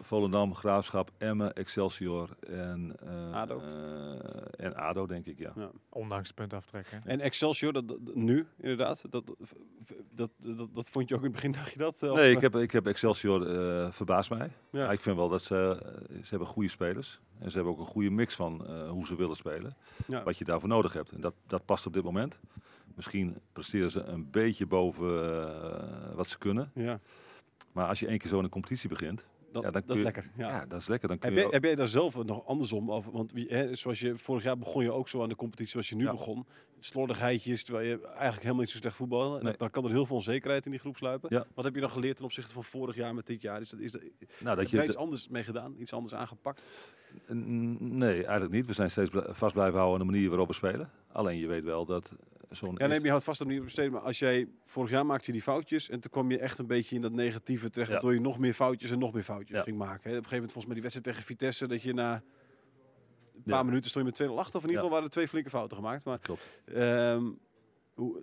Volendam, 0.00 0.54
Graafschap, 0.54 1.10
Emmen, 1.18 1.54
Excelsior 1.54 2.28
en, 2.48 2.96
eh, 3.00 3.32
ADO. 3.34 3.58
eh, 3.58 4.64
en 4.66 4.74
ADO, 4.76 5.06
denk 5.06 5.26
ik, 5.26 5.38
ja. 5.38 5.52
Ja. 5.56 5.70
ondanks 5.88 6.26
het 6.26 6.36
punt 6.36 6.52
aftrekken. 6.52 7.02
En 7.04 7.20
Excelsior, 7.20 7.72
dat, 7.72 7.88
dat- 7.88 8.14
nu 8.14 8.46
inderdaad, 8.60 9.04
dat, 9.10 9.34
dat, 10.14 10.30
dat, 10.38 10.74
dat 10.74 10.88
vond 10.88 11.08
je 11.08 11.14
ook 11.14 11.20
in 11.20 11.26
het 11.26 11.34
begin, 11.34 11.52
dacht 11.60 11.72
je 11.72 11.78
dat? 11.78 12.02
eh, 12.02 12.10
of, 12.10 12.16
Nee, 12.16 12.30
ik 12.34 12.40
heb, 12.40 12.56
ik 12.56 12.70
heb 12.70 12.86
Excelsior 12.86 13.46
eh 13.50 13.90
verbaasd 13.90 14.30
mij. 14.30 14.50
Ja. 14.70 14.84
Maar 14.84 14.92
ik 14.92 15.00
vind 15.00 15.16
wel 15.16 15.28
dat 15.28 15.42
ze, 15.42 15.78
ze 16.22 16.28
hebben 16.30 16.48
goede 16.48 16.68
spelers. 16.68 17.20
En 17.38 17.50
ze 17.50 17.56
hebben 17.56 17.74
ook 17.74 17.80
een 17.80 17.86
goede 17.92 18.10
mix 18.10 18.34
van 18.34 18.66
eh, 18.66 18.88
hoe 18.90 19.06
ze 19.06 19.16
willen 19.16 19.36
spelen. 19.36 19.76
Ja. 20.06 20.22
Wat 20.22 20.38
je 20.38 20.44
daarvoor 20.44 20.68
nodig 20.68 20.92
hebt. 20.92 21.12
En 21.12 21.20
dat, 21.20 21.34
dat 21.46 21.64
past 21.64 21.86
op 21.86 21.92
dit 21.92 22.02
moment. 22.04 22.38
Misschien 22.94 23.36
presteren 23.52 23.90
ze 23.90 24.00
een 24.02 24.30
beetje 24.30 24.66
boven 24.66 26.16
wat 26.16 26.28
ze 26.30 26.38
kunnen. 26.38 26.70
Ja, 26.74 27.00
Maar 27.72 27.88
als 27.88 28.00
je 28.00 28.06
één 28.06 28.18
keer 28.18 28.28
zo 28.30 28.38
in 28.38 28.44
een 28.44 28.50
competitie 28.50 28.88
begint, 28.88 29.26
dat, 29.62 29.74
Ja, 29.74 29.80
dat 29.80 29.90
is 29.90 29.96
je- 29.96 30.02
lekker. 30.02 30.30
Ja. 30.36 30.48
ja. 30.48 30.66
dat 30.66 30.80
is 30.80 30.86
lekker. 30.88 31.08
Dan 31.08 31.18
kun 31.18 31.32
Heb, 31.34 31.44
je 31.44 31.50
heb 31.50 31.64
jij 31.64 31.74
daar 31.74 31.88
zelf 31.88 32.24
nog 32.24 32.46
andersom 32.46 32.90
over? 32.92 33.12
Want 33.12 33.32
wie, 33.32 33.46
hè, 33.48 33.74
zoals 33.74 34.00
je 34.00 34.16
vorig 34.18 34.42
jaar 34.42 34.58
begon 34.58 34.82
je 34.82 34.92
ook 34.92 35.08
zo 35.08 35.22
aan 35.22 35.28
de 35.28 35.36
competitie 35.36 35.70
zoals 35.70 35.88
je 35.88 35.96
nu 35.96 36.04
Ja. 36.04 36.10
begon. 36.10 36.46
Slordigheidjes, 36.78 37.64
terwijl 37.64 37.86
je 37.86 38.06
eigenlijk 38.06 38.40
helemaal 38.42 38.60
niet 38.60 38.70
zo 38.70 38.78
slecht 38.78 38.96
voetballen. 38.96 39.44
Nee. 39.44 39.54
Dan 39.56 39.70
kan 39.70 39.84
er 39.84 39.90
heel 39.90 40.06
veel 40.06 40.16
onzekerheid 40.16 40.64
in 40.64 40.70
die 40.70 40.80
groep 40.80 40.96
sluipen. 40.96 41.46
Wat 41.54 41.64
heb 41.64 41.74
je 41.74 41.80
dan 41.80 41.90
geleerd 41.90 42.16
ten 42.16 42.24
opzichte 42.24 42.52
van 42.52 42.64
vorig 42.64 42.94
jaar 42.96 43.14
met 43.14 43.26
dit 43.26 43.42
jaar? 43.42 43.60
Is 43.60 43.70
dat, 43.70 43.80
is 43.80 43.92
dat, 43.92 44.02
nou, 44.40 44.56
dat 44.56 44.70
je, 44.70 44.84
iets 44.84 44.96
anders 44.96 45.28
mee 45.28 45.42
gedaan? 45.42 45.74
Iets 45.78 45.92
anders 45.92 46.14
aangepakt? 46.14 46.64
Nee, 47.28 48.14
eigenlijk 48.14 48.52
niet. 48.52 48.66
We 48.66 48.72
zijn 48.72 48.90
steeds 48.90 49.10
vast 49.12 49.52
blijven 49.54 49.78
houden 49.78 50.00
aan 50.00 50.06
de 50.06 50.12
manier 50.12 50.28
waarop 50.28 50.48
we 50.48 50.54
spelen. 50.54 50.90
Alleen 51.12 51.38
je 51.38 51.46
weet 51.46 51.64
wel 51.64 51.84
dat 51.86 52.12
zo'n... 52.50 52.74
Ja, 52.78 52.86
nee, 52.86 53.00
je 53.02 53.08
houdt 53.08 53.24
vast 53.24 53.40
op 53.40 53.46
niet 53.48 53.64
besteden. 53.64 53.92
Maar 53.92 54.00
als 54.00 54.18
jij 54.18 54.48
vorig 54.64 54.90
jaar 54.90 55.06
maakte 55.06 55.26
je 55.26 55.32
die 55.32 55.42
foutjes 55.42 55.88
en 55.88 56.00
toen 56.00 56.10
kwam 56.10 56.30
je 56.30 56.38
echt 56.38 56.58
een 56.58 56.66
beetje 56.66 56.94
in 56.96 57.02
dat 57.02 57.12
negatieve 57.12 57.70
terecht, 57.70 57.88
Ja. 57.90 57.94
waardoor 57.94 58.14
je 58.14 58.20
nog 58.20 58.38
meer 58.38 58.54
foutjes 58.54 58.90
en 58.90 58.98
nog 58.98 59.12
meer 59.12 59.22
foutjes 59.22 59.56
Ja. 59.58 59.62
ging 59.62 59.76
maken. 59.78 60.10
Hè. 60.10 60.16
Op 60.16 60.22
een 60.22 60.28
gegeven 60.28 60.32
moment 60.34 60.52
volgens 60.52 60.64
mij 60.64 60.74
die 60.74 60.82
wedstrijd 60.82 61.06
tegen 61.06 61.22
Vitesse 61.24 61.66
dat 61.66 61.82
je 61.82 61.92
na 61.94 62.22
een 63.34 63.42
paar 63.52 63.64
minuten 63.64 63.90
stond 63.90 64.04
je 64.04 64.10
met 64.10 64.20
2 64.28 64.38
achter. 64.38 64.56
Of 64.56 64.62
in 64.62 64.68
ieder 64.68 64.74
geval 64.76 64.90
waren 64.90 65.04
er 65.04 65.10
twee 65.10 65.28
flinke 65.28 65.50
fouten 65.50 65.76
gemaakt. 65.76 66.04
Maar 66.04 66.18
Klopt. 66.18 66.60
ehm, 66.64 67.24
Hoe, 67.94 68.22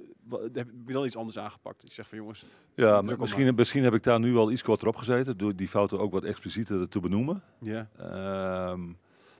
heb 0.54 0.68
je 0.86 0.94
wel 0.94 1.06
iets 1.06 1.18
anders 1.18 1.38
aangepakt? 1.38 1.82
Je 1.82 1.92
zegt 1.92 2.10
van 2.10 2.18
jongens, 2.18 2.46
Ja, 2.76 3.02
misschien, 3.02 3.56
misschien 3.56 3.84
heb 3.84 3.94
ik 3.94 4.04
daar 4.04 4.20
nu 4.20 4.34
wel 4.34 4.52
iets 4.52 4.64
korter 4.64 4.88
op 4.88 4.96
gezeten. 4.96 5.38
Door 5.38 5.56
die 5.56 5.68
fouten 5.68 6.00
ook 6.00 6.12
wat 6.12 6.24
explicieter 6.24 6.90
te 6.90 7.00
benoemen. 7.00 7.44
ja, 7.60 7.90
Ehm, 7.98 8.82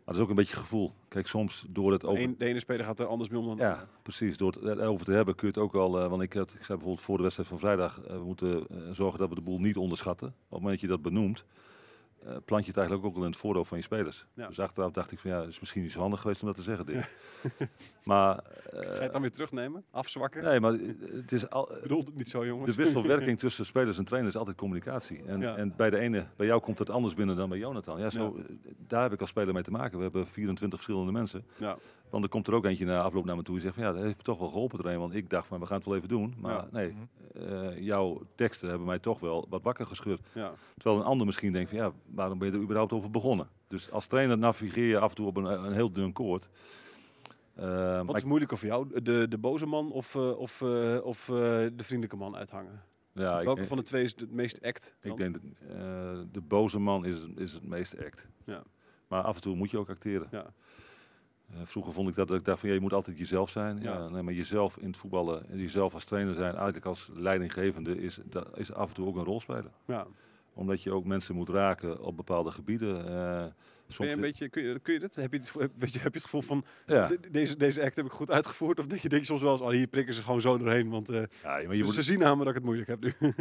maar 0.06 0.14
dat 0.14 0.16
is 0.16 0.22
ook 0.22 0.30
een 0.30 0.44
beetje 0.44 0.56
gevoel. 0.56 0.94
Kijk, 1.08 1.28
soms 1.28 1.66
door 1.70 1.92
het 1.92 2.06
over... 2.06 2.38
de 2.38 2.46
ene 2.46 2.60
speler 2.60 2.86
gaat 2.86 3.00
er 3.00 3.06
anders 3.06 3.30
mee 3.30 3.40
om 3.40 3.46
dan 3.46 3.58
Ja, 3.58 3.88
precies. 4.02 4.38
Door 4.38 4.52
het 4.52 4.80
erover 4.80 5.06
te 5.06 5.12
hebben 5.12 5.36
kun 5.36 5.48
je 5.48 5.54
het 5.54 5.64
ook 5.64 5.72
wel... 5.72 6.02
eh, 6.02 6.10
want 6.10 6.22
ik, 6.22 6.34
had, 6.34 6.50
ik 6.54 6.64
zei 6.64 6.78
bijvoorbeeld 6.78 7.02
voor 7.02 7.18
de 7.18 7.24
wedstrijd 7.24 7.50
van 7.50 7.60
vrijdag... 7.60 8.02
eh, 8.02 8.16
we 8.16 8.24
moeten 8.24 8.68
eh, 8.70 8.78
zorgen 8.92 9.20
dat 9.20 9.30
we 9.30 9.36
de 9.36 9.42
boel 9.42 9.60
niet 9.60 9.78
onderschatten. 9.78 10.28
Op 10.28 10.34
het 10.40 10.50
moment 10.50 10.72
dat 10.72 10.82
je 10.82 10.88
dat 10.88 11.02
benoemt... 11.02 11.46
eh, 12.26 12.36
plant 12.46 12.64
je 12.64 12.68
het 12.70 12.78
eigenlijk 12.78 13.08
ook 13.08 13.16
al 13.16 13.22
in 13.24 13.30
het 13.30 13.38
voordeel 13.40 13.66
van 13.66 13.78
je 13.78 13.84
spelers. 13.84 14.26
Ja. 14.34 14.48
Dus 14.48 14.60
achteraf 14.60 14.92
dacht 14.92 15.12
ik 15.12 15.20
van 15.20 15.32
ja, 15.32 15.40
het 15.40 15.50
is 15.50 15.60
misschien 15.60 15.82
niet 15.82 15.92
zo 15.92 16.00
handig 16.00 16.22
geweest 16.22 16.42
om 16.42 16.48
dat 16.48 16.56
te 16.56 16.64
zeggen. 16.64 16.86
Dit. 16.86 17.06
maar... 18.04 18.38
eh, 18.38 18.80
Ga 18.80 18.94
je 18.96 19.02
het 19.02 19.12
dan 19.12 19.22
weer 19.22 19.32
terugnemen? 19.32 19.84
Afzwakken? 19.92 20.44
nee, 20.44 20.60
maar 20.60 20.72
het 21.12 21.32
is 21.32 21.50
al, 21.50 21.76
Ik 21.76 21.82
bedoel 21.82 22.04
het 22.06 22.16
niet 22.16 22.30
zo 22.30 22.46
jongens. 22.46 22.76
de 22.76 22.84
wisselwerking 22.84 23.40
tussen 23.46 23.66
spelers 23.66 23.98
en 23.98 24.06
trainers 24.06 24.34
is 24.34 24.40
altijd 24.40 24.58
communicatie. 24.58 25.24
En, 25.26 25.40
Ja. 25.40 25.56
en 25.56 25.74
bij 25.76 25.90
de 25.90 25.98
ene, 25.98 26.26
bij 26.36 26.46
jou 26.48 26.62
komt 26.62 26.80
het 26.80 26.90
anders 26.90 27.14
binnen 27.14 27.36
dan 27.36 27.50
bij 27.50 27.58
Jonathan. 27.58 28.00
Ja, 28.00 28.10
zo, 28.10 28.36
eh, 28.38 28.56
Daar 28.88 29.02
heb 29.04 29.14
ik 29.14 29.20
als 29.20 29.30
speler 29.30 29.54
mee 29.54 29.64
te 29.64 29.72
maken. 29.72 29.98
We 29.98 30.04
hebben 30.04 30.28
24 30.28 30.80
verschillende 30.80 31.12
mensen. 31.12 31.46
Ja. 31.58 31.78
Want 32.14 32.26
er 32.26 32.32
komt 32.32 32.48
er 32.48 32.54
ook 32.54 32.66
eentje 32.66 32.86
na 32.86 33.02
afloop 33.02 33.26
naar 33.26 33.36
me 33.36 33.44
toe 33.44 33.54
die 33.54 33.64
zegt 33.64 33.76
van 33.76 33.84
ja, 33.84 33.92
dat 33.94 34.04
heeft 34.04 34.18
me 34.18 34.24
toch 34.24 34.40
wel 34.40 34.48
geholpen 34.50 34.78
trainen. 34.78 35.02
Want 35.02 35.14
ik 35.16 35.30
dacht 35.30 35.48
van 35.48 35.60
we 35.60 35.66
gaan 35.66 35.78
het 35.78 35.86
wel 35.86 35.96
even 35.96 36.08
doen. 36.08 36.34
Maar 36.38 36.54
Ja. 36.54 36.68
nee, 36.72 36.96
eh, 37.34 37.80
jouw 37.80 38.22
teksten 38.36 38.70
hebben 38.70 38.88
mij 38.88 39.00
toch 39.00 39.20
wel 39.20 39.46
wat 39.50 39.62
wakker 39.62 39.86
geschud. 39.88 40.20
Ja. 40.34 40.54
Terwijl 40.78 41.00
een 41.02 41.06
ander 41.08 41.26
misschien 41.26 41.52
denkt 41.54 41.70
van 41.70 41.78
ja, 41.78 41.92
waarom 42.06 42.38
ben 42.38 42.48
je 42.48 42.54
er 42.54 42.62
überhaupt 42.64 42.92
over 42.94 43.12
begonnen? 43.12 43.48
Dus 43.68 43.92
als 43.92 44.06
trainer 44.06 44.38
navigeer 44.38 44.86
je 44.88 45.00
af 45.00 45.10
en 45.10 45.16
toe 45.16 45.28
op 45.28 45.38
een, 45.38 45.46
een 45.66 45.74
heel 45.74 45.92
dun 45.92 46.14
koord. 46.14 46.48
Eh, 47.56 48.02
Wat 48.06 48.16
is 48.16 48.24
moeilijker 48.24 48.58
voor 48.58 48.68
jou? 48.68 49.02
De, 49.04 49.28
de 49.28 49.38
boze 49.38 49.66
man 49.66 49.92
of, 49.92 50.16
eh, 50.16 50.38
of, 50.38 50.62
eh, 50.62 50.98
of 51.04 51.30
eh, 51.30 51.36
de 51.36 51.74
vriendelijke 51.84 52.16
man 52.18 52.36
uithangen? 52.36 52.82
ja, 53.14 53.40
ik- 53.40 53.46
Welke 53.46 53.66
van 53.66 53.78
de 53.78 53.84
twee 53.84 54.04
is 54.04 54.16
het 54.20 54.32
meest 54.32 54.62
act? 54.62 54.96
Ik 55.02 55.18
denk 55.18 55.34
dat 55.34 55.42
eh, 55.70 55.78
de 56.32 56.42
boze 56.42 56.80
man 56.80 57.06
is, 57.06 57.16
is 57.36 57.54
het 57.54 57.64
meest 57.68 57.98
act. 58.06 58.28
Ja. 58.46 58.64
Maar 59.08 59.22
af 59.24 59.36
en 59.36 59.42
toe 59.42 59.56
moet 59.56 59.72
je 59.72 59.78
ook 59.78 59.90
acteren. 59.90 60.28
Ja. 60.32 60.46
Eh, 61.54 61.60
vroeger 61.64 61.94
vond 61.94 62.10
ik 62.10 62.16
dat, 62.16 62.28
dat 62.28 62.38
ik 62.38 62.46
dacht 62.46 62.60
van 62.60 62.70
ja, 62.70 62.76
je 62.76 62.82
moet 62.82 62.94
altijd 62.94 63.18
jezelf 63.18 63.50
zijn. 63.50 63.82
Ja. 63.82 63.94
Ja. 63.94 64.08
nee, 64.08 64.22
maar 64.22 64.34
jezelf 64.34 64.78
in 64.78 64.88
het 64.88 64.98
voetballen 64.98 65.50
en 65.50 65.58
jezelf 65.58 65.94
als 65.94 66.06
trainer 66.06 66.34
zijn, 66.34 66.54
eigenlijk 66.54 66.86
als 66.86 67.10
leidinggevende, 67.14 67.98
is, 67.98 68.20
dat 68.24 68.58
is 68.58 68.74
af 68.74 68.90
en 68.90 68.96
toe 68.96 69.08
ook 69.08 69.16
een 69.16 69.24
rol 69.24 69.40
spelen. 69.40 69.72
Ja. 69.86 70.08
Omdat 70.54 70.84
je 70.84 70.92
ook 70.92 71.06
mensen 71.06 71.36
moet 71.36 71.50
raken 71.50 72.04
op 72.04 72.18
bepaalde 72.18 72.52
gebieden. 72.52 73.06
Ben 73.86 73.96
soms 73.96 74.10
je 74.10 74.16
een 74.16 74.22
beetje, 74.22 74.50
kun, 74.50 74.64
je, 74.64 74.80
kun 74.80 74.94
je 74.94 75.00
dit? 75.00 75.16
Heb 75.16 75.34
je 75.34 75.40
het, 75.40 75.54
weet 75.78 75.94
je, 75.94 76.00
heb 76.00 76.14
je 76.14 76.20
het 76.20 76.24
gevoel 76.24 76.42
van, 76.42 76.66
ja. 76.86 77.08
de- 77.08 77.20
deze, 77.32 77.58
deze 77.58 77.84
act 77.84 77.96
heb 77.96 78.06
ik 78.06 78.12
goed 78.12 78.32
uitgevoerd? 78.32 78.80
Of 78.80 78.86
dat 78.86 79.02
je 79.02 79.10
denkt 79.10 79.26
soms 79.26 79.42
wel 79.42 79.52
eens, 79.52 79.62
oh, 79.62 79.70
hier 79.70 79.88
prikken 79.88 80.14
ze 80.14 80.24
gewoon 80.24 80.42
zo 80.42 80.58
doorheen. 80.58 80.90
Want 80.90 81.10
eh, 81.10 81.16
ja, 81.16 81.50
maar 81.50 81.62
je 81.62 81.78
ze 81.78 81.84
moet, 81.84 81.94
zien 81.94 82.24
aan 82.26 82.38
me 82.38 82.44
dat 82.44 82.48
ik 82.50 82.56
het 82.56 82.64
moeilijk 82.64 82.88
heb 82.90 83.04
nu. 83.04 83.14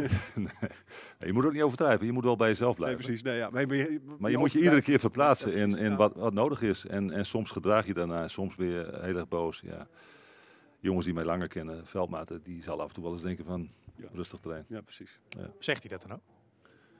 je 1.27 1.33
moet 1.33 1.45
ook 1.45 1.53
niet 1.53 1.61
overdrijven. 1.61 2.05
Je 2.05 2.11
moet 2.11 2.23
wel 2.23 2.35
bij 2.35 2.47
jezelf 2.47 2.77
nee, 2.77 2.85
blijven. 2.85 3.03
precies. 3.05 3.23
Nee, 3.23 3.37
ja. 3.37 3.49
Maar, 3.49 3.67
maar 3.67 3.75
je, 3.75 3.99
Maar 4.19 4.31
je 4.31 4.37
moet 4.37 4.51
je 4.51 4.59
iedere 4.59 4.81
keer 4.81 4.99
verplaatsen 4.99 5.51
Ja, 5.51 5.57
in, 5.57 5.63
precies, 5.69 5.85
in 5.85 5.91
ja. 5.91 5.97
wat, 5.97 6.15
wat 6.15 6.33
nodig 6.33 6.61
is. 6.61 6.85
En, 6.85 7.11
en 7.11 7.25
soms 7.25 7.51
gedraag 7.51 7.85
je 7.85 7.93
daarna, 7.93 8.27
soms 8.27 8.55
ben 8.55 8.67
je 8.67 8.99
heel 9.01 9.15
erg 9.17 9.27
boos. 9.27 9.61
Ja. 9.65 9.87
Jongens 10.79 11.05
die 11.05 11.13
mij 11.13 11.23
langer 11.23 11.47
kennen, 11.47 11.85
veldmaten, 11.87 12.41
die 12.43 12.63
zal 12.63 12.81
af 12.81 12.87
en 12.87 12.93
toe 12.93 13.03
wel 13.03 13.13
eens 13.13 13.21
denken 13.21 13.45
van 13.45 13.69
Ja. 13.95 14.07
rustig 14.13 14.39
trainen. 14.39 14.65
Ja, 14.69 14.81
precies. 14.81 15.19
Zegt 15.59 15.81
hij 15.87 15.97
dat 15.97 16.07
dan 16.07 16.17
ook? 16.17 16.21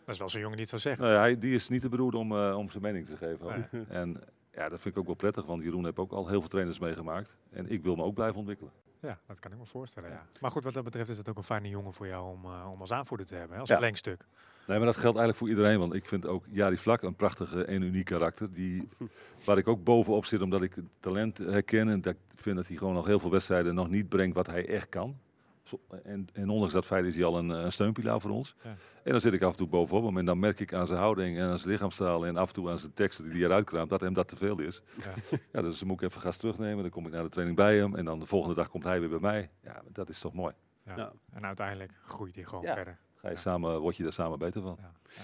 Dat 0.06 0.13
is 0.13 0.20
wel 0.20 0.30
zo'n 0.30 0.42
jongen 0.42 0.58
die 0.58 0.66
het 0.70 0.82
zou 0.82 0.96
zeggen. 0.96 1.13
Ja, 1.16 1.20
hij, 1.20 1.38
die 1.38 1.54
is 1.54 1.70
niet 1.70 1.82
te 1.82 1.89
beroerd 1.89 2.16
om, 2.16 2.32
eh, 2.32 2.56
om 2.58 2.70
zijn 2.70 2.84
mening 2.84 3.06
te 3.06 3.18
geven. 3.18 3.68
Nee. 3.72 3.84
En 4.02 4.20
ja, 4.54 4.70
dat 4.70 4.82
vind 4.82 4.94
ik 4.96 5.00
ook 5.00 5.06
wel 5.06 5.16
prettig, 5.16 5.46
want 5.46 5.63
Jeroen 5.63 5.86
heeft 5.86 5.98
ook 5.98 6.12
al 6.12 6.28
heel 6.28 6.39
veel 6.39 6.50
trainers 6.50 6.80
meegemaakt. 6.80 7.36
En 7.52 7.72
ik 7.72 7.84
wil 7.84 7.96
me 7.96 8.04
ook 8.04 8.13
blijven 8.13 8.38
ontwikkelen. 8.38 8.72
Ja, 9.00 9.20
dat 9.28 9.39
kan 9.39 9.52
ik 9.52 9.58
me 9.58 9.66
voorstellen. 9.66 10.10
Ja. 10.10 10.26
Maar 10.39 10.52
goed, 10.52 10.63
wat 10.63 10.74
dat 10.74 10.84
betreft 10.84 11.10
is 11.10 11.18
het 11.18 11.30
ook 11.30 11.38
een 11.38 11.44
fijne 11.44 11.70
jongen 11.70 11.94
voor 11.94 12.08
jou 12.08 12.32
om, 12.32 12.46
eh, 12.46 12.70
om 12.72 12.80
als 12.80 12.92
aanvoerder 12.92 13.26
te 13.26 13.36
hebben, 13.36 13.54
hè, 13.54 13.60
als 13.60 13.70
Ja. 13.70 13.76
verlengstuk. 13.76 14.26
Nee, 14.68 14.78
maar 14.78 14.86
dat 14.86 14.98
geldt 14.98 15.18
eigenlijk 15.18 15.38
voor 15.38 15.50
iedereen. 15.50 15.80
Want 15.80 15.94
ik 15.94 16.06
vind 16.06 16.26
ook 16.26 16.46
Jari 16.50 16.78
Vlak 16.78 17.02
een 17.02 17.16
prachtige 17.16 17.63
en 17.66 17.82
uniek 17.82 18.06
karakter. 18.06 18.54
Die, 18.54 18.89
waar 19.46 19.58
ik 19.58 19.68
ook 19.68 19.84
bovenop 19.84 20.26
zit, 20.26 20.42
omdat 20.42 20.62
ik 20.62 20.74
het 20.76 20.86
talent 21.00 21.38
herken. 21.38 21.89
En 21.89 22.02
dat 22.02 22.13
ik 22.13 22.20
vind 22.36 22.56
dat 22.56 22.68
hij 22.68 22.78
gewoon 22.78 22.94
nog 22.94 23.06
heel 23.06 23.20
veel 23.20 23.32
wedstrijden 23.32 23.76
nog 23.76 23.89
niet 23.89 24.10
brengt 24.10 24.36
wat 24.36 24.48
hij 24.48 24.68
echt 24.68 24.89
kan. 24.89 25.18
Zo- 25.63 25.82
En, 26.04 26.28
en 26.34 26.49
ondanks 26.49 26.73
dat 26.73 26.86
feit 26.86 27.06
is 27.06 27.15
hij 27.15 27.23
al 27.26 27.38
een, 27.38 27.52
eh, 27.52 27.58
een 27.63 27.71
steunpilaar 27.71 28.21
voor 28.21 28.32
ons. 28.32 28.56
Ja. 28.63 28.69
En 29.04 29.12
dan 29.12 29.19
zit 29.19 29.34
ik 29.34 29.41
af 29.41 29.52
en 29.52 29.58
toe 29.58 29.67
bovenop 29.67 30.04
hem. 30.04 30.17
En 30.17 30.26
dan 30.26 30.39
merk 30.39 30.60
ik 30.60 30.73
aan 30.73 30.88
zijn 30.88 30.99
houding 30.99 31.38
en 31.38 31.43
aan 31.49 31.58
zijn 31.60 31.71
lichaamstaal. 31.71 32.26
En 32.26 32.38
af 32.38 32.47
en 32.47 32.54
toe 32.54 32.69
aan 32.69 32.78
zijn 32.78 32.93
teksten 32.93 33.23
die 33.23 33.34
hij 33.34 33.43
eruit 33.43 33.65
kraamt. 33.65 33.89
Dat 33.89 34.02
hem 34.02 34.13
dat 34.13 34.28
te 34.28 34.36
veel 34.36 34.60
is. 34.60 34.82
Ja. 35.04 35.38
Ja, 35.54 35.62
dus 35.62 35.80
dan 35.80 35.88
moet 35.88 36.02
ik 36.02 36.08
even 36.10 36.21
gas 36.21 36.38
terugnemen. 36.38 36.82
Dan 36.82 36.89
kom 36.91 37.06
ik 37.06 37.12
naar 37.12 37.23
de 37.23 37.30
training 37.30 37.58
bij 37.58 37.78
hem. 37.78 37.95
En 37.95 38.06
dan 38.06 38.19
de 38.19 38.26
volgende 38.26 38.56
dag 38.56 38.69
komt 38.69 38.84
hij 38.84 38.99
weer 38.99 39.10
bij 39.10 39.19
mij. 39.19 39.49
Ja, 39.63 39.82
dat 39.91 40.10
is 40.10 40.19
toch 40.19 40.34
mooi. 40.34 40.54
Ja. 40.86 40.95
Ja. 40.97 41.13
En 41.34 41.45
uiteindelijk 41.45 41.91
groeit 42.06 42.36
hij 42.36 42.43
gewoon 42.43 42.63
Ja. 42.63 42.73
verder. 42.76 42.97
Ga 43.15 43.28
je 43.30 43.34
Ja. 43.34 43.39
samen, 43.39 43.80
word 43.80 43.95
je 43.97 44.04
daar 44.04 44.12
samen 44.13 44.39
beter 44.39 44.62
van. 44.62 44.78
Ja. 44.80 44.91
Ja. 45.08 45.21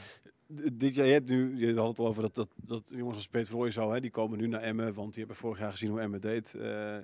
D- 0.55 0.79
Dit 0.79 0.95
jaar, 0.95 1.05
je 1.05 1.11
hebt 1.13 1.29
nu, 1.29 1.57
je 1.57 1.75
had 1.75 1.87
het 1.87 1.99
al 1.99 2.07
over 2.07 2.21
dat, 2.21 2.35
dat, 2.35 2.49
dat 2.55 2.91
jongens 2.95 3.15
als 3.15 3.27
Peter 3.27 3.53
Roy 3.53 3.71
zo, 3.71 3.91
hè, 3.91 3.99
die 3.99 4.11
komen 4.11 4.37
nu 4.37 4.47
naar 4.47 4.61
Emmen, 4.61 4.93
want 4.93 5.09
die 5.09 5.19
hebben 5.19 5.35
vorig 5.41 5.59
jaar 5.59 5.71
gezien 5.71 5.89
hoe 5.89 5.99
Emmen 6.01 6.21
deed. 6.21 6.53
Eh, 6.53 6.95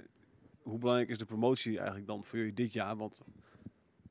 hoe 0.66 0.80
belangrijk 0.80 1.10
is 1.10 1.18
de 1.18 1.26
promotie 1.26 1.78
eigenlijk 1.78 2.08
dan 2.08 2.24
voor 2.26 2.38
jullie 2.38 2.54
dit 2.54 2.74
jaar? 2.74 2.96
Want 2.98 3.22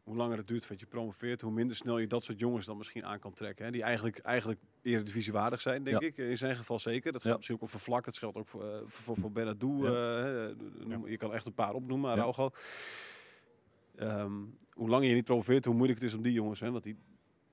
hoe 0.02 0.16
langer 0.16 0.36
het 0.36 0.48
duurt 0.48 0.60
voordat 0.64 0.80
je 0.80 0.86
promoveert, 0.86 1.40
hoe 1.40 1.52
minder 1.52 1.76
snel 1.76 1.98
je 1.98 2.06
dat 2.06 2.24
soort 2.24 2.38
jongens 2.38 2.66
dan 2.66 2.76
misschien 2.76 3.04
aan 3.04 3.18
kan 3.18 3.32
trekken. 3.32 3.64
Hè, 3.64 3.70
die 3.70 3.82
eigenlijk, 3.82 4.18
eigenlijk 4.18 4.60
eredivisie 4.82 5.32
waardig 5.32 5.60
zijn, 5.60 5.84
denk 5.84 6.00
Ja. 6.00 6.06
ik. 6.06 6.16
In 6.16 6.38
zijn 6.38 6.56
geval 6.56 6.78
zeker. 6.78 7.12
Dat 7.12 7.22
Ja. 7.22 7.28
geldt 7.28 7.36
misschien 7.36 7.58
ook 7.62 7.68
voor 7.68 7.80
Vlak, 7.80 8.04
dat 8.04 8.18
geldt 8.18 8.36
ook 8.36 8.48
voor, 8.48 8.64
eh, 8.70 8.78
voor, 8.86 9.16
voor 9.16 9.32
Benadou. 9.32 9.82
Ja. 9.84 9.90
eh, 9.92 10.44
eh, 10.50 10.56
Je 11.06 11.16
kan 11.16 11.32
echt 11.32 11.46
een 11.46 11.54
paar 11.54 11.72
opnoemen, 11.74 12.10
Ja. 12.10 12.16
Araujo. 12.22 12.50
Ehm, 13.96 14.32
hoe 14.72 14.88
langer 14.88 15.08
je 15.08 15.14
niet 15.14 15.24
promoveert, 15.24 15.64
hoe 15.64 15.74
moeilijk 15.74 16.00
het 16.00 16.08
is 16.08 16.14
om 16.16 16.22
die 16.22 16.32
jongens, 16.32 16.60
hè, 16.60 16.70
want 16.70 16.84
die, 16.84 16.96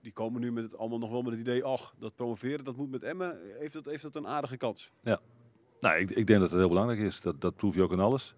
die 0.01 0.11
komen 0.13 0.41
nu 0.41 0.51
met 0.51 0.63
het 0.63 0.77
allemaal 0.77 0.99
nog 0.99 1.09
wel 1.09 1.21
met 1.21 1.31
het 1.31 1.41
idee, 1.41 1.63
ach, 1.63 1.93
dat 1.99 2.15
promoveren, 2.15 2.63
dat 2.65 2.75
moet 2.75 2.91
met 2.91 3.03
Emmen, 3.03 3.39
heeft 3.59 3.73
dat, 3.73 3.85
heeft 3.85 4.01
dat 4.03 4.15
een 4.15 4.27
aardige 4.27 4.57
kans. 4.57 4.91
Nou, 5.79 5.99
ik, 5.99 6.09
ik 6.09 6.27
denk 6.27 6.39
dat 6.39 6.49
het 6.49 6.59
heel 6.59 6.67
belangrijk 6.69 6.99
is. 6.99 7.21
Dat, 7.21 7.41
dat 7.41 7.55
proef 7.55 7.75
je 7.75 7.81
ook 7.81 7.91
in 7.91 7.99
alles. 7.99 8.35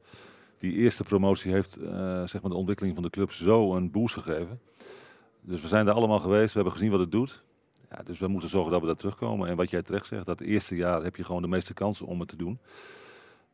Die 0.63 0.73
eerste 0.73 1.03
promotie 1.03 1.51
heeft 1.51 1.75
eh, 1.75 2.23
zeg 2.25 2.41
maar 2.41 2.51
de 2.51 2.57
ontwikkeling 2.57 2.95
van 2.95 3.03
de 3.03 3.09
club 3.09 3.31
zo 3.31 3.75
een 3.75 3.91
boost 3.91 4.13
gegeven. 4.13 4.59
Dus 5.41 5.61
we 5.61 5.67
zijn 5.67 5.85
daar 5.85 5.95
allemaal 5.95 6.19
geweest. 6.19 6.47
We 6.47 6.53
hebben 6.53 6.73
gezien 6.73 6.91
wat 6.91 6.99
het 6.99 7.11
doet. 7.11 7.43
Ja, 7.89 8.03
dus 8.03 8.19
we 8.19 8.27
moeten 8.27 8.49
zorgen 8.49 8.71
dat 8.71 8.81
we 8.81 8.87
daar 8.87 8.95
terugkomen. 8.95 9.49
En 9.49 9.55
wat 9.55 9.69
jij 9.69 9.81
terecht 9.81 10.05
zegt, 10.05 10.25
dat 10.25 10.41
eerste 10.41 10.75
jaar 10.75 11.03
heb 11.03 11.15
je 11.15 11.23
gewoon 11.23 11.41
de 11.41 11.47
meeste 11.47 11.73
kansen 11.73 12.05
om 12.05 12.19
het 12.19 12.29
te 12.29 12.35
doen. 12.35 12.59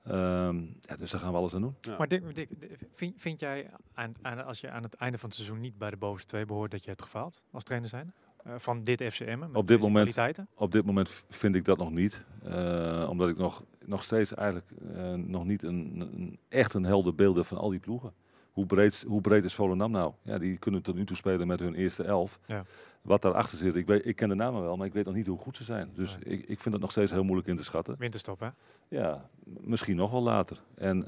Ehm, 0.04 0.62
ja, 0.82 0.96
dus 0.98 1.12
daar 1.12 1.20
gaan 1.20 1.32
we 1.32 1.38
alles 1.38 1.54
aan 1.54 1.62
doen. 1.62 1.76
Ja. 1.82 1.98
Maar 1.98 2.08
Dick, 2.08 2.36
Dick, 2.36 2.50
vind, 2.94 3.14
vind 3.18 3.40
jij, 3.40 3.70
aan, 3.94 4.12
aan, 4.22 4.46
als 4.46 4.62
je 4.62 4.70
aan 4.70 4.84
het 4.84 4.94
einde 4.94 5.18
van 5.18 5.30
het 5.30 5.38
seizoen 5.38 5.60
niet 5.60 5.78
bij 5.78 5.90
de 5.90 5.98
bovenste 5.98 6.28
twee 6.28 6.46
behoort, 6.46 6.72
dat 6.72 6.84
je 6.84 6.90
hebt 6.90 7.02
gefaald 7.02 7.44
als 7.52 7.64
trainer 7.64 7.90
zijn? 7.90 8.14
Eh, 8.44 8.54
van 8.58 8.84
dit 8.84 9.04
FCM? 9.04 9.44
Op 9.54 9.68
dit 9.68 9.80
moment-? 9.80 10.40
Op 10.56 10.72
dit 10.72 10.86
moment 10.86 11.24
vind 11.30 11.56
ik 11.56 11.66
dat 11.66 11.78
nog 11.78 11.92
niet. 11.92 12.24
Eh, 12.44 13.08
omdat 13.10 13.30
ik 13.30 13.38
nog, 13.38 13.64
nog 13.86 14.04
steeds 14.04 14.34
eigenlijk 14.34 14.70
eh, 14.94 15.14
nog 15.14 15.46
niet 15.46 15.64
een, 15.64 15.96
een, 16.00 16.40
echt 16.50 16.74
een 16.74 16.84
helder 16.84 17.16
beeld 17.16 17.36
heb 17.36 17.46
van 17.46 17.58
al 17.58 17.70
die 17.70 17.80
ploegen. 17.80 18.14
Hoe 18.52 18.66
breed, 18.66 19.04
hoe 19.08 19.22
breed 19.22 19.44
is 19.44 19.54
Volendam 19.54 19.92
nou? 19.92 20.14
Ja, 20.22 20.38
die 20.38 20.58
kunnen 20.58 20.82
tot 20.82 20.96
nu 20.96 21.06
toe 21.06 21.16
spelen 21.16 21.48
met 21.48 21.60
hun 21.60 21.76
eerste 21.76 22.04
elf. 22.04 22.40
Ja. 22.46 22.64
Wat 23.02 23.22
daarachter 23.22 23.58
zit, 23.58 23.76
ik, 23.76 23.88
weet, 23.88 24.06
ik 24.06 24.16
ken 24.16 24.30
de 24.30 24.36
namen 24.36 24.62
wel, 24.62 24.78
maar 24.78 24.88
ik 24.88 24.94
weet 24.94 25.06
nog 25.06 25.14
niet 25.14 25.28
hoe 25.28 25.38
goed 25.38 25.58
ze 25.58 25.64
zijn. 25.64 25.92
Dus 25.94 26.18
Nee. 26.24 26.38
ik, 26.38 26.48
ik 26.48 26.60
vind 26.60 26.74
het 26.74 26.84
nog 26.84 26.92
steeds 26.92 27.12
heel 27.12 27.24
moeilijk 27.24 27.48
in 27.48 27.58
te 27.58 27.64
schatten. 27.64 27.96
Winterstop, 27.98 28.40
hè? 28.40 28.50
Ja, 28.88 29.30
misschien 29.46 29.96
nog 29.96 30.12
wel 30.12 30.22
later. 30.22 30.62
En 30.76 31.00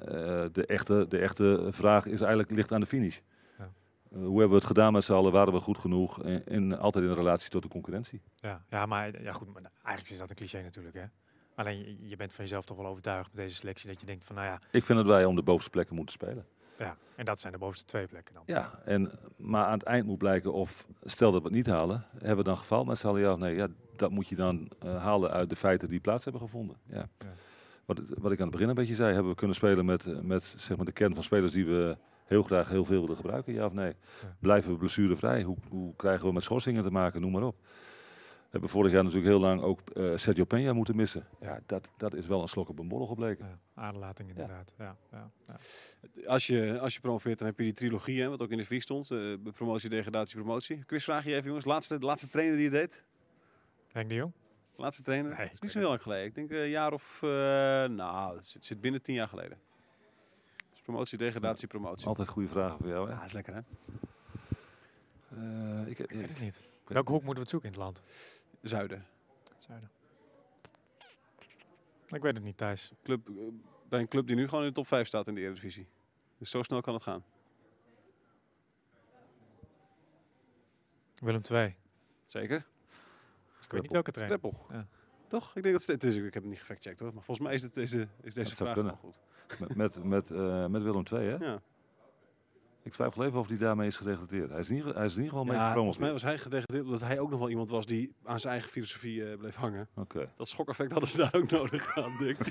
de, 0.52 0.66
echte, 0.66 1.06
de 1.10 1.18
echte 1.18 1.68
vraag 1.70 2.06
is 2.06 2.22
eigenlijk 2.22 2.52
ligt 2.52 2.72
aan 2.72 2.80
de 2.80 2.86
finish. 2.86 3.20
Eh, 4.12 4.18
hoe 4.18 4.40
hebben 4.40 4.50
we 4.50 4.56
het 4.56 4.66
gedaan 4.66 4.94
met 4.94 5.04
z'n 5.04 5.14
allen? 5.14 5.32
Waren 5.32 5.54
we 5.54 5.60
goed 5.60 5.78
genoeg? 5.78 6.24
En, 6.24 6.46
en 6.46 6.80
altijd 6.80 7.06
in 7.06 7.14
relatie 7.14 7.50
tot 7.50 7.62
de 7.62 7.70
concurrentie. 7.70 8.22
Ja, 8.36 8.64
ja 8.70 8.86
maar 8.86 9.22
ja, 9.22 9.32
goed, 9.32 9.54
maar 9.54 9.72
eigenlijk 9.84 10.14
is 10.14 10.18
dat 10.18 10.30
een 10.30 10.36
cliché 10.36 10.62
natuurlijk, 10.62 10.96
hè? 10.96 11.06
Alleen 11.56 11.98
je, 12.02 12.16
bent 12.16 12.34
van 12.34 12.44
jezelf 12.44 12.66
toch 12.66 12.78
wel 12.78 12.88
overtuigd 12.88 13.28
met 13.34 13.42
deze 13.42 13.56
selectie 13.56 13.90
dat 13.90 14.00
je 14.00 14.06
denkt 14.06 14.26
van, 14.26 14.36
nou 14.36 14.48
ja, 14.48 14.60
Ik 14.72 14.84
vind 14.84 14.98
dat 14.98 15.08
wij 15.08 15.26
om 15.26 15.36
de 15.36 15.44
bovenste 15.44 15.70
plekken 15.70 15.96
moeten 15.96 16.14
spelen. 16.14 16.46
ja 16.78 16.98
en 17.16 17.26
dat 17.26 17.40
zijn 17.40 17.54
de 17.54 17.60
bovenste 17.60 17.86
twee 17.86 18.08
plekken 18.08 18.34
dan. 18.34 18.44
Ja, 18.46 18.80
en, 18.86 19.12
maar 19.38 19.66
aan 19.66 19.78
het 19.78 19.84
eind 19.84 20.06
moet 20.06 20.18
blijken 20.18 20.54
of, 20.54 20.88
stel 21.04 21.32
dat 21.32 21.42
we 21.42 21.48
het 21.48 21.56
niet 21.56 21.66
halen, 21.66 22.06
hebben 22.18 22.38
we 22.38 22.44
dan 22.44 22.58
gefaald 22.58 22.88
met 22.88 22.98
z'n 22.98 23.08
allen 23.08 23.22
ja 23.22 23.32
of 23.32 23.40
nee? 23.40 23.56
Ja, 23.56 23.68
dat 23.96 24.12
moet 24.12 24.28
je 24.28 24.36
dan 24.36 24.72
eh, 24.80 25.04
halen 25.04 25.32
uit 25.32 25.50
de 25.50 25.56
feiten 25.56 25.90
die 25.90 26.00
plaats 26.00 26.24
hebben 26.24 26.42
gevonden. 26.42 26.78
Ja. 26.86 27.10
Ja. 27.20 27.34
Wat, 27.86 28.02
wat 28.08 28.32
ik 28.32 28.38
aan 28.38 28.44
het 28.44 28.52
begin 28.52 28.70
een 28.70 28.76
beetje 28.76 28.96
zei, 28.96 29.14
hebben 29.14 29.32
we 29.32 29.38
kunnen 29.38 29.56
spelen 29.56 29.86
met, 29.86 30.06
eh, 30.06 30.20
met 30.20 30.56
zeg 30.58 30.78
maar 30.78 30.86
de 30.86 30.92
kern 30.92 31.14
van 31.14 31.24
spelers 31.24 31.52
die 31.52 31.66
we 31.66 31.98
heel 32.32 32.44
graag 32.44 32.70
heel 32.70 32.86
veel 32.86 33.02
willen 33.02 33.16
gebruiken, 33.16 33.54
ja 33.54 33.66
of 33.66 33.74
nee? 33.74 33.94
Ja. 34.22 34.36
Blijven 34.40 34.72
we 34.72 34.78
blessurevrij? 34.78 35.44
Hoe, 35.44 35.58
hoe 35.70 35.96
krijgen 35.96 36.28
we 36.28 36.34
met 36.34 36.44
schorsingen 36.44 36.84
te 36.84 36.92
maken? 36.92 37.22
Noem 37.22 37.32
maar 37.32 37.44
op. 37.44 37.56
We 37.62 38.58
hebben 38.58 38.70
vorig 38.70 38.92
jaar 38.92 39.04
natuurlijk 39.04 39.30
heel 39.32 39.40
lang 39.40 39.62
ook 39.62 39.80
eh, 39.90 40.12
Sergio 40.16 40.44
Peña 40.46 40.76
moeten 40.76 40.96
missen. 40.96 41.28
Ja, 41.42 41.60
dat, 41.66 41.90
dat 41.98 42.14
is 42.14 42.28
wel 42.28 42.42
een 42.42 42.48
slok 42.48 42.70
op 42.70 42.80
een 42.80 42.88
borrel 42.88 43.08
gebleken. 43.08 43.46
Ja, 43.46 43.82
aderlating 43.82 44.30
inderdaad. 44.30 44.74
Ja. 44.78 44.96
Ja, 45.12 45.32
ja. 45.48 45.58
Als 46.28 46.48
je, 46.48 46.80
als 46.80 46.94
je 46.94 47.00
promoveert, 47.00 47.38
dan 47.38 47.48
heb 47.48 47.58
je 47.58 47.64
die 47.64 47.74
trilogie, 47.74 48.22
hè, 48.22 48.30
wat 48.30 48.42
ook 48.42 48.50
in 48.50 48.58
de 48.58 48.66
vier 48.66 48.82
stond. 48.82 49.12
eh, 49.12 49.34
promotie, 49.54 49.90
degradatie, 49.90 50.36
promotie. 50.36 50.84
Quizvraag 50.86 51.24
je 51.24 51.32
even, 51.34 51.46
jongens. 51.46 51.66
Laatste, 51.66 52.00
de 52.00 52.06
laatste 52.06 52.28
trainer 52.30 52.56
die 52.58 52.70
het 52.70 52.74
deed? 52.74 53.04
Henk 53.92 54.10
de 54.10 54.16
Jong? 54.16 54.32
Laatste 54.76 55.04
trainer? 55.04 55.38
Nee, 55.38 55.50
is 55.54 55.60
niet 55.60 55.72
zo 55.72 55.80
heel 55.80 55.88
lang 55.88 56.02
geleden. 56.02 56.26
Ik 56.26 56.36
denk 56.36 56.52
eh, 56.52 56.62
een 56.62 56.70
jaar 56.70 56.94
of... 56.94 57.20
eh, 57.24 57.30
nou, 57.86 58.36
het 58.36 58.48
zit, 58.48 58.64
zit 58.66 58.82
binnen 58.82 59.02
tien 59.02 59.16
jaar 59.16 59.28
geleden. 59.28 59.58
Promotie, 60.92 61.18
degradatie, 61.18 61.68
promotie. 61.68 62.08
Altijd 62.08 62.28
goede 62.28 62.48
vragen 62.48 62.78
voor 62.78 62.88
jou, 62.88 63.10
hè? 63.10 63.14
Ja, 63.16 63.24
is 63.24 63.34
lekker 63.34 63.54
hè? 63.54 63.62
Eh, 65.30 65.88
ik, 65.88 66.00
Ik 66.00 66.10
weet 66.10 66.30
het 66.30 66.40
niet. 66.40 66.68
Welke 66.88 67.12
hoek 67.12 67.24
moeten 67.24 67.34
we 67.34 67.40
het 67.40 67.50
zoeken 67.50 67.70
in 67.70 67.76
het 67.76 67.84
land? 67.84 68.02
Zuiden. 68.62 69.06
Het 69.54 69.64
zuiden. 69.64 69.92
Ik 72.08 72.22
weet 72.22 72.34
het 72.34 72.44
niet, 72.44 72.58
Thijs. 72.58 72.94
Club, 73.04 73.30
eh, 73.30 73.36
bij 73.90 74.00
een 74.00 74.08
club 74.08 74.28
die 74.28 74.36
nu 74.36 74.48
gewoon 74.48 74.64
in 74.64 74.70
de 74.70 74.76
top 74.76 74.88
5 74.88 75.08
staat 75.08 75.28
in 75.28 75.36
de 75.36 75.42
Eredivisie. 75.42 75.88
Dus 76.38 76.50
zo 76.50 76.62
snel 76.62 76.82
kan 76.82 76.94
het 76.94 77.04
gaan. 77.04 77.24
Willem 81.16 81.42
II. 81.52 81.76
Zeker. 82.26 82.66
Ik 83.62 83.72
weet 83.72 83.82
niet 83.82 83.92
welke. 83.92 84.12
Streppel. 84.14 84.66
Ja. 84.70 84.88
Toch? 85.32 85.56
Ik 85.56 85.64
denk 85.64 85.76
dat 85.76 85.86
het 85.86 86.04
is. 86.04 86.16
Ik 86.16 86.24
heb 86.24 86.34
het 86.34 86.52
niet 86.52 86.60
gefactcheckt 86.60 87.00
hoor. 87.00 87.14
Maar 87.14 87.24
volgens 87.24 87.48
mij 87.48 87.56
is, 87.56 87.62
het, 87.62 87.74
deze, 87.74 88.08
is 88.22 88.34
deze 88.34 88.50
Dat 88.50 88.58
vraag 88.58 88.76
wel 88.76 88.96
goed. 88.96 89.20
met, 89.60 89.76
met, 89.76 90.04
met, 90.04 90.32
eh, 90.32 90.66
met 90.66 90.84
Willem 90.84 91.04
II, 91.12 91.22
hè? 91.22 91.36
Ja. 91.46 91.62
Ik 92.84 92.94
twijfel 92.94 93.24
even 93.24 93.40
of 93.40 93.48
hij 93.48 93.58
daarmee 93.58 93.88
is 93.88 93.98
gedegradeerd. 93.98 94.50
Hij 94.50 94.60
is 94.60 94.70
in 94.70 94.76
ieder, 94.76 94.96
hij 94.96 95.06
is 95.06 95.12
in 95.16 95.24
ieder 95.24 95.30
geval 95.38 95.44
mee 95.54 95.56
Ja, 95.64 95.74
volgens 95.74 95.98
mij 95.98 96.12
was 96.12 96.22
hij 96.22 96.38
gedegradeerd 96.38 96.86
omdat 96.86 97.00
hij 97.02 97.20
ook 97.20 97.30
nog 97.30 97.40
wel 97.40 97.50
iemand 97.50 97.70
was 97.70 97.86
die 97.86 98.14
aan 98.24 98.40
zijn 98.40 98.54
eigen 98.54 98.72
filosofie 98.72 99.26
eh, 99.32 99.38
bleef 99.38 99.56
hangen. 99.56 99.88
Oké. 99.96 100.30
Dat 100.38 100.48
schokeffect 100.48 100.92
hadden 100.92 101.10
ze 101.10 101.18
daar 101.18 101.34
ook 101.34 101.50
nodig 101.52 101.92
gehad, 101.94 102.12
Dick. 102.20 102.38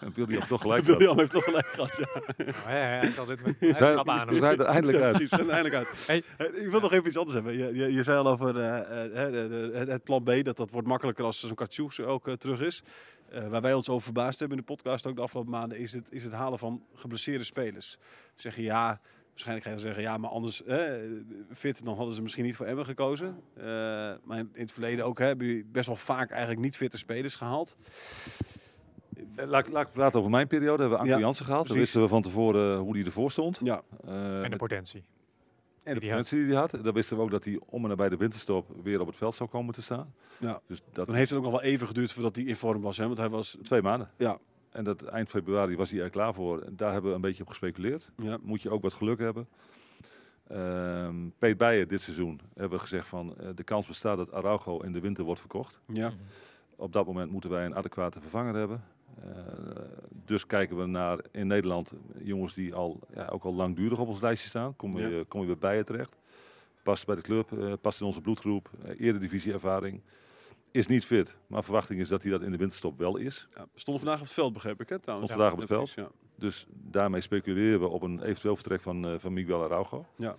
En 0.00 0.12
William 0.14 0.46
toch 0.46 0.60
gelijk 0.60 0.84
William 0.94 1.00
gehad. 1.02 1.18
heeft 1.18 1.32
toch 1.32 1.44
gelijk 1.44 1.66
gehad, 1.66 1.96
ja. 1.96 2.06
Oh, 2.48 2.54
ja, 2.64 2.92
ja, 2.92 2.98
hij 3.00 3.10
zal 3.10 3.24
dit 3.26 3.42
met 3.44 3.56
zijn, 3.76 4.08
aan. 4.08 4.28
we 4.28 4.36
zijn 4.38 4.58
er 4.58 4.64
eindelijk 4.66 4.98
Ja, 4.98 5.04
uit. 5.04 5.12
precies, 5.12 5.30
zijn 5.30 5.46
er 5.48 5.52
eindelijk 5.54 5.74
uit. 5.88 6.06
Hey. 6.06 6.22
Ik 6.62 6.70
wil 6.70 6.80
nog 6.80 6.92
even 6.92 7.06
iets 7.06 7.16
anders 7.16 7.34
hebben. 7.34 7.56
Je, 7.56 7.74
je, 7.74 7.92
je 7.92 8.02
zei 8.02 8.18
al 8.18 8.26
over 8.28 8.58
eh, 8.60 9.04
eh, 9.26 9.32
de- 9.32 9.48
de- 9.72 9.90
het, 9.92 10.04
plan 10.04 10.22
B, 10.22 10.30
dat 10.44 10.56
dat 10.56 10.70
wordt 10.70 10.88
makkelijker 10.88 11.24
als 11.24 11.40
zo'n 11.40 11.54
Katjoes 11.54 12.00
ook 12.00 12.30
terug 12.30 12.60
is. 12.60 12.82
Eh, 13.30 13.48
waar 13.48 13.60
wij 13.62 13.74
ons 13.74 13.88
over 13.88 14.02
verbaasd 14.04 14.38
hebben 14.38 14.58
in 14.58 14.64
de 14.66 14.72
podcast 14.74 15.06
ook 15.06 15.16
de 15.16 15.22
afgelopen 15.22 15.50
maanden, 15.50 15.78
is 15.78 15.92
het, 15.92 16.12
is 16.12 16.24
het 16.24 16.32
halen 16.32 16.58
van 16.58 16.82
geblesseerde 16.94 17.44
spelers. 17.44 17.98
Zeggen 18.34 18.62
ja, 18.62 19.00
waarschijnlijk 19.44 19.66
ga 19.66 19.70
je 19.70 19.76
dan 19.76 19.94
zeggen 19.94 20.02
ja, 20.02 20.18
maar 20.18 20.30
anders 20.30 20.64
eh, 20.64 20.92
fit, 21.52 21.84
dan 21.84 21.96
hadden 21.96 22.14
ze 22.14 22.22
misschien 22.22 22.44
niet 22.44 22.56
voor 22.56 22.66
Emmen 22.66 22.84
gekozen. 22.84 23.40
Eh, 23.56 23.64
maar 24.24 24.38
in 24.38 24.50
het 24.52 24.72
verleden 24.72 25.04
ook 25.04 25.18
hè, 25.18 25.26
hebben 25.26 25.46
jullie 25.46 25.64
best 25.64 25.86
wel 25.86 25.96
vaak 25.96 26.30
eigenlijk 26.30 26.60
niet 26.60 26.76
fitte 26.76 26.98
spelers 26.98 27.34
gehaald. 27.34 27.76
Eh, 29.36 29.46
Laat, 29.46 29.66
ik- 29.66 29.72
laat 29.72 29.86
ik 29.86 29.92
praten 29.92 30.18
over 30.18 30.30
mijn 30.30 30.46
periode. 30.46 30.80
Hebben 30.80 30.90
we 30.98 31.04
Anko 31.04 31.10
Ja, 31.14 31.18
Jansen 31.20 31.44
gehaald. 31.44 31.66
Dan 31.66 31.76
precies. 31.76 31.92
wisten 31.94 32.02
we 32.16 32.22
van 32.22 32.22
tevoren 32.32 32.78
hoe 32.78 32.96
hij 32.96 33.04
ervoor 33.06 33.30
stond. 33.30 33.60
Ja, 33.62 33.82
Eh, 34.06 34.42
En 34.42 34.50
de 34.50 34.56
potentie. 34.56 35.04
en 35.82 35.94
de 35.94 36.00
die 36.00 36.08
potentie 36.08 36.38
die 36.38 36.46
hij 36.52 36.56
had. 36.60 36.70
Dan 36.82 36.94
wisten 36.94 37.16
we 37.16 37.22
ook 37.22 37.30
dat 37.30 37.44
hij 37.44 37.60
om 37.66 37.82
en 37.82 37.88
nabij 37.88 38.08
de 38.08 38.16
winterstop 38.16 38.66
weer 38.82 39.00
op 39.00 39.06
het 39.06 39.16
veld 39.16 39.34
zou 39.34 39.48
komen 39.48 39.74
te 39.74 39.82
staan. 39.82 40.14
ja. 40.38 40.60
Dus 40.66 40.82
dat 40.92 41.06
Dan 41.06 41.14
heeft 41.14 41.30
het 41.30 41.38
ook 41.38 41.44
nog 41.44 41.52
wel 41.52 41.62
even 41.62 41.86
geduurd 41.86 42.12
voordat 42.12 42.36
hij 42.36 42.44
in 42.44 42.56
vorm 42.56 42.82
was. 42.82 42.96
Hè? 42.96 43.06
Want 43.06 43.18
hij 43.18 43.28
was, 43.28 43.56
twee 43.62 43.82
maanden. 43.82 44.10
Ja. 44.16 44.38
En 44.70 44.84
dat 44.84 45.02
eind 45.02 45.28
februari 45.28 45.76
was 45.76 45.90
hij 45.90 46.00
er 46.00 46.10
klaar 46.10 46.34
voor. 46.34 46.60
En 46.60 46.76
daar 46.76 46.92
hebben 46.92 47.10
we 47.10 47.16
een 47.16 47.22
beetje 47.22 47.42
op 47.42 47.48
gespeculeerd. 47.48 48.10
ja, 48.16 48.38
Moet 48.42 48.62
je 48.62 48.70
ook 48.70 48.82
wat 48.82 48.92
geluk 48.92 49.18
hebben. 49.18 49.48
Ehm 50.48 51.14
Peet 51.38 51.56
Bijen 51.58 51.88
dit 51.88 52.00
seizoen 52.00 52.40
hebben 52.54 52.70
we 52.78 52.84
gezegd 52.84 53.06
van 53.08 53.34
eh, 53.38 53.48
de 53.54 53.62
kans 53.64 53.86
bestaat 53.86 54.16
dat 54.16 54.32
Araujo 54.32 54.78
in 54.80 54.92
de 54.92 55.00
winter 55.00 55.24
wordt 55.24 55.40
verkocht. 55.40 55.80
ja, 55.86 56.12
Op 56.76 56.92
dat 56.92 57.06
moment 57.06 57.30
moeten 57.30 57.50
wij 57.50 57.64
een 57.64 57.74
adequate 57.74 58.20
vervanger 58.20 58.54
hebben. 58.54 58.84
Eh, 59.22 59.28
dus 60.24 60.46
kijken 60.46 60.76
we 60.76 60.86
naar 60.86 61.18
in 61.30 61.46
Nederland 61.46 61.92
jongens 62.22 62.54
die 62.54 62.74
al, 62.74 63.00
ja, 63.14 63.26
ook 63.26 63.44
al 63.44 63.54
langdurig 63.54 63.98
op 63.98 64.08
ons 64.08 64.20
lijstje 64.20 64.48
staan. 64.48 64.76
Kom 64.76 64.98
je, 64.98 65.08
Ja. 65.08 65.22
kom 65.28 65.40
je 65.40 65.46
bij 65.46 65.56
Bijen 65.58 65.84
terecht. 65.84 66.16
Past 66.82 67.06
bij 67.06 67.14
de 67.16 67.22
club, 67.22 67.52
eh, 67.58 67.72
past 67.80 68.00
in 68.00 68.06
onze 68.06 68.20
bloedgroep. 68.20 68.70
eredivisie 68.98 69.52
ervaring. 69.52 70.00
Is 70.72 70.86
niet 70.86 71.04
fit, 71.04 71.36
maar 71.46 71.64
verwachting 71.64 72.00
is 72.00 72.08
dat 72.08 72.22
hij 72.22 72.30
dat 72.30 72.42
in 72.42 72.50
de 72.50 72.56
winterstop 72.56 72.98
wel 72.98 73.16
is. 73.16 73.48
ja. 73.56 73.66
Stonden 73.74 74.02
vandaag 74.02 74.20
op 74.20 74.26
het 74.26 74.34
veld, 74.34 74.52
begreep 74.52 74.80
ik 74.80 74.88
hè 74.88 74.98
trouwens. 74.98 75.30
Stond 75.32 75.42
vandaag 75.50 75.62
op 75.64 75.68
het 75.68 75.78
veld. 75.78 76.06
ja. 76.06 76.10
Dus 76.36 76.66
daarmee 76.70 77.20
speculeren 77.20 77.80
we 77.80 77.86
op 77.88 78.02
een 78.02 78.22
eventueel 78.22 78.54
vertrek 78.56 78.80
van, 78.80 79.06
eh, 79.06 79.14
van 79.18 79.32
Miguel 79.32 79.62
Araujo. 79.64 80.06
Ja. 80.16 80.36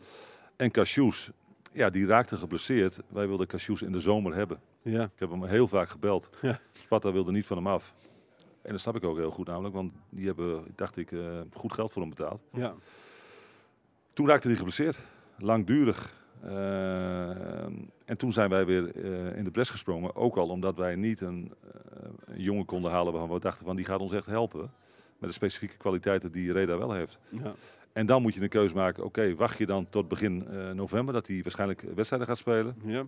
En 0.56 0.72
Cassius, 0.72 1.30
ja, 1.74 1.90
die 1.90 2.06
raakte 2.06 2.36
geblesseerd. 2.36 3.00
Wij 3.08 3.28
wilden 3.28 3.48
Cassius 3.48 3.82
in 3.82 3.92
de 3.92 4.00
zomer 4.00 4.36
hebben. 4.36 4.62
Ja, 4.82 5.04
Ik 5.04 5.20
heb 5.20 5.30
hem 5.30 5.44
heel 5.46 5.68
vaak 5.68 5.90
gebeld. 5.90 6.30
Ja. 6.42 6.60
Sparta 6.72 7.12
wilde 7.12 7.32
niet 7.32 7.46
van 7.46 7.58
hem 7.58 7.68
af. 7.68 7.94
En 8.62 8.72
dat 8.72 8.80
snap 8.80 8.96
ik 8.96 9.04
ook 9.04 9.18
heel 9.18 9.32
goed 9.32 9.48
namelijk, 9.48 9.74
want 9.76 9.94
die 10.10 10.26
hebben, 10.26 10.66
dacht 10.76 10.98
ik, 10.98 11.12
eh, 11.12 11.40
goed 11.54 11.74
geld 11.74 11.92
voor 11.92 12.02
hem 12.02 12.10
betaald. 12.12 12.42
ja, 12.54 12.74
Toen 14.14 14.28
raakte 14.28 14.48
hij 14.48 14.58
geblesseerd. 14.58 15.00
Langdurig. 15.38 16.20
Eh, 16.44 17.66
en 18.06 18.18
toen 18.18 18.32
zijn 18.32 18.50
wij 18.50 18.66
weer 18.66 18.96
eh, 18.96 19.38
in 19.38 19.44
de 19.44 19.52
bres 19.52 19.70
gesprongen. 19.70 20.16
Ook 20.16 20.38
al 20.38 20.50
omdat 20.50 20.76
wij 20.76 20.96
niet 20.96 21.22
een, 21.22 21.54
eh, 21.74 22.10
een 22.26 22.42
jongen 22.42 22.66
konden 22.66 22.92
halen 22.92 23.14
waarvan 23.14 23.34
we 23.34 23.40
dachten 23.40 23.66
van 23.66 23.76
die 23.76 23.86
gaat 23.86 24.00
ons 24.00 24.12
echt 24.12 24.26
helpen. 24.26 24.72
Met 25.18 25.30
de 25.30 25.36
specifieke 25.36 25.78
kwaliteiten 25.78 26.32
die 26.32 26.52
Reda 26.52 26.78
wel 26.78 26.94
heeft. 26.94 27.20
ja. 27.30 27.54
En 27.94 28.06
dan 28.06 28.22
moet 28.22 28.34
je 28.34 28.42
een 28.42 28.50
keuze 28.50 28.76
maken. 28.76 29.04
Oké, 29.04 29.36
wacht 29.36 29.58
je 29.58 29.66
dan 29.66 29.90
tot 29.90 30.08
begin 30.08 30.48
november 30.74 31.14
dat 31.14 31.28
hij 31.28 31.40
waarschijnlijk 31.42 31.82
wedstrijden 31.96 32.28
gaat 32.28 32.38
spelen? 32.38 32.76
ja. 32.86 33.06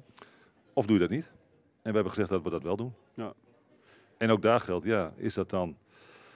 Of 0.74 0.86
doe 0.86 0.96
je 0.96 1.02
dat 1.02 1.10
niet? 1.10 1.26
En 1.26 1.90
we 1.90 1.92
hebben 1.92 2.10
gezegd 2.10 2.30
dat 2.30 2.44
we 2.44 2.50
dat 2.50 2.64
wel 2.64 2.76
doen. 2.76 2.94
Ja. 3.14 3.34
En 4.18 4.30
ook 4.30 4.42
daar 4.42 4.60
geldt, 4.60 4.86
ja, 4.86 5.14
is 5.16 5.34
dat 5.34 5.50
dan... 5.50 5.78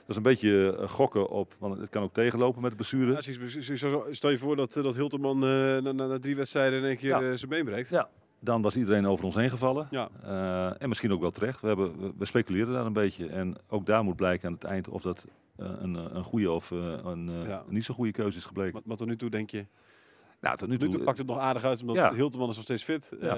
Dat 0.07 0.15
is 0.15 0.23
een 0.23 0.31
beetje 0.31 0.77
eh, 0.79 0.89
gokken 0.89 1.29
op, 1.29 1.55
want 1.59 1.77
het 1.79 1.89
kan 1.89 2.03
ook 2.03 2.13
tegenlopen 2.13 2.61
met 2.61 2.69
de 2.69 2.75
blessure. 2.77 3.11
Ja, 3.11 4.11
Stel 4.11 4.29
je 4.29 4.37
voor 4.37 4.55
dat, 4.55 4.75
eh, 4.75 4.83
dat 4.83 4.95
Hilterman 4.95 5.43
eh, 5.43 5.49
na, 5.49 5.91
na, 5.91 6.07
na 6.07 6.19
drie 6.19 6.35
wedstrijden 6.35 6.79
in 6.79 6.85
één 6.85 6.97
keer 6.97 7.09
Ja. 7.09 7.35
zijn 7.35 7.49
been 7.51 7.65
breekt. 7.65 7.89
Ja. 7.89 8.09
Dan 8.39 8.61
was 8.61 8.75
iedereen 8.77 9.07
over 9.07 9.25
ons 9.25 9.35
heen 9.35 9.49
gevallen. 9.49 9.87
Ja. 9.91 10.09
En 10.79 10.87
misschien 10.89 11.13
ook 11.13 11.21
wel 11.21 11.31
terecht. 11.31 11.61
We, 11.61 11.67
hebben, 11.67 12.13
we, 12.17 12.25
speculeren 12.25 12.73
daar 12.73 12.85
een 12.85 12.93
beetje. 12.93 13.27
En 13.27 13.55
ook 13.69 13.85
daar 13.85 14.03
moet 14.03 14.15
blijken 14.15 14.47
aan 14.47 14.53
het 14.53 14.63
eind 14.63 14.89
of 14.89 15.01
dat 15.01 15.25
een, 15.55 16.15
een 16.15 16.23
goede 16.23 16.51
of 16.51 16.71
een, 16.71 17.31
Ja. 17.47 17.63
niet 17.67 17.85
zo 17.85 17.93
goede 17.93 18.11
keuze 18.11 18.37
is 18.37 18.45
gebleken. 18.45 18.73
Maar, 18.73 18.81
maar 18.85 18.97
tot 18.97 19.07
nu 19.07 19.15
toe 19.15 19.29
denk 19.29 19.49
je, 19.49 19.65
nou, 20.41 20.57
tot 20.57 20.67
nu 20.67 20.77
nu 20.77 20.89
toe 20.89 21.03
pakt 21.03 21.17
het 21.17 21.27
nog 21.27 21.37
aardig 21.37 21.63
uit, 21.63 21.81
omdat 21.81 21.95
Ja. 21.95 22.13
Hilterman 22.13 22.49
is 22.49 22.55
nog 22.55 22.63
steeds 22.63 22.83
fit. 22.83 23.11
Ja. 23.21 23.35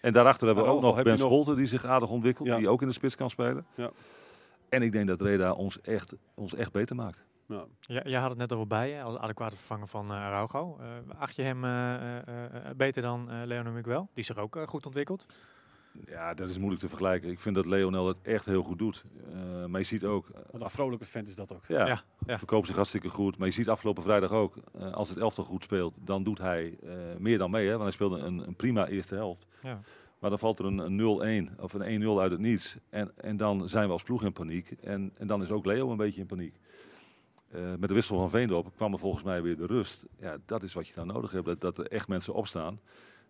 En 0.00 0.12
daarachter 0.12 0.46
hebben 0.46 0.64
we 0.64 0.70
ook 0.70 0.80
nog 0.80 1.02
Ben 1.02 1.18
Scholten 1.18 1.56
die 1.56 1.66
zich 1.66 1.84
aardig 1.84 2.10
ontwikkelt. 2.10 2.56
Die 2.56 2.68
ook 2.68 2.82
in 2.82 2.88
de 2.88 2.94
spits 2.94 3.16
kan 3.16 3.30
spelen. 3.30 3.66
Ja. 3.74 3.90
En 4.72 4.82
ik 4.82 4.92
denk 4.92 5.06
dat 5.06 5.20
Reda 5.20 5.52
ons 5.52 5.80
echt, 5.80 6.14
ons 6.34 6.54
echt 6.54 6.72
beter 6.72 6.96
maakt. 6.96 7.24
ja. 7.48 7.64
Ja, 7.80 8.02
jij 8.04 8.20
had 8.20 8.28
het 8.30 8.38
net 8.38 8.52
over 8.52 8.66
Bijen 8.66 9.02
als 9.04 9.16
adequate 9.16 9.56
vervanger 9.56 9.88
van 9.88 10.10
eh 10.10 10.16
Araujo. 10.16 10.78
Eh, 10.80 10.86
acht 11.18 11.36
je 11.36 11.42
hem 11.42 11.64
eh, 11.64 12.70
beter 12.76 13.02
dan 13.02 13.30
eh 13.30 13.40
Leonel 13.44 13.72
Miguel? 13.72 14.08
Die 14.14 14.24
zich 14.24 14.36
ook 14.36 14.58
goed 14.66 14.86
ontwikkelt. 14.86 15.26
Ja, 16.06 16.34
dat 16.34 16.48
is 16.48 16.56
moeilijk 16.58 16.80
te 16.82 16.88
vergelijken. 16.88 17.30
Ik 17.30 17.40
vind 17.40 17.54
dat 17.54 17.66
Leonel 17.66 18.08
het 18.08 18.16
echt 18.22 18.46
heel 18.46 18.62
goed 18.62 18.78
doet. 18.78 19.04
Eh, 19.32 19.64
maar 19.66 19.80
je 19.80 19.86
ziet 19.86 20.04
ook, 20.04 20.28
Wat 20.50 20.60
een 20.62 20.70
vrolijke 20.70 21.04
vent 21.04 21.28
is 21.28 21.34
dat 21.34 21.54
ook. 21.54 21.64
ja, 21.68 21.86
Ja, 21.86 22.02
ja. 22.26 22.38
verkoopt 22.38 22.66
zich 22.66 22.76
hartstikke 22.76 23.08
goed. 23.08 23.38
Maar 23.38 23.46
je 23.46 23.52
ziet 23.54 23.68
afgelopen 23.68 24.02
vrijdag 24.02 24.30
ook, 24.30 24.56
eh, 24.78 24.92
als 24.92 25.08
het 25.08 25.18
elftal 25.18 25.44
goed 25.44 25.62
speelt, 25.62 25.94
dan 25.98 26.22
doet 26.22 26.38
hij 26.38 26.78
eh, 26.82 26.90
meer 27.18 27.38
dan 27.38 27.50
mee. 27.50 27.64
Hè? 27.64 27.70
Want 27.70 27.82
hij 27.82 27.90
speelde 27.92 28.18
een, 28.18 28.38
een 28.46 28.56
prima 28.56 28.86
eerste 28.86 29.14
helft. 29.14 29.46
Ja. 29.62 29.80
Maar 30.22 30.30
dan 30.30 30.38
valt 30.38 30.58
er 30.58 30.64
een, 30.64 30.78
een 30.78 31.48
0-1 31.50 31.60
of 31.60 31.72
een 31.72 32.02
1-0 32.02 32.06
uit 32.06 32.30
het 32.30 32.40
niets. 32.40 32.76
En, 32.88 33.12
en 33.16 33.36
dan 33.36 33.68
zijn 33.68 33.86
we 33.86 33.92
als 33.92 34.02
ploeg 34.02 34.24
in 34.24 34.32
paniek. 34.32 34.70
En, 34.70 35.12
en 35.18 35.26
dan 35.26 35.42
is 35.42 35.50
ook 35.50 35.64
Leo 35.64 35.90
een 35.90 35.96
beetje 35.96 36.20
in 36.20 36.26
paniek. 36.26 36.54
Eh, 37.50 37.60
met 37.78 37.88
de 37.88 37.94
wissel 37.94 38.16
van 38.16 38.30
Veendorp 38.30 38.72
kwam 38.76 38.92
er 38.92 38.98
volgens 38.98 39.22
mij 39.22 39.42
weer 39.42 39.56
de 39.56 39.66
rust. 39.66 40.06
Ja, 40.20 40.36
dat 40.46 40.62
is 40.62 40.72
wat 40.72 40.88
je 40.88 40.94
dan 40.94 41.06
nodig 41.06 41.30
hebt. 41.30 41.44
Dat, 41.44 41.60
dat 41.60 41.78
er 41.78 41.86
echt 41.86 42.08
mensen 42.08 42.34
opstaan 42.34 42.80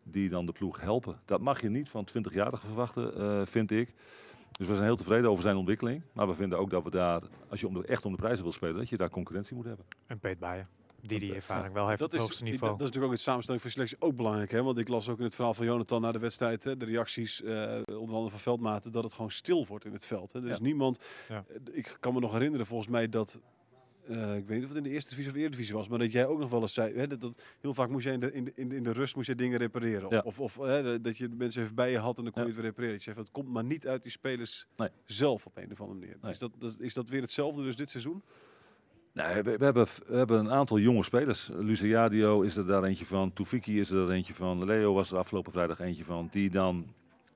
die 0.02 0.28
dan 0.28 0.46
de 0.46 0.52
ploeg 0.52 0.80
helpen. 0.80 1.20
Dat 1.24 1.40
mag 1.40 1.60
je 1.60 1.68
niet 1.68 1.88
van 1.88 2.08
20-jarigen 2.08 2.66
verwachten, 2.66 3.16
eh, 3.16 3.40
vind 3.44 3.70
ik. 3.70 3.94
Dus 4.52 4.68
we 4.68 4.74
zijn 4.74 4.86
heel 4.86 4.96
tevreden 4.96 5.30
over 5.30 5.42
zijn 5.42 5.56
ontwikkeling. 5.56 6.02
Maar 6.12 6.28
we 6.28 6.34
vinden 6.34 6.58
ook 6.58 6.70
dat 6.70 6.84
we 6.84 6.90
daar, 6.90 7.22
als 7.48 7.60
je 7.60 7.84
echt 7.86 8.04
om 8.04 8.12
de 8.12 8.18
prijzen 8.18 8.42
wil 8.42 8.52
spelen, 8.52 8.76
dat 8.76 8.88
je 8.88 8.96
daar 8.96 9.10
concurrentie 9.10 9.56
moet 9.56 9.64
hebben. 9.64 9.84
En 10.06 10.18
Peet 10.18 10.38
Bijen. 10.38 10.68
Die 11.06 11.18
die 11.18 11.28
Ja. 11.28 11.34
ervaring 11.34 11.74
wel 11.74 11.86
heeft 11.88 11.98
Dat 11.98 12.06
op 12.06 12.12
het 12.12 12.20
is, 12.20 12.26
hoogste 12.26 12.44
dat, 12.44 12.52
niveau. 12.52 12.70
dat 12.72 12.80
is 12.80 12.86
natuurlijk 12.86 13.12
ook 13.12 13.18
de 13.18 13.24
samenstelling 13.24 13.62
van 13.62 13.70
selectie 13.70 13.96
ook 14.00 14.16
belangrijk. 14.16 14.50
Hè? 14.50 14.62
Want 14.62 14.78
ik 14.78 14.88
las 14.88 15.08
ook 15.08 15.18
in 15.18 15.24
het 15.24 15.34
verhaal 15.34 15.54
van 15.54 15.66
Jonathan 15.66 16.00
na 16.00 16.12
de 16.12 16.18
wedstrijd, 16.18 16.64
hè, 16.64 16.76
de 16.76 16.84
reacties, 16.84 17.42
eh, 17.42 17.52
onder 17.86 18.14
andere 18.14 18.30
van 18.30 18.38
Veldmaten, 18.38 18.92
dat 18.92 19.04
het 19.04 19.12
gewoon 19.12 19.30
stil 19.30 19.66
wordt 19.66 19.84
in 19.84 19.92
het 19.92 20.06
veld. 20.06 20.32
Hè? 20.32 20.42
Er 20.44 20.50
is 20.50 20.60
niemand, 20.60 21.04
Ja. 21.28 21.44
eh, 21.48 21.56
ik 21.72 21.96
kan 22.00 22.14
me 22.14 22.20
nog 22.20 22.32
herinneren 22.32 22.66
volgens 22.66 22.88
mij 22.88 23.08
dat, 23.08 23.40
eh, 24.06 24.36
ik 24.36 24.46
weet 24.46 24.56
niet 24.56 24.62
of 24.62 24.68
het 24.68 24.76
in 24.76 24.82
de 24.82 24.90
eerste 24.90 25.10
divisie 25.10 25.30
of 25.32 25.36
eredivisie 25.38 25.74
was, 25.74 25.88
maar 25.88 25.98
dat 25.98 26.12
jij 26.12 26.26
ook 26.26 26.38
nog 26.38 26.50
wel 26.50 26.60
eens 26.60 26.74
zei, 26.74 26.94
hè, 26.96 27.06
dat, 27.06 27.20
dat 27.20 27.42
heel 27.60 27.74
vaak 27.74 27.88
moest 27.88 28.04
jij 28.04 28.14
in 28.14 28.20
de, 28.20 28.32
in 28.32 28.44
de, 28.44 28.52
in 28.54 28.68
de, 28.68 28.76
in 28.76 28.82
de 28.82 28.92
rust 28.92 29.14
moest 29.16 29.26
je 29.28 29.34
dingen 29.34 29.58
repareren. 29.58 30.10
Ja. 30.10 30.20
Of, 30.24 30.40
of 30.40 30.56
hè, 30.56 31.00
dat 31.00 31.16
je 31.18 31.28
de 31.28 31.36
mensen 31.36 31.62
even 31.62 31.74
bij 31.74 31.90
je 31.90 31.98
had 31.98 32.18
en 32.18 32.24
dan 32.24 32.32
kon 32.32 32.42
Ja. 32.42 32.48
je 32.48 32.54
het 32.54 32.62
weer 32.62 32.70
repareren. 32.70 32.96
Dat 32.96 33.04
je 33.04 33.12
zegt, 33.12 33.26
het 33.26 33.30
komt 33.36 33.48
maar 33.48 33.64
niet 33.64 33.86
uit 33.86 34.02
die 34.02 34.12
spelers 34.12 34.66
Nee. 34.76 34.88
zelf 35.04 35.46
op 35.46 35.56
een 35.56 35.72
of 35.72 35.80
andere 35.80 35.98
manier. 35.98 36.16
Nee. 36.20 36.32
Is, 36.32 36.38
dat, 36.38 36.50
dat, 36.58 36.76
is 36.78 36.94
dat 36.94 37.08
weer 37.08 37.20
hetzelfde 37.20 37.62
dus 37.62 37.76
dit 37.76 37.90
seizoen? 37.90 38.22
Nee, 39.12 39.42
we, 39.42 39.56
we 39.56 39.64
hebben, 39.64 39.86
we 40.06 40.16
hebben 40.16 40.38
een 40.38 40.50
aantal 40.50 40.78
jonge 40.78 41.02
spelers. 41.02 41.50
Luciadio 41.54 42.40
is 42.40 42.56
er 42.56 42.66
daar 42.66 42.82
eentje 42.84 43.06
van. 43.06 43.32
Toefiki 43.32 43.80
is 43.80 43.90
er 43.90 44.06
daar 44.06 44.14
eentje 44.14 44.34
van. 44.34 44.64
Leo 44.64 44.94
was 44.94 45.10
er 45.10 45.16
afgelopen 45.18 45.52
vrijdag 45.52 45.80
eentje 45.80 46.04
van. 46.04 46.28
Die 46.30 46.50
dan, 46.50 46.86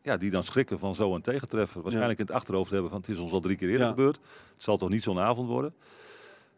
ja, 0.02 0.16
die 0.16 0.30
dan 0.30 0.42
schrikken 0.42 0.78
van 0.78 0.94
zo 0.94 1.14
een 1.14 1.22
tegentreffer. 1.22 1.82
Waarschijnlijk 1.82 2.18
in 2.18 2.24
het 2.26 2.34
achterhoofd 2.34 2.70
hebben 2.70 2.90
van 2.90 3.00
het 3.00 3.08
is 3.08 3.18
ons 3.18 3.32
al 3.32 3.40
drie 3.40 3.56
keer 3.56 3.68
eerder 3.68 3.84
Ja. 3.86 3.90
gebeurd. 3.92 4.16
Het 4.52 4.62
zal 4.62 4.76
toch 4.76 4.88
niet 4.88 5.02
zo'n 5.02 5.18
avond 5.18 5.48
worden. 5.48 5.74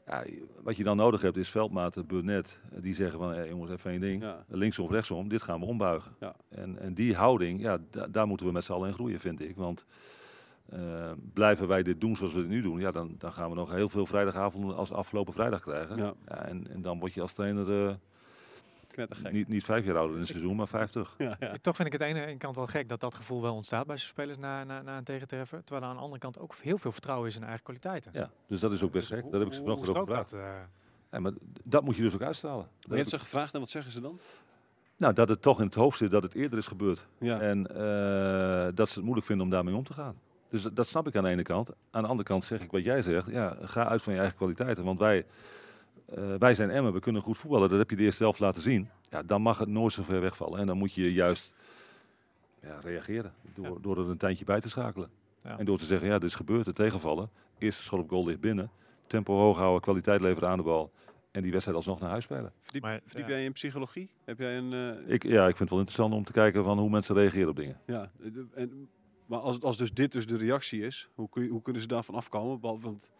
Ja, 0.06 0.24
wat 0.62 0.76
je 0.76 0.84
dan 0.84 0.96
nodig 0.96 1.20
hebt 1.22 1.36
is 1.36 1.48
veldmaten, 1.48 2.06
Burnett. 2.06 2.60
Die 2.76 2.94
zeggen 2.94 3.18
van 3.18 3.32
hey, 3.32 3.48
jongens 3.48 3.70
even 3.70 3.90
één 3.90 4.00
ding. 4.00 4.22
Ja. 4.22 4.44
Linksom 4.48 4.84
of 4.84 4.90
rechtsom, 4.90 5.28
dit 5.28 5.42
gaan 5.42 5.60
we 5.60 5.66
ombuigen. 5.66 6.12
Ja. 6.20 6.34
En, 6.48 6.78
en 6.80 6.94
die 6.94 7.14
houding, 7.14 7.60
ja, 7.60 7.78
da- 7.90 8.06
daar 8.06 8.26
moeten 8.26 8.46
we 8.46 8.52
met 8.52 8.64
z'n 8.64 8.72
allen 8.72 8.88
in 8.88 8.94
groeien 8.94 9.20
vind 9.20 9.40
ik. 9.40 9.56
Want 9.56 9.84
eh, 10.68 11.10
blijven 11.32 11.68
wij 11.68 11.82
dit 11.82 12.00
doen 12.00 12.16
zoals 12.16 12.32
we 12.32 12.38
het 12.38 12.48
nu 12.48 12.62
doen, 12.62 12.78
ja, 12.80 12.90
dan, 12.90 13.14
dan 13.18 13.32
gaan 13.32 13.48
we 13.50 13.54
nog 13.56 13.70
heel 13.70 13.88
veel 13.88 14.06
vrijdagavonden 14.06 14.76
als 14.76 14.92
afgelopen 14.92 15.32
vrijdag 15.32 15.60
krijgen. 15.60 15.96
Ja, 15.96 16.14
Ja, 16.26 16.44
en, 16.44 16.70
en 16.70 16.82
dan 16.82 16.98
word 16.98 17.14
je 17.14 17.20
als 17.20 17.32
trainer 17.32 17.88
eh, 17.88 17.94
knettergek. 18.88 19.32
niet, 19.32 19.48
niet 19.48 19.64
vijf 19.64 19.84
jaar 19.84 19.96
ouder 19.96 20.14
in 20.14 20.20
het 20.20 20.30
seizoen, 20.30 20.56
maar 20.56 20.68
vijftig. 20.68 21.14
Ja, 21.18 21.36
ja. 21.40 21.54
Toch 21.60 21.76
vind 21.76 21.92
ik 21.94 22.00
het 22.00 22.08
aan 22.08 22.14
de 22.14 22.24
ene 22.26 22.36
kant 22.38 22.56
wel 22.56 22.66
gek 22.66 22.88
dat 22.88 23.00
dat 23.00 23.14
gevoel 23.14 23.42
wel 23.42 23.54
ontstaat 23.54 23.86
bij 23.86 23.96
zijn 23.96 24.08
spelers 24.08 24.38
na, 24.38 24.64
na, 24.64 24.82
na 24.82 24.96
een 24.96 25.04
tegentreffen. 25.04 25.64
Terwijl 25.64 25.82
er 25.82 25.88
aan 25.88 25.96
de 25.96 26.02
andere 26.02 26.20
kant 26.20 26.38
ook 26.38 26.54
heel 26.62 26.78
veel 26.78 26.92
vertrouwen 26.92 27.28
is 27.28 27.36
in 27.36 27.42
eigen 27.42 27.62
kwaliteiten. 27.62 28.10
Ja, 28.14 28.30
dus 28.46 28.60
dat 28.60 28.72
is 28.72 28.82
ook 28.82 28.92
best 28.92 29.08
gek. 29.08 29.22
Daar 29.30 29.40
heb 29.40 29.48
ik 29.48 29.54
ze 29.54 29.60
vanochtend 29.60 29.88
strookt 29.88 30.08
gevraagd. 30.08 30.30
dat? 30.30 30.40
eh? 30.40 30.46
Ja, 31.12 31.20
maar 31.20 31.32
dat 31.64 31.84
moet 31.84 31.96
je 31.96 32.02
dus 32.02 32.14
ook 32.14 32.22
uitstralen. 32.22 32.68
Maar 32.80 32.90
je 32.90 32.96
hebt 32.96 33.10
ze 33.10 33.18
gevraagd 33.18 33.54
en 33.54 33.60
wat 33.60 33.68
zeggen 33.70 33.92
ze 33.92 34.00
dan? 34.00 34.18
Nou, 34.96 35.12
dat 35.14 35.28
het 35.28 35.42
toch 35.42 35.58
in 35.58 35.66
het 35.66 35.74
hoofd 35.74 35.98
zit 35.98 36.10
dat 36.10 36.22
het 36.22 36.34
eerder 36.34 36.58
is 36.58 36.66
gebeurd. 36.66 37.06
Ja. 37.18 37.40
En 37.40 37.66
eh, 37.66 38.68
dat 38.74 38.88
ze 38.88 38.94
het 38.94 39.02
moeilijk 39.02 39.26
vinden 39.26 39.44
om 39.44 39.50
daarmee 39.52 39.74
om 39.74 39.84
te 39.84 39.92
gaan. 39.92 40.14
Dus 40.50 40.62
dat, 40.62 40.76
dat 40.76 40.88
snap 40.88 41.06
ik 41.06 41.16
aan 41.16 41.22
de 41.24 41.28
ene 41.30 41.42
kant. 41.42 41.70
Aan 41.90 42.02
de 42.02 42.08
andere 42.08 42.28
kant 42.28 42.44
zeg 42.44 42.60
ik 42.60 42.70
wat 42.70 42.84
jij 42.84 43.02
zegt. 43.02 43.30
Ja, 43.30 43.56
ga 43.62 43.86
uit 43.88 44.02
van 44.02 44.12
je 44.12 44.18
eigen 44.18 44.36
kwaliteiten. 44.36 44.84
Want 44.84 44.98
wij, 44.98 45.24
eh, 46.06 46.34
wij 46.38 46.54
zijn 46.54 46.70
Emmen, 46.70 46.92
we 46.92 47.00
kunnen 47.00 47.22
goed 47.22 47.38
voetballen. 47.38 47.68
Dat 47.68 47.78
heb 47.78 47.90
je 47.90 47.96
de 47.96 48.02
eerste 48.02 48.22
zelf 48.22 48.38
laten 48.38 48.62
zien. 48.62 48.88
Ja, 49.10 49.22
dan 49.22 49.42
mag 49.42 49.58
het 49.58 49.68
nooit 49.68 49.92
zo 49.92 50.02
ver 50.02 50.20
wegvallen. 50.20 50.58
En 50.60 50.66
dan 50.66 50.76
moet 50.78 50.92
je 50.92 51.12
juist 51.12 51.54
ja, 52.62 52.78
reageren. 52.82 53.32
Door, 53.54 53.66
Ja. 53.66 53.72
door 53.80 53.98
er 53.98 54.08
een 54.08 54.16
tandje 54.16 54.44
bij 54.44 54.60
te 54.60 54.68
schakelen. 54.68 55.10
Ja. 55.44 55.58
En 55.58 55.64
door 55.64 55.78
te 55.78 55.84
zeggen, 55.84 56.08
ja, 56.08 56.18
dit 56.18 56.28
is 56.28 56.34
gebeurd. 56.34 56.66
Het 56.66 56.74
tegenvallen. 56.76 57.30
Eerste 57.58 57.82
schot 57.82 58.00
op 58.00 58.08
goal 58.08 58.24
ligt 58.26 58.40
binnen. 58.40 58.70
Tempo 59.06 59.34
hoog 59.36 59.56
houden, 59.56 59.80
kwaliteit 59.80 60.20
leveren 60.20 60.48
aan 60.48 60.56
de 60.56 60.62
bal. 60.62 60.92
En 61.30 61.42
die 61.42 61.50
wedstrijd 61.50 61.76
alsnog 61.78 62.00
naar 62.00 62.10
huis 62.10 62.24
spelen. 62.24 62.52
Verdiep, 62.62 62.82
Maar, 62.82 63.00
verdiep 63.04 63.28
ja. 63.28 63.34
jij 63.34 63.44
in 63.44 63.52
psychologie? 63.52 64.10
Heb 64.24 64.38
jij 64.38 64.56
een... 64.58 64.72
eh, 64.72 65.12
Ik, 65.14 65.22
ja, 65.22 65.40
ik 65.40 65.56
vind 65.56 65.58
het 65.58 65.68
wel 65.70 65.78
interessant 65.78 66.14
om 66.14 66.24
te 66.24 66.32
kijken 66.32 66.64
van 66.64 66.78
hoe 66.78 66.90
mensen 66.90 67.14
reageren 67.14 67.48
op 67.48 67.56
dingen. 67.56 67.80
Ja, 67.86 68.10
en, 68.54 68.88
maar 69.28 69.38
als, 69.38 69.60
als 69.60 69.76
dus 69.76 69.92
dit 69.92 70.12
dus 70.12 70.26
de 70.26 70.36
reactie 70.36 70.80
is, 70.82 71.08
hoe, 71.14 71.28
kun 71.28 71.42
je, 71.42 71.48
hoe 71.48 71.62
kunnen 71.62 71.82
ze 71.82 71.88
daarvan 71.88 72.14
afkomen? 72.14 72.58
Want 72.80 73.12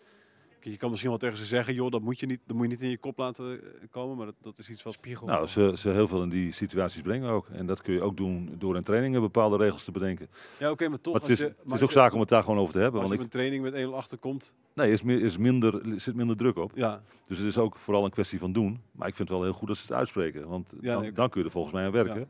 je 0.60 0.76
kan 0.76 0.88
misschien 0.90 1.10
wel 1.10 1.18
tegen 1.18 1.36
ze 1.38 1.44
zeggen, 1.44 1.74
joh, 1.74 1.90
dat 1.90 2.00
moet 2.02 2.20
je 2.20 2.26
niet, 2.26 2.40
dat 2.46 2.56
moet 2.56 2.64
je 2.64 2.70
niet 2.72 2.80
in 2.80 2.88
je 2.90 2.98
kop 2.98 3.18
laten 3.18 3.60
eh, 3.62 3.68
komen, 3.90 4.16
maar 4.16 4.26
dat, 4.26 4.34
dat 4.42 4.58
is 4.58 4.70
iets 4.70 4.82
wat... 4.82 4.92
Spiegel. 4.92 5.26
Nou, 5.26 5.46
ze, 5.46 5.72
ze 5.76 5.90
heel 5.90 6.08
veel 6.08 6.22
in 6.22 6.28
die 6.28 6.52
situaties 6.52 7.02
brengen 7.02 7.30
ook. 7.30 7.48
En 7.48 7.66
dat 7.66 7.82
kun 7.82 7.94
je 7.94 8.02
ook 8.02 8.16
doen 8.16 8.54
door 8.58 8.76
in 8.76 8.82
trainingen 8.82 9.20
bepaalde 9.20 9.56
regels 9.56 9.84
te 9.84 9.90
bedenken. 9.90 10.28
Ja, 10.58 10.70
oké, 10.70 10.88
maar 10.88 11.00
toch... 11.00 11.12
Maar 11.12 11.22
het 11.22 11.30
is, 11.30 11.38
je- 11.38 11.44
het 11.44 11.72
is 11.72 11.82
ook 11.82 11.88
je- 11.88 11.94
zaak 11.98 12.12
om 12.12 12.20
het 12.20 12.28
daar 12.28 12.42
gewoon 12.42 12.58
over 12.58 12.72
te 12.72 12.78
hebben. 12.78 13.00
Als 13.00 13.08
Want 13.10 13.20
je 13.20 13.26
ik, 13.26 13.32
een 13.34 13.40
training 13.40 13.62
met 13.62 13.86
1-0 13.86 13.94
achterkomt, 13.94 14.54
nee, 14.74 14.92
is, 14.92 15.02
meer- 15.02 15.22
is 15.22 15.36
minder, 15.36 15.92
er 15.92 16.00
zit 16.00 16.14
minder 16.14 16.36
druk 16.36 16.56
op. 16.56 16.72
ja, 16.74 17.02
Dus 17.26 17.38
het 17.38 17.46
is 17.46 17.58
ook 17.58 17.76
vooral 17.76 18.04
een 18.04 18.10
kwestie 18.10 18.38
van 18.38 18.52
doen. 18.52 18.80
Maar 18.92 19.08
ik 19.08 19.14
vind 19.14 19.28
het 19.28 19.38
wel 19.38 19.46
heel 19.46 19.56
goed 19.56 19.68
dat 19.68 19.76
ze 19.76 19.82
het 19.82 19.92
uitspreken. 19.92 20.48
Want 20.48 20.68
Ja, 20.80 20.92
dan, 20.92 21.02
nee, 21.02 21.12
dan 21.12 21.28
kun 21.28 21.40
je 21.40 21.46
er 21.46 21.52
volgens 21.52 21.74
mij 21.74 21.84
aan 21.84 21.92
werken. 21.92 22.28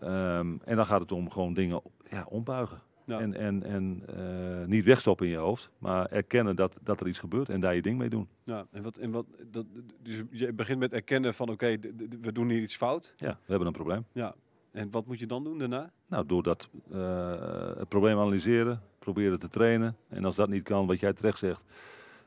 Ehm, 0.00 0.56
en 0.64 0.76
dan 0.76 0.86
gaat 0.86 1.00
het 1.00 1.12
om 1.12 1.30
gewoon 1.30 1.54
dingen 1.54 1.82
ja, 2.10 2.24
ombuigen. 2.28 2.80
Ja. 3.04 3.20
En, 3.20 3.34
en, 3.34 3.62
en 3.62 4.02
eh, 4.06 4.66
niet 4.66 4.84
wegstoppen 4.84 5.26
in 5.26 5.32
je 5.32 5.38
hoofd. 5.38 5.70
Maar 5.78 6.06
erkennen 6.06 6.56
dat, 6.56 6.76
dat 6.82 7.00
er 7.00 7.08
iets 7.08 7.18
gebeurt 7.18 7.48
en 7.48 7.60
daar 7.60 7.74
je 7.74 7.82
ding 7.82 7.98
mee 7.98 8.08
doen. 8.08 8.28
ja, 8.44 8.66
en 8.70 8.82
wat, 8.82 8.96
en 8.96 9.10
wat, 9.10 9.26
dat, 9.50 9.66
dus 10.02 10.22
je 10.30 10.52
begint 10.52 10.78
met 10.78 10.92
erkennen 10.92 11.34
van, 11.34 11.48
oké, 11.48 11.76
we 12.20 12.32
doen 12.32 12.48
hier 12.48 12.62
iets 12.62 12.76
fout. 12.76 13.14
Ja, 13.16 13.28
we 13.30 13.46
hebben 13.46 13.66
een 13.66 13.72
probleem. 13.72 14.04
Ja, 14.12 14.34
en 14.72 14.90
wat 14.90 15.06
moet 15.06 15.18
je 15.18 15.26
dan 15.26 15.44
doen 15.44 15.58
daarna? 15.58 15.90
Nou, 16.06 16.26
door 16.26 16.42
dat 16.42 16.68
eh, 16.92 17.76
het 17.76 17.88
probleem 17.88 18.18
analyseren, 18.18 18.80
proberen 18.98 19.38
te 19.38 19.48
trainen. 19.48 19.96
En 20.08 20.24
als 20.24 20.34
dat 20.36 20.48
niet 20.48 20.62
kan, 20.62 20.86
wat 20.86 21.00
jij 21.00 21.12
terecht 21.12 21.38
zegt, 21.38 21.62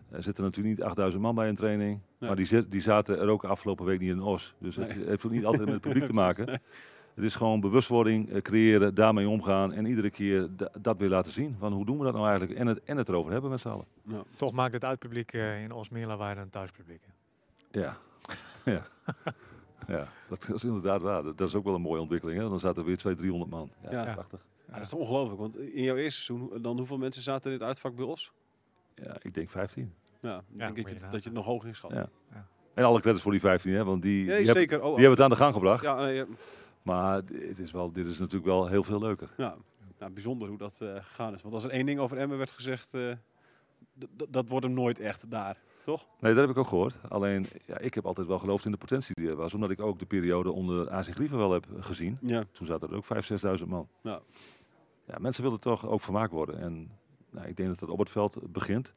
er 0.10 0.24
zitten 0.24 0.44
natuurlijk 0.44 0.76
niet 0.76 0.86
8000 0.86 1.22
man 1.22 1.36
bij 1.36 1.50
een 1.50 1.56
training. 1.56 1.90
Nee. 1.92 2.30
Maar 2.30 2.36
die, 2.36 2.46
zit, 2.46 2.72
die 2.72 2.82
zaten 2.82 3.20
er 3.20 3.28
ook 3.28 3.44
afgelopen 3.44 3.86
week 3.86 4.00
niet 4.00 4.10
in 4.10 4.22
Os. 4.22 4.54
Dus 4.58 4.76
het 4.76 4.96
Nee. 4.96 5.06
heeft 5.08 5.30
niet 5.30 5.46
altijd 5.46 5.66
met 5.66 5.74
het 5.74 5.82
publiek 5.82 6.04
te 6.04 6.14
maken. 6.26 6.62
Het 7.16 7.24
is 7.24 7.36
gewoon 7.36 7.60
bewustwording 7.60 8.30
eh, 8.30 8.42
creëren, 8.42 8.96
daarmee 8.96 9.30
omgaan 9.30 9.74
en 9.74 9.86
iedere 9.86 10.10
keer 10.10 10.48
da- 10.56 10.72
dat 10.82 10.98
weer 10.98 11.10
laten 11.10 11.32
zien. 11.32 11.56
Van 11.60 11.74
hoe 11.74 11.86
doen 11.86 11.98
we 11.98 12.04
dat 12.04 12.14
nou 12.14 12.28
eigenlijk? 12.28 12.60
En 12.60 12.68
het, 12.68 12.84
en 12.84 12.98
het 12.98 13.10
erover 13.10 13.32
hebben 13.32 13.50
met 13.50 13.60
z'n 13.60 13.68
allen. 13.70 13.86
Ja. 14.04 14.24
Toch 14.36 14.52
maakt 14.52 14.74
het 14.74 14.84
uitpubliek 14.84 15.34
eh, 15.34 15.62
in 15.64 15.72
Os 15.72 15.90
meer 15.90 16.08
lawaai 16.08 16.34
dan 16.34 16.44
het 16.44 16.52
thuispubliek. 16.52 17.02
Ja. 17.72 17.98
ja. 18.66 18.82
ja, 19.88 20.08
dat 20.30 20.50
is 20.54 20.64
inderdaad 20.64 21.02
waar. 21.02 21.24
Dat 21.24 21.42
is 21.42 21.56
ook 21.56 21.64
wel 21.64 21.76
een 21.76 21.82
mooie 21.82 22.02
ontwikkeling. 22.02 22.40
Hè? 22.42 22.50
Dan 22.50 22.60
zaten 22.60 22.82
er 22.82 22.88
weer 22.88 22.98
200, 22.98 23.18
300 23.28 23.52
man. 23.52 23.92
Ja, 23.92 24.06
Ja. 24.06 24.14
prachtig. 24.14 24.46
Ja, 24.68 24.74
dat 24.74 24.84
is 24.84 24.90
toch 24.90 25.00
ongelooflijk, 25.00 25.40
want 25.40 25.58
in 25.58 25.84
jouw 25.84 25.96
eerste 25.96 26.22
seizoen, 26.22 26.62
dan 26.62 26.78
hoeveel 26.78 26.98
mensen 26.98 27.24
zaten 27.24 27.52
in 27.52 27.58
het 27.58 27.68
uitvak 27.68 27.96
bij 27.96 28.06
ons? 28.06 28.32
Ja, 28.96 29.16
ik 29.22 29.34
denk 29.34 29.50
15. 29.50 29.94
Ja, 30.20 30.38
ik 30.38 30.58
denk 30.58 30.76
dat 30.76 30.90
je 30.90 31.00
dat 31.12 31.24
je 31.24 31.30
het 31.30 31.34
nog 31.34 31.46
hoger 31.46 31.68
inschat. 31.68 31.92
Ja. 31.92 32.10
En 32.74 32.84
alle 32.84 33.00
credits 33.02 33.24
voor 33.24 33.32
die 33.32 33.42
15, 33.42 33.74
hè? 33.74 33.84
want 33.84 34.02
die. 34.02 34.32
Oh, 34.32 34.38
die 34.38 34.46
hebben 34.78 35.10
het 35.10 35.20
aan 35.20 35.30
de 35.30 35.36
gang 35.36 35.54
gebracht. 35.54 35.84
ja, 35.84 35.96
nee, 35.96 36.16
ja, 36.16 36.26
Maar 36.84 37.16
het 37.32 37.60
is 37.60 37.72
wel, 37.72 37.92
dit 37.92 38.06
is 38.06 38.20
natuurlijk 38.20 38.46
wel 38.46 38.68
heel 38.68 38.84
veel 38.84 39.00
leuker. 39.00 39.30
ja. 39.38 39.56
Nou, 40.00 40.16
bijzonder 40.16 40.48
hoe 40.48 40.58
dat 40.58 40.76
eh, 40.80 40.96
gegaan 40.96 41.34
is. 41.34 41.42
Want 41.42 41.54
als 41.54 41.64
er 41.64 41.70
één 41.70 41.86
ding 41.86 42.00
over 42.00 42.18
Emmen 42.18 42.38
werd 42.38 42.52
gezegd, 42.52 42.94
eh, 42.94 43.12
dat 44.30 44.48
wordt 44.48 44.66
hem 44.66 44.74
nooit 44.76 45.00
echt 45.00 45.32
daar. 45.32 45.58
Toch? 45.86 46.08
Nee, 46.20 46.34
dat 46.34 46.42
heb 46.42 46.50
ik 46.50 46.58
ook 46.58 46.68
gehoord. 46.68 46.96
Alleen, 47.10 47.46
ja, 47.66 47.78
ik 47.78 47.94
heb 47.94 48.06
altijd 48.06 48.28
wel 48.28 48.40
geloofd 48.40 48.66
in 48.66 48.72
de 48.72 48.78
potentie 48.78 49.16
die 49.16 49.30
er 49.30 49.36
was. 49.36 49.54
Omdat 49.54 49.70
ik 49.70 49.82
ook 49.82 50.00
de 50.00 50.06
periode 50.06 50.52
onder 50.52 50.90
AC 50.90 51.06
Grieven 51.06 51.38
wel 51.38 51.52
heb 51.52 51.66
gezien. 51.80 52.18
Ja. 52.22 52.44
Toen 52.52 52.68
zaten 52.68 52.90
er 52.90 52.96
ook 52.96 53.06
5.000, 53.06 53.60
6.000 53.60 53.68
man. 53.68 53.88
Ja. 54.02 54.22
Ja, 55.06 55.16
mensen 55.20 55.44
willen 55.44 55.60
toch 55.60 55.88
ook 55.88 56.02
vermaakt 56.02 56.32
worden. 56.32 56.60
En 56.60 56.92
nou, 57.30 57.48
ik 57.48 57.58
denk 57.58 57.70
dat 57.70 57.80
dat 57.80 57.90
op 57.90 58.00
het 58.00 58.10
veld 58.10 58.52
begint. 58.52 58.94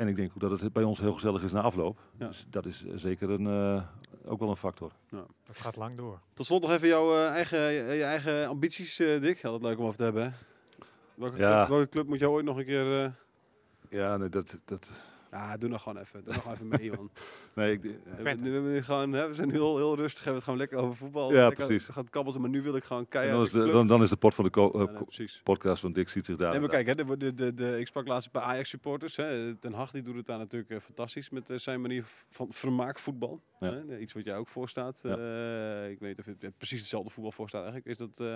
En 0.00 0.08
ik 0.08 0.16
denk 0.16 0.30
ook 0.34 0.40
dat 0.50 0.60
het 0.60 0.72
bij 0.72 0.82
ons 0.82 1.00
heel 1.00 1.12
gezellig 1.12 1.42
is 1.42 1.52
na 1.52 1.60
afloop. 1.60 1.98
Ja. 2.18 2.26
Dus 2.26 2.46
dat 2.50 2.66
is 2.66 2.84
eh, 2.84 2.92
zeker 2.94 3.30
een, 3.30 3.46
eh, 3.46 3.82
ook 4.30 4.38
wel 4.40 4.48
een 4.48 4.56
factor. 4.56 4.92
Dat 5.10 5.26
gaat 5.58 5.76
lang 5.76 5.96
door. 5.96 6.20
Tot 6.34 6.46
slot 6.46 6.62
nog 6.62 6.70
even 6.72 6.88
jouw 6.88 7.14
eh, 7.14 7.28
eigen, 7.30 7.60
je, 7.72 7.82
je 7.94 8.02
eigen 8.04 8.48
ambities, 8.48 8.98
eh, 8.98 9.20
Dick. 9.20 9.44
Altijd 9.44 9.62
leuk 9.62 9.78
om 9.78 9.84
over 9.84 9.96
te 9.96 10.02
hebben. 10.02 10.22
Hè? 10.24 10.30
Welke, 11.14 11.38
Ja. 11.38 11.56
club, 11.56 11.68
welke 11.68 11.88
club 11.88 12.06
moet 12.06 12.18
jij 12.18 12.28
ooit 12.28 12.44
nog 12.44 12.56
een 12.58 12.64
keer... 12.64 13.04
eh, 13.04 13.10
Ja, 13.88 14.16
nee, 14.16 14.28
dat, 14.28 14.58
dat, 14.64 14.90
Ja, 15.30 15.56
doe 15.56 15.68
nog 15.68 15.82
gewoon 15.82 15.98
even. 16.02 16.24
Doe 16.24 16.34
nog 16.34 16.52
even 16.52 16.68
mee, 16.68 16.90
man. 16.96 17.10
nee, 17.54 17.72
ik, 17.72 17.82
We, 17.82 17.98
hebben- 18.04 18.64
we, 18.64 18.70
nu 18.70 18.82
gewoon, 18.82 19.12
hè, 19.12 19.28
we 19.28 19.34
zijn 19.34 19.48
nu 19.48 19.54
heel, 19.54 19.76
heel 19.76 19.96
rustig. 19.96 20.18
Hebben 20.24 20.34
het 20.34 20.44
gewoon 20.44 20.58
lekker 20.58 20.78
over 20.78 20.96
voetbal. 20.96 21.32
Ja, 21.32 21.46
lekker, 21.48 21.66
precies. 21.66 21.86
Het 21.86 21.94
gaat 21.94 22.10
kabbelten, 22.10 22.40
maar 22.40 22.50
nu 22.50 22.62
wil 22.62 22.76
ik 22.76 22.84
gewoon 22.84 23.08
keihard... 23.08 23.36
dan, 23.36 23.62
is 23.62 23.66
de, 23.66 23.72
dan, 23.72 23.86
dan 23.86 24.02
is 24.02 24.08
de 24.08 24.16
pot 24.16 24.34
van 24.34 24.44
de 24.44 24.50
eh, 24.50 24.70
Ja, 24.72 25.04
nee, 25.18 25.28
podcast 25.42 25.80
van 25.80 25.92
Dick 25.92 26.08
ziet 26.08 26.24
zich 26.26 26.36
daar. 26.36 26.50
Nee, 26.50 26.60
maar 26.60 26.68
kijk, 26.68 26.86
hè, 26.86 26.94
de, 26.94 27.16
de, 27.16 27.34
de, 27.34 27.54
de, 27.54 27.78
ik 27.78 27.86
sprak 27.86 28.06
laatst 28.06 28.32
bij 28.32 28.42
Ajax 28.42 28.68
supporters. 28.68 29.16
Hè. 29.16 29.54
Ten 29.54 29.72
Hag 29.72 29.90
die 29.90 30.02
doet 30.02 30.16
het 30.16 30.26
daar 30.26 30.38
natuurlijk 30.38 30.70
eh, 30.70 30.80
fantastisch 30.80 31.30
met 31.30 31.50
eh, 31.50 31.56
zijn 31.58 31.80
manier 31.80 32.04
van 32.30 32.46
vermaakvoetbal. 32.52 33.42
Ja. 33.58 33.72
Hè. 33.72 33.98
Iets 33.98 34.12
wat 34.12 34.24
jij 34.24 34.36
ook 34.36 34.48
voorstaat. 34.48 35.00
Ja. 35.02 35.16
Eh, 35.16 35.90
ik 35.90 35.98
weet 35.98 36.08
niet 36.08 36.18
of 36.18 36.24
het 36.24 36.44
eh, 36.44 36.50
precies 36.56 36.78
hetzelfde 36.78 37.10
voetbal 37.10 37.32
voorstaat 37.32 37.62
eigenlijk. 37.62 37.90
Is, 37.90 37.96
dat, 37.96 38.20
eh, 38.20 38.34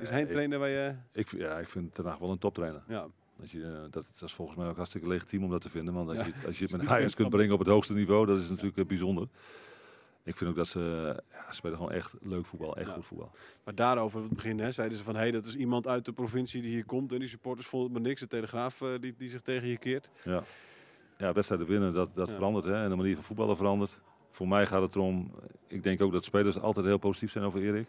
is 0.00 0.08
hij 0.08 0.20
een 0.20 0.28
trainer 0.28 0.58
waar 0.58 0.68
je... 0.68 0.94
Ik, 1.12 1.30
ja, 1.30 1.58
ik 1.58 1.68
vind 1.68 1.92
Ten 1.94 2.04
Hag 2.06 2.18
wel 2.18 2.30
een 2.30 2.38
toptrainer. 2.38 2.82
Ja, 2.88 3.06
Dat, 3.40 3.50
je, 3.50 3.64
eh, 3.64 3.80
dat, 3.90 4.04
dat 4.14 4.28
is 4.28 4.32
volgens 4.34 4.56
mij 4.58 4.68
ook 4.68 4.76
hartstikke 4.76 5.08
legitiem 5.08 5.44
om 5.44 5.50
dat 5.50 5.60
te 5.60 5.68
vinden. 5.68 5.94
Want 5.94 6.08
als, 6.08 6.18
Ja. 6.18 6.24
je, 6.24 6.46
als 6.46 6.58
je 6.58 6.64
het 6.64 6.76
met 6.76 6.86
Ajax 6.86 7.14
kunt 7.14 7.28
brengen 7.30 7.52
op 7.52 7.58
het 7.58 7.68
hoogste 7.68 7.94
niveau, 7.94 8.26
dat 8.26 8.40
is 8.40 8.48
natuurlijk 8.48 8.76
eh, 8.78 8.84
bijzonder. 8.86 9.28
Ik 10.22 10.36
vind 10.36 10.50
ook 10.50 10.56
dat 10.56 10.66
ze, 10.68 11.14
ja, 11.30 11.44
ze 11.48 11.54
spelen 11.54 11.76
gewoon 11.76 11.92
echt 11.92 12.14
leuk 12.22 12.46
voetbal, 12.46 12.76
echt 12.76 12.88
Ja. 12.88 12.94
goed 12.94 13.06
voetbal. 13.06 13.30
maar 13.64 13.74
daarover, 13.74 14.20
het 14.22 14.28
begin, 14.34 14.58
hè, 14.58 14.72
zeiden 14.72 14.98
ze 14.98 15.04
van... 15.04 15.14
Hé, 15.14 15.20
hey, 15.20 15.30
dat 15.30 15.44
is 15.46 15.56
iemand 15.56 15.86
uit 15.86 16.04
de 16.04 16.12
provincie 16.12 16.62
die 16.62 16.70
hier 16.70 16.84
komt. 16.84 17.12
En 17.12 17.18
die 17.18 17.28
supporters 17.28 17.66
vonden 17.66 17.88
het 17.88 17.98
maar 17.98 18.08
niks. 18.08 18.20
De 18.20 18.26
Telegraaf 18.26 18.80
eh, 18.82 18.88
die, 19.00 19.14
die 19.18 19.30
zich 19.30 19.40
tegen 19.40 19.68
je 19.68 19.78
keert. 19.78 20.10
Ja, 20.24 20.42
ja 21.18 21.32
wedstrijden 21.32 21.66
winnen, 21.66 21.92
dat, 21.92 22.14
dat 22.14 22.28
Ja. 22.28 22.34
verandert. 22.34 22.64
Hè, 22.64 22.82
en 22.82 22.88
de 22.90 22.96
manier 22.96 23.14
van 23.14 23.24
voetballen 23.24 23.56
verandert. 23.56 23.98
Voor 24.30 24.48
mij 24.48 24.66
gaat 24.66 24.82
het 24.82 24.94
erom, 24.94 25.30
ik 25.66 25.82
denk 25.82 26.00
ook 26.02 26.12
dat 26.12 26.24
spelers 26.24 26.58
altijd 26.58 26.86
heel 26.86 26.98
positief 26.98 27.30
zijn 27.30 27.44
over 27.44 27.60
Erik. 27.62 27.86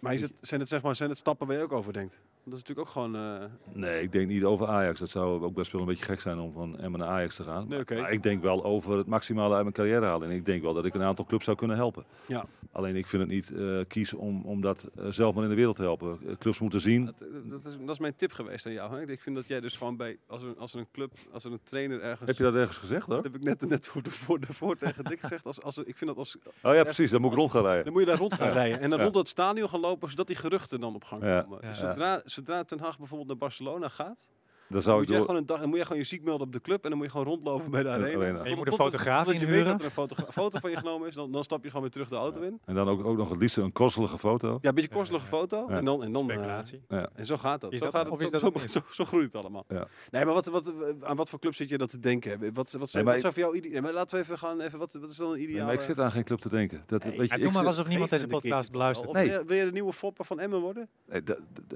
Maar 0.00 0.14
is 0.14 0.22
het, 0.22 0.32
zijn, 0.40 0.60
het, 0.60 0.68
zeg 0.68 0.82
maar 0.82 0.96
zijn 0.96 1.08
het 1.10 1.18
stappen 1.18 1.46
waar 1.46 1.56
je 1.56 1.62
ook 1.62 1.72
over 1.72 1.92
denkt? 1.92 2.20
Dat 2.44 2.52
is 2.54 2.58
natuurlijk 2.60 2.86
ook 2.88 2.92
gewoon... 2.92 3.16
eh, 3.16 3.44
Nee, 3.72 4.02
ik 4.02 4.12
denk 4.12 4.28
niet 4.28 4.44
over 4.44 4.66
Ajax. 4.66 4.98
Dat 4.98 5.08
zou 5.10 5.42
ook 5.42 5.54
best 5.54 5.72
wel 5.72 5.80
een 5.80 5.86
beetje 5.86 6.04
gek 6.04 6.20
zijn 6.20 6.38
om 6.38 6.52
van 6.52 6.78
Emmen 6.78 7.00
naar 7.00 7.08
Ajax 7.08 7.36
te 7.36 7.44
gaan. 7.44 7.68
Nee. 7.68 7.82
Maar 8.00 8.12
ik 8.12 8.22
denk 8.22 8.42
wel 8.42 8.64
over 8.64 8.96
het 8.96 9.06
maximale 9.06 9.52
uit 9.54 9.62
mijn 9.62 9.74
carrière 9.74 10.04
halen. 10.06 10.28
En 10.30 10.34
ik 10.36 10.44
denk 10.44 10.62
wel 10.62 10.74
dat 10.74 10.84
ik 10.84 10.94
een 10.94 11.02
aantal 11.02 11.24
clubs 11.24 11.44
zou 11.44 11.56
kunnen 11.56 11.76
helpen. 11.76 12.04
Ja. 12.26 12.44
Alleen 12.72 12.96
ik 12.96 13.06
vind 13.06 13.22
het 13.22 13.30
niet 13.30 13.50
eh 13.54 13.78
kiezen 13.88 14.18
om, 14.18 14.42
om 14.44 14.60
dat 14.60 14.88
eh, 14.96 15.04
zelf 15.08 15.34
maar 15.34 15.42
in 15.44 15.48
de 15.50 15.54
wereld 15.56 15.76
te 15.76 15.82
helpen. 15.82 16.18
Eh, 16.26 16.36
Clubs 16.38 16.58
moeten 16.58 16.80
zien. 16.80 17.04
Dat, 17.04 17.20
eh, 17.20 17.28
dat, 17.44 17.64
is, 17.64 17.76
dat 17.80 17.88
is 17.94 17.98
mijn 17.98 18.14
tip 18.14 18.32
geweest 18.32 18.66
aan 18.66 18.72
jou. 18.72 18.94
Hè? 18.96 19.10
Ik 19.10 19.20
vind 19.20 19.36
dat 19.36 19.46
jij 19.46 19.60
dus 19.60 19.76
gewoon 19.76 19.96
bij, 19.96 20.18
als 20.26 20.42
er, 20.42 20.54
als 20.58 20.72
er 20.74 20.78
een 20.80 20.88
club, 20.92 21.12
als 21.32 21.44
er 21.44 21.52
een 21.52 21.60
trainer 21.64 22.00
ergens... 22.00 22.28
Heb 22.28 22.36
je 22.36 22.42
dat 22.44 22.54
ergens 22.54 22.76
gezegd 22.76 23.06
hoor? 23.06 23.14
Dat 23.14 23.24
heb 23.24 23.34
ik 23.34 23.42
net, 23.42 23.68
net 23.68 23.86
voor, 23.86 24.02
de, 24.02 24.10
voor, 24.10 24.40
de, 24.40 24.52
voor 24.52 24.76
tegen 24.76 25.04
Dick 25.04 25.20
gezegd. 25.20 25.44
Als, 25.44 25.62
als, 25.62 25.78
ik 25.78 25.96
vind 25.96 26.10
dat 26.10 26.18
als, 26.18 26.36
Oh 26.62 26.74
ja, 26.74 26.82
precies. 26.82 27.10
Dan 27.10 27.20
moet 27.20 27.30
ik 27.30 27.36
rond 27.36 27.50
gaan 27.50 27.62
rijden. 27.62 27.84
dan 27.84 27.92
moet 27.92 28.02
je 28.02 28.08
daar 28.08 28.18
rond 28.18 28.34
gaan 28.34 28.46
Ja. 28.46 28.52
rijden. 28.52 28.80
En 28.80 28.88
dan 28.90 28.98
Ja. 28.98 29.04
rond 29.04 29.16
dat 29.16 29.28
stadion 29.28 29.68
gaan 29.68 29.80
lopen, 29.80 30.10
zodat 30.10 30.26
die 30.26 30.36
geruchten 30.36 30.80
dan 30.80 30.94
op 30.94 31.04
gang 31.04 31.22
Ja. 31.22 31.40
komen. 31.42 31.58
Ja. 31.62 31.68
Dus 31.68 31.78
zodra, 31.78 32.20
zodra 32.34 32.64
Ten 32.64 32.80
Hag 32.80 32.98
bijvoorbeeld 32.98 33.28
naar 33.28 33.38
Barcelona 33.38 33.88
gaat, 33.88 34.30
Dan 34.74 34.82
zou 34.82 34.96
moet 34.96 35.04
ik 35.08 35.10
jij 35.14 35.20
gewoon 35.20 35.36
een 35.36 35.46
dag, 35.46 35.60
dan 35.60 35.68
moet 35.68 35.78
je 35.78 35.84
gewoon 35.84 35.98
je 35.98 36.04
ziek 36.04 36.22
melden 36.24 36.46
op 36.46 36.52
de 36.52 36.60
club 36.60 36.82
en 36.84 36.88
dan 36.88 36.98
moet 36.98 37.06
je 37.06 37.12
gewoon 37.12 37.26
rondlopen 37.26 37.70
bij 37.70 37.82
de 37.82 37.88
En- 37.88 37.94
arena. 37.94 38.16
arena. 38.18 38.36
Tot- 38.36 38.44
En 38.44 38.50
je 38.50 38.56
moet 38.56 38.66
een 38.66 38.72
fotograaf 38.72 39.24
totdat 39.24 39.40
je 39.42 39.46
weet 39.46 39.56
inhuren. 39.58 39.72
dat 39.72 39.80
er 39.80 39.84
een 39.86 39.90
foto, 40.08 40.14
foto 40.32 40.58
van 40.58 40.70
je 40.70 40.76
genomen 40.76 41.08
is, 41.08 41.14
dan, 41.14 41.32
dan 41.32 41.44
stap 41.44 41.62
je 41.62 41.66
gewoon 41.66 41.82
weer 41.82 41.90
terug 41.90 42.08
de 42.08 42.16
auto 42.16 42.40
in. 42.40 42.60
En 42.64 42.74
dan 42.74 42.88
ook, 42.88 43.04
ook 43.04 43.16
nog 43.16 43.28
het 43.30 43.38
liefst 43.38 43.56
een 43.56 43.72
korselige 43.72 44.18
foto. 44.18 44.58
Ja, 44.60 44.68
een 44.68 44.74
beetje 44.74 44.90
korselige 44.90 45.26
foto. 45.26 45.64
Ja. 45.68 45.76
En 45.76 45.84
dan, 45.84 46.04
en 46.04 46.12
dan 46.12 46.30
eh, 46.30 46.36
Speculatie. 46.36 46.80
en 47.14 47.26
zo 47.26 47.36
gaat 47.36 47.60
dat. 47.60 47.72
Is 47.72 47.78
zo, 47.78 47.84
dat- 47.84 47.94
gaat 47.94 48.04
het 48.10 48.20
zo, 48.40 48.50
dat 48.50 48.70
zo, 48.70 48.80
zo, 48.90 49.04
groeit 49.04 49.24
het 49.32 49.34
allemaal. 49.36 49.64
Ja. 49.68 49.86
Nee, 50.10 50.24
maar 50.24 50.34
wat, 50.34 50.46
wat, 50.46 50.72
aan 51.00 51.16
wat 51.16 51.28
voor 51.28 51.38
club 51.38 51.54
zit 51.54 51.68
je 51.68 51.78
dat 51.78 51.88
te 51.90 51.98
denken? 51.98 52.38
Wat, 52.54 52.72
wat, 52.72 52.90
zijn, 52.90 53.04
Nee, 53.04 53.04
wat 53.04 53.14
ik- 53.14 53.20
zou 53.20 53.32
voor 53.32 53.42
jou 53.42 53.56
ideaal? 53.56 53.82
maar 53.82 53.92
laten 53.92 54.16
we 54.16 54.22
even 54.22 54.38
gaan. 54.38 54.60
Even, 54.60 54.78
wat, 54.78 54.92
wat 54.92 55.10
is 55.10 55.16
dan 55.16 55.30
een 55.30 55.34
Nee, 55.38 55.46
ideaal? 55.48 55.64
maar 55.64 55.74
ik 55.74 55.80
zit 55.80 55.98
aan 55.98 56.10
geen 56.10 56.24
club 56.24 56.38
te 56.38 56.48
denken. 56.48 56.82
Dat, 56.86 57.04
Nee, 57.04 57.18
weet 57.18 57.30
je, 57.30 57.38
doe 57.38 57.52
maar 57.52 57.66
alsof 57.66 57.88
niemand 57.88 58.10
deze 58.10 58.26
podcast 58.26 58.70
beluistert. 58.70 59.12
Nee. 59.12 59.28
wil, 59.46 59.56
je, 59.56 59.64
de 59.64 59.72
nieuwe 59.72 59.92
fopper 59.92 60.24
van 60.24 60.40
Emmen 60.40 60.60
worden? 60.60 60.88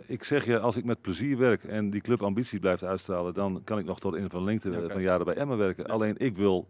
Ik 0.06 0.24
zeg 0.24 0.44
je, 0.44 0.58
als 0.58 0.76
ik 0.76 0.84
met 0.84 1.00
plezier 1.00 1.38
werk 1.38 1.64
en 1.64 1.90
die 1.90 2.00
club 2.00 2.22
ambitie 2.22 2.58
blijft 2.58 2.82
uitstralen, 2.88 3.34
dan 3.34 3.60
kan 3.64 3.78
ik 3.78 3.84
nog 3.84 4.00
tot 4.00 4.14
in 4.14 4.30
van 4.30 4.44
lengte 4.44 4.88
van 4.88 5.02
jaren 5.02 5.26
bij 5.26 5.34
Emmen 5.34 5.58
werken. 5.58 5.84
Ja. 5.86 5.92
Alleen 5.92 6.14
ik 6.18 6.36
wil, 6.36 6.68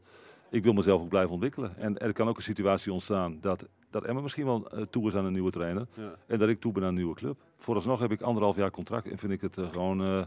ik 0.51 0.63
wil 0.63 0.73
mezelf 0.73 1.01
ook 1.01 1.09
blijven 1.09 1.33
ontwikkelen. 1.33 1.77
En 1.77 1.99
er 1.99 2.13
kan 2.13 2.29
ook 2.29 2.37
een 2.37 2.43
situatie 2.43 2.93
ontstaan 2.93 3.39
dat, 3.41 3.67
dat 3.91 4.05
Emmen 4.05 4.23
misschien 4.23 4.45
wel 4.45 4.71
eh, 4.71 4.83
toe 4.91 5.09
is 5.09 5.15
aan 5.15 5.25
een 5.25 5.33
nieuwe 5.33 5.51
trainer. 5.51 5.87
Ja. 5.95 6.15
En 6.27 6.39
dat 6.39 6.49
ik 6.49 6.61
toe 6.61 6.73
ben 6.73 6.83
aan 6.83 6.89
een 6.89 6.95
nieuwe 6.95 7.15
club. 7.15 7.37
Vooralsnog 7.57 8.01
heb 8.01 8.13
ik 8.13 8.21
anderhalf 8.21 8.57
jaar 8.57 8.71
contract 8.71 9.11
en 9.11 9.19
vind 9.19 9.33
ik 9.33 9.41
het 9.41 9.59
eh, 9.59 9.71
gewoon... 9.73 10.03
eh, 10.03 10.23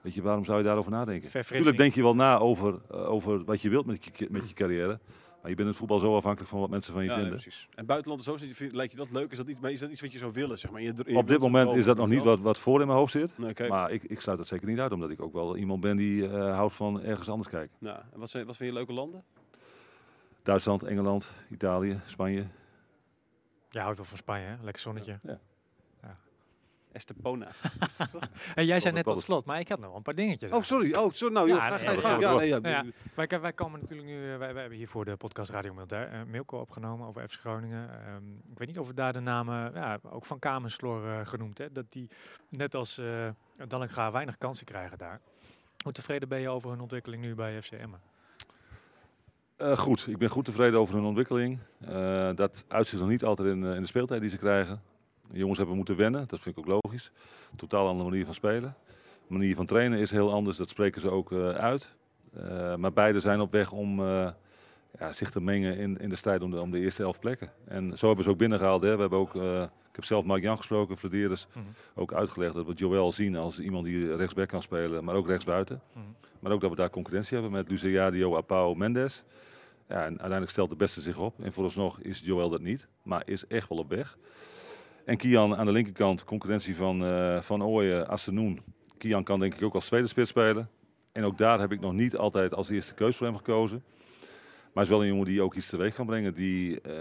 weet 0.00 0.14
je, 0.14 0.22
waarom 0.22 0.44
zou 0.44 0.58
je 0.58 0.64
daarover 0.64 0.90
nadenken? 0.90 1.30
Natuurlijk 1.32 1.76
denk 1.76 1.94
je 1.94 2.02
wel 2.02 2.14
na 2.14 2.38
over, 2.38 2.80
over 2.90 3.44
wat 3.44 3.60
je 3.60 3.68
wilt 3.68 3.86
met 3.86 4.04
je, 4.04 4.26
met 4.30 4.48
je 4.48 4.54
carrière. 4.54 4.98
Maar 5.48 5.56
je 5.56 5.64
bent 5.64 5.76
in 5.76 5.82
het 5.82 5.88
voetbal 5.90 6.08
zo 6.10 6.16
afhankelijk 6.16 6.50
van 6.50 6.60
wat 6.60 6.70
mensen 6.70 6.92
van 6.92 7.02
je 7.02 7.08
Ja, 7.08 7.14
nee, 7.14 7.24
vinden. 7.24 7.42
precies. 7.42 7.68
En 7.74 7.86
buitenland 7.86 8.24
zo 8.24 8.36
lijkt 8.70 8.92
je 8.92 8.98
dat 8.98 9.10
leuk? 9.10 9.30
Is 9.30 9.36
dat, 9.36 9.48
iets, 9.48 9.60
is 9.60 9.80
dat 9.80 9.90
iets 9.90 10.00
wat 10.00 10.12
je 10.12 10.18
zou 10.18 10.32
willen? 10.32 10.58
Zeg 10.58 10.70
maar? 10.70 10.80
Je, 10.82 10.92
je 11.06 11.16
Op 11.16 11.28
dit 11.28 11.38
moment 11.38 11.74
is 11.74 11.84
dat 11.84 11.96
nog 11.96 12.08
niet 12.08 12.22
wat, 12.22 12.40
wat 12.40 12.58
voor 12.58 12.80
in 12.80 12.86
mijn 12.86 12.98
hoofd 12.98 13.12
zit. 13.12 13.38
Nee. 13.38 13.68
Maar 13.68 13.90
ik, 13.90 14.02
ik 14.02 14.20
sluit 14.20 14.38
dat 14.38 14.48
zeker 14.48 14.66
niet 14.66 14.78
uit, 14.78 14.92
omdat 14.92 15.10
ik 15.10 15.22
ook 15.22 15.32
wel 15.32 15.56
iemand 15.56 15.80
ben 15.80 15.96
die 15.96 16.28
eh, 16.28 16.54
houdt 16.54 16.74
van 16.74 17.02
ergens 17.02 17.28
anders 17.28 17.48
kijken. 17.48 17.76
Nou, 17.78 17.98
en 18.12 18.18
wat, 18.18 18.30
zijn, 18.30 18.46
wat 18.46 18.56
vind 18.56 18.68
je 18.70 18.74
leuke 18.76 18.92
landen? 18.92 19.24
Duitsland, 20.42 20.82
Engeland, 20.82 21.30
Italië, 21.50 22.00
Spanje. 22.04 22.46
Je 23.70 23.78
houdt 23.80 23.96
wel 23.96 24.06
van 24.06 24.18
Spanje, 24.18 24.46
hè? 24.46 24.54
Lekker 24.62 24.82
zonnetje. 24.82 25.20
Estepona. 26.98 27.48
Hey, 28.54 28.64
jij 28.64 28.80
zei 28.80 28.94
net 28.94 29.04
tot 29.04 29.22
slot, 29.22 29.44
maar 29.44 29.60
ik 29.60 29.68
had 29.68 29.78
nog 29.78 29.88
wel 29.88 29.96
een 29.96 30.02
paar 30.02 30.14
dingetjes. 30.14 30.52
Oh, 30.52 30.62
sorry. 30.62 30.94
Oh, 30.94 31.12
sorry. 31.12 31.34
Nou, 31.34 31.48
Ja, 31.48 31.54
joh, 31.54 31.62
ga, 31.62 31.78
ga 31.78 31.90
je 31.90 31.98
gang. 31.98 32.22
Ja, 32.22 32.30
door. 32.30 32.40
nee, 32.40 32.48
ja. 32.48 32.58
Nou 32.58 32.74
ja, 32.74 32.84
wij, 33.14 33.40
wij 33.40 33.52
komen 33.52 33.80
natuurlijk 33.80 34.08
nu, 34.08 34.32
eh, 34.32 34.38
wij, 34.38 34.52
wij 34.52 34.60
hebben 34.60 34.78
hier 34.78 34.88
voor 34.88 35.04
de 35.04 35.16
podcast 35.16 35.50
Radio 35.50 35.74
uh, 35.92 36.00
Milko 36.26 36.58
opgenomen 36.58 37.06
over 37.06 37.28
FC 37.28 37.40
Groningen. 37.40 37.90
Ehm, 37.90 38.32
ik 38.52 38.58
weet 38.58 38.68
niet 38.68 38.78
of 38.78 38.86
we 38.86 38.94
daar 38.94 39.12
de 39.12 39.20
namen, 39.20 39.72
ja, 39.74 39.98
ook 40.10 40.26
van 40.26 40.38
Kamensloor 40.38 41.06
eh, 41.08 41.26
genoemd, 41.26 41.58
hè, 41.58 41.72
dat 41.72 41.84
die 41.88 42.08
net 42.48 42.74
als 42.74 42.98
uh, 42.98 43.28
Dallinga 43.68 44.12
weinig 44.12 44.38
kansen 44.38 44.66
krijgen 44.66 44.98
daar. 44.98 45.20
Hoe 45.82 45.92
tevreden 45.92 46.28
ben 46.28 46.40
je 46.40 46.48
over 46.48 46.70
hun 46.70 46.80
ontwikkeling 46.80 47.22
nu 47.22 47.34
bij 47.34 47.62
FC 47.62 47.72
Emmen? 47.72 48.00
Eh, 49.58 49.78
goed, 49.78 50.06
ik 50.06 50.18
ben 50.18 50.28
goed 50.28 50.44
tevreden 50.44 50.80
over 50.80 50.94
hun 50.94 51.04
ontwikkeling. 51.04 51.58
Eh, 51.80 52.30
dat 52.34 52.64
uitzicht 52.68 53.00
nog 53.00 53.10
niet 53.10 53.24
altijd 53.24 53.48
in, 53.48 53.64
eh, 53.64 53.74
in 53.74 53.80
de 53.80 53.86
speeltijd 53.86 54.20
die 54.20 54.30
ze 54.30 54.36
krijgen. 54.36 54.82
De 55.30 55.38
jongens 55.38 55.58
hebben 55.58 55.76
moeten 55.76 55.96
wennen, 55.96 56.24
dat 56.28 56.40
vind 56.40 56.56
ik 56.56 56.64
ook 56.68 56.80
logisch. 56.82 57.10
Totaal 57.56 57.88
andere 57.88 58.08
manier 58.10 58.24
van 58.24 58.34
spelen. 58.34 58.74
De 59.26 59.32
manier 59.34 59.54
van 59.54 59.66
trainen 59.66 59.98
is 59.98 60.10
heel 60.10 60.32
anders, 60.32 60.56
dat 60.56 60.68
spreken 60.68 61.00
ze 61.00 61.10
ook 61.10 61.32
eh, 61.32 61.48
uit. 61.50 61.94
Eh, 62.36 62.74
maar 62.76 62.92
beide 62.92 63.20
zijn 63.20 63.40
op 63.40 63.52
weg 63.52 63.72
om 63.72 64.00
eh, 64.00 64.28
ja, 64.98 65.12
zich 65.12 65.30
te 65.30 65.40
mengen 65.40 65.76
in, 65.76 65.98
in 65.98 66.08
de 66.08 66.16
strijd 66.16 66.42
om 66.42 66.50
de, 66.50 66.60
om 66.60 66.70
de 66.70 66.78
eerste 66.78 67.02
elf 67.02 67.18
plekken. 67.18 67.52
En 67.64 67.98
zo 67.98 68.06
hebben 68.06 68.24
ze 68.24 68.30
ook 68.30 68.38
binnengehaald. 68.38 68.82
Hè. 68.82 68.94
We 68.94 69.00
hebben 69.00 69.18
ook, 69.18 69.34
ik 69.34 69.94
heb 69.94 70.04
zelf 70.04 70.24
Mark 70.24 70.42
Jan 70.42 70.56
gesproken, 70.56 70.96
Flederis, 70.96 71.46
Mhm. 71.52 71.64
ook 71.94 72.12
uitgelegd 72.12 72.54
dat 72.54 72.66
we 72.66 72.72
Joël 72.72 73.12
zien 73.12 73.36
als 73.36 73.58
iemand 73.60 73.84
die 73.84 74.16
rechtsback 74.16 74.48
kan 74.48 74.62
spelen, 74.62 75.04
maar 75.04 75.14
ook 75.14 75.26
rechtsbuiten. 75.26 75.80
Mhm. 75.92 76.04
Maar 76.40 76.52
ook 76.52 76.60
dat 76.60 76.70
we 76.70 76.76
daar 76.76 76.90
concurrentie 76.90 77.32
hebben 77.38 77.52
met 77.52 77.68
Luciadio, 77.70 78.36
Apau, 78.36 78.76
Mendes. 78.76 79.24
Ja, 79.88 79.94
en 80.00 80.08
uiteindelijk 80.08 80.50
stelt 80.50 80.70
de 80.70 80.76
beste 80.76 81.00
zich 81.00 81.18
op. 81.18 81.34
En 81.44 81.52
vooralsnog 81.52 82.00
is 82.00 82.20
Joel 82.20 82.48
dat 82.50 82.60
niet, 82.60 82.86
maar 83.02 83.22
is 83.24 83.46
echt 83.46 83.68
wel 83.68 83.78
op 83.78 83.88
weg. 83.88 84.18
En 85.08 85.16
Kian 85.16 85.56
aan 85.56 85.66
de 85.66 85.72
linkerkant, 85.72 86.24
concurrentie 86.24 86.76
van, 86.76 87.04
eh 87.04 87.40
van 87.40 87.62
Ooyen, 87.62 88.08
Assenoen. 88.08 88.60
Kian 88.98 89.24
kan 89.24 89.40
denk 89.40 89.54
ik 89.54 89.62
ook 89.62 89.74
als 89.74 89.86
tweede 89.86 90.06
spits 90.06 90.30
spelen. 90.30 90.70
En 91.12 91.24
ook 91.24 91.38
daar 91.38 91.60
heb 91.60 91.72
ik 91.72 91.80
nog 91.80 91.92
niet 91.92 92.16
altijd 92.16 92.54
als 92.54 92.68
eerste 92.68 92.94
keus 92.94 93.16
voor 93.16 93.26
hem 93.26 93.36
gekozen. 93.36 93.84
Maar 94.72 94.84
is 94.84 94.90
wel 94.90 95.00
een 95.00 95.08
jongen 95.08 95.24
die 95.24 95.42
ook 95.42 95.54
iets 95.54 95.68
teweeg 95.68 95.94
kan 95.94 96.06
brengen. 96.06 96.34
Die, 96.34 96.80
eh, 96.80 96.92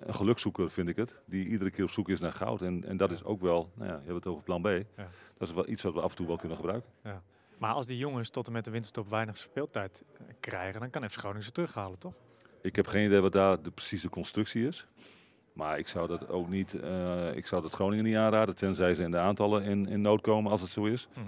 een 0.00 0.14
gelukzoeker 0.14 0.70
vind 0.70 0.88
ik 0.88 0.96
het. 0.96 1.14
Die 1.24 1.46
iedere 1.46 1.70
keer 1.70 1.84
op 1.84 1.90
zoek 1.90 2.08
is 2.08 2.20
naar 2.20 2.32
goud. 2.32 2.62
En, 2.62 2.84
en 2.84 2.96
dat 2.96 3.10
is 3.10 3.24
ook 3.24 3.40
wel, 3.40 3.72
nou 3.74 3.90
ja, 3.90 3.96
je 3.96 4.04
hebt 4.12 4.24
het 4.24 4.26
over 4.26 4.42
plan 4.42 4.62
B. 4.62 4.68
Dat 5.38 5.48
is 5.48 5.54
wel 5.54 5.68
iets 5.68 5.82
wat 5.82 5.94
we 5.94 6.00
af 6.00 6.10
en 6.10 6.16
toe 6.16 6.26
wel 6.26 6.36
kunnen 6.36 6.56
gebruiken. 6.56 6.90
Maar 7.58 7.72
als 7.72 7.86
die 7.86 7.98
jongens 7.98 8.30
tot 8.30 8.46
en 8.46 8.52
met 8.52 8.64
de 8.64 8.70
winterstop 8.70 9.10
weinig 9.10 9.38
speeltijd 9.38 10.04
eh, 10.12 10.26
krijgen, 10.40 10.80
dan 10.80 10.90
kan 10.90 11.10
FC 11.10 11.16
Groningen 11.16 11.44
ze 11.44 11.52
terughalen, 11.52 11.98
toch? 11.98 12.14
Ik 12.62 12.76
heb 12.76 12.86
geen 12.86 13.06
idee 13.06 13.20
wat 13.20 13.32
daar 13.32 13.62
de 13.62 13.70
precieze 13.70 14.08
constructie 14.08 14.66
is. 14.66 14.86
Maar 15.58 15.78
ik 15.78 15.88
zou 15.88 16.08
dat 16.08 16.28
ook 16.28 16.48
niet, 16.48 16.74
eh, 16.74 17.36
ik 17.36 17.46
zou 17.46 17.62
dat 17.62 17.72
Groningen 17.72 18.04
niet 18.04 18.16
aanraden, 18.16 18.56
tenzij 18.56 18.94
ze 18.94 19.02
in 19.02 19.10
de 19.10 19.18
aantallen 19.18 19.62
in, 19.62 19.88
in 19.88 20.00
nood 20.00 20.20
komen 20.20 20.50
als 20.50 20.60
het 20.60 20.70
zo 20.70 20.84
is. 20.84 21.08
Mhm. 21.14 21.26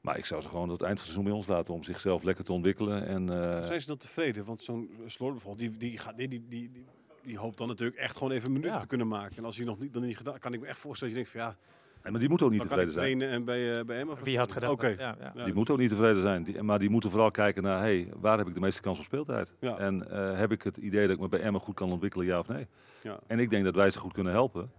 Maar 0.00 0.18
ik 0.18 0.24
zou 0.24 0.40
ze 0.42 0.48
gewoon 0.48 0.68
tot 0.68 0.78
het 0.78 0.86
eind 0.88 0.98
van 0.98 1.06
het 1.08 1.14
seizoen 1.14 1.24
bij 1.24 1.32
ons 1.32 1.46
laten 1.46 1.74
om 1.74 1.82
zichzelf 1.82 2.22
lekker 2.22 2.44
te 2.44 2.52
ontwikkelen. 2.52 3.06
En, 3.06 3.28
eh, 3.30 3.62
Zijn 3.62 3.80
ze 3.80 3.86
dan 3.86 3.96
tevreden? 3.96 4.44
Want 4.44 4.62
zo'n 4.62 4.90
Sloor 5.06 5.30
bijvoorbeeld, 5.32 5.70
die, 5.70 5.90
die, 5.90 5.98
gaat, 5.98 6.16
die, 6.16 6.28
die, 6.28 6.44
die, 6.48 6.70
die, 6.72 6.84
die 7.22 7.38
hoopt 7.38 7.58
dan 7.58 7.68
natuurlijk 7.68 7.98
echt 7.98 8.16
gewoon 8.16 8.32
even 8.32 8.46
een 8.46 8.52
minuut 8.52 8.70
Ja. 8.70 8.80
te 8.80 8.86
kunnen 8.86 9.08
maken. 9.08 9.36
En 9.36 9.44
als 9.44 9.56
hij 9.56 9.66
nog 9.66 9.78
niet, 9.78 9.92
dan 9.92 10.02
niet 10.02 10.16
gedaan, 10.16 10.38
kan 10.38 10.52
ik 10.52 10.60
me 10.60 10.66
echt 10.66 10.78
voorstellen 10.78 11.14
dat 11.14 11.24
je 11.24 11.30
denkt 11.32 11.46
van 11.46 11.56
ja, 11.66 11.70
maar 12.10 12.20
die 12.20 12.28
moeten 12.28 12.46
ook 12.46 12.52
niet 12.52 12.60
dan 12.60 12.70
kan 12.70 12.78
ik 12.80 12.84
tevreden 12.88 12.92
zijn. 12.92 13.18
trainen 13.18 13.28
en 13.28 13.44
bij, 13.44 13.78
eh 13.78 13.84
bij 13.84 13.98
Emma. 13.98 14.14
Wie 14.22 14.38
had 14.38 14.52
gedaan? 14.52 14.70
Oké. 14.70 14.86
Ja, 14.86 15.16
ja. 15.20 15.32
Ja, 15.34 15.44
Die 15.44 15.54
moeten 15.54 15.74
ook 15.74 15.80
niet 15.80 15.90
tevreden 15.90 16.22
zijn. 16.22 16.42
Die, 16.42 16.62
maar 16.62 16.78
die 16.78 16.90
moeten 16.90 17.10
vooral 17.10 17.30
kijken 17.30 17.62
naar, 17.62 17.78
hey, 17.80 18.08
waar 18.20 18.38
heb 18.38 18.48
ik 18.48 18.54
de 18.54 18.60
meeste 18.60 18.80
kans 18.80 18.98
op 18.98 19.04
speeltijd? 19.04 19.52
Ja. 19.60 19.78
En 19.78 20.10
eh, 20.10 20.38
heb 20.38 20.52
ik 20.52 20.62
het 20.62 20.76
idee 20.76 21.06
dat 21.06 21.16
ik 21.16 21.22
me 21.22 21.28
bij 21.28 21.40
Emmen 21.40 21.60
goed 21.60 21.74
kan 21.74 21.92
ontwikkelen, 21.92 22.26
ja 22.26 22.38
of 22.38 22.48
nee? 22.48 22.66
Ja. 23.02 23.18
En 23.26 23.38
ik 23.38 23.50
denk 23.50 23.64
dat 23.64 23.74
wij 23.74 23.90
ze 23.90 23.98
goed 23.98 24.12
kunnen 24.12 24.32
helpen. 24.32 24.70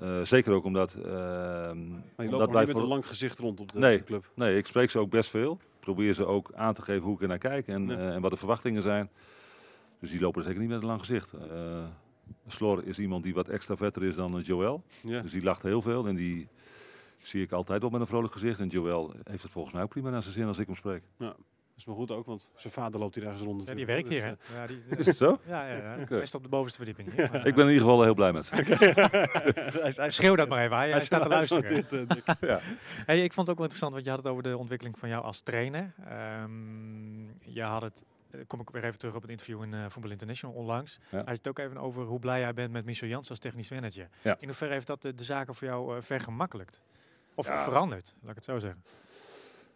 Eh, 0.00 0.20
zeker 0.22 0.52
ook 0.52 0.64
omdat, 0.64 0.94
eh, 0.94 1.02
Maar 1.04 1.14
je 1.16 1.74
omdat 2.16 2.30
loopt 2.30 2.52
wij 2.52 2.58
niet 2.58 2.66
met 2.66 2.70
voor- 2.70 2.82
een 2.82 2.88
lang 2.88 3.06
gezicht 3.06 3.38
rond 3.38 3.60
op 3.60 3.72
de, 3.72 3.78
Nee. 3.78 4.04
club. 4.04 4.30
Nee, 4.34 4.56
ik 4.56 4.66
spreek 4.66 4.90
ze 4.90 4.98
ook 4.98 5.10
best 5.10 5.30
veel. 5.30 5.52
Ik 5.52 5.80
probeer 5.80 6.12
ze 6.12 6.26
ook 6.26 6.50
aan 6.54 6.74
te 6.74 6.82
geven 6.82 7.02
hoe 7.04 7.14
ik 7.14 7.22
er 7.22 7.28
naar 7.28 7.38
kijk 7.38 7.66
en, 7.68 7.86
Ja. 7.88 7.96
eh, 7.96 8.14
en 8.14 8.20
wat 8.20 8.30
de 8.30 8.36
verwachtingen 8.36 8.82
zijn. 8.82 9.08
Dus 10.00 10.10
die 10.10 10.20
lopen 10.20 10.40
er 10.40 10.46
zeker 10.46 10.60
niet 10.60 10.70
met 10.70 10.80
een 10.82 10.88
lang 10.88 11.00
gezicht. 11.00 11.32
Eh 12.44 12.50
Slor 12.52 12.84
is 12.86 12.98
iemand 12.98 13.22
die 13.24 13.34
wat 13.34 13.48
extra 13.48 13.76
vetter 13.76 14.02
is 14.04 14.14
dan 14.14 14.38
eh, 14.38 14.44
Joël. 14.44 14.82
Ja. 15.02 15.20
Dus 15.20 15.30
die 15.30 15.42
lacht 15.42 15.62
heel 15.62 15.82
veel 15.82 16.06
en 16.06 16.14
die 16.14 16.48
zie 17.16 17.42
ik 17.42 17.52
altijd 17.52 17.80
wel 17.80 17.90
met 17.90 18.00
een 18.00 18.06
vrolijk 18.06 18.32
gezicht. 18.32 18.60
En 18.60 18.68
Joël 18.68 19.14
heeft 19.30 19.42
het 19.42 19.52
volgens 19.52 19.74
mij 19.74 19.82
ook 19.82 19.88
prima 19.88 20.10
naar 20.10 20.22
zijn 20.22 20.34
zin 20.34 20.46
als 20.46 20.58
ik 20.58 20.66
hem 20.66 20.76
spreek. 20.76 21.02
Dat 21.18 21.36
is 21.76 21.84
maar 21.94 21.94
goed 21.96 22.10
ook, 22.10 22.26
want 22.26 22.50
zijn 22.56 22.72
vader 22.72 23.00
loopt 23.00 23.14
hier 23.14 23.24
ergens 23.24 23.42
rond. 23.42 23.64
Ja, 23.66 23.74
die 23.74 23.86
werkt 23.86 24.08
hier, 24.08 24.36
Dus, 24.38 24.48
hè? 24.54 24.60
Ja, 24.60 24.66
die, 24.66 24.82
Is 24.98 25.06
het 25.06 25.16
zo? 25.16 25.38
ja, 25.46 25.66
ja, 25.68 25.96
ja. 25.96 26.04
Staat 26.24 26.34
op 26.34 26.42
de 26.42 26.48
bovenste 26.48 26.84
verdieping. 26.84 27.14
hier, 27.16 27.28
maar, 27.32 27.46
Ik 27.50 27.54
ben 27.54 27.66
in 27.66 27.72
ieder 27.72 27.86
geval 27.88 28.02
heel 28.02 28.14
blij 28.14 28.32
met 28.32 28.46
ze. 28.46 28.54
eh, 28.54 28.78
hij 29.80 29.88
is- 29.88 29.96
hij 29.96 30.06
is- 30.06 30.14
Schreeuw 30.14 30.34
dat 30.34 30.48
maar 30.48 30.64
even, 30.64 30.76
hij, 30.76 30.90
hij 30.90 31.00
staat 31.04 31.22
te 31.22 31.28
luisteren. 31.28 31.64
eh, 31.64 31.88
Dick. 32.08 32.24
Hey, 33.06 33.22
ik 33.24 33.32
vond 33.32 33.46
het 33.46 33.56
ook 33.58 33.62
wel 33.62 33.70
interessant, 33.70 33.92
want 33.92 34.04
je 34.04 34.10
had 34.10 34.18
het 34.18 34.28
over 34.28 34.42
de 34.42 34.56
ontwikkeling 34.56 34.98
van 34.98 35.08
jou 35.08 35.24
als 35.24 35.40
trainer. 35.40 35.94
Ehm, 36.04 37.20
je 37.54 37.62
had 37.62 37.82
het, 37.82 38.04
eh, 38.30 38.40
kom 38.46 38.60
ik 38.60 38.70
weer 38.70 38.84
even 38.84 38.98
terug 38.98 39.14
op 39.14 39.22
het 39.22 39.30
interview 39.30 39.62
in 39.62 39.74
eh 39.74 39.84
Voetbal 39.88 40.10
International 40.10 40.54
onlangs. 40.56 40.98
Ja. 41.10 41.18
Had 41.18 41.28
het 41.28 41.48
ook 41.48 41.58
even 41.58 41.76
over 41.76 42.04
hoe 42.04 42.18
blij 42.18 42.40
jij 42.40 42.54
bent 42.54 42.72
met 42.72 42.84
Michel 42.84 43.08
Jans 43.08 43.30
als 43.30 43.38
technisch 43.38 43.70
manager. 43.70 44.08
Ja. 44.22 44.36
In 44.40 44.46
hoeverre 44.46 44.72
heeft 44.72 44.86
dat 44.86 45.02
de, 45.02 45.14
de 45.14 45.24
zaken 45.24 45.54
voor 45.54 45.66
jou 45.66 45.96
uh, 45.96 46.02
vergemakkelijkt? 46.02 46.82
Of 47.34 47.46
Ja. 47.46 47.62
veranderd, 47.62 48.14
laat 48.20 48.30
ik 48.30 48.36
het 48.36 48.44
zo 48.44 48.58
zeggen. 48.58 48.82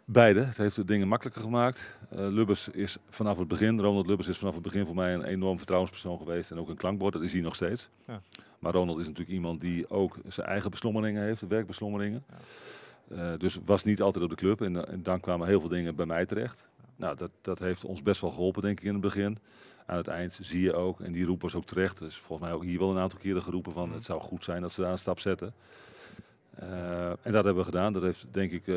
Beide. 0.04 0.40
Het 0.44 0.56
heeft 0.56 0.76
de 0.76 0.84
dingen 0.84 1.08
makkelijker 1.08 1.42
gemaakt. 1.42 1.80
Lubbers 2.10 2.68
is 2.68 2.96
vanaf 3.08 3.38
het 3.38 3.48
begin, 3.48 3.80
Ronald 3.80 4.06
Lubbers 4.06 4.28
is 4.28 4.38
vanaf 4.38 4.54
het 4.54 4.62
begin 4.62 4.86
voor 4.86 4.94
mij 4.94 5.14
een 5.14 5.24
enorm 5.24 5.56
vertrouwenspersoon 5.56 6.18
geweest. 6.18 6.50
En 6.50 6.58
ook 6.58 6.68
een 6.68 6.76
klankbord, 6.76 7.12
dat 7.12 7.22
is 7.22 7.32
hij 7.32 7.42
nog 7.42 7.54
steeds. 7.54 7.88
Ja. 8.06 8.20
Maar 8.58 8.72
Ronald 8.72 8.98
is 8.98 9.06
natuurlijk 9.06 9.34
iemand 9.34 9.60
die 9.60 9.90
ook 9.90 10.16
zijn 10.26 10.46
eigen 10.46 10.70
beslommeringen 10.70 11.22
heeft, 11.22 11.40
werkbeslommeringen. 11.40 12.24
Dus 13.38 13.58
was 13.64 13.82
niet 13.84 14.02
altijd 14.02 14.24
op 14.24 14.30
de 14.30 14.36
club. 14.36 14.60
En, 14.62 14.88
en 14.88 15.02
dan 15.02 15.20
kwamen 15.20 15.48
heel 15.48 15.60
veel 15.60 15.68
dingen 15.68 15.94
bij 15.94 16.06
mij 16.06 16.26
terecht. 16.26 16.68
Nou, 16.96 17.16
dat, 17.16 17.30
dat 17.40 17.58
heeft 17.58 17.84
ons 17.84 18.02
best 18.02 18.20
wel 18.20 18.30
geholpen, 18.30 18.62
denk 18.62 18.78
ik, 18.78 18.84
in 18.86 18.92
het 18.92 19.00
begin. 19.02 19.38
Aan 19.86 19.96
het 19.96 20.08
eind 20.08 20.38
zie 20.40 20.62
je 20.62 20.74
ook, 20.74 21.00
en 21.00 21.12
die 21.12 21.24
roep 21.24 21.42
was 21.42 21.54
ook 21.54 21.64
terecht. 21.64 21.98
Dus 21.98 22.16
volgens 22.16 22.48
mij 22.48 22.56
ook 22.56 22.64
hier 22.64 22.78
wel 22.78 22.90
een 22.90 22.98
aantal 22.98 23.18
keren 23.18 23.42
geroepen 23.42 23.72
van 23.72 23.86
Mhm. 23.86 23.94
het 23.96 24.04
zou 24.04 24.20
goed 24.20 24.44
zijn 24.44 24.62
dat 24.62 24.72
ze 24.72 24.80
daar 24.80 24.90
een 24.90 24.98
stap 24.98 25.20
zetten. 25.20 25.54
Eh, 26.54 27.08
en 27.08 27.32
dat 27.32 27.44
hebben 27.44 27.56
we 27.56 27.64
gedaan. 27.64 27.92
Dat 27.92 28.02
heeft, 28.02 28.26
denk 28.30 28.52
ik, 28.52 28.66
eh, 28.68 28.74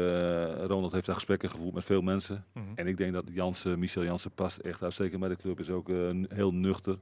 Ronald 0.66 0.92
heeft 0.92 1.06
daar 1.06 1.16
gesprekken 1.16 1.50
gevoerd 1.50 1.74
met 1.74 1.86
veel 1.86 2.02
mensen. 2.02 2.46
Mhm. 2.54 2.66
En 2.76 2.88
ik 2.88 2.98
denk 2.98 3.14
dat 3.14 3.24
Jansen, 3.32 3.80
Michel 3.80 4.04
Jansen 4.04 4.32
past 4.32 4.58
echt 4.58 4.84
uitstekend 4.84 5.20
bij 5.20 5.30
de 5.30 5.36
club. 5.36 5.60
Is 5.60 5.70
ook 5.70 5.90
eh, 5.90 5.96
heel 6.30 6.54
nuchter. 6.54 6.98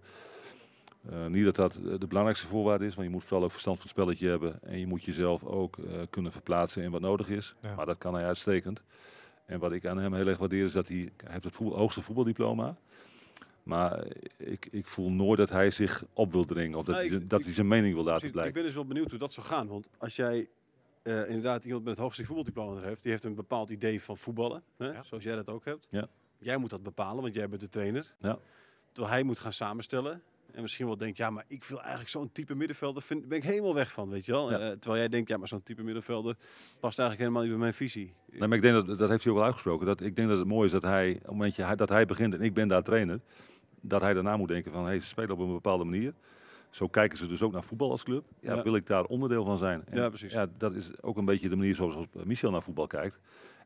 Niet 1.30 1.44
dat 1.46 1.56
dat 1.56 1.74
de 2.00 2.08
belangrijkste 2.08 2.48
voorwaarde 2.48 2.86
is, 2.86 2.96
want 2.96 3.08
je 3.08 3.14
moet 3.14 3.24
vooral 3.24 3.44
ook 3.46 3.52
verstand 3.52 3.78
van 3.78 3.88
het 3.88 3.96
spelletje 3.98 4.28
hebben. 4.30 4.60
En 4.64 4.80
je 4.80 4.88
moet 4.88 5.04
jezelf 5.04 5.44
ook 5.44 5.78
kunnen 6.10 6.32
verplaatsen 6.32 6.84
in 6.84 6.92
wat 6.92 7.02
nodig 7.02 7.30
is. 7.30 7.56
Ja. 7.62 7.76
Maar 7.76 7.86
dat 7.86 7.98
kan 7.98 8.14
hij 8.14 8.26
uitstekend. 8.26 8.82
En 9.46 9.60
wat 9.60 9.72
ik 9.72 9.86
aan 9.86 9.98
hem 9.98 10.14
heel 10.14 10.28
erg 10.28 10.38
waardeer 10.38 10.64
is 10.64 10.72
dat 10.72 10.88
hij, 10.88 10.98
hij 11.18 11.32
heeft 11.32 11.44
het 11.44 11.54
voetbal, 11.54 11.78
hoogste 11.78 12.02
voetbaldiploma. 12.02 12.76
Maar 13.64 14.06
ik, 14.38 14.68
ik 14.72 14.88
voel 14.88 15.12
nooit 15.12 15.38
dat 15.38 15.50
hij 15.50 15.70
zich 15.72 16.04
op 16.14 16.32
wil 16.32 16.46
dringen 16.46 16.78
of 16.80 16.86
dat, 16.86 16.96
hij, 16.96 17.06
ik- 17.06 17.30
dat 17.30 17.40
ik- 17.40 17.46
hij 17.46 17.54
zijn 17.56 17.68
mening 17.68 17.94
wil 17.94 18.04
laten 18.04 18.20
Precies, 18.20 18.28
ik 18.28 18.32
blijken. 18.34 18.54
ben 18.54 18.64
dus 18.64 18.74
wel 18.74 18.86
benieuwd 18.86 19.10
hoe 19.10 19.20
dat 19.20 19.34
zou 19.34 19.48
gaan. 19.48 19.68
Want 19.68 19.90
als 19.98 20.16
jij 20.16 20.48
eh, 21.02 21.28
inderdaad 21.28 21.66
iemand 21.66 21.84
met 21.84 21.94
het 21.94 22.02
hoogste 22.02 22.26
voetbaldiploma 22.26 22.76
er 22.82 22.88
heeft. 22.88 23.02
Die 23.02 23.12
heeft 23.12 23.24
een 23.24 23.36
bepaald 23.36 23.70
idee 23.70 24.02
van 24.02 24.18
voetballen. 24.18 24.64
Hè? 24.78 24.92
Ja. 24.92 25.04
Zoals 25.04 25.24
jij 25.24 25.36
dat 25.36 25.50
ook 25.50 25.66
hebt. 25.66 25.88
Ja. 25.90 26.08
Jij 26.38 26.58
moet 26.58 26.70
dat 26.70 26.84
bepalen, 26.84 27.22
want 27.22 27.36
jij 27.36 27.50
bent 27.50 27.62
de 27.62 27.68
trainer. 27.68 28.14
Ja. 28.20 28.38
Terwijl 28.92 29.14
hij 29.14 29.24
moet 29.24 29.40
gaan 29.40 29.54
samenstellen. 29.54 30.22
En 30.56 30.62
misschien 30.62 30.86
wel 30.86 30.98
denkt, 30.98 31.18
ja, 31.18 31.30
maar 31.30 31.44
ik 31.48 31.64
wil 31.64 31.80
eigenlijk 31.80 32.10
zo'n 32.10 32.32
type 32.32 32.56
middenvelder. 32.56 33.02
Vind, 33.04 33.28
ben 33.28 33.38
ik 33.38 33.44
helemaal 33.44 33.74
weg 33.74 33.92
van, 33.92 34.10
weet 34.10 34.26
je 34.26 34.32
wel. 34.32 34.52
Ja. 34.52 34.58
Eh, 34.60 34.68
terwijl 34.68 34.98
jij 35.02 35.10
denkt, 35.10 35.30
ja, 35.30 35.38
maar 35.38 35.48
zo'n 35.48 35.64
type 35.64 35.84
middenvelder 35.84 36.36
past 36.80 37.00
eigenlijk 37.00 37.20
helemaal 37.20 37.42
niet 37.42 37.52
bij 37.52 37.60
mijn 37.60 37.74
visie. 37.74 38.14
Nee, 38.32 38.48
maar 38.48 38.58
ik 38.58 38.64
denk 38.64 38.86
dat, 38.88 38.98
dat 38.98 39.10
heeft 39.10 39.24
hij 39.24 39.32
ook 39.32 39.38
wel 39.38 39.46
uitgesproken. 39.48 39.86
Dat, 39.86 40.02
ik 40.02 40.16
denk 40.16 40.30
dat 40.30 40.38
het 40.38 40.48
mooi 40.48 40.66
is 40.66 40.72
dat 40.72 40.82
hij, 40.82 41.10
op 41.12 41.22
het 41.22 41.32
moment 41.32 41.58
hij- 41.58 41.76
dat 41.76 41.90
hij 41.90 42.06
begint 42.06 42.34
en 42.34 42.42
ik 42.42 42.54
ben 42.54 42.68
daar 42.68 42.84
trainer, 42.84 43.20
dat 43.82 44.02
hij 44.02 44.14
daarna 44.14 44.38
moet 44.38 44.48
denken 44.48 44.72
van, 44.72 44.86
hey, 44.86 45.00
ze 45.00 45.08
spelen 45.08 45.32
op 45.32 45.40
een 45.40 45.52
bepaalde 45.54 45.84
manier. 45.84 46.14
Zo 46.70 46.88
kijken 46.88 47.18
ze 47.18 47.28
dus 47.28 47.42
ook 47.42 47.52
naar 47.52 47.64
voetbal 47.64 47.92
als 47.92 48.04
club. 48.04 48.26
Ja, 48.40 48.54
Ja. 48.56 48.64
wil 48.64 48.76
ik 48.76 48.88
daar 48.88 49.04
onderdeel 49.04 49.46
van 49.46 49.58
zijn? 49.58 49.84
En 49.86 49.98
Ja, 49.98 50.08
precies. 50.10 50.34
Ja, 50.34 50.48
dat 50.58 50.76
is 50.76 51.02
ook 51.02 51.18
een 51.18 51.26
beetje 51.26 51.50
de 51.50 51.56
manier 51.56 51.76
zoals 51.76 52.06
Michel 52.24 52.52
naar 52.52 52.62
voetbal 52.64 52.88
kijkt. 52.88 53.20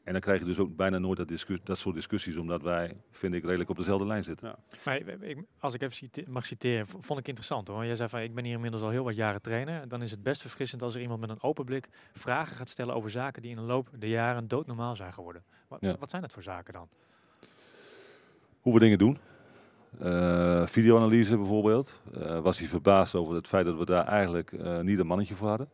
En 0.09 0.15
dan 0.15 0.23
krijg 0.23 0.39
je 0.39 0.45
dus 0.45 0.59
ook 0.59 0.75
bijna 0.75 0.97
nooit 0.97 1.17
dat, 1.17 1.27
discus- 1.27 1.59
dat 1.63 1.77
soort 1.77 1.95
discussies, 1.95 2.37
omdat 2.37 2.61
wij, 2.61 2.97
vind 3.11 3.33
ik, 3.33 3.43
redelijk 3.43 3.69
op 3.69 3.77
dezelfde 3.77 4.05
lijn 4.05 4.23
zitten. 4.23 4.55
Maar 4.85 4.97
ik- 5.21 5.43
als 5.59 5.73
ik 5.73 5.81
even 5.81 5.95
cite- 5.95 6.23
mag 6.27 6.45
citeren, 6.45 6.87
vond 6.87 7.19
ik 7.19 7.27
interessant 7.27 7.67
hoor. 7.67 7.85
Jij 7.85 7.95
zei 7.95 8.09
van 8.09 8.19
ik 8.19 8.35
ben 8.35 8.43
hier 8.43 8.53
inmiddels 8.53 8.81
al 8.83 8.89
heel 8.89 9.03
wat 9.03 9.15
jaren 9.15 9.41
trainer. 9.41 9.87
Dan 9.87 10.01
is 10.01 10.11
het 10.11 10.23
best 10.23 10.41
verfrissend 10.41 10.81
als 10.81 10.95
er 10.95 11.01
iemand 11.01 11.19
met 11.19 11.29
een 11.29 11.41
open 11.41 11.65
blik 11.65 11.87
vragen 12.13 12.55
gaat 12.55 12.69
stellen 12.69 12.95
over 12.95 13.09
zaken 13.09 13.41
die 13.41 13.51
in 13.51 13.57
de 13.57 13.63
loop 13.63 13.89
der 13.97 14.09
jaren 14.09 14.47
doodnormaal 14.47 14.95
zijn 14.95 15.13
geworden. 15.13 15.43
Wat, 15.67 15.81
Ja. 15.81 15.95
wat 15.99 16.09
zijn 16.09 16.21
dat 16.21 16.33
voor 16.33 16.43
zaken 16.43 16.73
dan? 16.73 16.87
Hoe 18.61 18.73
we 18.73 18.79
dingen 18.79 18.97
doen. 18.97 19.17
Eh, 19.99 20.65
videoanalyse 20.67 21.37
bijvoorbeeld. 21.37 22.01
Eh, 22.13 22.39
was 22.39 22.59
hij 22.59 22.67
verbaasd 22.67 23.15
over 23.15 23.35
het 23.35 23.47
feit 23.47 23.65
dat 23.65 23.77
we 23.77 23.85
daar 23.85 24.05
eigenlijk 24.07 24.51
eh, 24.51 24.79
niet 24.79 24.99
een 24.99 25.07
mannetje 25.07 25.35
voor 25.35 25.47
hadden. 25.47 25.69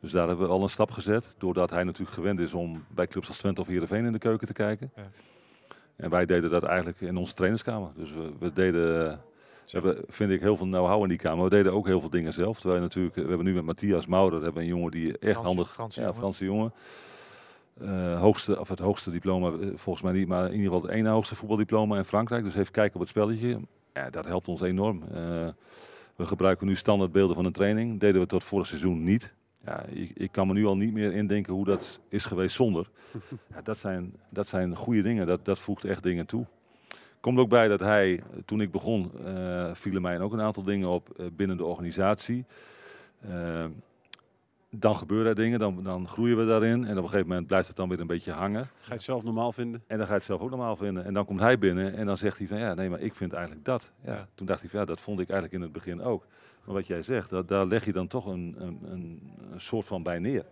Dus 0.00 0.10
daar 0.10 0.28
hebben 0.28 0.46
we 0.46 0.52
al 0.52 0.62
een 0.62 0.68
stap 0.68 0.90
gezet. 0.90 1.34
Doordat 1.38 1.70
hij 1.70 1.84
natuurlijk 1.84 2.16
gewend 2.16 2.40
is 2.40 2.54
om 2.54 2.84
bij 2.88 3.06
clubs 3.06 3.28
als 3.28 3.38
Twente 3.38 3.60
of 3.60 3.66
Heerenveen 3.66 4.04
in 4.04 4.12
de 4.12 4.18
keuken 4.18 4.46
te 4.46 4.52
kijken. 4.52 4.90
Ja. 4.96 5.02
En 5.96 6.10
wij 6.10 6.26
deden 6.26 6.50
dat 6.50 6.62
eigenlijk 6.62 7.00
in 7.00 7.16
onze 7.16 7.34
trainerskamer. 7.34 7.90
Dus 7.94 8.12
we, 8.12 8.32
we 8.38 8.52
deden, 8.52 8.82
we 8.82 9.18
hebben, 9.70 10.04
vind 10.08 10.30
ik, 10.30 10.40
heel 10.40 10.56
veel 10.56 10.66
know-how 10.66 11.02
in 11.02 11.08
die 11.08 11.18
kamer. 11.18 11.44
We 11.44 11.50
deden 11.50 11.72
ook 11.72 11.86
heel 11.86 12.00
veel 12.00 12.10
dingen 12.10 12.32
zelf. 12.32 12.60
Terwijl 12.60 12.80
natuurlijk, 12.80 13.14
we 13.14 13.20
hebben 13.20 13.44
nu 13.44 13.54
met 13.54 13.64
Matthias 13.64 14.06
Maurer 14.06 14.42
hebben 14.42 14.62
een 14.62 14.68
jongen 14.68 14.90
die 14.90 15.18
echt 15.18 15.32
Frans- 15.32 15.46
handig, 15.46 15.72
Franse 15.72 16.00
ja, 16.00 16.06
jongen. 16.06 16.20
Franse 16.20 16.44
jongen. 16.44 16.72
Eh, 17.80 18.20
hoogste, 18.20 18.60
of 18.60 18.68
het 18.68 18.78
hoogste 18.78 19.10
diploma, 19.10 19.48
eh, 19.48 19.68
volgens 19.74 20.04
mij 20.04 20.12
niet, 20.12 20.28
maar 20.28 20.44
in 20.44 20.52
ieder 20.52 20.72
geval 20.72 20.82
het 20.82 20.90
ene 20.90 21.08
hoogste 21.08 21.34
voetbaldiploma 21.34 21.96
in 21.96 22.04
Frankrijk. 22.04 22.44
Dus 22.44 22.54
even 22.54 22.72
kijken 22.72 22.94
op 22.94 23.00
het 23.00 23.10
spelletje. 23.10 23.60
Ja, 23.92 24.10
dat 24.10 24.24
helpt 24.24 24.48
ons 24.48 24.60
enorm. 24.60 25.02
Eh, 25.02 25.48
we 26.16 26.26
gebruiken 26.26 26.66
nu 26.66 26.74
standaard 26.74 27.12
beelden 27.12 27.36
van 27.36 27.44
een 27.44 27.52
training. 27.52 28.00
Deden 28.00 28.20
we 28.20 28.26
tot 28.26 28.44
vorig 28.44 28.66
seizoen 28.66 29.02
niet. 29.02 29.34
Ja, 29.68 29.84
ik, 29.84 30.10
ik 30.14 30.32
kan 30.32 30.46
me 30.46 30.52
nu 30.52 30.66
al 30.66 30.76
niet 30.76 30.92
meer 30.92 31.12
indenken 31.12 31.52
hoe 31.52 31.64
dat 31.64 32.00
is 32.08 32.24
geweest 32.24 32.56
zonder. 32.56 32.90
Ja, 33.54 33.62
dat, 33.62 33.78
zijn, 33.78 34.14
dat 34.28 34.48
zijn 34.48 34.76
goede 34.76 35.02
dingen. 35.02 35.26
Dat, 35.26 35.44
dat 35.44 35.58
voegt 35.58 35.84
echt 35.84 36.02
dingen 36.02 36.26
toe. 36.26 36.46
Komt 37.20 37.38
ook 37.38 37.48
bij 37.48 37.68
dat 37.68 37.80
hij, 37.80 38.22
toen 38.44 38.60
ik 38.60 38.70
begon, 38.70 39.10
eh, 39.24 39.74
vielen 39.74 40.02
mij 40.02 40.20
ook 40.20 40.32
een 40.32 40.40
aantal 40.40 40.62
dingen 40.62 40.88
op 40.88 41.10
eh, 41.10 41.26
binnen 41.32 41.56
de 41.56 41.64
organisatie. 41.64 42.44
Eh, 43.20 43.64
dan 44.70 44.94
gebeuren 44.94 45.28
er 45.28 45.34
dingen, 45.34 45.58
dan, 45.58 45.82
dan 45.82 46.08
groeien 46.08 46.36
we 46.36 46.46
daarin. 46.46 46.84
En 46.84 46.96
op 46.96 47.02
een 47.02 47.08
gegeven 47.08 47.28
moment 47.28 47.46
blijft 47.46 47.68
het 47.68 47.76
dan 47.76 47.88
weer 47.88 48.00
een 48.00 48.06
beetje 48.06 48.32
hangen. 48.32 48.64
Ga 48.64 48.86
je 48.86 48.92
het 48.92 49.02
zelf 49.02 49.22
normaal 49.22 49.52
vinden? 49.52 49.82
En 49.86 49.96
dan 49.96 50.06
ga 50.06 50.12
je 50.12 50.18
het 50.18 50.26
zelf 50.26 50.40
ook 50.40 50.50
normaal 50.50 50.76
vinden. 50.76 51.04
En 51.04 51.14
dan 51.14 51.24
komt 51.24 51.40
hij 51.40 51.58
binnen 51.58 51.94
en 51.94 52.06
dan 52.06 52.16
zegt 52.16 52.38
hij 52.38 52.46
van 52.46 52.58
ja, 52.58 52.74
nee, 52.74 52.88
maar 52.88 53.00
ik 53.00 53.14
vind 53.14 53.32
eigenlijk 53.32 53.64
dat. 53.64 53.90
Ja, 54.04 54.12
Ja. 54.12 54.28
Toen 54.34 54.46
dacht 54.46 54.60
hij 54.60 54.70
van 54.70 54.80
ja, 54.80 54.86
dat 54.86 55.00
vond 55.00 55.20
ik 55.20 55.30
eigenlijk 55.30 55.58
in 55.58 55.62
het 55.62 55.72
begin 55.72 56.02
ook. 56.02 56.26
Maar 56.68 56.76
wat 56.76 56.86
jij 56.86 57.02
zegt, 57.02 57.30
dat, 57.30 57.48
daar 57.48 57.66
leg 57.66 57.84
je 57.84 57.92
dan 57.92 58.06
toch 58.06 58.26
een, 58.26 58.54
een, 58.58 58.78
een, 58.82 59.22
een 59.52 59.60
soort 59.60 59.86
van 59.86 60.02
bij 60.02 60.18
neer. 60.18 60.44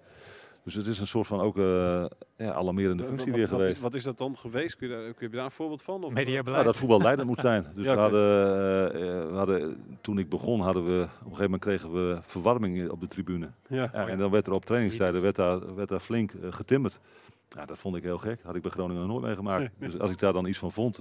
Dus 0.63 0.75
het 0.75 0.87
is 0.87 0.99
een 1.01 1.07
soort 1.07 1.27
van 1.27 1.41
ook 1.41 1.59
eh 1.59 2.05
ja, 2.37 2.53
alarmerende 2.53 3.05
functie 3.05 3.33
weer 3.33 3.41
wat, 3.41 3.51
geweest. 3.51 3.77
Is, 3.77 3.83
wat 3.83 3.95
is 3.95 4.05
dat 4.05 4.19
dan 4.19 4.37
geweest? 4.37 4.77
Kun 4.77 4.89
je 4.89 4.95
daar, 4.95 5.15
kun 5.15 5.31
je 5.31 5.37
daar 5.37 5.45
een 5.45 5.51
voorbeeld 5.51 5.83
van? 5.83 6.05
Of, 6.05 6.13
Mediabeleid. 6.13 6.45
Nou, 6.47 6.65
dat 6.65 6.77
voetbal 6.77 7.01
leidend 7.01 7.29
moet 7.29 7.41
zijn. 7.41 7.67
Dus 7.75 7.85
Ja, 7.85 7.95
we, 7.95 8.01
oké. 8.01 8.01
hadden, 8.01 8.93
eh, 8.95 9.21
eh, 9.21 9.29
we 9.29 9.35
hadden, 9.35 9.87
toen 10.01 10.19
ik 10.19 10.29
begon, 10.29 10.61
hadden 10.61 10.85
we, 10.87 11.03
op 11.03 11.09
een 11.11 11.23
gegeven 11.23 11.43
moment 11.45 11.63
kregen 11.63 11.93
we 11.93 12.19
verwarming 12.23 12.89
op 12.91 13.01
de 13.01 13.07
tribune. 13.07 13.51
Ja. 13.69 13.91
Ja. 13.93 14.09
En 14.09 14.19
dan 14.19 14.31
werd 14.31 14.47
er 14.47 14.53
op 14.53 14.65
trainingstijden 14.65 15.21
werd 15.21 15.37
daar, 15.37 15.75
werd 15.75 15.89
daar 15.89 16.01
flink 16.01 16.33
eh, 16.33 16.53
getimmerd. 16.53 17.01
Ja, 17.49 17.67
dat 17.67 17.79
vond 17.79 17.97
ik 17.97 18.03
heel 18.03 18.19
gek. 18.19 18.41
Had 18.43 18.55
ik 18.55 18.63
bij 18.63 18.71
Groningen 18.71 19.03
nog 19.03 19.11
nooit 19.11 19.25
meegemaakt. 19.25 19.71
Dus 19.79 19.99
als 19.99 20.11
ik 20.11 20.19
daar 20.19 20.33
dan 20.33 20.47
iets 20.47 20.59
van 20.59 20.73
vond, 20.73 21.01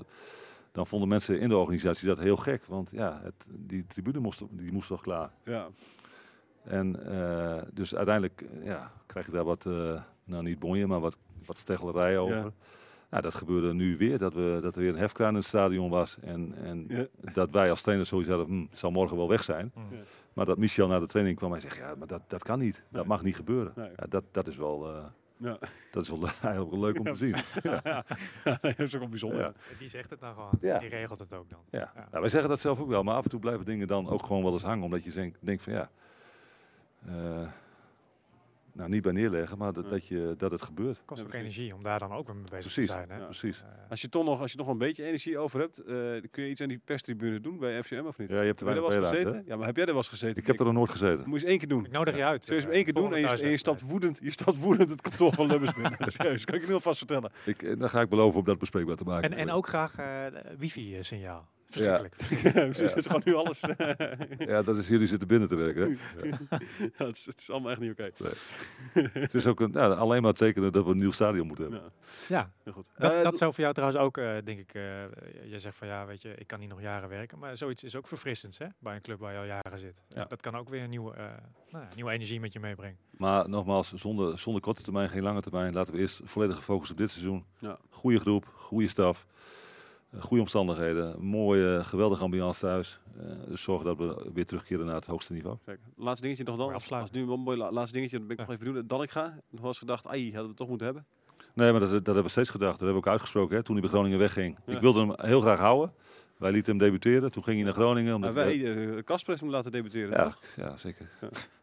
dan 0.76 0.88
vonden 0.88 1.08
mensen 1.10 1.40
in 1.40 1.50
de 1.50 1.58
organisatie 1.58 2.08
dat 2.08 2.20
heel 2.20 2.36
gek. 2.36 2.66
Want 2.66 2.90
ja, 2.92 3.20
het, 3.24 3.46
die 3.48 3.86
tribune 3.88 4.20
moest, 4.20 4.42
die 4.50 4.72
moest 4.72 4.88
toch 4.88 5.02
klaar. 5.02 5.30
Ja. 5.46 5.68
En 6.64 7.06
eh, 7.12 7.62
dus 7.74 7.96
uiteindelijk 7.96 8.42
eh, 8.42 8.66
ja, 8.66 8.92
krijg 9.06 9.26
je 9.26 9.32
daar 9.32 9.44
wat, 9.44 9.66
eh, 9.66 10.02
nou 10.24 10.44
niet 10.44 10.60
bonje, 10.60 10.88
maar 10.88 11.00
wat, 11.00 11.18
wat 11.46 11.58
steggelerij 11.58 12.18
over. 12.18 12.36
Ja. 12.36 12.52
Nou, 13.10 13.24
dat 13.24 13.34
gebeurde 13.36 13.74
nu 13.74 13.98
weer, 13.98 14.18
dat, 14.18 14.34
we, 14.34 14.60
dat 14.62 14.76
er 14.76 14.82
weer 14.82 14.90
een 14.90 14.98
hefkraan 14.98 15.30
in 15.30 15.36
het 15.36 15.46
stadion 15.46 15.90
was. 15.90 16.18
En, 16.22 16.54
en 16.64 16.86
Ja. 16.88 17.06
dat 17.34 17.50
wij 17.52 17.70
als 17.70 17.82
trainer 17.82 18.06
sowieso 18.08 18.38
hadden, 18.38 18.56
hm, 18.56 18.66
het 18.70 18.80
zal 18.80 18.92
morgen 18.92 19.18
wel 19.18 19.30
weg 19.30 19.44
zijn. 19.44 19.72
Mm. 19.76 19.84
Ja. 19.92 19.98
Maar 20.34 20.46
dat 20.46 20.58
Michel 20.58 20.88
naar 20.88 21.00
de 21.00 21.06
training 21.06 21.38
kwam 21.38 21.54
en 21.54 21.62
zegt, 21.62 21.78
ja, 21.78 21.96
maar 21.98 22.08
dat, 22.08 22.22
dat 22.28 22.44
kan 22.44 22.60
niet. 22.60 22.76
Dat 22.76 23.02
Nee. 23.02 23.06
mag 23.06 23.24
niet 23.24 23.36
gebeuren. 23.36 23.74
Nee. 23.76 23.90
Ja, 23.96 24.06
dat, 24.10 24.24
dat 24.32 24.48
is 24.48 24.58
wel, 24.58 24.88
eh, 24.88 25.06
Ja. 25.38 25.58
dat 25.92 26.04
is 26.04 26.10
wel 26.10 26.20
eigenlijk 26.42 26.72
wel 26.72 26.80
leuk 26.80 27.00
om 27.00 27.06
te 27.06 27.16
zien. 27.16 27.36
ja, 27.84 28.06
dat 28.62 28.80
is 28.80 28.94
ook 28.94 29.00
wel 29.00 29.10
bijzonder. 29.10 29.40
Ja. 29.40 29.54
Die 29.80 29.90
zegt 29.90 30.10
het 30.10 30.20
nou 30.20 30.34
gewoon. 30.34 30.52
Ja. 30.62 30.80
Die 30.80 30.90
regelt 30.90 31.20
het 31.20 31.34
ook 31.34 31.50
dan. 31.50 31.60
Ja. 31.70 31.80
Ja. 31.80 32.08
Nou, 32.10 32.20
wij 32.22 32.30
zeggen 32.30 32.50
dat 32.50 32.60
zelf 32.60 32.80
ook 32.80 32.88
wel, 32.88 33.04
maar 33.04 33.16
af 33.16 33.24
en 33.24 33.30
toe 33.30 33.40
blijven 33.40 33.66
dingen 33.66 33.88
dan 33.88 34.10
ook 34.10 34.26
gewoon 34.26 34.44
wel 34.44 34.54
eens 34.54 34.64
hangen. 34.64 34.84
Omdat 34.84 35.04
je 35.04 35.12
denkt, 35.12 35.38
denkt 35.42 35.64
van 35.64 35.74
ja, 35.74 35.90
eh, 37.06 37.48
nou 38.76 38.90
niet 38.90 39.02
bij 39.02 39.12
neerleggen, 39.12 39.58
maar 39.58 39.74
dat, 39.74 39.84
Ja. 39.84 39.90
dat, 39.90 40.08
je, 40.08 40.34
dat 40.38 40.52
het 40.52 40.62
gebeurt. 40.62 41.02
Kost 41.06 41.22
Ja, 41.22 41.28
ook 41.28 41.34
energie 41.34 41.76
om 41.76 41.84
daar 41.84 42.00
dan 42.00 42.12
ook 42.12 42.28
mee 42.28 42.36
bezig 42.38 42.60
Precies. 42.60 42.88
te 42.88 42.94
zijn. 42.94 43.10
Hè? 43.10 43.18
Ja. 43.18 43.24
Precies. 43.24 43.62
Eh, 43.62 43.90
Als 43.90 44.02
je 44.02 44.10
toch 44.10 44.26
nog, 44.26 44.42
als 44.42 44.52
je 44.52 44.58
nog 44.58 44.68
een 44.68 44.78
beetje 44.78 45.04
energie 45.06 45.38
over 45.38 45.60
hebt, 45.60 45.78
eh, 45.78 45.86
kun 46.32 46.44
je 46.44 46.50
iets 46.50 46.62
aan 46.62 46.68
die 46.68 46.82
perstribune 46.86 47.40
doen 47.40 47.58
bij 47.60 47.84
FCM 47.84 48.04
of 48.06 48.18
niet? 48.18 48.30
Ja, 48.30 48.40
je 48.42 48.46
hebt 48.46 48.62
er 48.62 48.68
heb 48.68 48.76
er 48.76 48.82
wel 48.82 48.92
eens 48.92 49.08
gezeten? 49.08 49.26
gezeten. 49.28 49.44
Ja, 49.48 49.56
maar 49.56 49.66
heb 49.66 49.76
jij 49.76 49.86
er 49.86 49.92
wel 49.92 50.02
eens 50.02 50.10
gezeten? 50.10 50.42
Ik 50.42 50.48
heb 50.48 50.60
er 50.60 50.66
nog 50.66 50.74
nooit 50.74 50.90
gezeten. 50.92 51.18
Moet 51.18 51.26
je 51.28 51.34
eens 51.34 51.44
één 51.44 51.58
keer 51.58 51.68
doen. 51.68 51.86
ik 51.86 51.92
nodig 51.92 52.16
je 52.16 52.24
uit. 52.24 52.50
Eens 52.50 52.66
eh, 52.66 52.72
één 52.72 52.84
keer 52.84 52.94
doen 52.94 53.04
en 53.04 53.10
je, 53.20 53.20
volgende 53.22 53.44
en 53.46 53.52
je 53.52 53.58
stapt 53.58 53.82
woedend, 53.82 54.20
je 54.22 54.32
stapt 54.32 54.58
woedend 54.60 54.90
het 54.90 55.02
kantoor 55.02 55.34
van 55.34 55.48
Lubbers 55.48 55.74
binnen. 55.74 55.96
Serieus, 56.12 56.46
kan 56.46 56.56
ik 56.56 56.62
je 56.62 56.68
nu 56.68 56.74
alvast 56.74 56.98
vertellen. 56.98 57.32
Ik, 57.46 57.80
dan 57.80 57.90
ga 57.90 58.02
ik 58.02 58.10
beloven 58.10 58.40
om 58.40 58.46
dat 58.46 58.58
bespreekbaar 58.60 58.96
te 58.96 59.04
maken. 59.04 59.32
En, 59.32 59.38
en 59.38 59.52
ook 59.52 59.68
graag 59.68 59.98
eh, 59.98 60.26
wifi-signaal. 60.58 61.48
Verschrikkelijk. 61.76 62.16
Ja, 62.56 62.62
het 62.86 62.96
is 62.98 63.06
gewoon 63.06 63.22
nu 63.26 63.34
alles. 63.34 63.64
Ja, 64.38 64.62
dat 64.62 64.78
is 64.78 64.88
jullie 64.88 65.08
zitten 65.08 65.28
binnen 65.28 65.48
te 65.48 65.56
werken. 65.56 65.82
Hè? 66.18 66.28
Ja, 66.98 67.06
het, 67.06 67.16
is, 67.18 67.26
het 67.26 67.40
is 67.40 67.50
allemaal 67.50 67.72
echt 67.72 67.80
niet 67.80 67.92
oké. 67.92 68.10
Het 68.94 69.34
is 69.34 69.48
ook 69.48 69.60
een, 69.60 69.72
nou, 69.72 69.96
alleen 69.98 70.22
maar 70.22 70.30
het 70.30 70.40
tekenen 70.40 70.72
dat 70.72 70.86
we 70.86 70.92
een 70.92 70.98
nieuw 70.98 71.12
stadion 71.12 71.48
moeten 71.48 71.72
hebben. 71.72 71.92
Ja, 72.28 72.38
Ja, 72.38 72.52
heel 72.64 72.74
goed. 72.74 72.90
dat, 72.98 73.12
Eh, 73.12 73.24
dat 73.24 73.38
zou 73.38 73.54
voor 73.54 73.62
jou 73.64 73.74
trouwens 73.74 74.02
ook, 74.02 74.18
eh, 74.18 74.36
denk 74.44 74.60
ik, 74.60 74.74
eh 74.74 74.82
je 75.50 75.60
zegt 75.60 75.78
van 75.78 75.88
ja, 75.88 76.06
weet 76.06 76.22
je, 76.22 76.36
ik 76.36 76.48
kan 76.48 76.60
niet 76.60 76.70
nog 76.70 76.82
jaren 76.82 77.10
werken. 77.10 77.40
Maar 77.40 77.58
zoiets 77.58 77.84
is 77.84 77.96
ook 77.96 78.08
verfrissends 78.08 78.58
hè, 78.58 78.66
bij 78.80 78.96
een 78.96 79.02
club 79.02 79.20
waar 79.20 79.32
je 79.34 79.38
al 79.40 79.46
jaren 79.46 79.80
zit. 79.80 80.04
Ja. 80.10 80.26
Dat 80.26 80.42
kan 80.42 80.56
ook 80.56 80.70
weer 80.70 80.84
een 80.84 80.90
nieuwe, 80.90 81.14
eh, 81.14 81.24
nou, 81.72 81.84
ja, 81.84 81.90
nieuwe 81.96 82.12
energie 82.12 82.40
met 82.40 82.54
je 82.54 82.60
meebrengen. 82.60 82.98
Maar 83.18 83.50
nogmaals, 83.50 83.94
zonder, 83.94 84.40
zonder 84.40 84.62
korte 84.62 84.82
termijn, 84.82 85.10
geen 85.10 85.24
lange 85.24 85.42
termijn. 85.42 85.74
Laten 85.74 85.94
we 85.94 86.00
eerst 86.00 86.22
volledig 86.24 86.56
gefocust 86.56 86.92
op 86.92 86.98
dit 86.98 87.12
seizoen. 87.12 87.46
Ja. 87.60 87.78
Goede 87.90 88.20
groep, 88.20 88.46
goede 88.56 88.88
staf, 88.88 89.26
eh, 89.26 89.34
goede 90.20 90.42
omstandigheden, 90.42 91.16
mooie, 91.26 91.84
geweldige 91.84 92.24
ambiance 92.24 92.60
thuis. 92.60 93.00
Eh, 93.20 93.26
dus 93.48 93.64
zorgen 93.64 93.86
dat 93.86 93.98
we 93.98 94.30
weer 94.34 94.46
terugkeren 94.46 94.86
naar 94.86 94.96
het 94.96 95.06
hoogste 95.06 95.34
niveau. 95.34 95.58
Zeker. 95.66 95.82
Laatste 95.98 96.22
dingetje 96.22 96.44
nog 96.44 96.58
dan. 96.58 96.66
Als, 96.66 96.76
afsluiten. 96.76 97.16
als 97.16 97.26
nu 97.28 97.34
een 97.34 97.40
mooi 97.40 97.58
la- 97.58 97.72
laatste 97.72 97.94
dingetje, 97.96 98.18
dan 98.18 98.28
ben 98.28 98.36
ik 98.38 98.42
Ja. 98.42 98.50
nog 98.50 98.56
even 98.62 98.68
benieuwd. 98.74 98.90
Dan 98.90 99.02
ik 99.02 99.12
ga. 99.12 99.40
Nog 99.50 99.64
eens 99.66 99.78
gedacht, 99.78 100.08
ai, 100.08 100.24
hadden 100.24 100.42
we 100.42 100.48
het 100.48 100.58
toch 100.58 100.68
moeten 100.68 100.86
hebben. 100.86 101.06
Nee, 101.54 101.72
maar 101.72 101.80
dat, 101.80 101.90
dat 101.90 102.06
hebben 102.06 102.24
we 102.24 102.30
steeds 102.30 102.50
gedacht. 102.50 102.72
Dat 102.72 102.80
hebben 102.80 103.02
we 103.02 103.06
ook 103.08 103.12
uitgesproken 103.14 103.56
hè, 103.56 103.64
toen 103.64 103.74
hij 103.74 103.82
bij 103.84 103.92
Groningen 103.94 104.20
wegging. 104.20 104.58
Ja. 104.66 104.74
Ik 104.76 104.82
wilde 104.82 105.00
hem 105.00 105.12
heel 105.16 105.42
graag 105.42 105.60
houden. 105.60 105.94
Wij 106.38 106.52
lieten 106.52 106.78
hem 106.78 106.86
debuteren. 106.86 107.32
Toen 107.32 107.44
ging 107.44 107.56
hij 107.56 107.66
naar 107.66 107.74
Groningen. 107.74 108.16
Omdat 108.16 108.34
Maar 108.34 108.46
wij, 108.46 108.76
eh, 108.96 109.04
Kasper 109.04 109.30
heeft 109.30 109.42
hem 109.42 109.50
laten 109.50 109.72
debuteren. 109.72 110.10
ja, 110.10 110.24
toch? 110.24 110.40
ja, 110.56 110.76
zeker. 110.78 111.06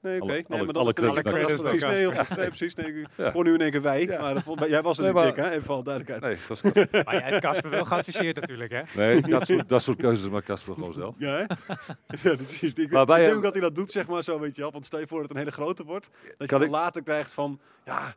Nee, 0.00 0.20
oké. 0.22 0.22
Alle- 0.22 0.32
Nee, 0.32 0.44
alle- 0.48 0.64
maar 0.64 0.72
dan 0.74 0.82
alle 0.82 0.92
credits 0.92 1.14
naar 1.14 1.22
precies, 1.22 1.82
nee. 1.82 2.36
Nee, 2.38 2.46
precies. 2.48 2.74
Nee, 2.74 2.86
ik 2.86 3.06
Ja. 3.16 3.32
hoor 3.32 3.44
nu 3.44 3.52
in 3.54 3.60
één 3.60 3.70
keer 3.70 3.82
wij. 3.82 4.04
Ja. 4.04 4.42
Maar 4.56 4.68
jij 4.68 4.82
was 4.82 4.98
er 4.98 5.04
Nee, 5.04 5.12
niet, 5.12 5.22
maar- 5.22 5.34
Dick, 5.34 5.44
hè? 5.44 5.50
Even 5.50 5.62
voor 5.62 5.84
duidelijkheid. 5.84 6.22
Nee, 6.22 6.36
dat, 6.48 6.74
is- 6.90 7.02
Maar 7.04 7.14
jij 7.14 7.28
hebt 7.30 7.40
Casper 7.42 7.70
wel 7.70 7.84
geadviseerd 7.84 8.40
natuurlijk 8.40 8.70
hè. 8.72 8.82
nee 8.96 9.20
dat, 9.20 9.46
soort, 9.46 9.68
dat 9.68 9.82
soort 9.82 9.98
keuzes 9.98 10.28
maakt 10.28 10.46
Casper 10.46 10.74
gewoon 10.74 10.92
zelf. 10.92 11.14
Ja, 11.18 11.30
hè? 11.36 11.40
ja, 12.22 12.36
precies. 12.36 12.72
Ik, 12.72 12.90
Maar 12.90 13.00
ik 13.00 13.06
bij 13.06 13.26
denk 13.26 13.42
dat 13.42 13.52
hij 13.52 13.62
dat 13.62 13.74
doet, 13.74 13.90
zeg 13.90 14.06
maar, 14.08 14.22
zo, 14.22 14.40
weet 14.40 14.56
je 14.56 14.62
wel. 14.62 14.72
Want 14.72 14.86
stel 14.86 14.98
je 15.00 15.06
voor 15.06 15.18
dat 15.20 15.28
het 15.28 15.36
een 15.38 15.44
hele 15.44 15.56
grote 15.56 15.84
wordt. 15.84 16.08
Dat 16.38 16.50
je 16.50 16.56
dan 16.56 16.62
ik- 16.62 16.70
later 16.70 17.02
krijgt 17.02 17.34
van, 17.34 17.60
ja, 17.84 18.14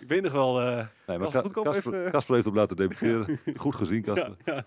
ik 0.00 0.08
weet 0.08 0.22
nog 0.22 0.32
wel... 0.32 0.60
eh, 0.60 0.86
Nee, 1.06 1.18
maar 1.18 1.30
Casper, 1.30 1.62
Casper, 1.62 2.10
Casper 2.10 2.34
heeft 2.34 2.46
hem 2.46 2.56
laten 2.56 2.76
debuteren. 2.76 3.38
Goed 3.56 3.74
gezien, 3.74 4.02
Casper. 4.02 4.36
ja, 4.44 4.64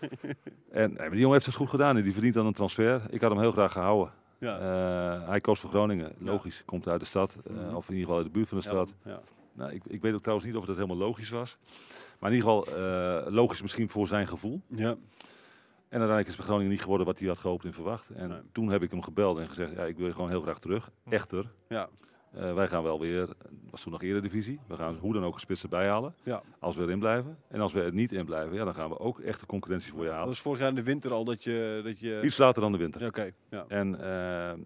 En 0.70 0.96
die 1.18 1.26
jongen 1.26 1.32
heeft 1.42 1.46
het 1.46 1.54
goed 1.54 1.68
gedaan 1.70 1.96
en 1.96 2.02
die 2.02 2.12
verdient 2.12 2.34
dan 2.34 2.46
een 2.46 2.52
transfer. 2.52 3.02
Ik 3.10 3.20
had 3.20 3.30
hem 3.30 3.40
heel 3.40 3.50
graag 3.50 3.72
gehouden. 3.72 4.12
ja. 4.38 4.58
Eh, 4.58 5.28
hij 5.28 5.40
koos 5.40 5.60
voor 5.60 5.70
Groningen. 5.70 6.12
Logisch, 6.18 6.62
komt 6.64 6.88
uit 6.88 7.00
de 7.00 7.06
stad. 7.06 7.36
eh, 7.46 7.52
Mhm. 7.54 7.74
Of 7.74 7.88
in 7.88 7.94
ieder 7.94 8.00
geval 8.00 8.16
uit 8.16 8.24
de 8.26 8.32
buurt 8.32 8.48
van 8.48 8.58
de 8.58 8.64
stad. 8.64 8.94
ja. 9.04 9.20
Nou, 9.52 9.72
ik, 9.72 9.82
ik 9.86 10.00
weet 10.02 10.14
ook 10.14 10.20
trouwens 10.22 10.48
niet 10.48 10.56
of 10.56 10.64
dat 10.64 10.74
helemaal 10.76 10.96
logisch 10.96 11.28
was. 11.28 11.56
Maar 12.18 12.30
in 12.30 12.36
ieder 12.36 12.50
geval 12.50 12.76
eh, 12.76 13.32
logisch 13.32 13.62
misschien 13.62 13.88
voor 13.88 14.06
zijn 14.06 14.28
gevoel. 14.28 14.60
Ja. 14.66 14.88
En 14.88 14.96
uiteindelijk 15.88 16.28
is 16.28 16.36
bij 16.36 16.44
Groningen 16.44 16.70
niet 16.70 16.82
geworden 16.82 17.06
wat 17.06 17.18
hij 17.18 17.28
had 17.28 17.38
gehoopt 17.38 17.64
en 17.64 17.72
verwacht. 17.72 18.08
En 18.10 18.28
Nee. 18.28 18.38
toen 18.52 18.68
heb 18.70 18.82
ik 18.82 18.90
hem 18.90 19.02
gebeld 19.02 19.38
en 19.38 19.48
gezegd, 19.48 19.72
ja, 19.76 19.84
ik 19.84 19.96
wil 19.96 20.06
je 20.06 20.12
gewoon 20.12 20.28
heel 20.30 20.40
graag 20.42 20.58
terug. 20.60 20.90
Hm. 21.04 21.12
Echter, 21.12 21.50
Ja. 21.68 21.88
Eh, 22.32 22.54
wij 22.54 22.68
gaan 22.68 22.82
wel 22.82 23.00
weer, 23.00 23.28
was 23.70 23.80
toen 23.82 23.92
nog 23.92 24.02
eredivisie, 24.02 24.60
we 24.68 24.76
gaan 24.76 24.96
hoe 24.96 25.12
dan 25.12 25.24
ook 25.24 25.34
een 25.34 25.40
spits 25.40 25.62
erbij 25.62 25.88
halen. 25.88 26.14
Ja. 26.22 26.42
Als 26.58 26.76
we 26.76 26.82
erin 26.82 26.98
blijven. 26.98 27.38
En 27.48 27.60
als 27.60 27.72
we 27.72 27.82
er 27.82 27.92
niet 27.92 28.12
in 28.12 28.24
blijven, 28.24 28.54
ja, 28.56 28.64
dan 28.64 28.74
gaan 28.74 28.88
we 28.88 28.98
ook 28.98 29.20
echt 29.20 29.40
de 29.40 29.46
concurrentie 29.46 29.90
voor 29.90 30.00
je 30.00 30.04
Dat 30.06 30.14
halen. 30.14 30.28
was 30.28 30.40
vorig 30.40 30.58
jaar 30.60 30.68
in 30.68 30.74
de 30.74 30.82
winter 30.82 31.12
al 31.12 31.24
dat 31.24 31.44
je... 31.44 31.80
Dat 31.84 31.98
je 32.00 32.20
Iets 32.24 32.38
later 32.38 32.62
dan 32.62 32.72
de 32.72 32.78
winter. 32.78 33.00
ja, 33.00 33.06
oké. 33.06 33.30
Ja. 33.50 33.64
En 33.68 34.00
eh, 34.00 34.58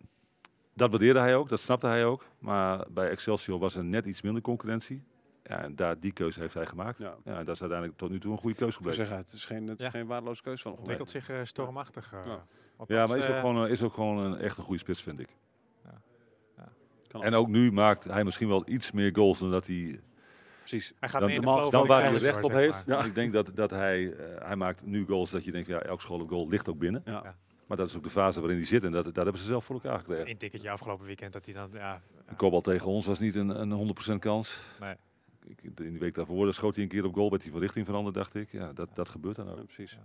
dat 0.75 0.91
waardeerde 0.91 1.19
hij 1.21 1.37
ook, 1.37 1.49
dat 1.49 1.61
snapte 1.61 1.87
hij 1.87 2.05
ook. 2.05 2.25
Maar 2.39 2.85
bij 2.91 3.09
Excelsior 3.11 3.59
was 3.59 3.75
er 3.75 3.85
net 3.85 4.07
iets 4.07 4.23
minder 4.23 4.43
concurrentie. 4.43 5.03
Ja, 5.45 5.63
en 5.63 5.77
daar, 5.77 6.01
die 6.01 6.13
keuze 6.13 6.41
heeft 6.41 6.55
hij 6.55 6.67
gemaakt. 6.67 6.99
Ja. 6.99 7.15
Ja, 7.25 7.39
en 7.39 7.45
dat 7.45 7.55
is 7.55 7.61
uiteindelijk 7.61 7.99
tot 7.99 8.11
nu 8.11 8.21
toe 8.21 8.33
een 8.33 8.39
goede 8.39 8.57
keuze 8.57 8.77
gebleken. 8.77 8.99
zeggen, 8.99 9.17
het 9.17 9.33
is 9.33 9.45
geen, 9.45 9.67
het 9.69 9.79
is 9.79 9.85
Ja. 9.85 9.91
geen 9.91 10.07
waardeloze 10.07 10.43
keuze 10.43 10.63
van 10.63 10.71
hem 10.71 10.81
Ontwikkelt 10.81 11.11
zich 11.11 11.29
eh, 11.31 11.39
stormachtig. 11.43 12.15
Ja. 12.25 12.45
Maar 12.89 13.17
is 13.19 13.27
ook, 13.29 13.39
gewoon, 13.39 13.69
is 13.69 13.83
ook 13.83 13.95
gewoon 13.95 14.19
een 14.19 14.39
echt 14.39 14.57
een 14.59 14.65
goede 14.65 14.81
spits, 14.81 15.03
vind 15.03 15.19
ik. 15.21 15.29
Kan 17.13 17.23
En 17.23 17.35
ook 17.35 17.49
nu 17.49 17.73
maakt 17.73 18.05
hij 18.05 18.25
misschien 18.25 18.49
wel 18.49 18.63
iets 18.69 18.93
meer 18.93 19.15
goals 19.15 19.39
dan 19.39 19.51
dat 19.51 19.67
hij 19.67 20.01
Precies. 20.59 20.93
hij 21.01 21.09
gaat 21.09 21.21
dan, 21.21 21.29
meer 21.29 21.39
in 21.39 21.45
de 21.45 21.71
dan, 21.71 21.87
waar 21.87 22.03
hij 22.03 22.19
recht 22.19 22.43
op 22.43 22.51
heeft. 22.53 22.87
Maar 22.87 23.07
Ik 23.07 23.15
denk 23.15 23.33
dat, 23.33 23.51
dat 23.55 23.71
hij, 23.71 24.13
eh, 24.13 24.47
hij 24.47 24.57
maakt 24.57 24.87
nu 24.87 25.07
goals 25.07 25.31
dat 25.31 25.45
je 25.45 25.51
denkt, 25.51 25.69
ja, 25.69 25.81
elk 25.83 26.01
school 26.01 26.27
goal 26.27 26.49
ligt 26.49 26.69
ook 26.69 26.79
binnen. 26.79 27.03
Ja. 27.05 27.21
Ja. 27.25 27.37
Maar 27.67 27.77
dat 27.77 27.89
is 27.89 27.97
ook 27.97 28.03
de 28.03 28.11
fase 28.11 28.41
waarin 28.41 28.59
hij 28.59 28.67
zit 28.67 28.85
en 28.85 28.93
dat, 28.93 29.05
daar 29.05 29.25
hebben 29.25 29.43
ze 29.43 29.47
zelf 29.47 29.65
voor 29.65 29.75
elkaar 29.75 29.99
gekregen. 29.99 30.29
Eén 30.29 30.37
ticketje 30.37 30.71
afgelopen 30.71 31.07
weekend 31.07 31.33
dat 31.33 31.45
hij 31.45 31.55
dan... 31.55 31.69
Ja, 31.73 32.03
Een 32.27 32.37
kopbal 32.37 32.61
tegen 32.61 32.87
ons 32.87 33.07
was 33.07 33.19
niet 33.19 33.37
een, 33.37 33.71
een 33.71 33.95
100% 34.13 34.19
kans. 34.19 34.65
Nee. 34.81 34.95
Ik, 35.45 35.63
in 35.63 35.93
de 35.93 35.99
week 35.99 36.15
daarvoor 36.15 36.55
schoot 36.55 36.75
hij 36.75 36.85
een 36.85 36.91
keer 36.91 37.05
op 37.05 37.15
goal, 37.15 37.31
werd 37.31 37.43
hij 37.43 37.53
van 37.53 37.61
richting 37.61 37.87
veranderd, 37.87 38.15
dacht 38.15 38.35
ik. 38.35 38.53
Ja, 38.53 38.73
dat, 38.73 38.89
dat 38.95 39.09
gebeurt 39.09 39.37
dan 39.37 39.51
ook. 39.51 39.57
Ja, 39.57 39.65
precies. 39.65 39.99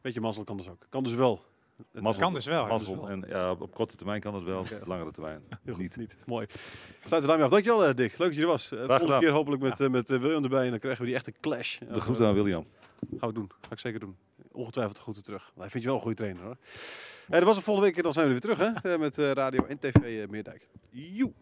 Weet 0.00 0.14
je, 0.14 0.20
mazzel 0.20 0.44
kan 0.44 0.56
dus 0.56 0.68
ook. 0.68 0.86
Kan 0.88 1.02
dus 1.02 1.14
wel. 1.14 1.44
Het 1.92 2.02
Mazzel. 2.02 2.22
kan 2.22 2.32
dus 2.34 2.46
wel. 2.46 3.08
En 3.08 3.24
ja, 3.28 3.50
op 3.50 3.74
korte 3.74 3.96
termijn 3.96 4.20
kan 4.20 4.34
het 4.34 4.44
wel, 4.44 4.58
op 4.58 4.82
langere 4.86 5.10
termijn 5.10 5.42
Heel 5.64 5.76
niet. 5.76 5.92
goed, 5.92 5.96
niet. 5.96 6.16
Mooi. 6.26 6.46
Sluit 7.04 7.22
er 7.22 7.28
daarmee 7.28 7.44
af. 7.46 7.50
Dankjewel, 7.52 7.84
eh, 7.84 7.94
Dick. 7.94 8.18
Leuk 8.18 8.28
dat 8.28 8.36
je 8.36 8.42
er 8.42 8.46
was. 8.46 8.72
Uh, 8.72 8.86
volgende 8.86 9.18
keer 9.18 9.30
hopelijk 9.30 9.62
met, 9.62 9.80
eh, 9.80 9.88
met 9.88 10.10
eh, 10.10 10.20
William 10.20 10.42
erbij. 10.42 10.64
En 10.64 10.70
dan 10.70 10.78
krijgen 10.78 11.00
we 11.00 11.06
die 11.06 11.16
echte 11.16 11.32
clash. 11.40 11.78
De 11.78 12.00
groeten 12.00 12.26
aan 12.26 12.34
William. 12.34 12.66
Gaan 13.18 13.28
we 13.28 13.34
doen. 13.34 13.50
Ga 13.60 13.70
ik 13.70 13.78
zeker 13.78 14.00
doen. 14.00 14.16
Ongetwijfeld 14.52 14.96
de 14.96 15.02
groeten 15.02 15.22
terug. 15.22 15.52
Hij 15.56 15.68
vindt 15.68 15.80
je 15.80 15.84
wel 15.86 15.94
een 15.94 16.00
goede 16.00 16.16
trainer 16.16 16.42
hoor. 16.42 16.56
Eh, 17.26 17.30
dat 17.30 17.42
was 17.42 17.56
het 17.56 17.64
volgende 17.64 17.90
week. 17.92 18.02
Dan 18.02 18.12
zijn 18.12 18.28
we 18.28 18.34
er 18.34 18.40
weer 18.40 18.56
terug 18.56 18.82
hè. 18.82 18.90
eh, 18.92 18.98
Met 18.98 19.18
eh, 19.18 19.30
radio 19.30 19.64
en 19.66 19.78
tv 19.78 19.94
eh, 19.94 20.28
Meerdijk. 20.28 20.68
Joe. 20.90 21.32